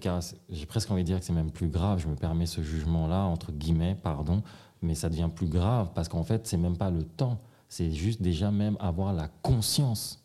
j'ai 0.49 0.65
presque 0.65 0.91
envie 0.91 1.03
de 1.03 1.09
dire 1.09 1.21
que 1.21 1.27
c'est 1.27 1.35
même 1.35 1.51
plus 1.51 1.69
grave. 1.69 1.99
Je 1.99 2.09
me 2.09 2.17
permets 2.17 2.47
ce 2.47 2.63
jugement-là 2.63 3.25
entre 3.25 3.53
guillemets, 3.53 3.99
pardon, 4.03 4.43
mais 4.81 4.95
ça 4.95 5.11
devient 5.11 5.29
plus 5.35 5.49
grave 5.49 5.91
parce 5.95 6.09
qu'en 6.09 6.25
fait 6.25 6.47
c'est 6.47 6.57
même 6.57 6.79
pas 6.79 6.91
le 6.91 7.03
temps. 7.03 7.39
C'est 7.69 7.91
juste 7.91 8.23
déjà 8.23 8.51
même 8.51 8.79
avoir 8.81 9.13
la 9.13 9.29
conscience 9.43 10.25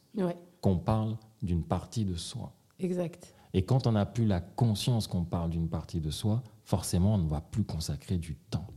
qu'on 0.62 0.78
parle 0.78 1.18
d'une 1.42 1.64
partie 1.64 2.06
de 2.06 2.16
soi. 2.16 2.54
Exact. 2.80 3.34
Et 3.54 3.64
quand 3.64 3.88
on 3.88 3.92
n'a 3.92 4.06
plus 4.06 4.26
la 4.26 4.42
conscience 4.42 5.08
qu'on 5.08 5.24
parle 5.24 5.52
d'une 5.52 5.70
partie 5.70 6.00
de 6.00 6.10
soi, 6.10 6.42
forcément 6.64 7.16
on 7.16 7.20
ne 7.20 7.30
va 7.30 7.42
plus 7.42 7.64
consacrer 7.64 8.18
du 8.18 8.36
temps. 8.36 8.68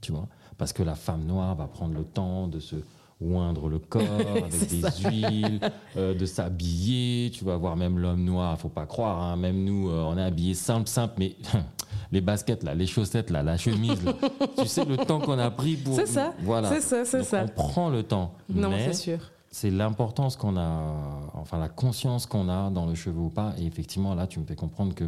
Tu 0.00 0.12
vois? 0.12 0.28
Parce 0.56 0.72
que 0.72 0.82
la 0.82 0.94
femme 0.94 1.24
noire 1.24 1.54
va 1.54 1.66
prendre 1.66 1.94
le 1.94 2.04
temps 2.04 2.48
de 2.48 2.58
se 2.58 2.76
oindre 3.20 3.68
le 3.68 3.78
corps 3.78 4.02
avec 4.30 4.68
des 4.68 4.82
huiles, 5.08 5.60
euh, 5.96 6.14
de 6.14 6.26
s'habiller. 6.26 7.30
Tu 7.30 7.44
vas 7.44 7.56
voir 7.56 7.76
même 7.76 7.98
l'homme 7.98 8.24
noir, 8.24 8.58
faut 8.58 8.68
pas 8.68 8.86
croire. 8.86 9.22
Hein, 9.22 9.36
même 9.36 9.64
nous, 9.64 9.90
euh, 9.90 10.02
on 10.02 10.16
est 10.16 10.22
habillés 10.22 10.54
simple, 10.54 10.88
simple, 10.88 11.14
mais 11.18 11.36
les 12.12 12.20
baskets 12.20 12.62
là, 12.62 12.74
les 12.74 12.86
chaussettes 12.86 13.30
là, 13.30 13.42
la 13.42 13.58
chemise. 13.58 14.00
tu 14.58 14.66
sais 14.66 14.84
le 14.84 14.96
temps 14.96 15.20
qu'on 15.20 15.38
a 15.38 15.50
pris 15.50 15.76
pour. 15.76 15.94
C'est 15.94 16.06
ça. 16.06 16.32
Voilà. 16.42 16.70
C'est 16.70 16.80
ça, 16.80 17.04
c'est 17.04 17.22
ça. 17.22 17.44
On 17.44 17.48
prend 17.48 17.90
le 17.90 18.02
temps. 18.02 18.34
Non, 18.48 18.72
c'est 18.78 18.94
sûr. 18.94 19.18
C'est 19.52 19.70
l'importance 19.70 20.36
qu'on 20.36 20.56
a, 20.56 20.94
enfin 21.34 21.58
la 21.58 21.68
conscience 21.68 22.26
qu'on 22.26 22.48
a 22.48 22.70
dans 22.70 22.86
le 22.86 22.94
cheveu 22.94 23.18
ou 23.20 23.30
pas. 23.30 23.52
Et 23.58 23.66
effectivement, 23.66 24.14
là, 24.14 24.26
tu 24.28 24.38
me 24.38 24.44
fais 24.44 24.54
comprendre 24.54 24.94
que, 24.94 25.04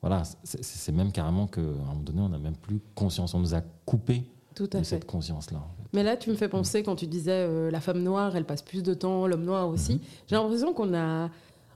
voilà, 0.00 0.22
c'est 0.44 0.92
même 0.92 1.12
carrément 1.12 1.46
qu'à 1.46 1.60
un 1.60 1.64
moment 1.64 2.00
donné, 2.02 2.20
on 2.22 2.28
n'a 2.30 2.38
même 2.38 2.56
plus 2.56 2.80
conscience. 2.94 3.34
On 3.34 3.40
nous 3.40 3.54
a 3.54 3.60
coupé 3.84 4.24
Tout 4.54 4.64
à 4.64 4.66
de 4.66 4.76
fait. 4.78 4.84
cette 4.84 5.04
conscience-là. 5.04 5.60
Mais 5.92 6.02
là, 6.02 6.16
tu 6.16 6.30
me 6.30 6.34
fais 6.36 6.48
penser 6.48 6.82
quand 6.82 6.96
tu 6.96 7.06
disais 7.06 7.32
euh, 7.46 7.70
la 7.70 7.80
femme 7.82 8.02
noire, 8.02 8.34
elle 8.34 8.46
passe 8.46 8.62
plus 8.62 8.82
de 8.82 8.94
temps, 8.94 9.26
l'homme 9.26 9.44
noir 9.44 9.68
aussi. 9.68 9.94
Mhm. 9.94 10.00
J'ai 10.26 10.36
l'impression 10.36 10.72
qu'on 10.72 10.94
a 10.94 11.28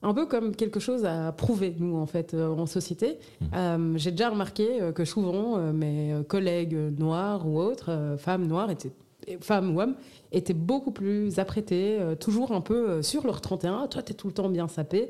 un 0.02 0.14
peu 0.14 0.24
comme 0.24 0.56
quelque 0.56 0.80
chose 0.80 1.04
à 1.04 1.32
prouver, 1.32 1.76
nous, 1.78 1.96
en 1.96 2.06
fait, 2.06 2.32
euh, 2.32 2.48
en 2.48 2.64
société. 2.64 3.18
Mhm. 3.42 3.48
Euh, 3.54 3.92
j'ai 3.98 4.10
déjà 4.10 4.30
remarqué 4.30 4.90
que 4.94 5.04
souvent, 5.04 5.58
mes 5.74 6.14
collègues 6.28 6.74
noirs 6.98 7.46
ou 7.46 7.58
autres, 7.58 8.16
femmes 8.18 8.46
noires, 8.46 8.70
étaient, 8.70 8.92
femmes 9.40 9.74
ou 9.74 9.80
hommes, 9.80 9.96
étaient 10.32 10.54
beaucoup 10.54 10.90
plus 10.90 11.38
apprêtés, 11.38 11.98
toujours 12.20 12.52
un 12.52 12.60
peu 12.60 13.02
sur 13.02 13.26
leur 13.26 13.40
31. 13.40 13.80
Ah, 13.84 13.88
toi, 13.88 14.02
tu 14.02 14.12
es 14.12 14.14
tout 14.14 14.26
le 14.26 14.32
temps 14.32 14.48
bien 14.48 14.68
sapé. 14.68 15.08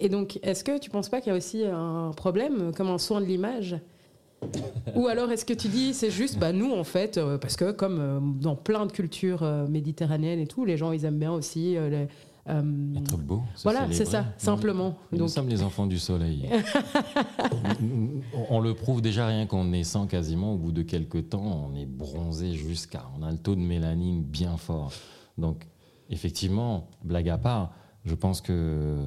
Et 0.00 0.08
donc, 0.08 0.38
est-ce 0.42 0.64
que 0.64 0.78
tu 0.78 0.90
penses 0.90 1.08
pas 1.08 1.20
qu'il 1.20 1.30
y 1.30 1.34
a 1.34 1.36
aussi 1.36 1.64
un 1.64 2.10
problème, 2.16 2.72
comme 2.74 2.88
un 2.88 2.98
soin 2.98 3.20
de 3.20 3.26
l'image? 3.26 3.76
Ou 4.94 5.08
alors 5.08 5.30
est-ce 5.32 5.44
que 5.44 5.54
tu 5.54 5.68
dis 5.68 5.94
c'est 5.94 6.10
juste 6.10 6.38
bah 6.38 6.52
nous 6.52 6.72
en 6.72 6.84
fait 6.84 7.18
euh, 7.18 7.38
parce 7.38 7.56
que 7.56 7.72
comme 7.72 7.98
euh, 8.00 8.20
dans 8.20 8.56
plein 8.56 8.86
de 8.86 8.92
cultures 8.92 9.42
euh, 9.42 9.66
méditerranéennes 9.66 10.40
et 10.40 10.46
tout 10.46 10.64
les 10.64 10.76
gens 10.76 10.92
ils 10.92 11.04
aiment 11.04 11.18
bien 11.18 11.32
aussi 11.32 11.76
être 12.46 13.18
beau. 13.18 13.42
Voilà, 13.62 13.86
c'est 13.90 14.04
ça, 14.04 14.26
simplement. 14.36 14.96
Nous, 15.12 15.28
sommes 15.28 15.48
les 15.48 15.62
enfants 15.62 15.86
du 15.86 15.98
soleil. 15.98 16.48
on 18.50 18.60
le 18.60 18.74
prouve 18.74 19.00
déjà 19.00 19.26
rien 19.26 19.46
qu'en 19.46 19.64
naissant 19.64 20.06
quasiment. 20.06 20.54
Au 20.54 20.58
bout 20.58 20.72
de 20.72 20.82
quelques 20.82 21.30
temps, 21.30 21.68
on 21.70 21.74
est 21.74 21.86
bronzé 21.86 22.54
jusqu'à. 22.54 23.04
On 23.18 23.22
a 23.22 23.30
le 23.30 23.38
taux 23.38 23.54
de 23.54 23.60
mélanine 23.60 24.22
bien 24.22 24.56
fort. 24.56 24.92
Donc, 25.38 25.66
effectivement, 26.10 26.88
blague 27.02 27.28
à 27.28 27.38
part, 27.38 27.72
je 28.04 28.14
pense 28.14 28.40
que 28.40 28.98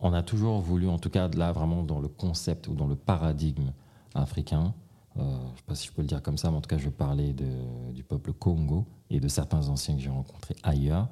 on 0.00 0.12
a 0.12 0.22
toujours 0.22 0.60
voulu, 0.60 0.88
en 0.88 0.98
tout 0.98 1.10
cas 1.10 1.28
là, 1.28 1.52
vraiment 1.52 1.82
dans 1.82 2.00
le 2.00 2.08
concept 2.08 2.68
ou 2.68 2.74
dans 2.74 2.86
le 2.86 2.96
paradigme 2.96 3.72
africain. 4.14 4.74
Euh, 5.16 5.22
je 5.22 5.52
ne 5.52 5.56
sais 5.56 5.62
pas 5.66 5.74
si 5.74 5.88
je 5.88 5.92
peux 5.92 6.02
le 6.02 6.08
dire 6.08 6.22
comme 6.22 6.38
ça, 6.38 6.50
mais 6.50 6.56
en 6.56 6.60
tout 6.60 6.68
cas, 6.68 6.78
je 6.78 6.88
parlais 6.88 7.32
de, 7.32 7.46
du 7.92 8.04
peuple 8.04 8.32
Congo 8.32 8.86
et 9.10 9.18
de 9.18 9.28
certains 9.28 9.68
anciens 9.68 9.96
que 9.96 10.00
j'ai 10.00 10.10
rencontrés 10.10 10.54
ailleurs. 10.62 11.08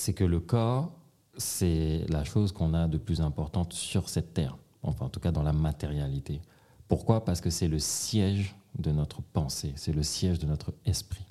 C'est 0.00 0.14
que 0.14 0.24
le 0.24 0.40
corps, 0.40 0.92
c'est 1.36 2.06
la 2.08 2.24
chose 2.24 2.52
qu'on 2.52 2.72
a 2.72 2.88
de 2.88 2.96
plus 2.96 3.20
importante 3.20 3.74
sur 3.74 4.08
cette 4.08 4.32
terre, 4.32 4.56
enfin 4.82 5.04
en 5.04 5.08
tout 5.10 5.20
cas 5.20 5.30
dans 5.30 5.42
la 5.42 5.52
matérialité. 5.52 6.40
Pourquoi? 6.88 7.22
Parce 7.22 7.42
que 7.42 7.50
c'est 7.50 7.68
le 7.68 7.78
siège 7.78 8.56
de 8.78 8.92
notre 8.92 9.20
pensée, 9.20 9.74
c'est 9.76 9.92
le 9.92 10.02
siège 10.02 10.38
de 10.38 10.46
notre 10.46 10.72
esprit. 10.86 11.26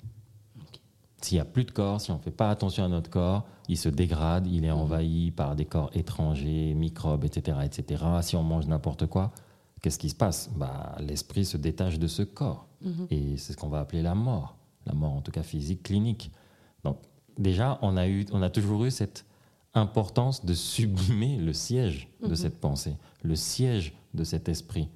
S'il 1.20 1.36
n'y 1.36 1.40
a 1.40 1.46
plus 1.46 1.64
de 1.64 1.72
corps, 1.72 2.00
si 2.00 2.12
on 2.12 2.18
ne 2.18 2.20
fait 2.20 2.30
pas 2.30 2.48
attention 2.48 2.84
à 2.84 2.88
notre 2.88 3.10
corps, 3.10 3.44
il 3.68 3.76
se 3.76 3.88
dégrade, 3.88 4.46
il 4.46 4.64
est 4.64 4.70
mhm. 4.70 4.78
envahi 4.78 5.32
par 5.32 5.56
des 5.56 5.64
corps 5.64 5.90
étrangers, 5.92 6.72
microbes, 6.74 7.24
etc. 7.24 7.58
etc. 7.64 8.04
Si 8.22 8.36
on 8.36 8.44
mange 8.44 8.68
n'importe 8.68 9.06
quoi, 9.06 9.32
qu'est-ce 9.82 9.98
qui 9.98 10.10
se 10.10 10.14
passe? 10.14 10.48
Bah, 10.54 10.94
L'esprit 11.00 11.44
se 11.44 11.56
détache 11.56 11.98
de 11.98 12.06
ce 12.06 12.22
corps. 12.22 12.68
Mhm. 12.82 13.08
Et 13.10 13.36
c'est 13.36 13.52
ce 13.52 13.56
qu'on 13.56 13.68
va 13.68 13.80
appeler 13.80 14.02
la 14.02 14.14
mort. 14.14 14.54
La 14.86 14.92
mort, 14.92 15.12
en 15.12 15.22
tout 15.22 15.32
cas 15.32 15.42
physique, 15.42 15.82
clinique. 15.82 16.30
Donc, 16.84 16.98
déjà, 17.40 17.78
on 17.82 17.96
a, 17.96 18.06
eu, 18.06 18.26
on 18.32 18.42
a 18.42 18.50
toujours 18.50 18.84
eu 18.84 18.90
cette 18.90 19.24
importance 19.74 20.44
de 20.44 20.54
sublimer 20.54 21.36
le 21.36 21.52
siège 21.52 22.08
de 22.22 22.28
mhm. 22.28 22.36
cette 22.36 22.60
pensée, 22.60 22.96
le 23.22 23.36
siège 23.36 23.94
de 24.14 24.24
cet 24.24 24.48
esprit, 24.48 24.88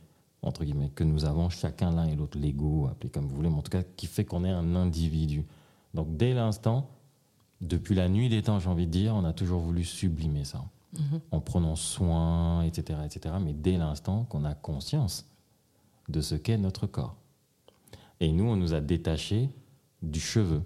entre 0.43 0.65
guillemets, 0.65 0.91
que 0.95 1.05
nous 1.05 1.25
avons 1.25 1.49
chacun 1.49 1.91
l'un 1.91 2.07
et 2.07 2.15
l'autre, 2.15 2.39
l'ego, 2.39 2.87
appelé 2.91 3.11
comme 3.11 3.27
vous 3.27 3.37
voulez, 3.37 3.49
mais 3.49 3.57
en 3.57 3.63
tout 3.63 3.71
cas, 3.71 3.83
qui 3.97 4.07
fait 4.07 4.25
qu'on 4.25 4.45
est 4.45 4.51
un 4.51 4.77
individu. 4.77 5.45
Donc, 5.95 6.17
dès 6.17 6.35
l'instant, 6.35 6.91
depuis 7.61 7.95
la 7.95 8.09
nuit 8.09 8.29
des 8.29 8.43
temps, 8.43 8.61
j'ai 8.61 8.69
envie 8.69 8.87
de 8.87 8.93
dire, 8.93 9.15
on 9.15 9.25
a 9.25 9.33
toujours 9.33 9.61
voulu 9.61 9.85
sublimer 9.85 10.45
ça 10.45 10.65
en 11.31 11.41
prenant 11.41 11.75
soin, 11.77 12.63
etc., 12.63 13.01
etc. 13.05 13.35
Mais 13.43 13.53
dès 13.53 13.77
l'instant 13.77 14.25
qu'on 14.25 14.45
a 14.45 14.55
conscience 14.55 15.29
de 16.09 16.21
ce 16.21 16.35
qu'est 16.35 16.59
notre 16.59 16.87
corps. 16.87 17.17
Et 18.21 18.31
nous, 18.31 18.45
on 18.45 18.57
nous 18.57 18.75
a 18.75 18.81
détachés 18.81 19.51
du 20.03 20.21
cheveu. 20.21 20.63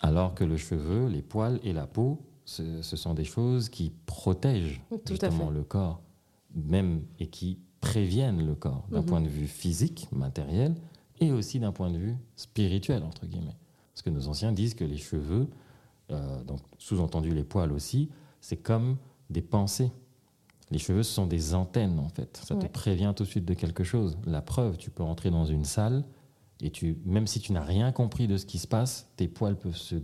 Alors 0.00 0.34
que 0.34 0.44
le 0.44 0.56
cheveu, 0.56 1.08
les 1.08 1.22
poils 1.22 1.58
et 1.62 1.72
la 1.72 1.86
peau, 1.86 2.20
ce, 2.44 2.82
sont 2.82 3.14
des 3.14 3.24
choses 3.24 3.68
qui 3.68 3.92
protègent 4.06 4.80
justement 5.06 5.50
le 5.50 5.64
corps, 5.64 6.00
même 6.54 7.02
et 7.18 7.26
qui 7.26 7.58
préviennent 7.80 8.44
le 8.46 8.54
corps 8.54 8.86
d'un 8.90 9.00
mhm. 9.00 9.06
point 9.06 9.20
de 9.20 9.28
vue 9.28 9.46
physique, 9.46 10.08
matériel, 10.12 10.74
et 11.20 11.32
aussi 11.32 11.58
d'un 11.58 11.72
point 11.72 11.90
de 11.90 11.98
vue 11.98 12.16
spirituel, 12.36 13.02
entre 13.02 13.26
guillemets. 13.26 13.56
Parce 13.92 14.02
que 14.02 14.10
nos 14.10 14.28
anciens 14.28 14.52
disent 14.52 14.74
que 14.74 14.84
les 14.84 14.98
cheveux, 14.98 15.48
euh, 16.10 16.42
donc 16.44 16.60
sous-entendu 16.78 17.32
les 17.32 17.44
poils 17.44 17.72
aussi, 17.72 18.10
c'est 18.40 18.56
comme 18.56 18.96
des 19.30 19.42
pensées. 19.42 19.90
Les 20.70 20.78
cheveux, 20.78 21.02
ce 21.02 21.12
sont 21.12 21.26
des 21.26 21.54
antennes, 21.54 21.98
en 21.98 22.08
fait. 22.08 22.40
Ça 22.44 22.56
te 22.56 22.66
prévient 22.66 23.12
tout 23.16 23.22
de 23.22 23.28
suite 23.28 23.44
de 23.44 23.54
quelque 23.54 23.84
chose. 23.84 24.18
La 24.26 24.42
preuve, 24.42 24.76
tu 24.76 24.90
peux 24.90 25.02
entrer 25.02 25.30
dans 25.30 25.44
une 25.44 25.64
salle 25.64 26.04
et 26.60 26.70
tu, 26.70 26.98
même 27.04 27.26
si 27.26 27.40
tu 27.40 27.52
n'as 27.52 27.64
rien 27.64 27.92
compris 27.92 28.26
de 28.26 28.36
ce 28.36 28.46
qui 28.46 28.58
se 28.58 28.66
passe, 28.66 29.08
tes 29.16 29.28
poils 29.28 29.56
peuvent 29.56 29.76
se 29.76 29.96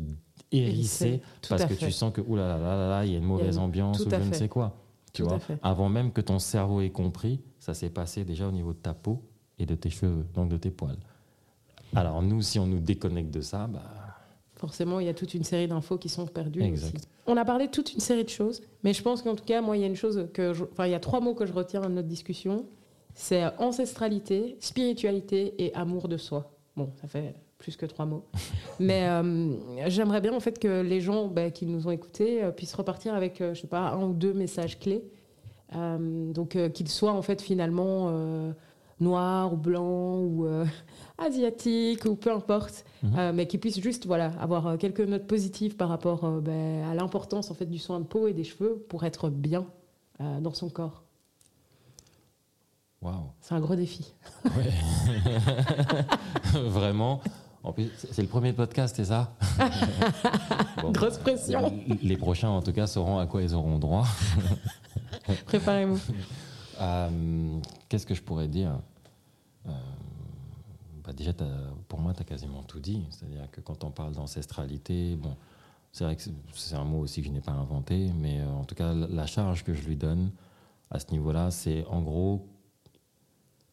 hérisser 0.50 1.22
parce 1.48 1.64
que 1.64 1.74
tu 1.74 1.90
sens 1.90 2.12
que, 2.12 2.20
oulala, 2.20 2.58
là, 2.58 2.76
là, 2.76 2.88
là, 2.88 3.06
il 3.06 3.12
y 3.12 3.14
a 3.14 3.18
une 3.18 3.24
mauvaise 3.24 3.58
ambiance 3.58 4.00
ou 4.00 4.10
je 4.10 4.16
ne 4.16 4.32
sais 4.32 4.48
quoi. 4.48 4.76
Tu 5.12 5.22
vois, 5.22 5.38
avant 5.62 5.88
même 5.88 6.10
que 6.10 6.22
ton 6.22 6.38
cerveau 6.38 6.80
ait 6.80 6.90
compris, 6.90 7.40
ça 7.58 7.74
s'est 7.74 7.90
passé 7.90 8.24
déjà 8.24 8.48
au 8.48 8.52
niveau 8.52 8.72
de 8.72 8.78
ta 8.78 8.94
peau 8.94 9.22
et 9.58 9.66
de 9.66 9.74
tes 9.74 9.90
cheveux, 9.90 10.24
donc 10.34 10.48
de 10.48 10.56
tes 10.56 10.70
poils. 10.70 10.98
Alors 11.94 12.22
nous, 12.22 12.40
si 12.40 12.58
on 12.58 12.66
nous 12.66 12.80
déconnecte 12.80 13.30
de 13.30 13.42
ça, 13.42 13.66
bah, 13.66 13.82
forcément, 14.56 15.00
il 15.00 15.06
y 15.06 15.10
a 15.10 15.14
toute 15.14 15.34
une 15.34 15.44
série 15.44 15.68
d'infos 15.68 15.98
qui 15.98 16.08
sont 16.08 16.26
perdues. 16.26 16.62
On 17.26 17.36
a 17.36 17.44
parlé 17.44 17.66
de 17.66 17.72
toute 17.72 17.92
une 17.92 18.00
série 18.00 18.24
de 18.24 18.30
choses, 18.30 18.62
mais 18.82 18.94
je 18.94 19.02
pense 19.02 19.20
qu'en 19.20 19.34
tout 19.34 19.44
cas, 19.44 19.60
moi, 19.60 19.76
il 19.76 19.80
y 19.80 19.84
a 19.84 19.86
une 19.86 19.96
chose 19.96 20.28
que, 20.32 20.52
enfin, 20.72 20.86
il 20.86 20.92
y 20.92 20.94
a 20.94 21.00
trois 21.00 21.20
mots 21.20 21.34
que 21.34 21.46
je 21.46 21.52
retiens 21.52 21.82
de 21.82 21.88
notre 21.88 22.08
discussion. 22.08 22.64
C'est 23.14 23.44
ancestralité, 23.58 24.56
spiritualité 24.60 25.54
et 25.58 25.74
amour 25.74 26.08
de 26.08 26.16
soi. 26.16 26.50
Bon, 26.76 26.90
ça 27.00 27.08
fait 27.08 27.34
plus 27.62 27.76
que 27.76 27.86
trois 27.86 28.04
mots. 28.04 28.24
Mais 28.80 29.08
euh, 29.08 29.88
j'aimerais 29.88 30.20
bien 30.20 30.34
en 30.34 30.40
fait 30.40 30.58
que 30.58 30.82
les 30.82 31.00
gens 31.00 31.28
bah, 31.28 31.50
qui 31.50 31.66
nous 31.66 31.86
ont 31.86 31.90
écoutés 31.90 32.42
euh, 32.42 32.50
puissent 32.50 32.74
repartir 32.74 33.14
avec, 33.14 33.40
euh, 33.40 33.54
je 33.54 33.62
sais 33.62 33.66
pas, 33.68 33.90
un 33.90 34.02
ou 34.02 34.12
deux 34.12 34.34
messages 34.34 34.78
clés. 34.78 35.04
donc 35.72 36.58
qu'ils 36.74 36.88
soient 36.88 37.12
en 37.12 37.22
fait 37.22 37.40
finalement 37.40 38.12
noirs 39.00 39.54
ou 39.54 39.56
blancs 39.56 40.22
ou 40.22 40.46
asiatique 41.18 42.04
ou 42.04 42.14
peu 42.14 42.30
importe, 42.30 42.84
mhm. 43.02 43.32
mais 43.34 43.46
qui 43.46 43.56
puisse 43.56 43.80
juste 43.80 44.06
voilà, 44.06 44.32
avoir 44.38 44.76
quelques 44.76 45.00
notes 45.00 45.26
positives 45.26 45.76
par 45.76 45.88
rapport 45.88 46.30
ben, 46.42 46.84
à 46.90 46.94
l'importance 46.94 47.50
en 47.50 47.54
fait, 47.54 47.66
du 47.66 47.78
soin 47.78 48.00
de 48.00 48.04
peau 48.04 48.28
et 48.28 48.34
des 48.34 48.44
cheveux 48.44 48.84
pour 48.88 49.04
être 49.04 49.30
bien 49.30 49.64
dans 50.18 50.52
son 50.52 50.68
corps. 50.68 51.04
Wow. 53.02 53.32
C'est 53.40 53.54
un 53.54 53.60
gros 53.60 53.74
défi. 53.74 54.14
Vraiment. 56.54 57.20
En 57.64 57.72
plus, 57.72 57.90
c'est 58.10 58.22
le 58.22 58.28
premier 58.28 58.52
podcast, 58.52 58.96
c'est 58.96 59.06
ça 59.06 59.34
Grosse 60.92 61.18
pression. 61.18 61.72
Les 62.02 62.16
prochains, 62.16 62.48
en 62.48 62.62
tout 62.62 62.72
cas, 62.72 62.86
sauront 62.86 63.18
à 63.18 63.26
quoi 63.26 63.42
ils 63.42 63.54
auront 63.54 63.78
droit. 63.78 64.06
Préparez-vous. 65.46 66.00
Qu'est-ce 67.88 68.06
que 68.06 68.14
je 68.14 68.22
pourrais 68.22 68.48
dire 68.48 68.78
bah, 71.04 71.12
déjà, 71.12 71.32
pour 71.88 71.98
moi, 71.98 72.14
tu 72.14 72.20
as 72.20 72.24
quasiment 72.24 72.62
tout 72.62 72.80
dit. 72.80 73.04
C'est-à-dire 73.10 73.50
que 73.50 73.60
quand 73.60 73.84
on 73.84 73.90
parle 73.90 74.12
d'ancestralité, 74.12 75.16
bon, 75.16 75.36
c'est 75.92 76.04
vrai 76.04 76.16
que 76.16 76.22
c'est 76.54 76.76
un 76.76 76.84
mot 76.84 77.00
aussi 77.00 77.20
que 77.20 77.28
je 77.28 77.32
n'ai 77.32 77.40
pas 77.40 77.52
inventé, 77.52 78.12
mais 78.14 78.40
euh, 78.40 78.48
en 78.48 78.64
tout 78.64 78.74
cas, 78.74 78.94
la 78.94 79.26
charge 79.26 79.64
que 79.64 79.74
je 79.74 79.82
lui 79.82 79.96
donne 79.96 80.30
à 80.90 80.98
ce 80.98 81.10
niveau-là, 81.10 81.50
c'est 81.50 81.84
en 81.86 82.00
gros, 82.00 82.46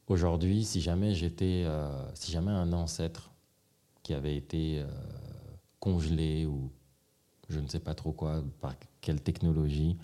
aujourd'hui, 0.10 0.66
si 0.66 0.82
jamais 0.82 1.14
j'étais, 1.14 1.64
euh, 1.66 1.90
si 2.14 2.32
jamais 2.32 2.52
un 2.52 2.74
ancêtre 2.74 3.32
qui 4.04 4.14
avait 4.14 4.36
été 4.36 4.80
euh, 4.80 4.88
congelé 5.80 6.46
ou 6.46 6.72
je 7.48 7.60
ne 7.60 7.68
sais 7.68 7.80
pas 7.80 7.94
trop 7.94 8.12
quoi, 8.12 8.44
par 8.60 8.76
quelle 9.02 9.22
technologie, 9.22 9.98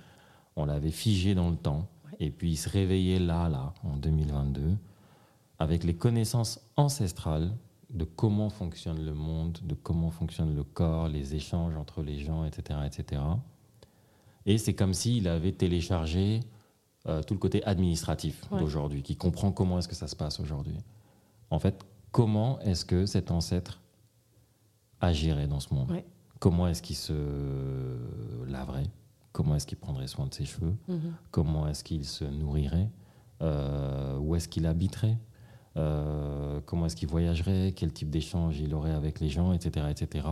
on 0.56 0.66
l'avait 0.66 0.92
figé 0.92 1.36
dans 1.36 1.50
le 1.50 1.58
temps, 1.58 1.88
et 2.20 2.32
puis 2.32 2.52
il 2.52 2.56
se 2.58 2.70
réveillait 2.70 3.20
là, 3.20 3.50
là, 3.50 3.74
en 3.84 3.98
2022, 3.98 4.78
avec 5.60 5.84
les 5.84 5.96
connaissances 5.96 6.60
ancestrales 6.76 7.52
de 7.90 8.04
comment 8.04 8.50
fonctionne 8.50 9.06
le 9.06 9.14
monde, 9.14 9.60
de 9.64 9.76
comment 9.76 10.10
fonctionne 10.10 10.56
le 10.56 10.64
corps, 10.64 11.08
les 11.08 11.36
échanges 11.36 11.76
entre 11.76 12.02
les 12.02 12.20
gens, 12.20 12.46
etc. 12.46 12.80
etc. 12.86 13.22
Et 14.46 14.58
c'est 14.58 14.74
comme 14.74 14.94
s'il 14.94 15.28
avait 15.28 15.52
téléchargé 15.52 16.42
euh, 17.08 17.22
tout 17.22 17.34
le 17.36 17.40
côté 17.40 17.64
administratif 17.66 18.42
d'aujourd'hui, 18.50 19.04
qui 19.04 19.16
comprend 19.16 19.52
comment 19.52 19.78
est-ce 19.78 19.88
que 19.88 19.94
ça 19.96 20.08
se 20.08 20.16
passe 20.16 20.40
aujourd'hui. 20.40 20.78
En 21.52 21.60
fait, 21.60 21.86
comment 22.12 22.60
est-ce 22.62 22.84
que 22.84 23.06
cet 23.06 23.30
ancêtre 23.30 23.82
agirait 25.02 25.48
dans 25.48 25.60
ce 25.60 25.74
monde? 25.74 26.02
Comment 26.40 26.68
est-ce 26.68 26.82
qu'il 26.82 26.96
se 26.96 27.14
laverait? 28.48 28.90
Comment 29.32 29.56
est-ce 29.56 29.68
qu'il 29.68 29.78
prendrait 29.78 30.08
soin 30.08 30.26
de 30.28 30.34
ses 30.34 30.46
cheveux? 30.46 30.74
Mhm. 30.88 31.14
Comment 31.30 31.68
est-ce 31.68 31.84
qu'il 31.84 32.06
se 32.06 32.26
nourrirait? 32.26 32.90
Euh, 33.42 34.18
Où 34.18 34.36
est-ce 34.36 34.48
qu'il 34.48 34.66
habiterait? 34.66 35.18
Euh, 35.78 36.62
Comment 36.66 36.86
est-ce 36.88 36.96
qu'il 36.96 37.10
voyagerait? 37.10 37.74
Quel 37.76 37.92
type 37.94 38.10
d'échange 38.10 38.60
il 38.60 38.74
aurait 38.74 38.94
avec 38.94 39.20
les 39.20 39.30
gens, 39.30 39.54
etc. 39.54 39.88
etc. 39.90 40.26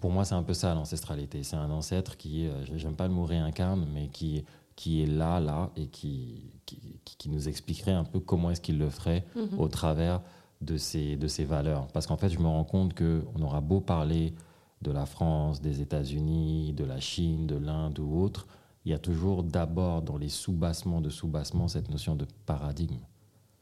Pour 0.00 0.10
moi, 0.10 0.24
c'est 0.24 0.34
un 0.34 0.42
peu 0.42 0.54
ça 0.54 0.74
l'ancestralité. 0.74 1.42
C'est 1.42 1.56
un 1.56 1.70
ancêtre 1.70 2.16
qui, 2.16 2.48
j'aime 2.74 2.94
pas 2.94 3.08
le 3.08 3.14
mot 3.14 3.24
réincarne, 3.24 3.86
mais 3.92 4.08
qui, 4.08 4.44
qui 4.78 5.02
est 5.02 5.06
là, 5.06 5.40
là, 5.40 5.72
et 5.74 5.88
qui, 5.88 6.52
qui, 6.64 7.28
nous 7.28 7.48
expliquerait 7.48 7.90
un 7.90 8.04
peu 8.04 8.20
comment 8.20 8.52
est-ce 8.52 8.60
qu'il 8.60 8.78
le 8.78 8.88
ferait 8.90 9.26
mhm. 9.34 9.58
au 9.58 9.66
travers 9.66 10.22
de 10.60 10.76
ces, 10.76 11.16
de 11.16 11.26
ces 11.26 11.44
valeurs. 11.44 11.88
Parce 11.88 12.06
qu'en 12.06 12.16
fait, 12.16 12.28
je 12.28 12.38
me 12.38 12.46
rends 12.46 12.62
compte 12.62 12.94
qu'on 12.94 13.42
aura 13.42 13.60
beau 13.60 13.80
parler 13.80 14.34
de 14.80 14.92
la 14.92 15.04
France, 15.04 15.60
des 15.60 15.80
États-Unis, 15.80 16.74
de 16.74 16.84
la 16.84 17.00
Chine, 17.00 17.48
de 17.48 17.56
l'Inde 17.56 17.98
ou 17.98 18.22
autre, 18.22 18.46
il 18.84 18.92
y 18.92 18.94
a 18.94 19.00
toujours 19.00 19.42
d'abord 19.42 20.00
dans 20.00 20.16
les 20.16 20.28
sous-bassements 20.28 21.00
de 21.00 21.10
sous-bassements 21.10 21.66
cette 21.66 21.90
notion 21.90 22.14
de 22.14 22.26
paradigme. 22.46 23.00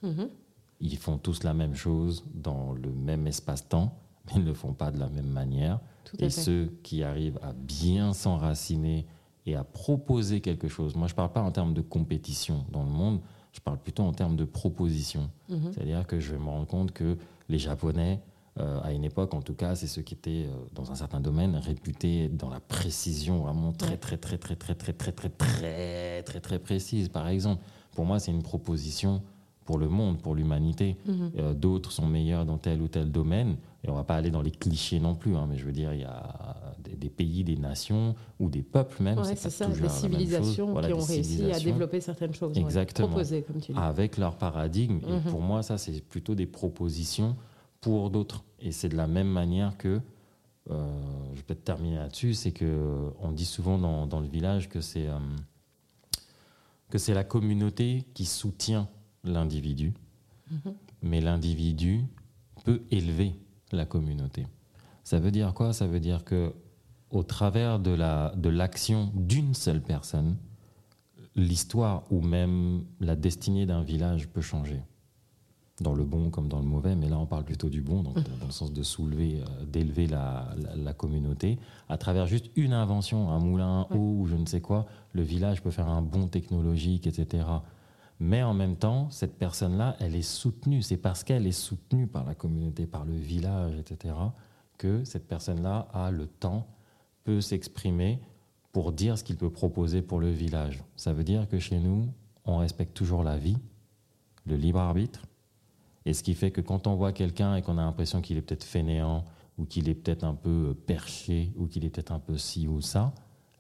Mhm. 0.03 0.29
Ils 0.81 0.99
font 0.99 1.17
tous 1.17 1.45
la 1.45 1.55
même 1.55 1.77
chose 1.77 2.25
dans 2.35 2.75
le 2.75 2.93
même 2.93 3.27
espace-temps, 3.27 3.99
mais 4.27 4.33
ils 4.37 4.43
ne 4.43 4.49
le 4.49 4.55
font 4.55 4.75
pas 4.75 4.91
de 4.91 4.99
la 4.99 5.09
même 5.09 5.31
manière. 5.31 5.81
et 6.19 6.29
ceux 6.29 6.71
qui 6.83 7.03
arrivent 7.03 7.41
à 7.43 7.55
bien 7.55 8.13
s'enraciner 8.13 9.07
et 9.47 9.55
à 9.55 9.65
proposer 9.65 10.41
quelque 10.41 10.69
chose, 10.69 10.95
moi 10.97 11.07
je 11.07 11.13
ne 11.13 11.17
parle 11.17 11.33
pas 11.33 11.43
en 11.43 11.53
termes 11.53 11.73
de 11.73 11.81
compétition 11.81 12.65
dans 12.71 12.83
le 12.83 12.91
monde, 12.91 13.21
je 13.53 13.61
parle 13.61 13.79
plutôt 13.79 14.03
en 14.03 14.13
termes 14.13 14.37
de 14.37 14.45
proposition. 14.45 15.31
Mhm. 15.49 15.73
C'est-à-dire 15.73 16.07
que 16.07 16.21
je 16.21 16.35
me 16.35 16.49
rends 16.49 16.67
compte 16.67 16.93
que 16.93 17.17
les 17.49 17.59
Japonais, 17.59 18.21
euh, 18.59 18.81
à 18.83 18.93
une 18.93 19.05
époque, 19.05 19.35
en 19.35 19.43
tout 19.43 19.55
cas, 19.55 19.75
c'est 19.75 19.87
ceux 19.87 20.03
qui 20.03 20.15
étaient 20.15 20.47
euh, 20.47 20.57
dans 20.75 20.91
un 20.91 20.95
certain 20.95 21.21
domaine 21.21 21.57
réputés 21.57 22.29
dans 22.29 22.49
la 22.49 22.61
précision 22.61 23.41
vraiment 23.41 23.73
très, 23.73 23.97
très, 23.97 24.17
très, 24.17 24.39
très, 24.39 24.57
très, 24.57 24.75
très, 24.75 24.93
très, 24.93 25.13
très, 25.13 25.29
très, 25.29 26.23
très, 26.23 26.41
très 26.41 26.59
précise. 26.59 27.09
Par 27.09 27.29
exemple, 27.29 27.63
pour 27.93 28.05
moi, 28.05 28.19
c'est 28.19 28.31
une 28.33 28.43
proposition 28.43 29.23
pour 29.65 29.79
le 29.79 29.89
monde, 29.89 30.19
pour 30.21 30.35
l'humanité. 30.35 30.97
D'autres 31.57 31.91
sont 31.91 32.07
meilleurs 32.07 32.47
dans 32.47 32.57
tel 32.57 32.81
ou 32.81 32.89
tel 32.89 33.11
domaine. 33.11 33.57
Et 33.83 33.89
on 33.89 33.93
ne 33.93 33.99
va 33.99 34.05
pas 34.05 34.15
aller 34.15 34.31
dans 34.31 34.43
les 34.43 34.53
clichés 34.53 35.01
non 35.01 35.17
plus, 35.17 35.33
mais 35.49 35.59
je 35.59 35.65
veux 35.65 35.73
dire, 35.73 35.93
il 35.93 36.01
y 36.01 36.05
a 36.05 36.56
des, 36.95 37.11
pays, 37.11 37.45
des 37.45 37.57
nations 37.57 38.15
ou 38.39 38.49
des 38.49 38.63
peuples 38.63 39.03
même. 39.03 39.23
c'est 39.25 39.51
ça, 39.51 39.67
des 39.67 39.89
civilisations 39.89 40.75
qui 40.81 40.93
ont 40.93 41.01
réussi 41.01 41.51
à 41.53 41.59
développer 41.59 42.01
certaines 42.01 42.35
choses. 42.35 42.57
Exactement. 42.57 43.09
Comme 43.09 43.61
tu 43.61 43.73
dis. 43.73 43.79
Avec 43.79 44.17
leur 44.17 44.37
paradigme. 44.37 44.99
Et 45.09 45.31
pour 45.31 45.41
moi, 45.41 45.63
ça, 45.63 45.79
c'est 45.79 46.01
plutôt 46.03 46.35
des 46.35 46.47
propositions 46.47 47.37
pour 47.81 48.11
d'autres. 48.11 48.45
Et 48.61 48.73
c'est 48.73 48.89
de 48.89 48.97
la 48.97 49.07
même 49.07 49.29
manière 49.29 49.77
que, 49.77 50.01
euh, 50.71 51.01
je 51.33 51.37
vais 51.37 51.43
peut-être 51.43 51.65
terminer 51.65 51.97
là-dessus, 51.97 52.35
c'est 52.35 52.51
que 52.51 53.11
on 53.21 53.31
dit 53.31 53.45
souvent 53.45 53.79
dans, 53.79 54.07
dans 54.07 54.21
le 54.21 54.27
village 54.27 54.69
que 54.69 54.81
c'est 54.81 55.07
euh, 55.07 55.19
que 56.91 56.99
c'est 56.99 57.15
la 57.15 57.25
communauté 57.25 58.05
qui 58.15 58.25
soutient 58.25 58.89
l'individu, 59.25 59.93
mhm. 60.51 60.75
mais 61.03 61.21
l'individu 61.21 62.05
peut 62.65 62.83
élever 62.91 63.35
la 63.73 63.87
communauté. 63.87 64.47
Ça 65.05 65.19
veut 65.19 65.31
dire 65.31 65.55
quoi? 65.55 65.73
Ça 65.73 65.87
veut 65.87 66.01
dire 66.01 66.25
que 66.25 66.53
au 67.11 67.23
travers 67.23 67.79
de 67.79 67.91
la 67.91 68.33
de 68.37 68.49
l'action 68.49 69.13
d'une 69.15 69.55
seule 69.55 69.83
personne, 69.83 70.37
l'histoire 71.35 72.05
ou 72.11 72.21
même 72.21 72.85
la 73.01 73.17
destinée 73.17 73.67
d'un 73.67 73.83
village 73.83 74.29
peut 74.29 74.41
changer 74.41 74.83
dans 75.81 75.95
le 75.95 76.05
bon 76.05 76.31
comme 76.31 76.49
dans 76.49 76.59
le 76.59 76.65
mauvais, 76.65 76.97
mais 76.97 77.09
là 77.09 77.19
on 77.19 77.27
parle 77.27 77.45
plutôt 77.45 77.69
du 77.69 77.83
bon, 77.83 78.03
donc 78.03 78.15
dans 78.15 78.47
le 78.47 78.53
sens 78.53 78.73
de 78.73 78.83
soulever, 78.83 79.41
euh, 79.41 79.65
d'élever 79.67 80.07
la, 80.07 80.49
la, 80.75 80.95
communauté. 80.95 81.59
À 81.89 81.99
travers 81.99 82.27
juste 82.27 82.51
une 82.57 82.73
invention, 82.73 83.31
un 83.31 83.39
moulin 83.39 83.87
haut 83.91 84.21
ou 84.21 84.27
je 84.27 84.37
ne 84.37 84.47
sais 84.47 84.63
quoi, 84.63 84.87
le 85.13 85.23
village 85.23 85.63
peut 85.63 85.71
faire 85.71 85.89
un 85.89 86.01
bond 86.01 86.29
technologique, 86.29 87.07
etc. 87.07 87.45
Mais 88.19 88.43
en 88.43 88.55
même 88.55 88.77
temps, 88.77 89.11
cette 89.11 89.37
personne-là, 89.37 89.97
elle 90.01 90.15
est 90.15 90.23
soutenue. 90.23 90.81
C'est 90.81 90.97
parce 90.97 91.23
qu'elle 91.23 91.47
est 91.47 91.53
soutenue 91.53 92.07
par 92.07 92.25
la 92.25 92.35
communauté, 92.35 92.87
par 92.87 93.05
le 93.05 93.15
village, 93.15 93.77
etc., 93.77 94.15
que 94.79 95.05
cette 95.05 95.27
personne-là 95.27 95.89
a 95.93 96.11
le 96.11 96.27
temps, 96.27 96.67
peut 97.27 97.41
s'exprimer 97.41 98.21
pour 98.73 98.93
dire 98.93 99.19
ce 99.19 99.25
qu'il 99.25 99.37
peut 99.37 99.51
proposer 99.51 100.01
pour 100.01 100.21
le 100.21 100.31
village. 100.31 100.85
Ça 100.95 101.13
veut 101.13 101.25
dire 101.25 101.49
que 101.49 101.59
chez 101.59 101.81
nous, 101.81 102.09
on 102.45 102.59
respecte 102.59 102.95
toujours 102.95 103.25
la 103.25 103.37
vie, 103.37 103.57
le 104.47 104.55
libre 104.57 104.79
arbitre, 104.79 105.27
et 106.05 106.15
ce 106.15 106.23
qui 106.23 106.35
fait 106.35 106.53
que 106.53 106.61
quand 106.61 106.87
on 106.87 106.95
voit 106.95 107.13
quelqu'un 107.13 107.57
et 107.57 107.63
qu'on 107.63 107.79
a 107.79 107.83
l'impression 107.83 108.21
qu'il 108.21 108.37
est 108.37 108.43
peut-être 108.43 108.63
fainéant, 108.63 109.25
ou 109.59 109.65
qu'il 109.65 109.89
est 109.89 109.95
peut-être 109.95 110.23
un 110.23 110.35
peu 110.35 110.69
euh, 110.69 110.75
perché, 110.75 111.53
ou 111.57 111.67
qu'il 111.67 111.85
est 111.85 111.91
peut-être 111.91 112.13
un 112.13 112.21
peu 112.21 112.39
ci 112.39 112.69
ou 112.69 112.81
ça, 112.81 113.13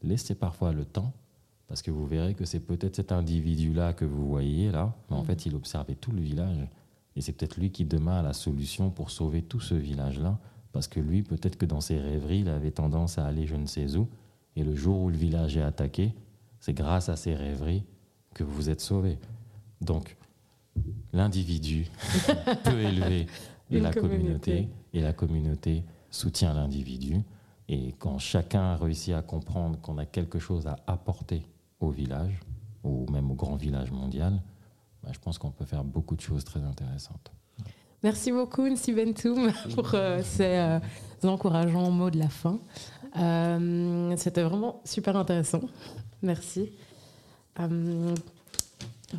laissez 0.03 0.37
parfois 0.37 0.73
le 0.73 0.85
temps, 0.85 1.13
parce 1.67 1.83
que 1.83 1.91
vous 1.91 2.07
verrez 2.07 2.35
que 2.35 2.45
c'est 2.45 2.61
peut-être 2.61 2.95
cet 2.95 3.11
individu-là 3.11 3.95
que 3.95 4.05
vous 4.05 4.29
voyez 4.29 4.71
là, 4.71 4.95
mais 5.11 5.17
en 5.17 5.23
mm. 5.23 5.27
fait 5.27 5.47
il 5.47 5.57
observait 5.57 5.97
tout 5.97 6.13
le 6.13 6.21
village. 6.21 6.69
Et 7.17 7.21
c'est 7.21 7.33
peut-être 7.33 7.57
lui 7.57 7.73
qui 7.73 7.85
demain 7.85 8.19
a 8.19 8.23
la 8.23 8.35
solution 8.35 8.91
pour 8.91 9.11
sauver 9.11 9.43
tout 9.43 9.61
ce 9.61 9.75
village-là, 9.75 10.39
parce 10.77 10.89
que 10.89 11.01
lui, 11.01 11.23
peut-être 11.23 11.57
que 11.57 11.65
dans 11.65 11.81
ses 11.81 11.99
rêveries, 11.99 12.41
il 12.41 12.51
avait 12.51 12.71
tendance 12.71 13.17
à 13.17 13.25
aller 13.25 13.47
je 13.47 13.57
ne 13.57 13.65
sais 13.65 13.97
où, 13.97 14.09
et 14.57 14.63
le 14.63 14.77
jour 14.77 15.01
où 15.01 15.09
le 15.09 15.17
village 15.17 15.57
est 15.57 15.63
attaqué, 15.63 16.13
c'est 16.61 16.75
grâce 16.75 17.09
à 17.09 17.17
ses 17.17 17.35
rêveries 17.35 17.83
que 18.35 18.45
vous 18.45 18.69
êtes 18.69 18.83
sauvé. 18.83 19.19
Donc, 19.81 20.19
l'individu 21.15 21.87
peut 22.65 22.79
élever 22.79 23.27
la 23.71 23.91
communauté. 23.91 24.69
et 24.93 25.01
la 25.01 25.15
communauté 25.15 25.83
soutient 26.11 26.53
l'individu. 26.53 27.23
Et 27.71 27.95
quand 27.99 28.19
chacun 28.19 28.61
a 28.61 28.77
réussi 28.77 29.15
à 29.15 29.23
comprendre 29.23 29.81
qu'on 29.81 29.97
a 29.97 30.05
quelque 30.05 30.39
chose 30.39 30.67
à 30.67 30.77
apporter 30.87 31.43
au 31.81 31.89
village, 31.89 32.39
ou 32.85 33.11
même 33.11 33.31
au 33.31 33.35
grand 33.35 33.57
village 33.57 33.93
mondial, 33.93 34.43
bah, 35.03 35.09
je 35.11 35.19
pense 35.21 35.39
qu'on 35.39 35.53
peut 35.53 35.65
faire 35.65 35.85
beaucoup 35.85 36.17
de 36.17 36.21
choses 36.21 36.45
très 36.45 36.61
intéressantes. 36.61 37.33
Merci 38.07 38.31
beaucoup, 38.31 38.69
Nsi 38.69 38.93
Bentoum, 38.93 39.51
pour 39.75 39.91
euh, 39.95 40.21
ces, 40.23 40.45
euh, 40.45 40.79
encourageants 41.25 41.91
mots 41.91 42.09
de 42.09 42.21
la 42.21 42.29
fin. 42.29 42.61
Euh, 43.19 44.15
c'était 44.17 44.45
vraiment 44.45 44.81
super 44.85 45.17
intéressant. 45.17 45.63
Merci 46.23 46.71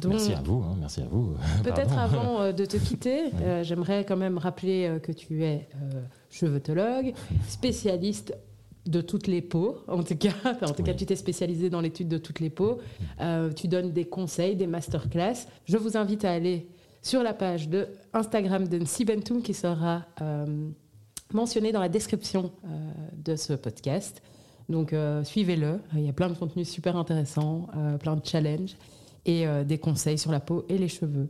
merci 0.05 0.31
à 0.31 0.41
vous, 0.41 0.63
hein, 0.63 0.77
merci 0.79 1.01
à 1.01 1.07
vous. 1.11 1.35
Peut-être 1.65 1.97
avant 1.97 2.39
euh, 2.39 2.53
de 2.53 2.63
te 2.63 2.77
quitter, 2.77 3.25
euh, 3.41 3.61
j'aimerais 3.61 4.05
quand 4.05 4.15
même 4.15 4.37
rappeler 4.37 4.87
euh, 4.87 4.99
que 4.99 5.11
tu 5.11 5.43
es 5.43 5.67
chevetologue, 6.29 7.13
spécialiste 7.49 8.37
de 8.85 9.01
toutes 9.01 9.27
les 9.27 9.41
peaux, 9.41 9.79
en 9.89 10.01
tout 10.01 10.15
cas. 10.15 10.31
en 10.61 10.71
tout 10.71 10.83
cas, 10.83 10.93
tu 10.93 11.05
t'es 11.05 11.17
spécialisé 11.17 11.69
dans 11.69 11.81
l'étude 11.81 12.07
de 12.07 12.17
toutes 12.17 12.39
les 12.39 12.49
peaux. 12.49 12.79
tu 13.57 13.67
donnes 13.67 13.91
des 13.91 14.05
conseils, 14.05 14.55
des 14.55 14.65
masterclass. 14.65 15.45
Je 15.65 15.75
vous 15.75 15.97
invite 15.97 16.23
à 16.23 16.31
aller 16.31 16.69
sur 17.01 17.23
la 17.23 17.33
page 17.33 17.69
de 17.69 17.87
Instagram 18.13 18.67
de 18.67 18.77
Nsibentum 18.79 19.41
qui 19.41 19.53
sera 19.53 20.05
mentionnée 21.33 21.71
dans 21.71 21.79
la 21.79 21.89
description 21.89 22.51
de 23.13 23.35
ce 23.35 23.53
podcast. 23.53 24.21
Donc, 24.69 24.93
suivez-le. 25.23 25.79
Il 25.93 26.01
y 26.01 26.09
a 26.09 26.13
plein 26.13 26.29
de 26.29 26.33
contenus 26.33 26.69
super 26.69 26.97
intéressants, 26.97 27.67
plein 27.99 28.15
de 28.15 28.25
challenges 28.25 28.75
et 29.27 29.45
euh, 29.45 29.63
des 29.63 29.77
conseils 29.77 30.17
sur 30.17 30.31
la 30.31 30.39
peau 30.39 30.65
et 30.69 30.77
les 30.77 30.87
cheveux. 30.87 31.29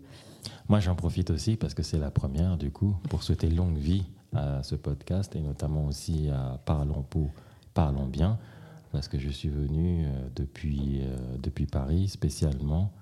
Moi, 0.69 0.79
j'en 0.79 0.95
profite 0.95 1.29
aussi 1.31 1.57
parce 1.57 1.73
que 1.73 1.83
c'est 1.83 1.97
la 1.97 2.11
première, 2.11 2.57
du 2.57 2.71
coup, 2.71 2.95
pour 3.09 3.23
souhaiter 3.23 3.49
longue 3.49 3.77
vie 3.77 4.05
à 4.33 4.63
ce 4.63 4.75
podcast 4.75 5.35
et 5.35 5.41
notamment 5.41 5.85
aussi 5.87 6.29
à 6.29 6.59
Parlons 6.63 7.03
Peau, 7.03 7.29
Parlons 7.73 8.05
Bien, 8.05 8.37
parce 8.91 9.07
que 9.07 9.17
je 9.17 9.29
suis 9.29 9.49
venu 9.49 10.05
euh, 10.05 10.27
depuis, 10.35 11.01
euh, 11.01 11.17
depuis 11.41 11.65
Paris 11.65 12.07
spécialement 12.07 12.93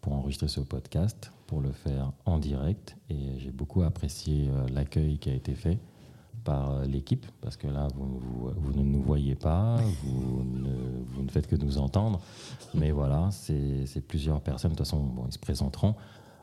pour 0.00 0.12
enregistrer 0.12 0.48
ce 0.48 0.60
podcast, 0.60 1.32
pour 1.46 1.60
le 1.60 1.72
faire 1.72 2.12
en 2.24 2.38
direct 2.38 2.96
et 3.10 3.38
j'ai 3.38 3.50
beaucoup 3.50 3.82
apprécié 3.82 4.48
l'accueil 4.72 5.18
qui 5.18 5.30
a 5.30 5.34
été 5.34 5.54
fait 5.54 5.78
par 6.46 6.70
euh, 6.70 6.84
l'équipe, 6.84 7.26
parce 7.40 7.56
que 7.56 7.66
là, 7.66 7.88
vous, 7.94 8.20
vous, 8.56 8.72
ne 8.72 8.82
nous 8.82 9.02
voyez 9.02 9.34
pas, 9.34 9.76
vous 10.04 10.44
ne, 10.44 11.04
vous 11.08 11.22
ne, 11.22 11.28
faites 11.28 11.48
que 11.48 11.56
nous 11.56 11.76
entendre. 11.76 12.20
Mais 12.72 12.92
voilà, 12.92 13.28
c'est 13.32 14.00
plusieurs 14.06 14.40
personnes. 14.40 14.70
De 14.72 14.76
toute 14.76 14.86
façon, 14.86 15.02
bon, 15.02 15.24
ils 15.26 15.32
se 15.32 15.38
présenteront. 15.38 15.96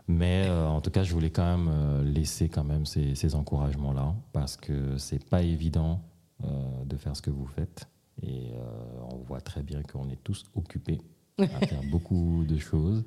Mais 0.07 0.45
euh, 0.48 0.68
en 0.68 0.81
tout 0.81 0.91
cas, 0.91 1.03
je 1.03 1.14
voulais 1.14 1.30
quand 1.30 1.57
même 1.57 1.72
euh, 1.72 2.03
laisser 2.03 2.49
quand 2.49 2.65
même 2.65 2.85
ces, 2.85 3.15
ces 3.15 3.34
encouragements-là, 3.34 4.14
parce 4.34 4.57
que 4.57 4.98
c'est 4.98 5.23
pas 5.23 5.41
évident 5.41 6.02
de 6.85 6.98
faire 6.98 7.15
ce 7.15 7.22
que 7.22 7.30
vous 7.30 7.45
faites. 7.45 7.88
Et 8.22 8.52
on 9.14 9.15
voit 9.19 9.40
très 9.40 9.64
bien 9.64 9.81
qu'on 9.81 10.10
est 10.10 10.22
tous 10.22 10.44
occupés 10.56 10.99
à 11.39 11.65
faire 11.65 11.84
beaucoup 11.89 12.43
de 12.47 12.57
choses. 12.57 13.03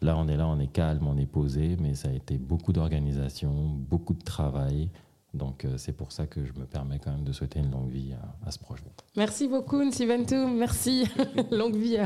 Là, 0.00 0.16
on 0.16 0.28
est 0.28 0.36
là, 0.36 0.46
on 0.46 0.60
est 0.60 0.68
calme, 0.68 1.06
on 1.06 1.16
est 1.16 1.26
posé, 1.26 1.76
mais 1.80 1.94
ça 1.94 2.08
a 2.08 2.12
été 2.12 2.38
beaucoup 2.38 2.72
d'organisation, 2.72 3.52
beaucoup 3.52 4.14
de 4.14 4.22
travail. 4.22 4.90
Donc, 5.34 5.64
euh, 5.64 5.74
c'est 5.76 5.92
pour 5.92 6.12
ça 6.12 6.26
que 6.26 6.44
je 6.44 6.52
me 6.58 6.64
permets 6.64 6.98
quand 6.98 7.10
même 7.10 7.24
de 7.24 7.32
souhaiter 7.32 7.58
une 7.58 7.70
longue 7.70 7.90
vie 7.90 8.14
à, 8.46 8.50
ce 8.50 8.58
projet. 8.58 8.84
Merci 9.16 9.46
beaucoup, 9.46 9.82
Nsiventum. 9.82 10.56
Merci. 10.56 11.04
longue 11.50 11.76
vie 11.76 11.98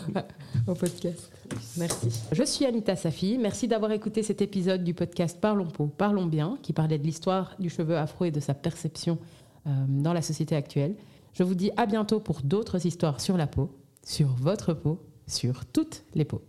au 0.66 0.74
podcast. 0.74 1.30
Merci. 1.76 2.22
Je 2.32 2.42
suis 2.42 2.64
Anita 2.64 2.96
Safi. 2.96 3.38
Merci 3.38 3.68
d'avoir 3.68 3.92
écouté 3.92 4.22
cet 4.22 4.42
épisode 4.42 4.82
du 4.82 4.94
podcast 4.94 5.38
Parlons 5.40 5.68
Peau, 5.68 5.86
Parlons 5.86 6.26
Bien, 6.26 6.58
qui 6.62 6.72
parlait 6.72 6.98
de 6.98 7.04
l'histoire 7.04 7.54
du 7.60 7.70
cheveu 7.70 7.96
afro 7.96 8.24
et 8.24 8.30
de 8.32 8.40
sa 8.40 8.54
perception 8.54 9.18
euh, 9.66 9.70
dans 9.88 10.12
la 10.12 10.22
société 10.22 10.56
actuelle. 10.56 10.96
Je 11.34 11.44
vous 11.44 11.54
dis 11.54 11.70
à 11.76 11.86
bientôt 11.86 12.18
pour 12.18 12.40
d'autres 12.42 12.84
histoires 12.84 13.20
sur 13.20 13.36
la 13.36 13.46
peau, 13.46 13.70
sur 14.06 14.28
votre 14.28 14.72
peau, 14.72 15.04
sur 15.26 15.66
toutes 15.66 16.04
les 16.14 16.24
peaux. 16.24 16.42